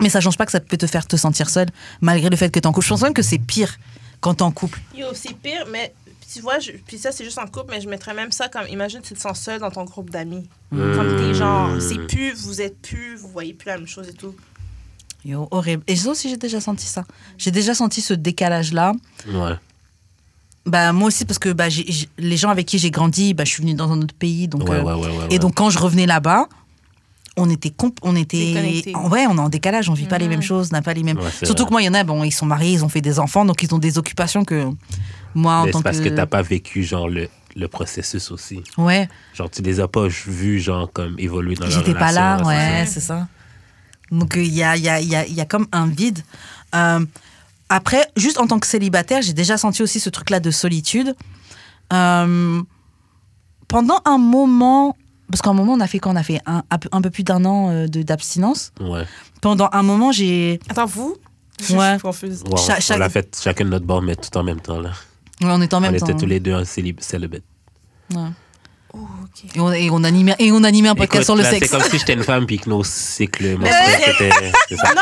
Mais 0.00 0.08
ça 0.08 0.20
change 0.20 0.36
pas 0.36 0.44
que 0.46 0.52
ça 0.52 0.60
peut 0.60 0.76
te 0.76 0.86
faire 0.86 1.06
te 1.06 1.16
sentir 1.16 1.48
seule, 1.48 1.68
malgré 2.00 2.28
le 2.28 2.36
fait 2.36 2.50
que 2.50 2.58
t'es 2.58 2.66
en 2.66 2.72
couple. 2.72 2.84
Je 2.86 2.90
pense 2.90 3.02
même 3.02 3.14
que 3.14 3.22
c'est 3.22 3.38
pire 3.38 3.76
quand 4.20 4.34
t'es 4.34 4.42
en 4.42 4.50
couple. 4.52 4.80
Yo, 4.96 5.06
c'est 5.14 5.34
pire, 5.36 5.66
mais 5.70 5.92
tu 6.32 6.40
vois, 6.40 6.58
je- 6.58 6.72
puis 6.72 6.98
ça, 6.98 7.12
c'est 7.12 7.24
juste 7.24 7.38
en 7.38 7.46
couple, 7.46 7.70
mais 7.70 7.80
je 7.80 7.88
mettrais 7.88 8.12
même 8.14 8.32
ça 8.32 8.48
comme, 8.48 8.66
imagine, 8.68 9.00
tu 9.02 9.14
te 9.14 9.20
sens 9.20 9.38
seul 9.40 9.60
dans 9.60 9.70
ton 9.70 9.84
groupe 9.84 10.10
d'amis. 10.10 10.48
Comme 10.70 11.16
t'es 11.16 11.34
genre, 11.34 11.70
c'est 11.80 11.98
plus, 12.08 12.34
vous 12.44 12.60
êtes 12.60 12.80
plus, 12.80 13.16
vous 13.16 13.28
voyez 13.28 13.54
plus 13.54 13.66
la 13.68 13.78
même 13.78 13.86
chose 13.86 14.08
et 14.08 14.12
tout. 14.14 14.34
Yo, 15.24 15.48
horrible. 15.50 15.82
Et 15.86 15.96
ça 15.96 16.10
aussi, 16.10 16.28
j'ai 16.28 16.36
déjà 16.36 16.60
senti 16.60 16.86
ça. 16.86 17.04
J'ai 17.38 17.50
déjà 17.50 17.74
senti 17.74 18.00
ce 18.00 18.12
décalage-là. 18.14 18.92
Ouais. 19.32 19.54
Bah, 20.66 20.92
moi 20.92 21.08
aussi, 21.08 21.24
parce 21.24 21.38
que 21.38 21.50
bah, 21.50 21.66
les 22.18 22.36
gens 22.36 22.48
avec 22.50 22.66
qui 22.66 22.78
j'ai 22.78 22.90
grandi, 22.90 23.34
bah, 23.34 23.44
je 23.44 23.50
suis 23.50 23.62
venue 23.62 23.74
dans 23.74 23.90
un 23.92 24.00
autre 24.00 24.14
pays. 24.14 24.48
Donc, 24.48 24.68
Ouais, 24.68 24.76
euh, 24.76 24.82
ouais, 24.82 24.92
ouais, 24.94 25.00
ouais, 25.06 25.24
Et 25.28 25.32
ouais. 25.34 25.38
donc, 25.38 25.54
quand 25.54 25.70
je 25.70 25.78
revenais 25.78 26.06
là-bas, 26.06 26.46
on 27.36 27.50
était, 27.50 27.70
comp- 27.70 27.98
on 28.02 28.14
était, 28.16 28.52
Déconnectés. 28.54 28.94
ouais, 29.10 29.26
on 29.28 29.36
est 29.36 29.40
en 29.40 29.48
décalage, 29.48 29.88
on 29.90 29.94
vit 29.94 30.06
pas 30.06 30.18
les 30.18 30.28
mêmes 30.28 30.42
choses, 30.42 30.68
on 30.72 30.76
n'a 30.76 30.82
pas 30.82 30.94
les 30.94 31.02
mêmes. 31.02 31.18
Surtout 31.42 31.62
vrai. 31.62 31.66
que 31.66 31.70
moi, 31.72 31.82
il 31.82 31.86
y 31.86 31.88
en 31.88 31.94
a, 31.94 32.04
bon, 32.04 32.22
ils 32.24 32.30
sont 32.32 32.46
mariés, 32.46 32.72
ils 32.72 32.84
ont 32.84 32.88
fait 32.88 33.00
des 33.00 33.18
enfants, 33.18 33.44
donc 33.44 33.62
ils 33.62 33.74
ont 33.74 33.78
des 33.78 33.98
occupations 33.98 34.44
que 34.44 34.68
moi, 35.34 35.54
en 35.56 35.64
Mais 35.64 35.70
tant 35.72 35.78
c'est 35.78 35.84
parce 35.84 35.98
que, 36.00 36.04
que 36.10 36.14
t'as 36.14 36.26
pas 36.26 36.42
vécu, 36.42 36.84
genre, 36.84 37.08
le, 37.08 37.28
le 37.56 37.68
processus 37.68 38.30
aussi. 38.30 38.62
ouais, 38.78 39.08
Genre, 39.34 39.50
tu 39.50 39.62
les 39.62 39.80
as 39.80 39.88
pas 39.88 40.06
vus, 40.06 40.60
genre, 40.60 40.90
comme 40.92 41.16
évoluer 41.18 41.56
dans 41.56 41.66
leur 41.66 41.72
j'étais 41.72 41.92
pas 41.94 42.12
là, 42.12 42.36
relation, 42.36 42.46
ouais, 42.48 42.86
c'est 42.86 43.00
ça. 43.00 43.26
Donc 44.10 44.36
euh, 44.36 44.42
il 44.42 44.52
y 44.54 44.62
a, 44.62 44.76
il 44.76 44.82
y, 44.84 44.88
a, 44.88 45.00
il 45.00 45.08
y, 45.08 45.16
a, 45.16 45.26
y 45.26 45.40
a 45.40 45.44
comme 45.44 45.66
un 45.72 45.86
vide. 45.86 46.20
Euh, 46.74 47.04
après, 47.68 48.06
juste 48.16 48.38
en 48.38 48.46
tant 48.46 48.58
que 48.58 48.66
célibataire, 48.66 49.22
j'ai 49.22 49.32
déjà 49.32 49.56
senti 49.56 49.82
aussi 49.82 49.98
ce 50.00 50.10
truc-là 50.10 50.40
de 50.40 50.50
solitude. 50.50 51.14
Euh, 51.92 52.62
pendant 53.68 54.00
un 54.04 54.18
moment, 54.18 54.96
parce 55.30 55.40
qu'à 55.42 55.50
un 55.50 55.54
moment, 55.54 55.72
on 55.72 55.80
a 55.80 55.86
fait 55.86 55.98
quoi? 55.98 56.12
On 56.12 56.16
a 56.16 56.22
fait 56.22 56.40
un, 56.46 56.62
un 56.70 56.78
peu- 57.00 57.10
plus 57.10 57.24
d'un 57.24 57.44
an 57.44 57.70
euh, 57.70 57.86
de- 57.88 58.02
d'abstinence. 58.02 58.72
Ouais. 58.80 59.04
pendant 59.40 59.68
un 59.72 59.82
moment, 59.82 60.12
j'ai. 60.12 60.60
Attends, 60.68 60.86
vous? 60.86 61.16
Je 61.62 61.74
Ouais. 61.76 61.92
suis 61.92 62.00
confuse. 62.02 62.42
Ouais, 62.50 62.56
Cha- 62.80 62.94
on 62.94 62.98
l'a 62.98 63.08
fait 63.08 63.36
chacun 63.40 63.64
de 63.64 63.70
notre 63.70 63.86
bord, 63.86 64.02
mais 64.02 64.16
tout 64.16 64.36
en 64.36 64.42
même 64.42 64.60
temps. 64.60 64.80
Là. 64.80 64.90
Ouais, 65.40 65.48
on 65.50 65.60
était 65.62 65.74
en 65.74 65.78
On 65.78 65.80
même 65.82 65.96
temps. 65.96 66.06
était 66.06 66.16
tous 66.16 66.26
les 66.26 66.40
deux 66.40 66.54
en 66.54 66.64
célib- 66.64 67.00
célibate. 67.00 67.42
Ouais. 68.14 68.28
Oh. 68.96 68.98
Et 69.54 69.60
on, 69.60 69.72
et 69.72 69.90
on 69.90 70.04
animait, 70.04 70.36
et 70.38 70.52
on 70.52 70.62
animait 70.62 70.88
un 70.90 70.94
podcast 70.94 71.16
Écoute, 71.22 71.24
sur 71.24 71.34
le 71.36 71.42
là, 71.42 71.50
sexe. 71.50 71.68
C'est 71.70 71.76
comme 71.76 71.90
si 71.90 71.98
j'étais 71.98 72.12
une 72.14 72.22
femme 72.22 72.46
puis 72.46 72.58
que 72.58 72.70
nos 72.70 72.84
cycles. 72.84 73.56
Non, 73.58 73.58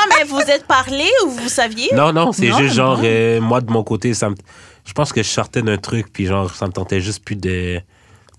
mais 0.08 0.24
vous 0.26 0.40
êtes 0.40 0.66
parlé 0.66 1.04
ou 1.26 1.30
vous 1.30 1.48
saviez? 1.48 1.90
Non, 1.94 2.12
non, 2.12 2.32
c'est 2.32 2.52
juste 2.52 2.74
genre, 2.74 3.00
euh, 3.04 3.40
moi 3.40 3.60
de 3.60 3.70
mon 3.70 3.84
côté, 3.84 4.14
ça 4.14 4.30
me- 4.30 4.36
je 4.84 4.92
pense 4.94 5.12
que 5.12 5.22
je 5.22 5.28
sortais 5.28 5.62
d'un 5.62 5.76
truc, 5.76 6.06
puis 6.12 6.26
genre, 6.26 6.52
ça 6.54 6.66
me 6.66 6.72
tentait 6.72 7.00
juste 7.00 7.24
plus 7.24 7.36
de, 7.36 7.80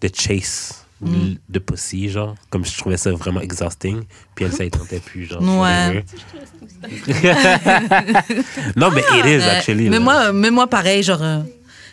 de 0.02 0.10
chase, 0.14 0.80
Mm. 1.02 1.34
de 1.50 1.60
pussy, 1.60 2.08
genre. 2.10 2.34
Comme 2.50 2.64
je 2.66 2.78
trouvais 2.78 2.96
ça 2.98 3.12
vraiment 3.12 3.42
exhausting, 3.42 4.04
puis 4.36 4.46
elle, 4.46 4.54
ça 4.54 4.64
ne 4.64 4.70
tentait 4.70 5.00
plus, 5.02 5.26
genre. 5.26 5.42
Ouais. 5.42 6.04
non, 8.76 8.90
mais 8.92 9.02
it 9.20 9.26
is, 9.26 9.44
actually. 9.44 9.90
mais 9.90 9.98
là. 9.98 10.04
moi, 10.04 10.32
mais 10.34 10.50
moi, 10.52 10.68
pareil, 10.68 11.04
genre, 11.04 11.22
euh, 11.22 11.40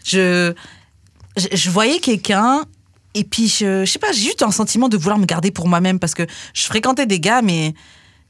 je, 0.04 0.52
je, 1.36 1.48
je 1.56 1.70
voyais 1.70 1.98
quelqu'un. 1.98 2.64
Et 3.14 3.24
puis, 3.24 3.48
je, 3.48 3.84
je 3.84 3.90
sais 3.90 3.98
pas, 3.98 4.12
j'ai 4.12 4.22
juste 4.22 4.42
un 4.42 4.50
sentiment 4.50 4.88
de 4.88 4.96
vouloir 4.96 5.18
me 5.18 5.26
garder 5.26 5.50
pour 5.50 5.68
moi-même 5.68 5.98
parce 5.98 6.14
que 6.14 6.26
je 6.54 6.62
fréquentais 6.64 7.06
des 7.06 7.18
gars, 7.18 7.42
mais 7.42 7.74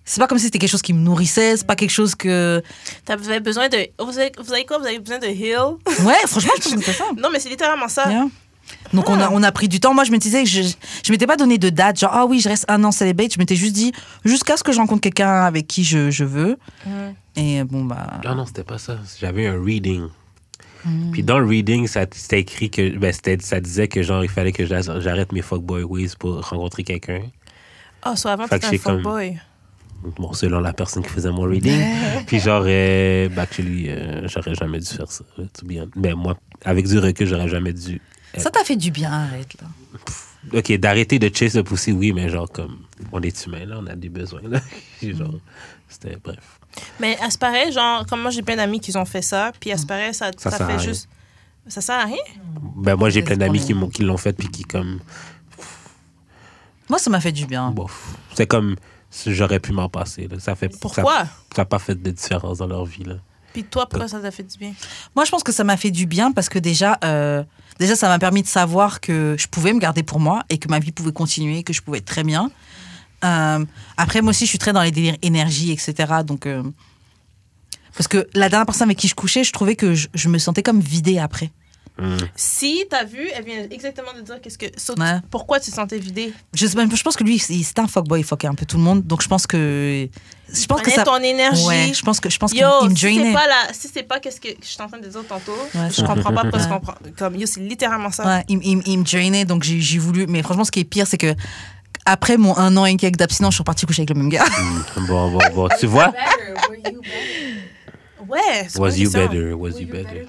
c'est 0.05 0.20
pas 0.20 0.27
comme 0.27 0.39
si 0.39 0.44
c'était 0.44 0.59
quelque 0.59 0.70
chose 0.70 0.82
qui 0.82 0.93
me 0.94 1.01
nourrissait, 1.01 1.59
c'est 1.59 1.66
pas 1.66 1.77
quelque 1.77 1.90
chose 1.90 2.15
que. 2.15 2.62
T'avais 3.05 3.40
besoin 3.40 3.69
de. 3.69 3.77
Vous 4.02 4.19
avez, 4.19 4.32
vous 4.43 4.52
avez 4.52 4.65
quoi? 4.65 4.78
Vous 4.78 4.86
avez 4.86 4.98
besoin 4.98 5.19
de 5.19 5.27
heal? 5.27 5.77
Ouais, 6.05 6.15
franchement, 6.27 6.52
je 6.57 6.62
pense 6.70 6.74
que 6.74 6.82
c'est 6.82 6.93
ça. 6.93 7.05
Non, 7.16 7.28
mais 7.32 7.39
c'est 7.40 7.51
littéralement 7.51 7.89
ça. 7.89 8.09
Yeah. 8.11 8.27
Donc 8.93 9.09
on, 9.09 9.19
a, 9.20 9.31
on 9.31 9.43
a 9.43 9.52
pris 9.52 9.69
du 9.69 9.81
temps. 9.81 9.94
Moi, 9.94 10.05
je 10.05 10.12
me 10.12 10.19
disais 10.19 10.44
que 10.44 10.48
je 10.48 10.62
je 11.05 11.12
m'étais 11.12 11.27
pas 11.27 11.36
donné 11.36 11.59
de 11.59 11.70
date, 11.70 11.98
genre 11.98 12.12
ah 12.15 12.24
oui, 12.27 12.40
je 12.40 12.48
reste 12.48 12.65
un 12.69 12.82
an 12.85 12.93
célibate. 12.93 13.35
Je 13.35 13.39
m'étais 13.39 13.57
juste 13.57 13.74
dit 13.74 13.93
jusqu'à 14.24 14.57
ce 14.57 14.62
que 14.62 14.73
je 14.73 14.78
rencontre 14.78 15.01
quelqu'un 15.01 15.43
avec 15.43 15.66
qui 15.66 15.85
je, 15.85 16.11
je 16.11 16.24
veux. 16.24 16.57
Mhm. 16.86 17.15
Et 17.36 17.65
bon 17.65 17.85
bah. 17.85 18.20
Non, 18.24 18.35
non, 18.35 18.47
c'était 18.47 18.65
pas 18.65 18.78
ça. 18.78 18.98
J'avais 19.20 19.47
un 19.47 19.62
reading. 19.62 20.09
Mm. 20.85 21.11
Puis 21.12 21.23
dans 21.23 21.39
le 21.39 21.47
reading, 21.47 21.86
ça 21.86 22.07
c'était 22.11 22.40
écrit 22.40 22.70
que 22.70 22.97
ben, 22.97 23.12
ça 23.40 23.61
disait 23.61 23.89
que 23.89 24.02
genre 24.02 24.24
il 24.24 24.31
fallait 24.31 24.52
que 24.52 24.65
j'a- 24.66 25.01
j'arrête 25.01 25.32
mes 25.32 25.43
fuckboy 25.43 25.82
ways 25.82 26.11
pour 26.19 26.40
rencontrer 26.48 26.85
quelqu'un. 26.85 27.23
Ah, 28.02 28.16
soit 28.16 28.32
avant, 28.32 28.48
t'étais 28.48 28.66
un 28.66 28.70
j'ai 28.70 28.78
comme- 28.78 28.97
fuckboy. 29.02 29.39
Bon, 30.16 30.32
selon 30.32 30.61
la 30.61 30.73
personne 30.73 31.02
qui 31.02 31.11
faisait 31.11 31.31
mon 31.31 31.43
reading. 31.43 31.78
Puis 32.27 32.40
genre, 32.40 32.62
euh, 32.66 33.28
bah, 33.28 33.43
actually, 33.43 33.90
euh, 33.90 34.27
j'aurais 34.28 34.55
jamais 34.55 34.78
dû 34.78 34.86
faire 34.86 35.12
ça. 35.12 35.24
to 35.36 35.66
be. 35.66 35.74
Ben 35.94 36.15
moi, 36.15 36.39
avec 36.65 36.86
du 36.89 36.98
recul, 36.98 37.27
j'aurais 37.27 37.48
jamais 37.48 37.74
dû. 37.74 38.01
Ça 38.39 38.51
t'a 38.51 38.65
fait 38.65 38.77
du 38.77 38.90
bien, 38.90 39.12
arrête 39.12 39.55
là. 39.61 39.66
Ok, 40.59 40.73
d'arrêter 40.78 41.19
de 41.19 41.31
chase 41.35 41.55
le 41.57 41.65
pousser, 41.65 41.93
oui, 41.93 42.12
mais 42.15 42.31
genre 42.31 42.51
comme 42.51 42.78
on 43.12 43.20
est 43.20 43.44
humain 43.44 43.66
là, 43.66 43.77
on 43.82 43.86
a 43.89 43.94
des 43.94 44.09
besoins 44.09 44.40
là. 44.48 44.61
Genre, 45.02 45.35
c'était 45.86 46.16
bref. 46.24 46.59
Mais 46.98 47.18
à 47.20 47.30
ce 47.30 47.38
paraît, 47.38 47.72
genre, 47.72 48.06
comme 48.06 48.22
moi, 48.22 48.30
j'ai 48.30 48.42
plein 48.42 48.56
d'amis 48.56 48.80
qui 48.80 48.97
ont 48.97 49.05
fait 49.05 49.22
ça, 49.22 49.52
puis 49.59 49.72
à 49.72 49.76
ce 49.76 49.86
paraît, 49.86 50.12
ça, 50.12 50.30
Ça 50.36 50.51
fait 50.51 50.64
rien. 50.64 50.78
juste. 50.78 51.09
Ça 51.66 51.80
sert 51.80 51.97
à 51.98 52.05
rien? 52.05 52.16
Ben 52.76 52.97
moi, 52.97 53.10
j'ai 53.10 53.22
plein 53.22 53.36
d'amis 53.36 53.60
qui 53.60 53.74
qui 53.92 54.02
l'ont 54.02 54.16
fait 54.16 54.32
puis 54.32 54.48
qui 54.48 54.62
comme 54.64 55.01
Moi, 56.88 56.98
ça 56.98 57.10
m'a 57.10 57.20
fait 57.20 57.32
du 57.32 57.47
bien. 57.47 57.74
C'est 58.34 58.47
comme 58.47 58.76
si 59.10 59.34
j'aurais 59.34 59.60
pu 59.60 59.72
m'en 59.72 59.88
passer. 59.88 60.28
Là. 60.28 60.38
Ça 60.40 60.55
fait 60.55 60.68
Pourquoi? 60.80 61.24
Ça 61.55 61.62
n'a 61.62 61.64
pas 61.64 61.78
fait 61.78 61.94
de 61.94 62.10
différence 62.10 62.59
dans 62.59 62.66
leur 62.66 62.84
vie 62.84 63.05
là. 63.05 63.16
Puis 63.52 63.64
toi, 63.64 63.86
pourquoi 63.88 64.06
ça 64.06 64.20
t'a 64.20 64.30
fait 64.30 64.44
du 64.44 64.56
bien? 64.59 64.72
Moi, 65.16 65.24
je 65.24 65.30
pense 65.30 65.42
que 65.42 65.51
ça 65.52 65.64
m'a 65.64 65.76
fait 65.76 65.90
du 65.90 66.06
bien 66.06 66.30
parce 66.30 66.48
que 66.48 66.59
déjà, 66.60 66.98
euh, 67.05 67.42
déjà, 67.80 67.97
ça 67.97 68.09
m'a 68.09 68.18
permis 68.18 68.42
de 68.42 68.47
savoir 68.47 69.01
que 69.01 69.34
je 69.36 69.48
pouvais 69.48 69.72
me 69.72 69.80
garder 69.80 70.05
pour 70.05 70.20
moi 70.20 70.44
et 70.48 70.59
que 70.59 70.68
ma 70.68 70.78
vie 70.78 70.92
pouvait 70.92 71.12
continuer, 71.12 71.64
que 71.64 71.72
je 71.72 71.82
pouvais 71.82 71.98
être 71.98 72.05
très 72.05 72.22
bien. 72.22 72.51
Euh, 73.24 73.64
après, 73.97 74.22
moi 74.22 74.30
aussi, 74.30 74.44
je 74.44 74.51
suis 74.51 74.59
très 74.59 74.72
dans 74.72 74.82
les 74.82 74.90
délires 74.90 75.16
énergie, 75.22 75.72
etc. 75.72 75.94
Donc, 76.24 76.47
euh, 76.47 76.62
parce 77.97 78.09
que 78.09 78.28
la 78.34 78.48
dernière 78.48 78.66
personne 78.66 78.88
avec 78.88 78.98
qui 78.98 79.09
je 79.09 79.14
couchais, 79.14 79.44
je 79.44 79.52
trouvais 79.52 79.76
que 79.76 79.94
je, 79.94 80.09
je 80.14 80.28
me 80.28 80.38
sentais 80.38 80.62
comme 80.62 80.80
vidée 80.80 81.18
après. 81.18 81.51
Hmm. 81.98 82.16
Si 82.34 82.84
t'as 82.88 83.05
vu, 83.05 83.28
elle 83.34 83.44
vient 83.44 83.62
exactement 83.70 84.14
de 84.16 84.22
dire 84.22 84.40
qu'est-ce 84.40 84.56
que. 84.56 84.66
so- 84.78 84.94
Ouais. 84.98 85.18
Pourquoi 85.30 85.60
tu 85.60 85.70
te 85.70 85.76
sentais 85.76 85.98
vidé 85.98 86.32
Je, 86.55 86.66
je 86.66 87.02
pense 87.02 87.14
que 87.16 87.24
lui, 87.24 87.38
c'était 87.38 87.80
un 87.80 87.88
fuckboy, 87.88 88.20
il 88.20 88.24
fuckait 88.24 88.47
un 88.47 88.55
peu 88.55 88.64
tout 88.64 88.78
le 88.78 88.82
monde. 88.82 89.02
Donc, 89.06 89.20
je 89.22 89.28
pense 89.28 89.47
que, 89.47 90.09
je 90.51 90.66
pense 90.66 90.80
que 90.80 90.90
ça, 90.90 91.02
ton 91.02 91.18
énergie. 91.18 91.66
ouais, 91.66 91.92
je 91.94 92.01
pense 92.01 92.18
que, 92.20 92.30
je 92.30 92.38
pense 92.38 92.52
qu'il 92.52 92.62
Yo, 92.62 92.68
il 92.84 92.90
me 92.90 92.94
si 92.94 93.02
c'est 93.02 93.14
drainait. 93.16 93.34
pas 93.34 93.47
la, 93.47 93.74
si 93.74 93.88
c'est 93.92 94.05
pas 94.05 94.18
qu'est-ce 94.18 94.40
que 94.40 94.48
je 94.62 94.66
suis 94.66 94.80
en 94.80 94.88
train 94.88 94.98
de 94.98 95.09
dire 95.09 95.20
tantôt, 95.28 95.52
Ouais, 95.74 95.90
je 95.94 96.02
comprends 96.02 96.32
pas 96.32 96.44
parce 96.51 96.64
Ouais. 96.64 96.70
qu'on 96.70 96.76
comprend. 96.78 96.94
Comme 97.18 97.36
yo, 97.36 97.47
c'est 97.47 97.60
littéralement 97.60 98.10
ça. 98.10 98.24
Ouais, 98.24 98.44
il, 98.48 98.60
il- 98.64 98.82
il 98.86 98.98
me 99.01 99.05
drainait, 99.05 99.44
donc 99.44 99.62
j'ai 99.64 99.98
voulu. 99.98 100.26
Mais 100.26 100.42
franchement, 100.42 100.64
ce 100.64 100.70
qui 100.70 100.80
est 100.80 100.84
pire, 100.84 101.06
c'est 101.06 101.18
que 101.18 101.34
après 102.10 102.36
mon 102.36 102.56
un 102.56 102.76
an 102.76 102.84
et 102.86 102.96
quelques 102.96 103.16
d'abstinence, 103.16 103.52
je 103.52 103.56
suis 103.56 103.62
repartie 103.62 103.86
coucher 103.86 104.02
avec 104.02 104.10
le 104.10 104.16
même 104.16 104.28
gars. 104.28 104.44
Hmm. 104.44 105.06
Bon, 105.06 105.30
bon, 105.30 105.38
bon. 105.54 105.68
Tu 105.78 105.86
vois? 105.86 106.12
Ouais. 108.28 108.66
c'est 108.68 108.78
Was 108.78 108.96
you 108.96 109.10
better? 109.10 109.52
Was 109.52 109.80
you 109.80 109.86
better? 109.86 110.26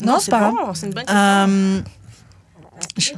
Non, 0.00 0.18
c'est 0.18 0.30
pas 0.30 0.40
grave. 0.40 0.54
bon, 0.54 0.74
C'est 0.74 0.86
une 0.86 0.92
bonne 0.94 1.84
question. 2.94 3.16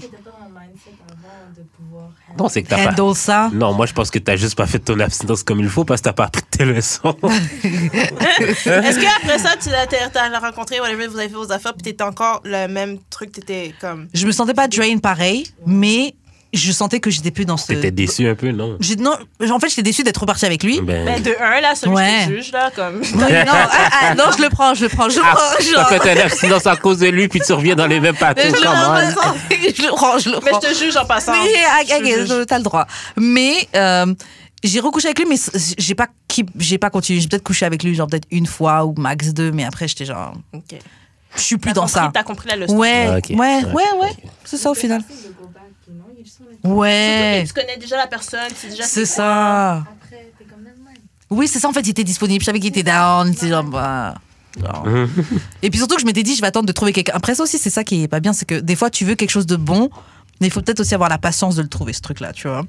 Mindset 0.75 0.91
avant 1.09 1.53
de 1.57 1.63
pouvoir 1.77 2.11
Non, 2.39 2.49
c'est 2.49 2.63
que 2.63 2.69
t'as 2.69 2.93
pas. 2.93 3.15
ça. 3.15 3.51
Non, 3.53 3.73
moi, 3.73 3.87
je 3.87 3.93
pense 3.93 4.11
que 4.11 4.19
t'as 4.19 4.37
juste 4.37 4.57
pas 4.57 4.67
fait 4.67 4.79
ton 4.79 4.99
abstinence 5.01 5.43
comme 5.43 5.61
il 5.61 5.69
faut 5.69 5.85
parce 5.85 6.01
que 6.01 6.05
t'as 6.05 6.13
pas 6.13 6.25
appris 6.25 6.43
tes 6.43 6.65
leçons. 6.65 7.17
Est-ce 7.23 9.01
qu'après 9.01 9.39
ça, 9.39 9.57
tu 9.61 9.71
l'as 9.71 9.87
t'as 9.87 10.41
rencontré, 10.41 10.81
whatever, 10.81 11.07
vous 11.07 11.19
avez 11.19 11.29
fait 11.29 11.35
vos 11.35 11.53
affaires, 11.53 11.75
puis 11.75 11.83
t'étais 11.83 12.05
encore 12.05 12.41
le 12.45 12.67
même 12.67 12.99
truc, 13.11 13.33
t'étais 13.33 13.75
comme. 13.81 14.09
Je 14.13 14.27
me 14.27 14.33
sentais 14.33 14.55
pas 14.55 14.69
drain 14.69 14.99
pareil, 14.99 15.47
mais 15.67 16.15
je 16.57 16.73
sentais 16.73 17.01
que 17.01 17.11
j'étais 17.11 17.31
plus 17.31 17.45
dans 17.45 17.57
ce. 17.57 17.67
T'étais 17.67 17.91
déçu 17.91 18.29
un 18.29 18.35
peu, 18.35 18.51
non? 18.53 18.77
J'ai- 18.81 18.97
Non, 18.97 19.13
en 19.51 19.59
fait, 19.59 19.69
j'étais 19.69 19.83
déçue 19.83 20.03
d'être 20.03 20.19
repartie 20.19 20.47
avec 20.47 20.63
lui. 20.63 20.81
Ben, 20.81 21.05
Ben, 21.05 21.23
de 21.23 21.35
un, 21.41 21.61
là, 21.61 21.75
celui 21.75 21.95
Ouais. 21.95 22.21
je 22.25 22.31
te 22.31 22.35
juge, 22.37 22.53
là, 22.53 22.71
comme. 22.75 23.01
Oui, 23.01 23.19
non, 23.19 23.27
ah, 23.53 23.69
ah, 24.03 24.15
non, 24.15 24.25
je 24.37 24.43
le 24.43 24.49
prends, 24.51 24.75
je 24.75 24.83
le 24.85 24.89
prends, 24.89 25.09
je 25.09 25.17
le 25.19 25.23
Ah, 25.25 25.35
prends. 25.35 25.57
t'as 25.59 25.65
genre. 25.65 25.89
fait 25.89 26.11
un 26.21 26.25
abstinence 26.25 26.67
à 26.67 26.77
cause 26.77 26.99
de 26.99 27.09
lui, 27.09 27.29
puis 27.29 27.41
tu 27.41 27.53
reviens 27.53 27.75
dans 27.75 27.87
les 27.87 28.01
mêmes 28.01 28.15
Mais 28.15 28.19
patous. 28.35 28.43
je, 28.49 29.83
le 29.83 29.89
prends, 29.95 30.19
je 30.19 30.31
le 30.31 30.39
Mais 30.45 30.51
prends. 30.51 30.61
je 30.63 30.69
te 30.69 30.75
juge 30.75 30.97
en 30.97 31.05
passant. 31.05 31.33
Oui, 31.33 31.49
ah, 31.69 31.81
Je 31.87 31.97
te 32.27 32.27
juge. 32.39 32.47
t'as 32.47 32.59
le 32.59 32.65
droit. 32.65 32.87
Mais 33.17 33.69
euh, 33.75 34.13
j'ai 34.63 34.81
recouché 34.81 35.09
avec 35.09 35.19
lui, 35.19 35.27
mais 35.29 35.37
c- 35.37 35.75
j'ai 35.79 35.95
pas, 35.95 36.09
keep- 36.29 36.51
j'ai 36.59 36.79
pas 36.79 36.91
continué. 36.91 37.21
J'ai 37.21 37.29
peut-être 37.29 37.45
couché 37.45 37.67
avec 37.67 37.83
lui, 37.83 37.95
genre 37.95 38.07
peut-être 38.07 38.27
une 38.31 38.47
fois 38.47 38.85
ou 38.85 38.95
max 38.97 39.29
deux, 39.35 39.51
mais 39.53 39.65
après 39.65 39.89
j'étais 39.89 40.05
genre, 40.07 40.35
Ok. 40.53 40.77
je 41.37 41.41
suis 41.41 41.57
plus 41.57 41.71
T'as 41.71 41.75
dans 41.75 41.81
compris- 41.83 41.95
ça. 41.95 42.11
T'as 42.15 42.23
compris 42.23 42.49
la 42.49 42.57
leçon. 42.57 42.77
Ouais, 42.77 43.07
Ah, 43.11 43.19
ok. 43.19 43.25
ouais, 43.31 43.37
ouais, 43.37 43.65
Ouais, 43.65 43.83
ouais, 44.01 44.09
ok. 44.11 44.31
c'est 44.45 44.57
ça 44.57 44.71
au 44.71 44.75
final. 44.75 45.03
Surtout 46.25 46.69
Ouais, 46.69 47.43
que 47.45 47.49
tu 47.49 47.55
connais 47.55 47.77
déjà 47.77 47.97
la 47.97 48.07
personne, 48.07 48.49
tu 48.49 48.55
sais 48.57 48.69
déjà 48.69 48.85
c'est 48.85 49.07
ça. 49.07 49.77
Après, 49.77 49.87
t'es. 50.11 50.45
Oui, 51.31 51.49
c'est 51.49 51.59
ça, 51.59 51.69
en 51.69 51.73
fait, 51.73 51.81
il 51.81 51.91
était 51.91 52.05
disponible. 52.05 52.41
Je 52.41 52.47
savais 52.47 52.61
qu'il 52.61 52.69
était 52.69 52.83
down. 52.83 53.35
C'est 53.37 53.49
genre, 53.49 53.65
bah. 53.65 54.15
Et 55.63 55.71
puis 55.71 55.79
surtout 55.79 55.97
que 55.97 56.01
je 56.01 56.07
m'étais 56.07 56.23
dit, 56.23 56.37
je 56.37 56.41
vais 56.41 56.47
attendre 56.47 56.67
de 56.67 56.73
trouver 56.73 56.93
quelqu'un. 56.93 57.13
Après, 57.17 57.35
ça 57.35 57.43
aussi, 57.43 57.59
c'est 57.59 57.71
ça 57.71 57.83
qui 57.83 58.05
est 58.05 58.09
pas 58.09 58.21
bien, 58.21 58.33
c'est 58.33 58.45
que 58.45 58.61
des 58.61 58.77
fois, 58.77 58.89
tu 58.91 59.05
veux 59.05 59.17
quelque 59.17 59.31
chose 59.31 59.47
de 59.47 59.57
bon, 59.57 59.91
mais 60.41 60.47
il 60.47 60.51
faut 60.51 60.61
peut-être 60.61 60.81
aussi 60.81 60.95
avoir 60.95 61.11
la 61.11 61.19
patience 61.19 61.57
de 61.57 61.63
le 61.63 61.69
trouver, 61.69 61.93
ce 61.93 62.01
truc-là, 62.01 62.33
tu 62.33 62.47
vois. 62.47 62.65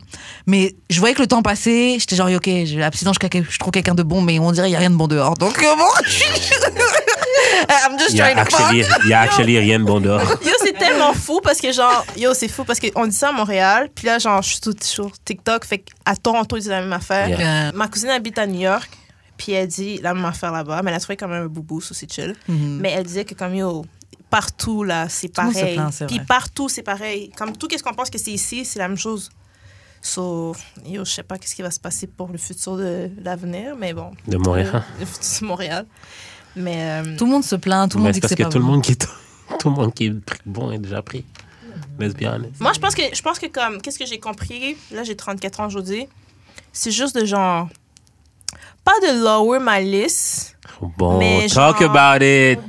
Mais 0.47 0.75
je 0.89 0.99
voyais 0.99 1.13
que 1.13 1.21
le 1.21 1.27
temps 1.27 1.43
passait, 1.43 1.97
j'étais 1.99 2.15
genre, 2.15 2.29
ok, 2.29 2.45
j'ai 2.45 2.77
l'abstinence, 2.77 3.17
je, 3.21 3.41
je 3.47 3.59
trouve 3.59 3.71
quelqu'un 3.71 3.93
de 3.95 4.03
bon, 4.03 4.21
mais 4.21 4.39
on 4.39 4.51
dirait 4.51 4.67
qu'il 4.67 4.71
n'y 4.71 4.77
a 4.77 4.79
rien 4.79 4.89
de 4.89 4.95
bon 4.95 5.07
dehors. 5.07 5.35
Donc, 5.35 5.59
euh, 5.59 5.75
bon. 5.75 5.83
I'm 7.89 7.97
just 7.99 8.15
trying 8.17 8.35
to 8.35 8.45
fuck. 8.45 8.71
il 8.73 9.09
y 9.09 9.13
a 9.13 9.21
actually 9.21 9.57
rien 9.59 9.79
de 9.79 9.85
bon 9.85 9.99
dehors. 10.01 10.21
Yo, 10.43 10.51
c'est 10.63 10.73
tellement 10.77 11.13
fou 11.13 11.39
parce 11.43 11.59
que, 11.59 11.71
genre, 11.71 12.05
yo, 12.17 12.33
c'est 12.33 12.47
fou 12.47 12.63
parce 12.63 12.79
qu'on 12.79 13.07
dit 13.07 13.15
ça 13.15 13.29
à 13.29 13.31
Montréal, 13.31 13.89
puis 13.93 14.07
là, 14.07 14.19
genre, 14.19 14.41
je 14.41 14.49
suis 14.49 14.59
tout 14.61 14.75
sur 14.81 15.11
TikTok, 15.23 15.65
fait 15.65 15.79
qu'à 15.79 16.15
Toronto, 16.15 16.57
ils 16.57 16.61
disent 16.61 16.69
la 16.69 16.81
même 16.81 16.93
affaire. 16.93 17.27
Yeah. 17.29 17.71
Ma 17.73 17.87
cousine 17.87 18.09
habite 18.09 18.37
à 18.39 18.47
New 18.47 18.59
York, 18.61 18.89
puis 19.37 19.51
elle 19.53 19.67
dit 19.67 19.99
la 20.01 20.13
même 20.13 20.25
affaire 20.25 20.51
là-bas, 20.51 20.81
mais 20.83 20.91
elle 20.91 20.97
a 20.97 20.99
trouvé 20.99 21.17
quand 21.17 21.27
même 21.27 21.43
un 21.43 21.47
boubou, 21.47 21.81
ça 21.81 21.93
c'est 21.93 22.11
chill. 22.11 22.35
mhm. 22.47 22.79
Mais 22.81 22.91
elle 22.91 23.03
disait 23.05 23.25
que, 23.25 23.33
comme 23.35 23.55
yo, 23.55 23.85
partout, 24.29 24.83
là, 24.83 25.07
c'est 25.09 25.33
pareil. 25.33 25.75
plaint, 25.75 25.93
c'est 25.93 26.07
Puis 26.07 26.17
vrai. 26.17 26.25
partout, 26.27 26.67
c'est 26.69 26.83
pareil. 26.83 27.31
Comme 27.37 27.55
tout, 27.55 27.67
qu'est-ce 27.67 27.83
qu'on 27.83 27.93
pense 27.93 28.09
que 28.09 28.17
c'est 28.17 28.31
ici, 28.31 28.65
c'est 28.65 28.79
la 28.79 28.87
même 28.87 28.97
chose. 28.97 29.29
So, 30.01 30.55
yo, 30.85 31.03
je 31.03 31.09
sais 31.11 31.23
pas 31.23 31.37
qu'est-ce 31.37 31.55
qui 31.55 31.63
va 31.63 31.71
se 31.71 31.79
passer 31.79 32.05
pour 32.05 32.27
le 32.27 32.37
futur 32.37 32.77
de 32.77 33.09
l'avenir, 33.23 33.75
mais 33.75 33.91
bon. 33.93 34.11
De 34.27 34.37
Montréal. 34.37 34.83
Le, 34.95 34.99
le 34.99 35.05
futur 35.05 35.41
de 35.41 35.45
Montréal. 35.47 35.85
Mais. 36.55 36.75
euh, 37.05 37.17
Tout 37.17 37.25
le 37.25 37.31
monde 37.31 37.43
se 37.43 37.55
plaint, 37.55 37.89
tout 37.91 37.97
le 37.97 38.03
monde 38.03 38.13
dit 38.13 38.19
que 38.19 38.27
parce 38.27 38.35
que 38.35 38.43
tout 38.43 38.57
le 38.57 38.63
bon. 38.63 38.71
monde 38.71 38.81
qui 38.83 38.93
est 38.93 39.07
tout 39.59 39.69
le 39.69 39.75
monde 39.75 39.93
qui 39.93 40.05
est 40.07 40.13
bon 40.45 40.71
est 40.71 40.77
déjà 40.79 41.01
pris. 41.01 41.25
Let's 41.99 42.13
be 42.13 42.23
honest. 42.23 42.59
Moi, 42.59 42.73
je 42.73 42.79
pense 42.79 42.93
que, 42.95 43.03
je 43.13 43.21
pense 43.21 43.39
que 43.39 43.45
comme, 43.47 43.81
qu'est-ce 43.81 43.97
que 43.99 44.05
j'ai 44.05 44.19
compris, 44.19 44.75
là, 44.91 45.03
j'ai 45.03 45.15
34 45.15 45.59
ans 45.61 45.67
aujourd'hui, 45.67 46.07
c'est 46.73 46.91
juste 46.91 47.15
de 47.17 47.25
genre, 47.25 47.69
pas 48.83 48.93
de 49.01 49.23
lower 49.23 49.59
my 49.61 49.83
list, 49.83 50.57
Bon, 50.97 51.17
Mais 51.19 51.47
talk 51.47 51.79
genre- 51.79 51.95
about 51.95 52.23
it. 52.25 52.59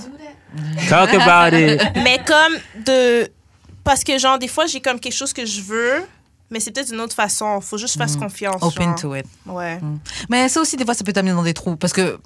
Talk 0.88 1.12
about 1.12 1.56
it. 1.56 1.80
mais 2.04 2.18
comme 2.24 2.54
de, 2.84 3.28
parce 3.82 4.04
que 4.04 4.16
genre, 4.18 4.38
des 4.38 4.48
fois, 4.48 4.66
j'ai 4.66 4.80
comme 4.80 5.00
quelque 5.00 5.14
chose 5.14 5.32
que 5.32 5.44
je 5.44 5.60
veux, 5.60 6.04
mais 6.50 6.60
c'est 6.60 6.70
peut-être 6.70 6.90
d'une 6.90 7.00
autre 7.00 7.14
façon. 7.16 7.60
Faut 7.60 7.78
juste 7.78 7.96
faire 7.98 8.18
confiance. 8.18 8.62
Open 8.62 8.90
genre. 8.90 8.94
to 9.00 9.14
it. 9.16 9.26
Ouais. 9.44 9.80
Mais 10.30 10.48
ça 10.48 10.60
aussi, 10.60 10.76
des 10.76 10.84
fois, 10.84 10.94
ça 10.94 11.02
peut 11.04 11.12
t'amener 11.12 11.32
dans 11.34 11.42
des 11.42 11.52
trous. 11.54 11.74
Parce 11.76 11.92
que, 11.92 12.18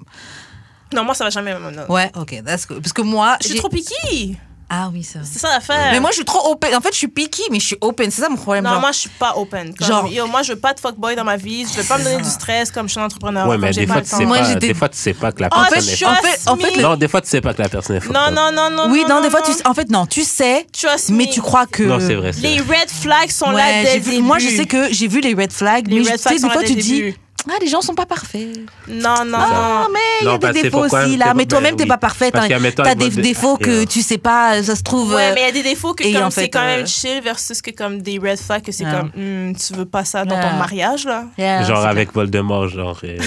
Non, 0.93 1.03
moi, 1.03 1.13
ça 1.15 1.23
va 1.23 1.29
jamais 1.29 1.53
me 1.53 1.91
ouais, 1.91 2.11
ok, 2.15 2.43
that's 2.45 2.67
good. 2.67 2.81
Parce 2.81 2.93
que 2.93 3.01
moi, 3.01 3.37
Je 3.41 3.47
suis 3.49 3.57
trop 3.57 3.69
piquée. 3.69 4.35
Ah 4.73 4.89
oui, 4.93 5.03
ça. 5.03 5.19
C'est 5.29 5.39
ça 5.39 5.49
l'affaire. 5.49 5.89
Mais 5.91 5.99
moi, 5.99 6.11
je 6.11 6.15
suis 6.15 6.23
trop 6.23 6.49
open. 6.49 6.73
En 6.73 6.79
fait, 6.79 6.93
je 6.93 6.97
suis 6.97 7.09
picky, 7.09 7.41
mais 7.51 7.59
je 7.59 7.65
suis 7.67 7.77
open. 7.81 8.09
C'est 8.09 8.21
ça 8.21 8.29
mon 8.29 8.37
problème. 8.37 8.63
Non, 8.63 8.69
genre. 8.71 8.79
moi, 8.79 8.91
je 8.93 8.99
suis 8.99 9.09
pas 9.09 9.33
open. 9.35 9.73
Comme, 9.75 9.85
Genre- 9.85 10.07
yo, 10.07 10.27
moi, 10.27 10.43
je 10.43 10.53
veux 10.53 10.59
pas 10.59 10.73
de 10.73 10.79
fuckboy 10.79 11.13
dans 11.13 11.25
ma 11.25 11.35
vie. 11.35 11.65
Je 11.69 11.81
veux 11.81 11.83
pas 11.85 11.97
me 11.97 12.05
donner 12.05 12.21
du 12.23 12.29
stress 12.29 12.71
comme 12.71 12.87
je 12.87 12.91
suis 12.93 13.01
un 13.01 13.03
entrepreneur. 13.03 13.45
Ouais, 13.49 13.57
mais 13.57 13.71
des 13.71 13.85
fois, 13.85 14.01
tu 14.01 14.07
sais 14.07 14.23
Moi, 14.23 14.37
pas, 14.37 14.43
j'étais- 14.45 14.67
des 14.69 14.73
fois, 14.73 14.87
tu 14.87 14.97
sais 14.97 15.13
pas 15.13 15.33
que 15.33 15.41
la 15.41 15.49
Oh, 15.51 15.57
personne 15.69 15.89
est 15.89 16.05
en 16.05 16.15
fait- 16.15 16.39
en 16.47 16.55
fait. 16.55 16.81
Non, 16.81 16.95
des 16.95 17.09
fois, 17.09 17.19
tu 17.19 17.27
sais 17.27 17.41
pas 17.41 17.53
que 17.53 17.61
la 17.61 17.67
personne 17.67 17.97
est 17.97 18.07
Non, 18.09 18.31
non, 18.31 18.49
non, 18.53 18.69
non. 18.69 18.89
oui, 18.89 19.03
non, 19.09 19.19
des 19.19 19.29
fois, 19.29 19.41
non. 19.45 19.53
tu. 19.53 19.67
En 19.67 19.73
fait, 19.73 19.89
non, 19.89 20.05
tu 20.05 20.23
sais, 20.23 20.65
Trust 20.71 21.09
mais 21.09 21.25
me. 21.25 21.31
tu 21.33 21.41
crois 21.41 21.65
que. 21.65 21.83
Non, 21.83 21.99
c'est 21.99 22.15
vrai. 22.15 22.31
Les 22.41 22.59
red 22.61 22.89
flags 22.89 23.29
sont 23.29 23.47
Ouais, 23.47 23.55
là 23.55 23.83
dès 23.83 23.95
le 23.95 23.99
début. 23.99 24.21
moi, 24.21 24.39
je 24.39 24.47
sais 24.47 24.67
que 24.67 24.93
j'ai 24.93 25.09
vu 25.09 25.19
les 25.19 25.33
red 25.33 25.51
flags, 25.51 25.85
Les 25.89 25.95
mais 25.99 26.11
red 26.11 26.11
tu 26.15 26.19
flags 26.21 26.37
sais, 26.39 26.47
des 26.47 26.53
fois, 26.53 26.63
tu 26.63 26.75
dis. 26.75 27.13
Ah, 27.49 27.53
les 27.61 27.67
gens 27.67 27.81
sont 27.81 27.95
pas 27.95 28.05
parfaits. 28.05 28.47
Non, 28.87 29.25
non, 29.25 29.37
Ah, 29.39 29.85
non. 29.87 29.93
mais 29.93 29.99
il 30.21 30.25
y 30.27 30.29
a 30.29 30.37
des 30.53 30.61
défauts 30.63 30.85
aussi, 30.85 31.17
là. 31.17 31.33
Mais 31.33 31.45
toi-même, 31.45 31.71
ben 31.71 31.77
t'es 31.77 31.83
oui. 31.83 31.89
pas 31.89 31.97
parfait. 31.97 32.31
Parce 32.31 32.47
T'as 32.75 32.95
des 32.95 33.09
de- 33.09 33.21
défauts 33.21 33.57
que 33.57 33.83
tu 33.85 34.01
sais 34.01 34.17
pas, 34.17 34.61
ça 34.63 34.75
se 34.75 34.83
trouve. 34.83 35.13
Ouais, 35.13 35.29
euh, 35.29 35.31
mais 35.35 35.41
il 35.41 35.45
y 35.45 35.49
a 35.49 35.51
des 35.51 35.63
défauts 35.63 35.93
que 35.93 36.03
comme 36.19 36.31
c'est 36.31 36.49
quand 36.49 36.63
même 36.65 36.83
euh, 36.83 36.85
chill 36.85 37.21
versus 37.23 37.61
que 37.61 37.71
comme 37.71 38.01
des 38.01 38.17
red 38.19 38.37
flags 38.39 38.61
que 38.63 38.71
c'est 38.71 38.83
Yeah. 38.83 38.99
comme 39.11 39.11
hmm, 39.15 39.55
tu 39.55 39.73
veux 39.73 39.85
pas 39.85 40.05
ça 40.05 40.25
dans 40.25 40.35
Yeah. 40.35 40.49
ton 40.51 40.57
mariage 40.57 41.05
là. 41.05 41.25
yeah, 41.37 41.63
Genre 41.63 41.85
avec 41.85 42.13
Voldemort, 42.13 42.67
genre 42.69 42.99
euh, 43.03 43.17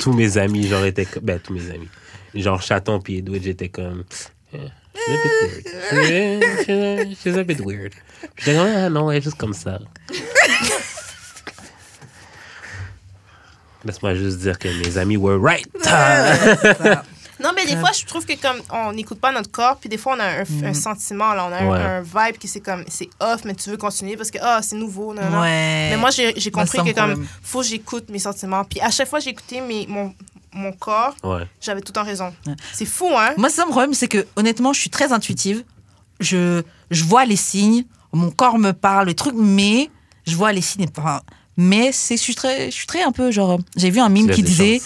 tous 0.00 0.12
mes 0.12 0.36
amis, 0.38 0.66
genre 0.68 0.84
étaient 0.84 1.04
comme- 1.06 1.22
ben 1.24 1.38
tous 1.38 1.52
mes 1.52 1.70
amis, 1.70 1.88
genre 2.34 2.60
Chaton 2.62 3.00
puis 3.00 3.18
Edwidge 3.18 3.44
j'étais 3.44 3.68
comme 3.68 4.04
eh, 4.52 4.58
she's 4.94 5.06
a 5.36 5.44
bit 5.44 5.92
weird. 5.92 6.42
She's- 6.66 7.16
she's 7.22 7.36
a 7.36 7.44
bit 7.44 7.60
weird. 7.60 7.92
J'étais 8.38 8.56
comme 8.58 8.66
ah 8.76 8.88
non, 8.90 9.10
elle 9.10 9.18
est 9.18 9.22
juste 9.22 9.36
comme 9.38 9.54
ça. 9.54 9.78
Laisse-moi 13.84 14.14
juste 14.14 14.38
dire 14.38 14.58
que 14.58 14.68
mes 14.68 14.98
amis 14.98 15.16
were 15.16 15.40
right. 15.40 15.66
Non, 17.42 17.52
mais 17.56 17.64
des 17.64 17.74
fois, 17.78 17.90
je 17.98 18.04
trouve 18.04 18.26
que 18.26 18.34
comme 18.38 18.58
on 18.70 18.92
n'écoute 18.92 19.18
pas 19.18 19.32
notre 19.32 19.50
corps, 19.50 19.78
puis 19.78 19.88
des 19.88 19.96
fois, 19.96 20.14
on 20.14 20.20
a 20.20 20.42
un, 20.42 20.44
un 20.68 20.74
sentiment, 20.74 21.32
là, 21.32 21.46
on 21.48 21.52
a 21.52 21.56
un- 21.56 21.70
Ouais. 21.70 21.78
un, 21.78 22.00
vibe 22.02 22.36
qui 22.36 22.46
c'est 22.48 22.60
comme, 22.60 22.84
c'est 22.86 23.08
off, 23.18 23.46
mais 23.46 23.54
tu 23.54 23.70
veux 23.70 23.78
continuer 23.78 24.14
parce 24.18 24.30
que, 24.30 24.36
ah, 24.42 24.60
c'est 24.62 24.76
nouveau, 24.76 25.14
non, 25.14 25.22
non. 25.30 25.40
Ouais. 25.40 25.88
Mais 25.90 25.96
moi, 25.96 26.10
j'ai 26.10 26.34
Bah, 26.34 26.40
compris 26.52 26.78
que 26.84 26.94
comme, 26.94 27.26
faut 27.42 27.60
que 27.62 27.66
j'écoute 27.66 28.10
mes 28.10 28.18
sentiments. 28.18 28.64
Puis 28.64 28.78
à 28.82 28.90
chaque 28.90 29.08
fois 29.08 29.20
j'écoutais 29.20 29.62
mes, 29.62 29.86
mon, 29.86 30.14
mon 30.52 30.72
corps, 30.72 31.14
Ouais. 31.24 31.46
j'avais 31.62 31.80
tout 31.80 31.92
le 31.92 31.94
temps 31.94 32.04
raison. 32.04 32.30
Ouais. 32.46 32.52
C'est 32.74 32.84
fou, 32.84 33.08
hein? 33.16 33.30
Moi, 33.38 33.48
c'est 33.48 33.56
ça 33.56 33.64
mon 33.64 33.70
problème, 33.70 33.94
c'est 33.94 34.08
que 34.08 34.26
honnêtement, 34.36 34.74
je 34.74 34.80
suis 34.80 34.90
très 34.90 35.10
intuitive. 35.10 35.64
Je, 36.20 36.60
je 36.90 37.04
vois 37.04 37.24
les 37.24 37.36
signes, 37.36 37.84
mon 38.12 38.30
corps 38.30 38.58
me 38.58 38.72
parle, 38.72 39.06
le 39.06 39.14
truc, 39.14 39.32
mais 39.34 39.88
je 40.26 40.36
vois 40.36 40.52
les 40.52 40.60
signes. 40.60 40.86
Enfin, 40.98 41.22
mais 41.60 41.92
c'est, 41.92 42.16
je 42.16 42.22
suis 42.22 42.34
très, 42.34 42.70
je 42.70 42.74
suis 42.74 42.86
très 42.86 43.02
un 43.02 43.12
peu 43.12 43.30
genre. 43.30 43.58
J'ai 43.76 43.90
vu 43.90 44.00
un 44.00 44.08
mime 44.08 44.30
qui 44.30 44.42
disait. 44.42 44.80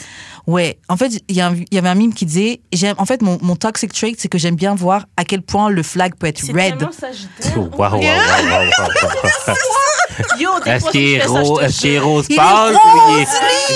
Ouais, 0.47 0.79
en 0.89 0.97
fait, 0.97 1.13
il 1.29 1.35
y, 1.37 1.39
y 1.39 1.79
avait 1.79 1.89
un 1.89 1.95
mime 1.95 2.13
qui 2.15 2.27
disait, 2.27 2.61
j'aime, 2.73 2.95
en 2.99 3.05
fait, 3.05 3.23
mon, 3.23 3.39
mon 3.43 3.57
toxic 3.57 3.93
trait, 3.93 4.13
c'est 4.19 4.29
que 4.29 4.39
j'aime 4.39 4.57
bien 4.57 4.75
voir 4.75 5.07
à 5.17 5.25
quel 5.25 5.43
point 5.43 5.71
le 5.71 5.83
flag 5.83 6.15
peut 6.17 6.27
être 6.27 6.39
C'est 6.41 6.53
red. 6.53 6.83
Waouh, 6.83 7.69
waouh, 7.77 7.79
waouh, 7.79 8.01
waouh, 8.01 8.09
waouh. 8.51 9.57
Yo, 10.39 10.49
des 10.65 10.71
Est-ce 10.71 10.91
qu'il 10.91 11.15
est 11.15 11.25
rose, 11.27 11.61
est-ce 11.63 11.81
qu'il 11.81 11.91
est 11.91 11.99
rose? 11.99 12.29
Pâle 12.37 12.77
il 13.11 13.19
est, 13.19 13.27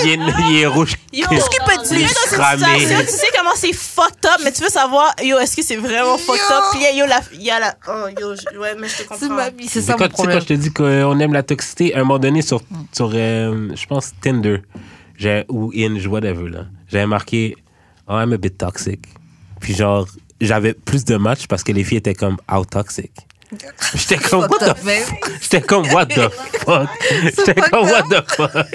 il 0.05 0.11
est, 0.11 0.19
il 0.51 0.57
est 0.59 0.67
rouge? 0.67 0.95
Yo, 1.13 1.27
Qu'est-ce 1.29 1.51
qu'il 1.51 1.59
peut 1.65 1.73
être 1.73 1.83
tu 1.89 1.95
dans 2.01 3.07
sais 3.09 3.27
comment 3.37 3.51
c'est 3.57 3.73
fucked 3.73 4.25
up, 4.25 4.41
mais 4.45 4.53
tu 4.53 4.63
veux 4.63 4.69
savoir, 4.69 5.13
yo, 5.21 5.37
est-ce 5.39 5.57
que 5.57 5.65
c'est 5.65 5.77
vraiment 5.77 6.17
fucked 6.17 6.41
up? 6.51 6.65
Puis 6.73 6.81
yo, 6.97 7.07
la, 7.07 7.21
il 7.33 7.43
y 7.43 7.51
a 7.51 7.59
la, 7.59 7.75
oh, 7.89 8.07
yo, 8.21 8.61
ouais, 8.61 8.77
mais 8.79 8.87
je 8.89 8.93
te 8.93 8.99
C'est 8.99 9.05
comprends. 9.07 9.35
ma 9.35 9.51
vie, 9.51 9.67
c'est 9.69 9.81
ça 9.83 9.95
quand, 9.95 10.01
mon 10.05 10.09
tu 10.11 10.11
sais, 10.11 10.17
quand 10.17 10.23
problème. 10.23 10.41
je 10.43 10.47
te 10.47 10.53
dis 10.53 10.71
qu'on 10.71 11.19
aime 11.19 11.33
la 11.33 11.43
toxicité, 11.43 11.93
à 11.95 11.99
un 11.99 12.01
moment 12.05 12.21
donné, 12.21 12.41
sur, 12.43 12.61
sur 12.93 13.11
euh, 13.15 13.71
je 13.75 13.87
pense, 13.87 14.13
Tinder, 14.23 14.63
j'ai- 15.19 15.45
ou 15.51 15.71
Inge, 15.77 16.07
whatever, 16.07 16.49
là, 16.49 16.67
j'avais 16.91 17.07
marqué 17.07 17.55
oh, 18.09 18.15
I'm 18.15 18.33
a 18.33 18.39
bit 18.39 18.57
toxic. 18.57 19.07
Puis 19.61 19.75
genre, 19.75 20.09
j'avais 20.41 20.73
plus 20.73 21.05
de 21.05 21.17
matchs 21.17 21.47
parce 21.47 21.63
que 21.63 21.73
les 21.73 21.85
filles 21.85 21.99
étaient 21.99 22.15
comme 22.15 22.39
out 22.51 22.71
toxic. 22.71 23.13
J'étais 23.95 24.19
comme, 24.19 24.43
what 24.43 24.59
the 24.59 24.75
Mais- 24.85 25.01
fuck? 25.01 25.31
J'étais 25.43 25.61
comme, 25.63 25.87
what 25.93 26.07
the 26.07 26.29
fuck? 26.65 26.89
J'étais 27.23 27.55
comme, 27.61 27.87
what 27.89 28.03
the 28.11 28.31
fuck? 28.31 28.67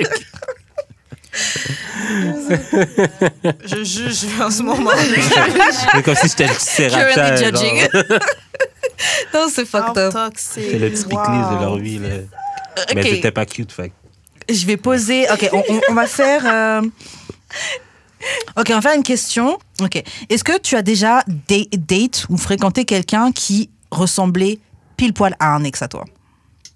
Je 3.65 3.83
juge 3.83 4.39
en 4.41 4.51
ce 4.51 4.63
moment. 4.63 4.91
C'est 4.95 6.03
comme 6.03 6.15
si 6.15 6.27
j'étais 6.27 6.47
le 6.47 6.53
sriracha. 6.53 7.35
Judging. 7.37 7.87
non, 9.33 9.47
c'est 9.51 9.65
fucked 9.65 9.97
up. 9.97 10.13
toxic. 10.13 10.63
C'est 10.71 10.79
le 10.79 10.89
petit 10.89 11.05
Wow. 11.05 11.09
piclis 11.21 11.55
de 11.55 11.59
leur 11.61 11.77
vie, 11.77 11.99
là. 11.99 12.09
Mais 12.95 13.01
Ok. 13.01 13.07
c'était 13.09 13.31
pas 13.31 13.45
cute, 13.45 13.71
fait. 13.71 13.91
Je 14.49 14.65
vais 14.65 14.77
poser. 14.77 15.29
Ok, 15.31 15.49
on, 15.53 15.63
on- 15.69 15.81
on 15.89 15.93
va 15.93 16.07
faire. 16.07 16.41
euh, 16.45 16.81
Ok, 18.57 18.67
on 18.69 18.75
va 18.75 18.81
faire 18.81 18.95
une 18.95 19.03
question. 19.03 19.57
Ok, 19.81 20.01
est-ce 20.29 20.43
que 20.43 20.57
tu 20.59 20.75
as 20.75 20.81
déjà 20.81 21.23
da- 21.27 21.77
date 21.77 22.25
ou 22.29 22.37
fréquenté 22.37 22.85
quelqu'un 22.85 23.31
qui 23.31 23.69
ressemblait 23.91 24.59
pile 24.97 25.13
poil 25.13 25.35
à 25.39 25.53
un 25.55 25.63
ex 25.63 25.81
à 25.81 25.87
toi? 25.87 26.05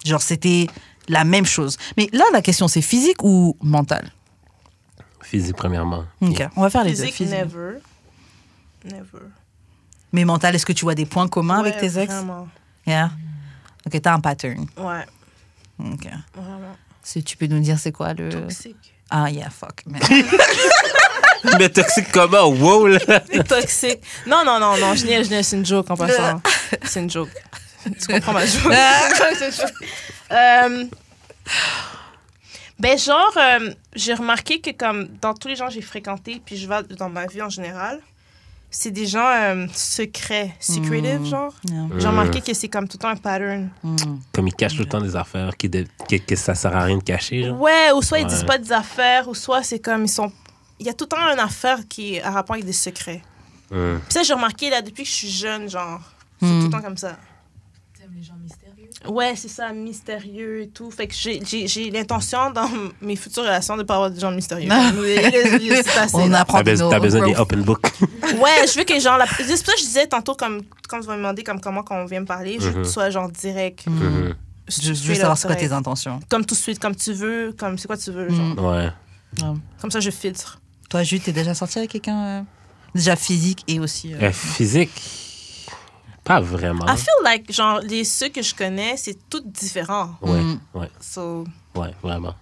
Genre, 0.06 0.22
c'était 0.22 0.68
la 1.08 1.24
même 1.24 1.46
chose. 1.46 1.78
Mais 1.96 2.10
là, 2.12 2.26
la 2.34 2.42
question, 2.42 2.68
c'est 2.68 2.82
physique 2.82 3.24
ou 3.24 3.56
mental? 3.62 4.12
Physique, 5.22 5.56
premièrement. 5.56 6.06
Ok, 6.22 6.46
on 6.56 6.62
va 6.62 6.70
faire 6.70 6.84
les 6.84 6.92
deux. 6.92 6.98
Physique, 7.06 7.16
physique. 7.16 7.34
never. 7.38 7.80
Never. 8.86 9.26
Mais 10.14 10.26
mental, 10.26 10.56
est-ce 10.56 10.66
que 10.66 10.74
tu 10.74 10.86
vois 10.86 10.96
des 10.96 11.06
points 11.06 11.28
communs 11.28 11.60
avec 11.60 11.78
tes 11.78 11.98
ex? 12.00 12.14
Vraiment. 12.14 12.48
Yeah. 12.86 13.12
Ok, 13.86 14.02
t'as 14.02 14.14
un 14.14 14.20
pattern. 14.20 14.66
Ouais, 14.78 15.06
Ok. 15.80 16.08
vraiment. 16.36 16.76
Si 17.08 17.24
tu 17.24 17.38
peux 17.38 17.48
nous 17.48 17.62
dire 17.62 17.80
c'est 17.80 17.94
quoi 17.94 18.14
le. 18.14 18.28
Toxique. 18.28 18.94
Ah, 19.10 19.30
yeah, 19.30 19.50
fuck. 19.50 19.86
man. 19.86 20.02
Mais 21.58 21.70
toxique 21.70 22.12
comment? 22.12 22.48
Wow, 22.50 22.88
là! 22.88 23.00
Toxique. 23.48 24.02
Non, 24.26 24.44
non, 24.44 24.60
non, 24.60 24.76
non, 24.78 24.94
je 24.94 25.06
n'ai, 25.06 25.24
je 25.24 25.30
n'ai, 25.30 25.42
c'est 25.42 25.56
une 25.56 25.66
joke 25.66 25.90
en 25.90 25.96
passant. 25.96 26.42
C'est 26.84 27.00
une 27.00 27.10
joke. 27.10 27.30
Tu 27.86 28.08
comprends 28.12 28.34
ma 28.34 28.46
joke? 28.46 28.74
C'est 29.38 29.48
une 29.48 29.54
joke. 29.54 29.74
Euh, 30.32 30.86
ben, 32.78 33.00
genre, 33.00 33.38
euh, 33.38 33.74
j'ai 33.96 34.14
remarqué 34.14 34.60
que 34.60 34.72
comme 34.72 35.08
dans 35.22 35.34
tous 35.34 35.48
les 35.48 35.56
gens 35.56 35.68
que 35.68 35.76
j'ai 35.76 35.82
fréquentés, 35.82 36.42
puis 36.46 36.58
je 36.58 36.68
vais 36.68 36.84
dans 36.98 37.10
ma 37.10 37.26
vie 37.26 37.42
en 37.42 37.50
général, 37.50 38.02
c'est 38.70 38.92
des 38.92 39.06
gens 39.08 39.26
euh, 39.28 39.66
secrets, 39.74 40.54
secretive, 40.60 41.24
genre? 41.26 41.54
Yeah. 41.70 41.86
J'ai 41.98 42.08
remarqué 42.08 42.42
que 42.42 42.54
c'est 42.54 42.68
comme 42.68 42.88
tout 42.88 42.98
le 42.98 43.02
temps 43.04 43.10
un 43.10 43.16
pattern. 43.16 43.70
Mm. 43.84 43.96
Comme 44.34 44.48
ils 44.48 44.54
cachent 44.54 44.76
tout 44.76 44.84
le 44.84 44.90
temps 44.90 45.02
des 45.02 45.16
affaires 45.16 45.56
qui 45.56 45.70
de- 45.70 45.88
que, 46.10 46.18
que 46.18 46.36
ça 46.36 46.54
sert 46.54 46.76
à 46.76 46.84
rien 46.84 46.98
de 46.98 47.04
cacher, 47.04 47.44
genre? 47.44 47.60
Ouais, 47.60 47.92
ou 47.96 48.02
soit 48.02 48.20
ils 48.20 48.26
Ouais. 48.26 48.30
disent 48.30 48.44
pas 48.46 48.58
des 48.58 48.72
affaires, 48.72 49.28
ou 49.28 49.34
soit 49.36 49.64
c'est 49.64 49.80
comme 49.80 50.04
ils 50.06 50.10
sont. 50.10 50.32
Il 50.80 50.86
y 50.86 50.90
a 50.90 50.94
tout 50.94 51.06
le 51.06 51.10
temps 51.10 51.18
une 51.34 51.40
affaire 51.40 51.80
qui 51.88 52.16
est 52.16 52.22
à 52.22 52.30
rapport 52.32 52.54
avec 52.56 52.66
des 52.66 52.74
secrets. 52.74 53.24
Hum. 53.72 54.00
Puis 54.04 54.14
ça, 54.14 54.24
j'ai 54.24 54.34
remarqué 54.34 54.70
là 54.70 54.82
depuis 54.82 55.04
que 55.04 55.10
je 55.10 55.14
suis 55.16 55.30
jeune, 55.32 55.70
genre. 55.70 56.02
C'est 56.40 56.46
Hmm. 56.46 56.60
tout 56.60 56.66
le 56.66 56.72
temps 56.72 56.82
comme 56.82 56.98
ça. 56.98 57.18
T'aimes 57.98 58.12
les 58.16 58.22
gens 58.24 58.36
mystérieux? 58.42 58.90
Ouais, 59.10 59.34
c'est 59.36 59.48
ça, 59.48 59.72
mystérieux 59.74 60.62
et 60.64 60.68
tout. 60.70 60.90
Fait 60.92 61.08
que 61.08 61.14
j'ai- 61.16 61.92
l'intention 61.92 62.52
dans 62.52 62.70
mes 63.02 63.16
futures 63.16 63.44
relations 63.44 63.78
de 63.78 63.84
pas 63.84 63.96
avoir 63.96 64.12
des 64.12 64.20
gens 64.20 64.32
mystérieux. 64.32 64.70
On 66.14 66.34
apprend 66.34 66.58
T'as 66.60 66.64
besoin, 66.64 66.86
nos 66.88 66.92
t'as 66.92 67.00
besoin 67.00 67.26
des 67.28 67.36
open 67.36 67.62
book. 67.64 67.82
Ouais, 68.42 68.68
je 68.68 68.78
veux 68.78 68.84
que 68.84 68.94
les 68.94 69.00
gens. 69.00 69.18
C'est 69.38 69.46
pour 69.48 69.58
ça 69.58 69.74
que 69.74 69.80
je 69.80 69.86
disais 69.86 70.08
tantôt, 70.08 70.36
comme, 70.36 70.62
quand 70.90 71.00
tu 71.00 71.08
vas 71.08 71.14
me 71.14 71.18
demander 71.20 71.44
comme, 71.44 71.60
comment 71.62 71.82
qu'on 71.84 72.06
vient 72.06 72.20
me 72.20 72.26
parler, 72.26 72.58
je 72.60 72.70
veux 72.70 72.82
que 72.82 72.86
tu 72.88 72.92
sois 72.92 73.10
genre 73.10 73.30
direct. 73.32 73.88
Mhm. 73.88 74.34
Je 74.68 74.94
je 74.94 75.08
veux 75.08 75.16
savoir 75.16 75.38
c'est 75.38 75.48
quoi 75.48 75.56
tes 75.56 75.72
intentions. 75.72 76.20
Comme 76.30 76.46
tout 76.46 76.54
de 76.54 76.60
suite, 76.60 76.78
comme 76.80 76.96
tu 76.96 77.14
veux, 77.14 77.54
comme 77.58 77.78
c'est 77.78 77.88
quoi 77.88 77.96
tu 77.98 78.12
veux. 78.12 78.28
Genre. 78.30 78.56
Mm. 78.56 78.60
Ouais. 78.66 78.90
Comme 79.82 79.92
ça, 79.92 80.02
je 80.02 80.10
filtre. 80.12 80.60
Toi, 80.90 81.04
Jules, 81.04 81.22
t'es 81.22 81.32
déjà 81.32 81.54
sorti 81.54 81.78
avec 81.80 81.92
quelqu'un 81.92 82.24
euh, 82.26 82.42
déjà 82.94 83.16
physique 83.16 83.64
et 83.70 83.80
aussi. 83.80 84.14
euh, 84.14 84.18
Euh, 84.24 84.32
physique, 84.34 84.92
pas 86.28 86.40
vraiment. 86.42 86.86
I 86.88 86.96
feel 86.98 87.24
like, 87.24 87.52
genre, 87.52 87.80
les 87.82 88.04
ceux 88.04 88.30
que 88.30 88.42
je 88.42 88.54
connais, 88.54 88.98
c'est 88.98 89.18
tout 89.30 89.42
différent. 89.46 90.12
Ouais, 90.22 90.42
Mm. 90.42 90.60
ouais, 90.76 90.90
So, 91.00 91.46
ouais, 91.76 91.94
vraiment. 92.04 92.36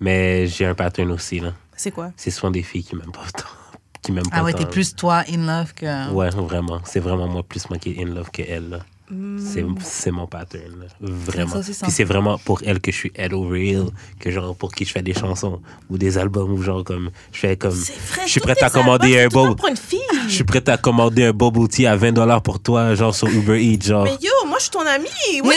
Mais 0.00 0.46
j'ai 0.48 0.66
un 0.66 0.74
pattern 0.74 1.10
aussi, 1.12 1.38
là. 1.40 1.52
c'est 1.76 1.90
quoi? 1.92 2.10
C'est 2.16 2.30
souvent 2.30 2.50
des 2.50 2.62
filles 2.62 2.84
qui 2.84 2.96
m'aiment 2.96 3.12
pas 3.12 3.26
tant. 3.36 3.44
Qui 4.02 4.10
m'aiment 4.10 4.24
pas 4.28 4.38
Ah 4.38 4.42
ouais, 4.42 4.52
tant. 4.52 4.58
t'es 4.58 4.66
plus 4.66 4.96
toi 4.96 5.22
in 5.28 5.46
love 5.46 5.74
que. 5.74 6.10
Ouais, 6.10 6.28
vraiment. 6.30 6.80
C'est 6.84 6.98
vraiment 6.98 7.28
moi 7.28 7.44
plus 7.44 7.70
moi 7.70 7.78
qui 7.78 7.92
est 7.92 8.02
in 8.02 8.06
love 8.12 8.30
que 8.32 8.42
elle, 8.42 8.68
là. 8.68 8.78
Mm. 9.12 9.38
C'est, 9.38 9.64
c'est 9.82 10.10
mon 10.10 10.26
pattern. 10.26 10.86
Vraiment. 11.00 11.60
Puis 11.60 11.90
c'est 11.90 12.04
vraiment 12.04 12.38
pour 12.38 12.62
elle 12.64 12.80
que 12.80 12.90
je 12.90 12.96
suis 12.96 13.12
head 13.14 13.34
over 13.34 13.68
heel, 13.68 13.86
que 14.18 14.30
genre 14.30 14.56
pour 14.56 14.72
qui 14.72 14.86
je 14.86 14.92
fais 14.92 15.02
des 15.02 15.12
chansons 15.12 15.60
ou 15.90 15.98
des 15.98 16.16
albums 16.16 16.50
ou 16.52 16.62
genre 16.62 16.82
comme 16.82 17.10
je 17.30 17.40
fais 17.40 17.56
comme 17.56 17.72
vrai. 17.72 18.22
je 18.24 18.30
suis 18.30 18.40
prête 18.40 18.62
à 18.62 18.70
commander 18.70 19.18
albums, 19.18 19.54
un 19.70 19.74
fille. 19.74 20.00
je 20.28 20.32
suis 20.32 20.44
prête 20.44 20.68
à 20.70 20.78
commander 20.78 21.24
un 21.24 21.32
bubble 21.32 21.68
tea 21.68 21.86
à 21.86 21.94
20 21.94 22.12
dollars 22.12 22.42
pour 22.42 22.60
toi 22.60 22.94
genre 22.94 23.14
sur 23.14 23.28
Uber 23.28 23.62
Eats 23.62 23.86
genre 23.86 24.04
Mais 24.04 24.16
yo, 24.22 24.30
moi, 24.52 24.58
je 24.58 24.64
suis 24.64 24.70
ton 24.70 24.86
amie. 24.86 25.40
Oui, 25.42 25.54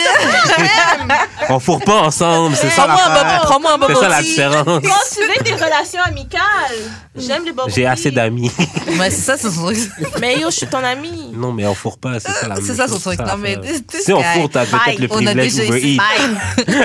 On 1.50 1.60
fourre 1.60 1.84
pas 1.84 2.00
ensemble, 2.00 2.56
c'est 2.56 2.70
ça 2.70 2.84
Prends-moi 2.86 3.04
un 3.04 3.08
l'affaire. 3.14 3.40
bobo- 3.40 3.46
prends-moi 3.46 3.72
un 3.74 3.86
C'est 3.88 3.94
ça 4.00 4.08
la 4.08 4.22
différence. 4.22 4.66
veux 4.66 5.44
des 5.44 5.52
relations 5.52 6.00
amicales, 6.02 6.40
j'aime 7.14 7.44
les 7.44 7.52
bobos. 7.52 7.68
J'ai 7.74 7.86
assez 7.86 8.10
d'amis. 8.10 8.50
Ouais, 8.98 9.10
c'est 9.10 9.20
ça, 9.20 9.36
son 9.36 9.50
truc. 9.52 9.76
Mais 10.22 10.38
yo, 10.40 10.48
je 10.50 10.56
suis 10.56 10.66
ton 10.68 10.82
amie. 10.82 11.30
Non, 11.34 11.52
mais 11.52 11.66
on 11.66 11.74
fourre 11.74 11.98
pas, 11.98 12.18
c'est 12.18 12.32
ça 12.32 12.48
la 12.48 12.56
C'est 12.56 12.76
ça 12.76 12.88
son 12.88 12.98
truc. 12.98 13.18
c'est 13.18 13.26
Non, 13.30 13.36
mais 13.36 13.58
Si 13.90 14.10
on 14.14 14.22
fourre, 14.22 14.48
t'as 14.50 14.64
peut-être 14.64 14.98
le 15.00 15.08
On 15.10 15.26
a 15.26 15.34
privilège 15.34 15.58
Uber. 15.58 15.98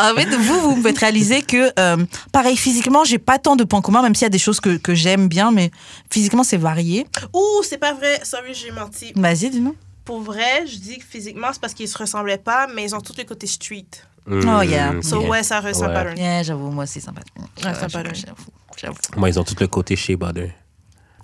En 0.00 0.14
fait, 0.14 0.34
vous, 0.34 0.60
vous 0.60 0.76
me 0.76 0.82
faites 0.82 0.98
réaliser 0.98 1.42
que, 1.42 1.70
euh, 1.78 1.96
pareil, 2.32 2.56
physiquement, 2.56 3.04
j'ai 3.04 3.18
pas 3.18 3.38
tant 3.38 3.54
de 3.56 3.64
points 3.64 3.82
communs, 3.82 4.00
même 4.02 4.14
s'il 4.14 4.22
y 4.24 4.26
a 4.26 4.30
des 4.30 4.38
choses 4.38 4.60
que, 4.60 4.76
que 4.78 4.94
j'aime 4.94 5.28
bien, 5.28 5.50
mais 5.50 5.70
physiquement, 6.10 6.42
c'est 6.44 6.56
varié. 6.56 7.06
Ouh, 7.34 7.62
c'est 7.62 7.76
pas 7.78 7.92
vrai. 7.92 8.20
Sorry, 8.22 8.54
j'ai 8.54 8.70
menti. 8.70 9.12
Vas-y, 9.14 9.50
dis-nous. 9.50 9.74
Pour 10.04 10.20
vrai, 10.20 10.66
je 10.66 10.76
dis 10.76 10.98
que 10.98 11.04
physiquement, 11.04 11.48
c'est 11.52 11.60
parce 11.60 11.74
qu'ils 11.74 11.88
se 11.88 11.96
ressemblaient 11.96 12.38
pas, 12.38 12.66
mais 12.74 12.84
ils 12.84 12.94
ont 12.94 13.00
tous 13.00 13.16
les 13.16 13.24
côtés 13.24 13.46
street. 13.46 13.86
Oh, 14.30 14.62
yeah. 14.62 14.92
Mm, 14.92 15.02
So, 15.02 15.20
yeah. 15.20 15.30
ouais, 15.30 15.42
ça 15.42 15.60
ressemble 15.60 15.90
Ouais. 15.92 15.96
à. 15.96 16.14
Yeah, 16.14 16.42
j'avoue, 16.42 16.70
moi 16.70 16.84
aussi, 16.84 17.00
sympa. 17.00 17.20
Ouais, 17.38 17.74
sympa, 17.74 17.88
j'avoue, 17.88 18.08
ouais. 18.08 18.14
j'avoue, 18.14 18.44
j'avoue. 18.76 18.98
Moi, 19.16 19.28
ils 19.30 19.38
ont 19.38 19.44
tout 19.44 19.54
le 19.60 19.66
côté 19.66 19.96
chez 19.96 20.16
Butter. 20.16 20.52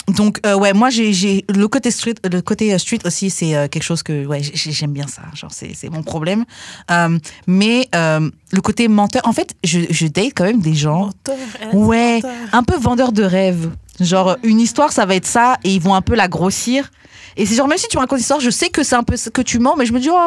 Donc, 0.09 0.41
euh, 0.45 0.57
ouais, 0.57 0.73
moi, 0.73 0.91
j'ai, 0.91 1.13
j'ai 1.13 1.45
le 1.55 1.69
côté 1.69 1.91
street, 1.91 2.15
le 2.31 2.41
côté 2.41 2.75
euh, 2.75 2.79
street 2.79 2.99
aussi, 3.05 3.31
c'est 3.31 3.55
euh, 3.55 3.69
quelque 3.69 3.83
chose 3.85 4.03
que, 4.03 4.27
ouais, 4.27 4.43
j'ai- 4.43 4.73
j'aime 4.73 4.93
bien 4.93 5.07
ça. 5.07 5.23
Genre, 5.35 5.53
c'est, 5.53 5.73
c'est 5.75 5.89
mon 5.89 6.03
problème. 6.03 6.45
Euh, 6.91 7.19
mais 7.47 7.87
euh, 7.95 8.29
le 8.51 8.61
côté 8.61 8.89
menteur, 8.89 9.23
en 9.27 9.33
fait, 9.33 9.55
je, 9.63 9.81
je 9.91 10.07
date 10.09 10.33
quand 10.35 10.45
même 10.45 10.61
des 10.61 10.75
gens, 10.75 11.11
Menteur, 11.27 11.37
ouais, 11.75 12.15
menteur. 12.17 12.33
un 12.53 12.63
peu 12.65 12.77
vendeurs 12.77 13.13
de 13.13 13.23
rêves. 13.23 13.71
Genre, 14.01 14.37
une 14.43 14.59
histoire, 14.61 14.91
ça 14.91 15.07
va 15.07 15.15
être 15.15 15.27
ça, 15.27 15.59
et 15.65 15.75
ils 15.75 15.81
vont 15.81 15.95
un 15.95 16.03
peu 16.03 16.15
la 16.17 16.27
grossir. 16.29 16.91
Et 17.41 17.47
c'est 17.47 17.55
genre, 17.55 17.69
même 17.69 17.79
si 17.79 17.89
tu 17.89 17.97
me 17.97 18.01
racontes 18.03 18.19
une 18.19 18.21
histoire, 18.23 18.39
je 18.41 18.51
sais 18.51 18.69
que 18.69 18.83
c'est 18.83 18.97
un 18.97 19.03
peu 19.03 19.17
que 19.33 19.41
tu 19.41 19.59
mens, 19.61 19.75
mais 19.79 19.87
je 19.87 19.95
me 19.95 19.99
dis, 19.99 20.11
oh, 20.13 20.27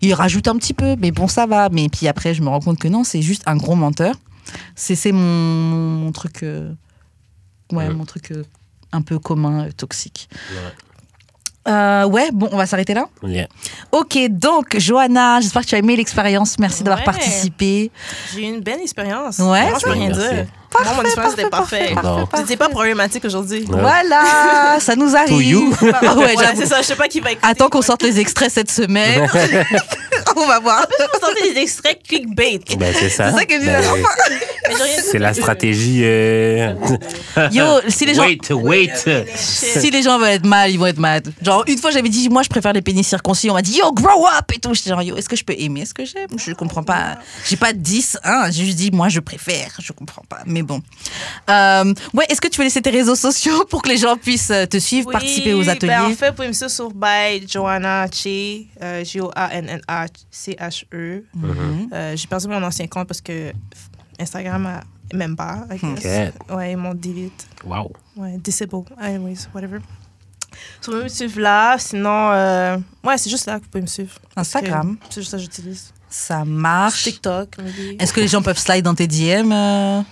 il 0.00 0.14
rajoute 0.14 0.46
un 0.46 0.56
petit 0.56 0.74
peu, 0.74 0.94
mais 0.96 1.10
bon, 1.10 1.26
ça 1.26 1.44
va. 1.44 1.68
Mais 1.70 1.88
puis 1.88 2.06
après, 2.06 2.34
je 2.34 2.42
me 2.42 2.48
rends 2.48 2.60
compte 2.60 2.78
que 2.78 2.86
non, 2.86 3.02
c'est 3.02 3.20
juste 3.20 3.42
un 3.46 3.56
gros 3.56 3.74
menteur. 3.74 4.14
C'est, 4.76 5.10
mon, 5.10 5.18
mon 5.18 6.12
truc, 6.12 6.44
euh, 6.44 6.72
ouais, 7.72 7.88
Ouais. 7.88 7.92
mon 7.92 8.04
truc 8.04 8.30
euh, 8.30 8.44
un 8.92 9.02
peu 9.02 9.18
commun, 9.18 9.64
euh, 9.66 9.70
toxique. 9.76 10.28
Ouais, 11.66 12.30
bon, 12.32 12.48
on 12.52 12.56
va 12.56 12.66
s'arrêter 12.66 12.94
là. 12.94 13.06
Yeah. 13.24 13.48
Ok, 13.90 14.16
donc, 14.30 14.78
Johanna, 14.78 15.40
j'espère 15.40 15.62
que 15.62 15.66
tu 15.68 15.74
as 15.74 15.78
aimé 15.78 15.96
l'expérience. 15.96 16.60
Merci 16.60 16.84
d'avoir 16.84 17.02
participé. 17.02 17.90
J'ai 18.34 18.40
eu 18.40 18.54
une 18.54 18.60
belle 18.60 18.80
expérience. 18.80 19.38
Ouais. 19.38 19.68
Moi, 19.68 19.78
je 19.80 19.84
peux 19.84 19.90
rien 19.92 20.08
Merci. 20.10 20.48
Dire. 20.78 20.84
Moi, 20.84 20.94
mon 20.96 21.02
expérience 21.02 21.34
était 21.34 21.48
parfaite. 21.50 21.92
C'était 22.36 22.56
pas 22.56 22.68
problématique 22.68 23.24
aujourd'hui. 23.24 23.64
Voilà, 23.68 24.78
ça 24.80 24.96
nous 24.96 25.14
arrive. 25.16 25.28
To 25.28 25.40
you. 25.40 25.74
Ah 26.04 26.16
ouais, 26.16 26.36
Ouais, 26.36 26.44
c'est 26.56 26.66
ça. 26.66 26.80
Je 26.82 26.86
sais 26.86 26.96
pas 26.96 27.08
qui 27.08 27.20
va 27.20 27.32
écouter. 27.32 27.46
Attends 27.48 27.68
qu'on 27.68 27.82
sorte 27.82 28.02
les 28.02 28.18
extraits 28.18 28.50
cette 28.50 28.70
semaine. 28.70 29.28
on 30.36 30.46
va 30.46 30.58
voir. 30.60 30.86
On 31.14 31.20
sortait 31.26 31.52
des 31.52 31.60
extraits 31.60 31.98
clickbait. 32.06 32.60
Ben, 32.78 32.92
c'est 32.98 33.08
ça. 33.08 33.30
C'est 33.30 33.38
ça 33.38 33.44
que 33.44 33.64
Ben, 33.64 33.82
oui. 33.94 34.00
C'est 35.02 35.18
la 35.18 35.34
stratégie. 35.34 36.00
euh, 36.04 36.72
Yo, 37.52 37.64
si 37.88 38.06
les 38.06 38.14
gens. 38.14 38.22
Wait, 38.24 38.50
wait. 38.50 38.92
Si 39.36 39.90
les 39.90 40.02
gens 40.02 40.18
veulent 40.18 40.28
être 40.30 40.46
mal, 40.46 40.70
ils 40.70 40.78
vont 40.78 40.86
être 40.86 40.98
mad. 40.98 41.32
Genre, 41.42 41.64
une 41.66 41.78
fois, 41.78 41.90
j'avais 41.90 42.08
dit, 42.08 42.28
moi, 42.28 42.42
je 42.42 42.48
préfère 42.48 42.72
les 42.72 42.82
pénis 42.82 43.06
circoncis. 43.06 43.50
On 43.50 43.54
m'a 43.54 43.62
dit, 43.62 43.78
yo, 43.78 43.92
grow 43.92 44.26
up 44.26 44.50
et 44.54 44.58
tout. 44.58 44.72
J'étais 44.74 44.90
genre, 44.90 45.02
yo, 45.02 45.16
est-ce 45.16 45.28
que 45.28 45.36
je 45.36 45.44
peux 45.44 45.54
aimer? 45.58 45.84
Ce 45.84 45.94
que 45.94 46.04
j'aime? 46.04 46.28
Je 46.36 46.52
comprends 46.52 46.82
pas. 46.82 47.18
J'ai 47.46 47.56
pas 47.56 47.72
10, 47.72 48.18
hein. 48.24 48.44
J'ai 48.50 48.64
juste 48.64 48.78
dit, 48.78 48.90
moi, 48.92 49.08
je 49.08 49.20
préfère. 49.20 49.72
Je 49.80 49.92
comprends 49.92 50.22
pas. 50.28 50.38
Mais 50.46 50.61
bon. 50.62 50.80
Euh, 51.50 51.92
ouais, 52.14 52.24
est-ce 52.28 52.40
que 52.40 52.48
tu 52.48 52.58
veux 52.58 52.64
laisser 52.64 52.82
tes 52.82 52.90
réseaux 52.90 53.14
sociaux 53.14 53.64
pour 53.70 53.82
que 53.82 53.88
les 53.88 53.96
gens 53.98 54.16
puissent 54.16 54.50
euh, 54.50 54.66
te 54.66 54.78
suivre, 54.78 55.08
Oui, 55.08 55.12
participer 55.12 55.54
aux 55.54 55.68
ateliers? 55.68 55.92
Ben, 55.92 56.04
en 56.04 56.14
fait, 56.14 56.30
vous 56.30 56.34
pouvez 56.36 56.48
me 56.48 56.52
suivre 56.52 56.70
sur 56.70 56.90
by 56.90 57.46
Joanna 57.48 58.06
Che, 58.10 58.66
euh, 58.82 59.04
J-O-A-N-N-A-C-H-E. 59.04 61.24
Euh, 61.92 62.16
J'ai 62.16 62.26
perdu 62.26 62.48
mon 62.48 62.62
ancien 62.62 62.86
compte 62.86 63.08
parce 63.08 63.20
que 63.20 63.52
Instagram 64.18 64.66
a 64.66 64.80
même 65.14 65.36
pas. 65.36 65.66
I 65.70 65.78
guess. 66.00 66.32
Ouais, 66.50 66.72
ils 66.72 66.76
m'ont 66.76 66.94
delete. 66.94 67.46
Wow. 67.64 67.92
Ouais, 68.16 68.36
disable. 68.38 68.84
Anyways, 68.98 69.46
whatever. 69.54 69.78
So, 70.80 70.90
vous 70.90 70.92
pouvez 70.92 71.04
me 71.04 71.08
suivre 71.08 71.40
là. 71.40 71.76
Sinon, 71.78 72.30
euh, 72.32 72.76
ouais, 73.04 73.18
c'est 73.18 73.30
juste 73.30 73.46
là 73.46 73.58
que 73.58 73.64
vous 73.64 73.70
pouvez 73.70 73.82
me 73.82 73.86
suivre. 73.86 74.14
Instagram. 74.36 74.96
C'est 75.08 75.20
juste 75.20 75.30
ça 75.30 75.36
que 75.36 75.42
j'utilise. 75.42 75.92
Ça 76.08 76.44
marche. 76.44 77.04
TikTok. 77.04 77.56
Est-ce 77.98 78.12
que 78.12 78.20
les 78.20 78.28
gens 78.28 78.42
peuvent 78.42 78.58
slide 78.58 78.84
dans 78.84 78.94
tes 78.94 79.06
DM 79.06 79.50
euh, 79.50 80.02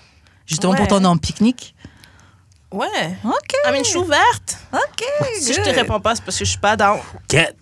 Justement 0.50 0.74
pour 0.74 0.82
Ouais. 0.82 0.88
ton 0.88 1.04
en 1.04 1.16
pique-nique 1.16 1.74
Ouais. 2.72 2.86
Ok. 3.24 3.52
I 3.66 3.72
mean, 3.72 3.82
je 3.84 3.88
suis 3.90 3.98
ouverte. 3.98 4.58
Ok. 4.72 5.04
Si 5.40 5.52
je 5.54 5.60
te 5.60 5.64
good. 5.66 5.74
réponds 5.74 6.00
pas, 6.00 6.14
c'est 6.14 6.24
parce 6.24 6.38
que 6.38 6.44
je 6.44 6.50
suis 6.50 6.58
pas 6.60 6.76
dans. 6.76 7.00
Get. 7.28 7.54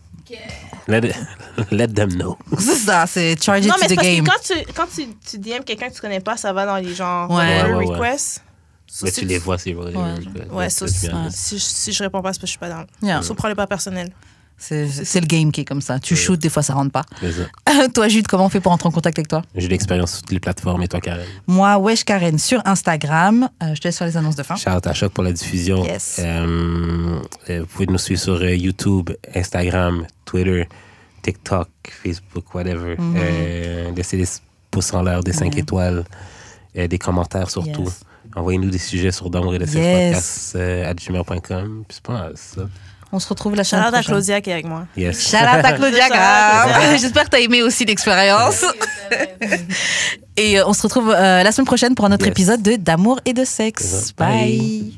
Let, 0.86 0.98
it- 1.06 1.70
let 1.70 1.88
them 1.88 2.10
know. 2.14 2.36
C'est 2.58 2.74
ça, 2.76 3.06
c'est 3.06 3.42
charge 3.42 3.60
it 3.64 3.68
Non, 3.68 3.74
to 3.74 3.80
mais 3.80 3.86
the 3.86 3.90
c'est 3.90 3.94
parce 3.96 4.08
game. 4.08 4.24
que 4.24 4.30
quand 4.30 4.40
tu, 4.42 4.72
quand 4.74 4.86
tu, 4.94 5.06
tu 5.30 5.38
DM 5.38 5.62
quelqu'un 5.64 5.88
que 5.90 5.94
tu 5.94 6.00
connais 6.00 6.20
pas, 6.20 6.36
ça 6.36 6.52
va 6.52 6.64
dans 6.66 6.76
les 6.76 6.94
genres 6.94 7.30
Ouais. 7.30 7.62
Ouais, 7.62 7.72
ouais, 7.72 7.86
ouais. 7.86 7.96
requests. 7.96 8.42
So, 8.86 9.04
Mais 9.04 9.10
si 9.10 9.20
tu 9.20 9.26
les 9.26 9.38
vois, 9.38 9.58
c'est 9.58 9.72
vrai. 9.74 9.94
Ouais. 9.94 10.14
Ouais, 10.50 10.70
so, 10.70 10.86
si, 10.86 11.08
bien. 11.08 11.28
si, 11.30 11.58
je- 11.58 11.62
si 11.64 11.92
je 11.92 12.02
réponds 12.02 12.22
pas, 12.22 12.32
c'est 12.32 12.38
parce 12.40 12.40
que 12.40 12.46
je 12.46 12.50
suis 12.52 12.58
pas 12.58 12.70
dans. 12.70 12.84
Yeah. 13.02 13.20
So, 13.22 13.34
prends-le 13.34 13.54
pas 13.54 13.66
personnel. 13.66 14.10
C'est 14.58 15.20
le 15.20 15.26
game 15.26 15.52
qui 15.52 15.60
est 15.60 15.64
comme 15.64 15.80
ça. 15.80 15.98
Tu 16.00 16.14
Ouais. 16.14 16.20
shootes, 16.20 16.40
des 16.40 16.48
fois 16.48 16.62
ça 16.62 16.74
rentre 16.74 16.90
pas. 16.90 17.04
Toi, 17.94 18.08
Jude, 18.08 18.26
comment 18.26 18.46
on 18.46 18.48
fait 18.48 18.60
pour 18.60 18.72
entrer 18.72 18.88
en 18.88 18.92
contact 18.92 19.18
avec 19.18 19.28
toi? 19.28 19.42
J'ai 19.54 19.68
l'expérience 19.68 20.12
sur 20.12 20.22
toutes 20.22 20.32
les 20.32 20.40
plateformes 20.40 20.82
et 20.82 20.88
toi, 20.88 21.00
Karen. 21.00 21.24
Moi, 21.46 21.78
Wesh 21.78 22.04
Karen 22.04 22.38
sur 22.38 22.60
Instagram. 22.66 23.48
Euh, 23.62 23.74
je 23.74 23.80
te 23.80 23.86
laisse 23.88 23.96
faire 23.98 24.06
les 24.08 24.16
annonces 24.16 24.34
de 24.36 24.42
fin. 24.42 24.56
Shout 24.56 24.70
out 24.70 24.86
à 24.86 24.92
Choc 24.94 25.12
pour 25.12 25.22
la 25.24 25.32
diffusion. 25.32 25.84
Yes. 25.84 26.16
Euh, 26.18 27.20
euh, 27.50 27.60
vous 27.60 27.66
pouvez 27.66 27.86
nous 27.86 27.98
suivre 27.98 28.20
sur 28.20 28.44
YouTube, 28.44 29.10
Instagram, 29.34 30.06
Twitter, 30.24 30.68
TikTok, 31.22 31.68
Facebook, 32.02 32.54
whatever. 32.54 32.96
Mhm. 32.98 33.14
Euh, 33.16 33.90
laissez 33.96 34.16
des 34.16 34.26
pouces 34.70 34.92
en 34.92 35.02
l'air, 35.02 35.22
des 35.22 35.32
5 35.32 35.52
Mhm. 35.54 35.60
étoiles, 35.60 36.04
des 36.74 36.98
commentaires 36.98 37.50
surtout. 37.50 37.84
Yes. 37.84 38.00
Envoyez-nous 38.36 38.70
des 38.70 38.78
sujets 38.78 39.10
sur 39.12 39.30
d'amour 39.30 39.54
et 39.54 39.58
de 39.58 39.64
Yes. 39.66 40.52
podcast 40.52 40.56
à 40.56 40.94
gmail.com. 40.94 41.84
Puis 41.88 41.94
c'est 41.96 42.02
pas 42.02 42.30
ça. 42.34 42.62
On 43.10 43.18
se 43.18 43.28
retrouve 43.28 43.54
la 43.54 43.62
Shout 43.64 43.70
semaine 43.70 43.84
out 43.84 43.88
à 43.88 43.92
prochaine. 44.02 44.12
Claudia 44.14 44.40
qui 44.42 44.50
est 44.50 44.52
avec 44.52 44.66
moi. 44.66 44.86
Yes. 44.96 45.30
Shout 45.30 45.36
out 45.36 45.64
à 45.64 45.72
Claudia 45.78 46.08
Graham. 46.08 46.98
J'espère 47.00 47.24
que 47.24 47.30
tu 47.30 47.36
as 47.36 47.40
aimé 47.40 47.62
aussi 47.62 47.84
l'expérience. 47.86 48.64
Et 50.36 50.58
euh, 50.60 50.64
on 50.66 50.72
se 50.74 50.82
retrouve 50.82 51.10
euh, 51.10 51.42
la 51.42 51.50
semaine 51.52 51.66
prochaine 51.66 51.94
pour 51.94 52.04
un 52.04 52.12
autre 52.12 52.26
Yes. 52.26 52.32
épisode 52.32 52.62
de 52.62 52.76
D'amour 52.76 53.18
et 53.24 53.32
de 53.32 53.44
sexe. 53.44 54.12
Bye. 54.16 54.92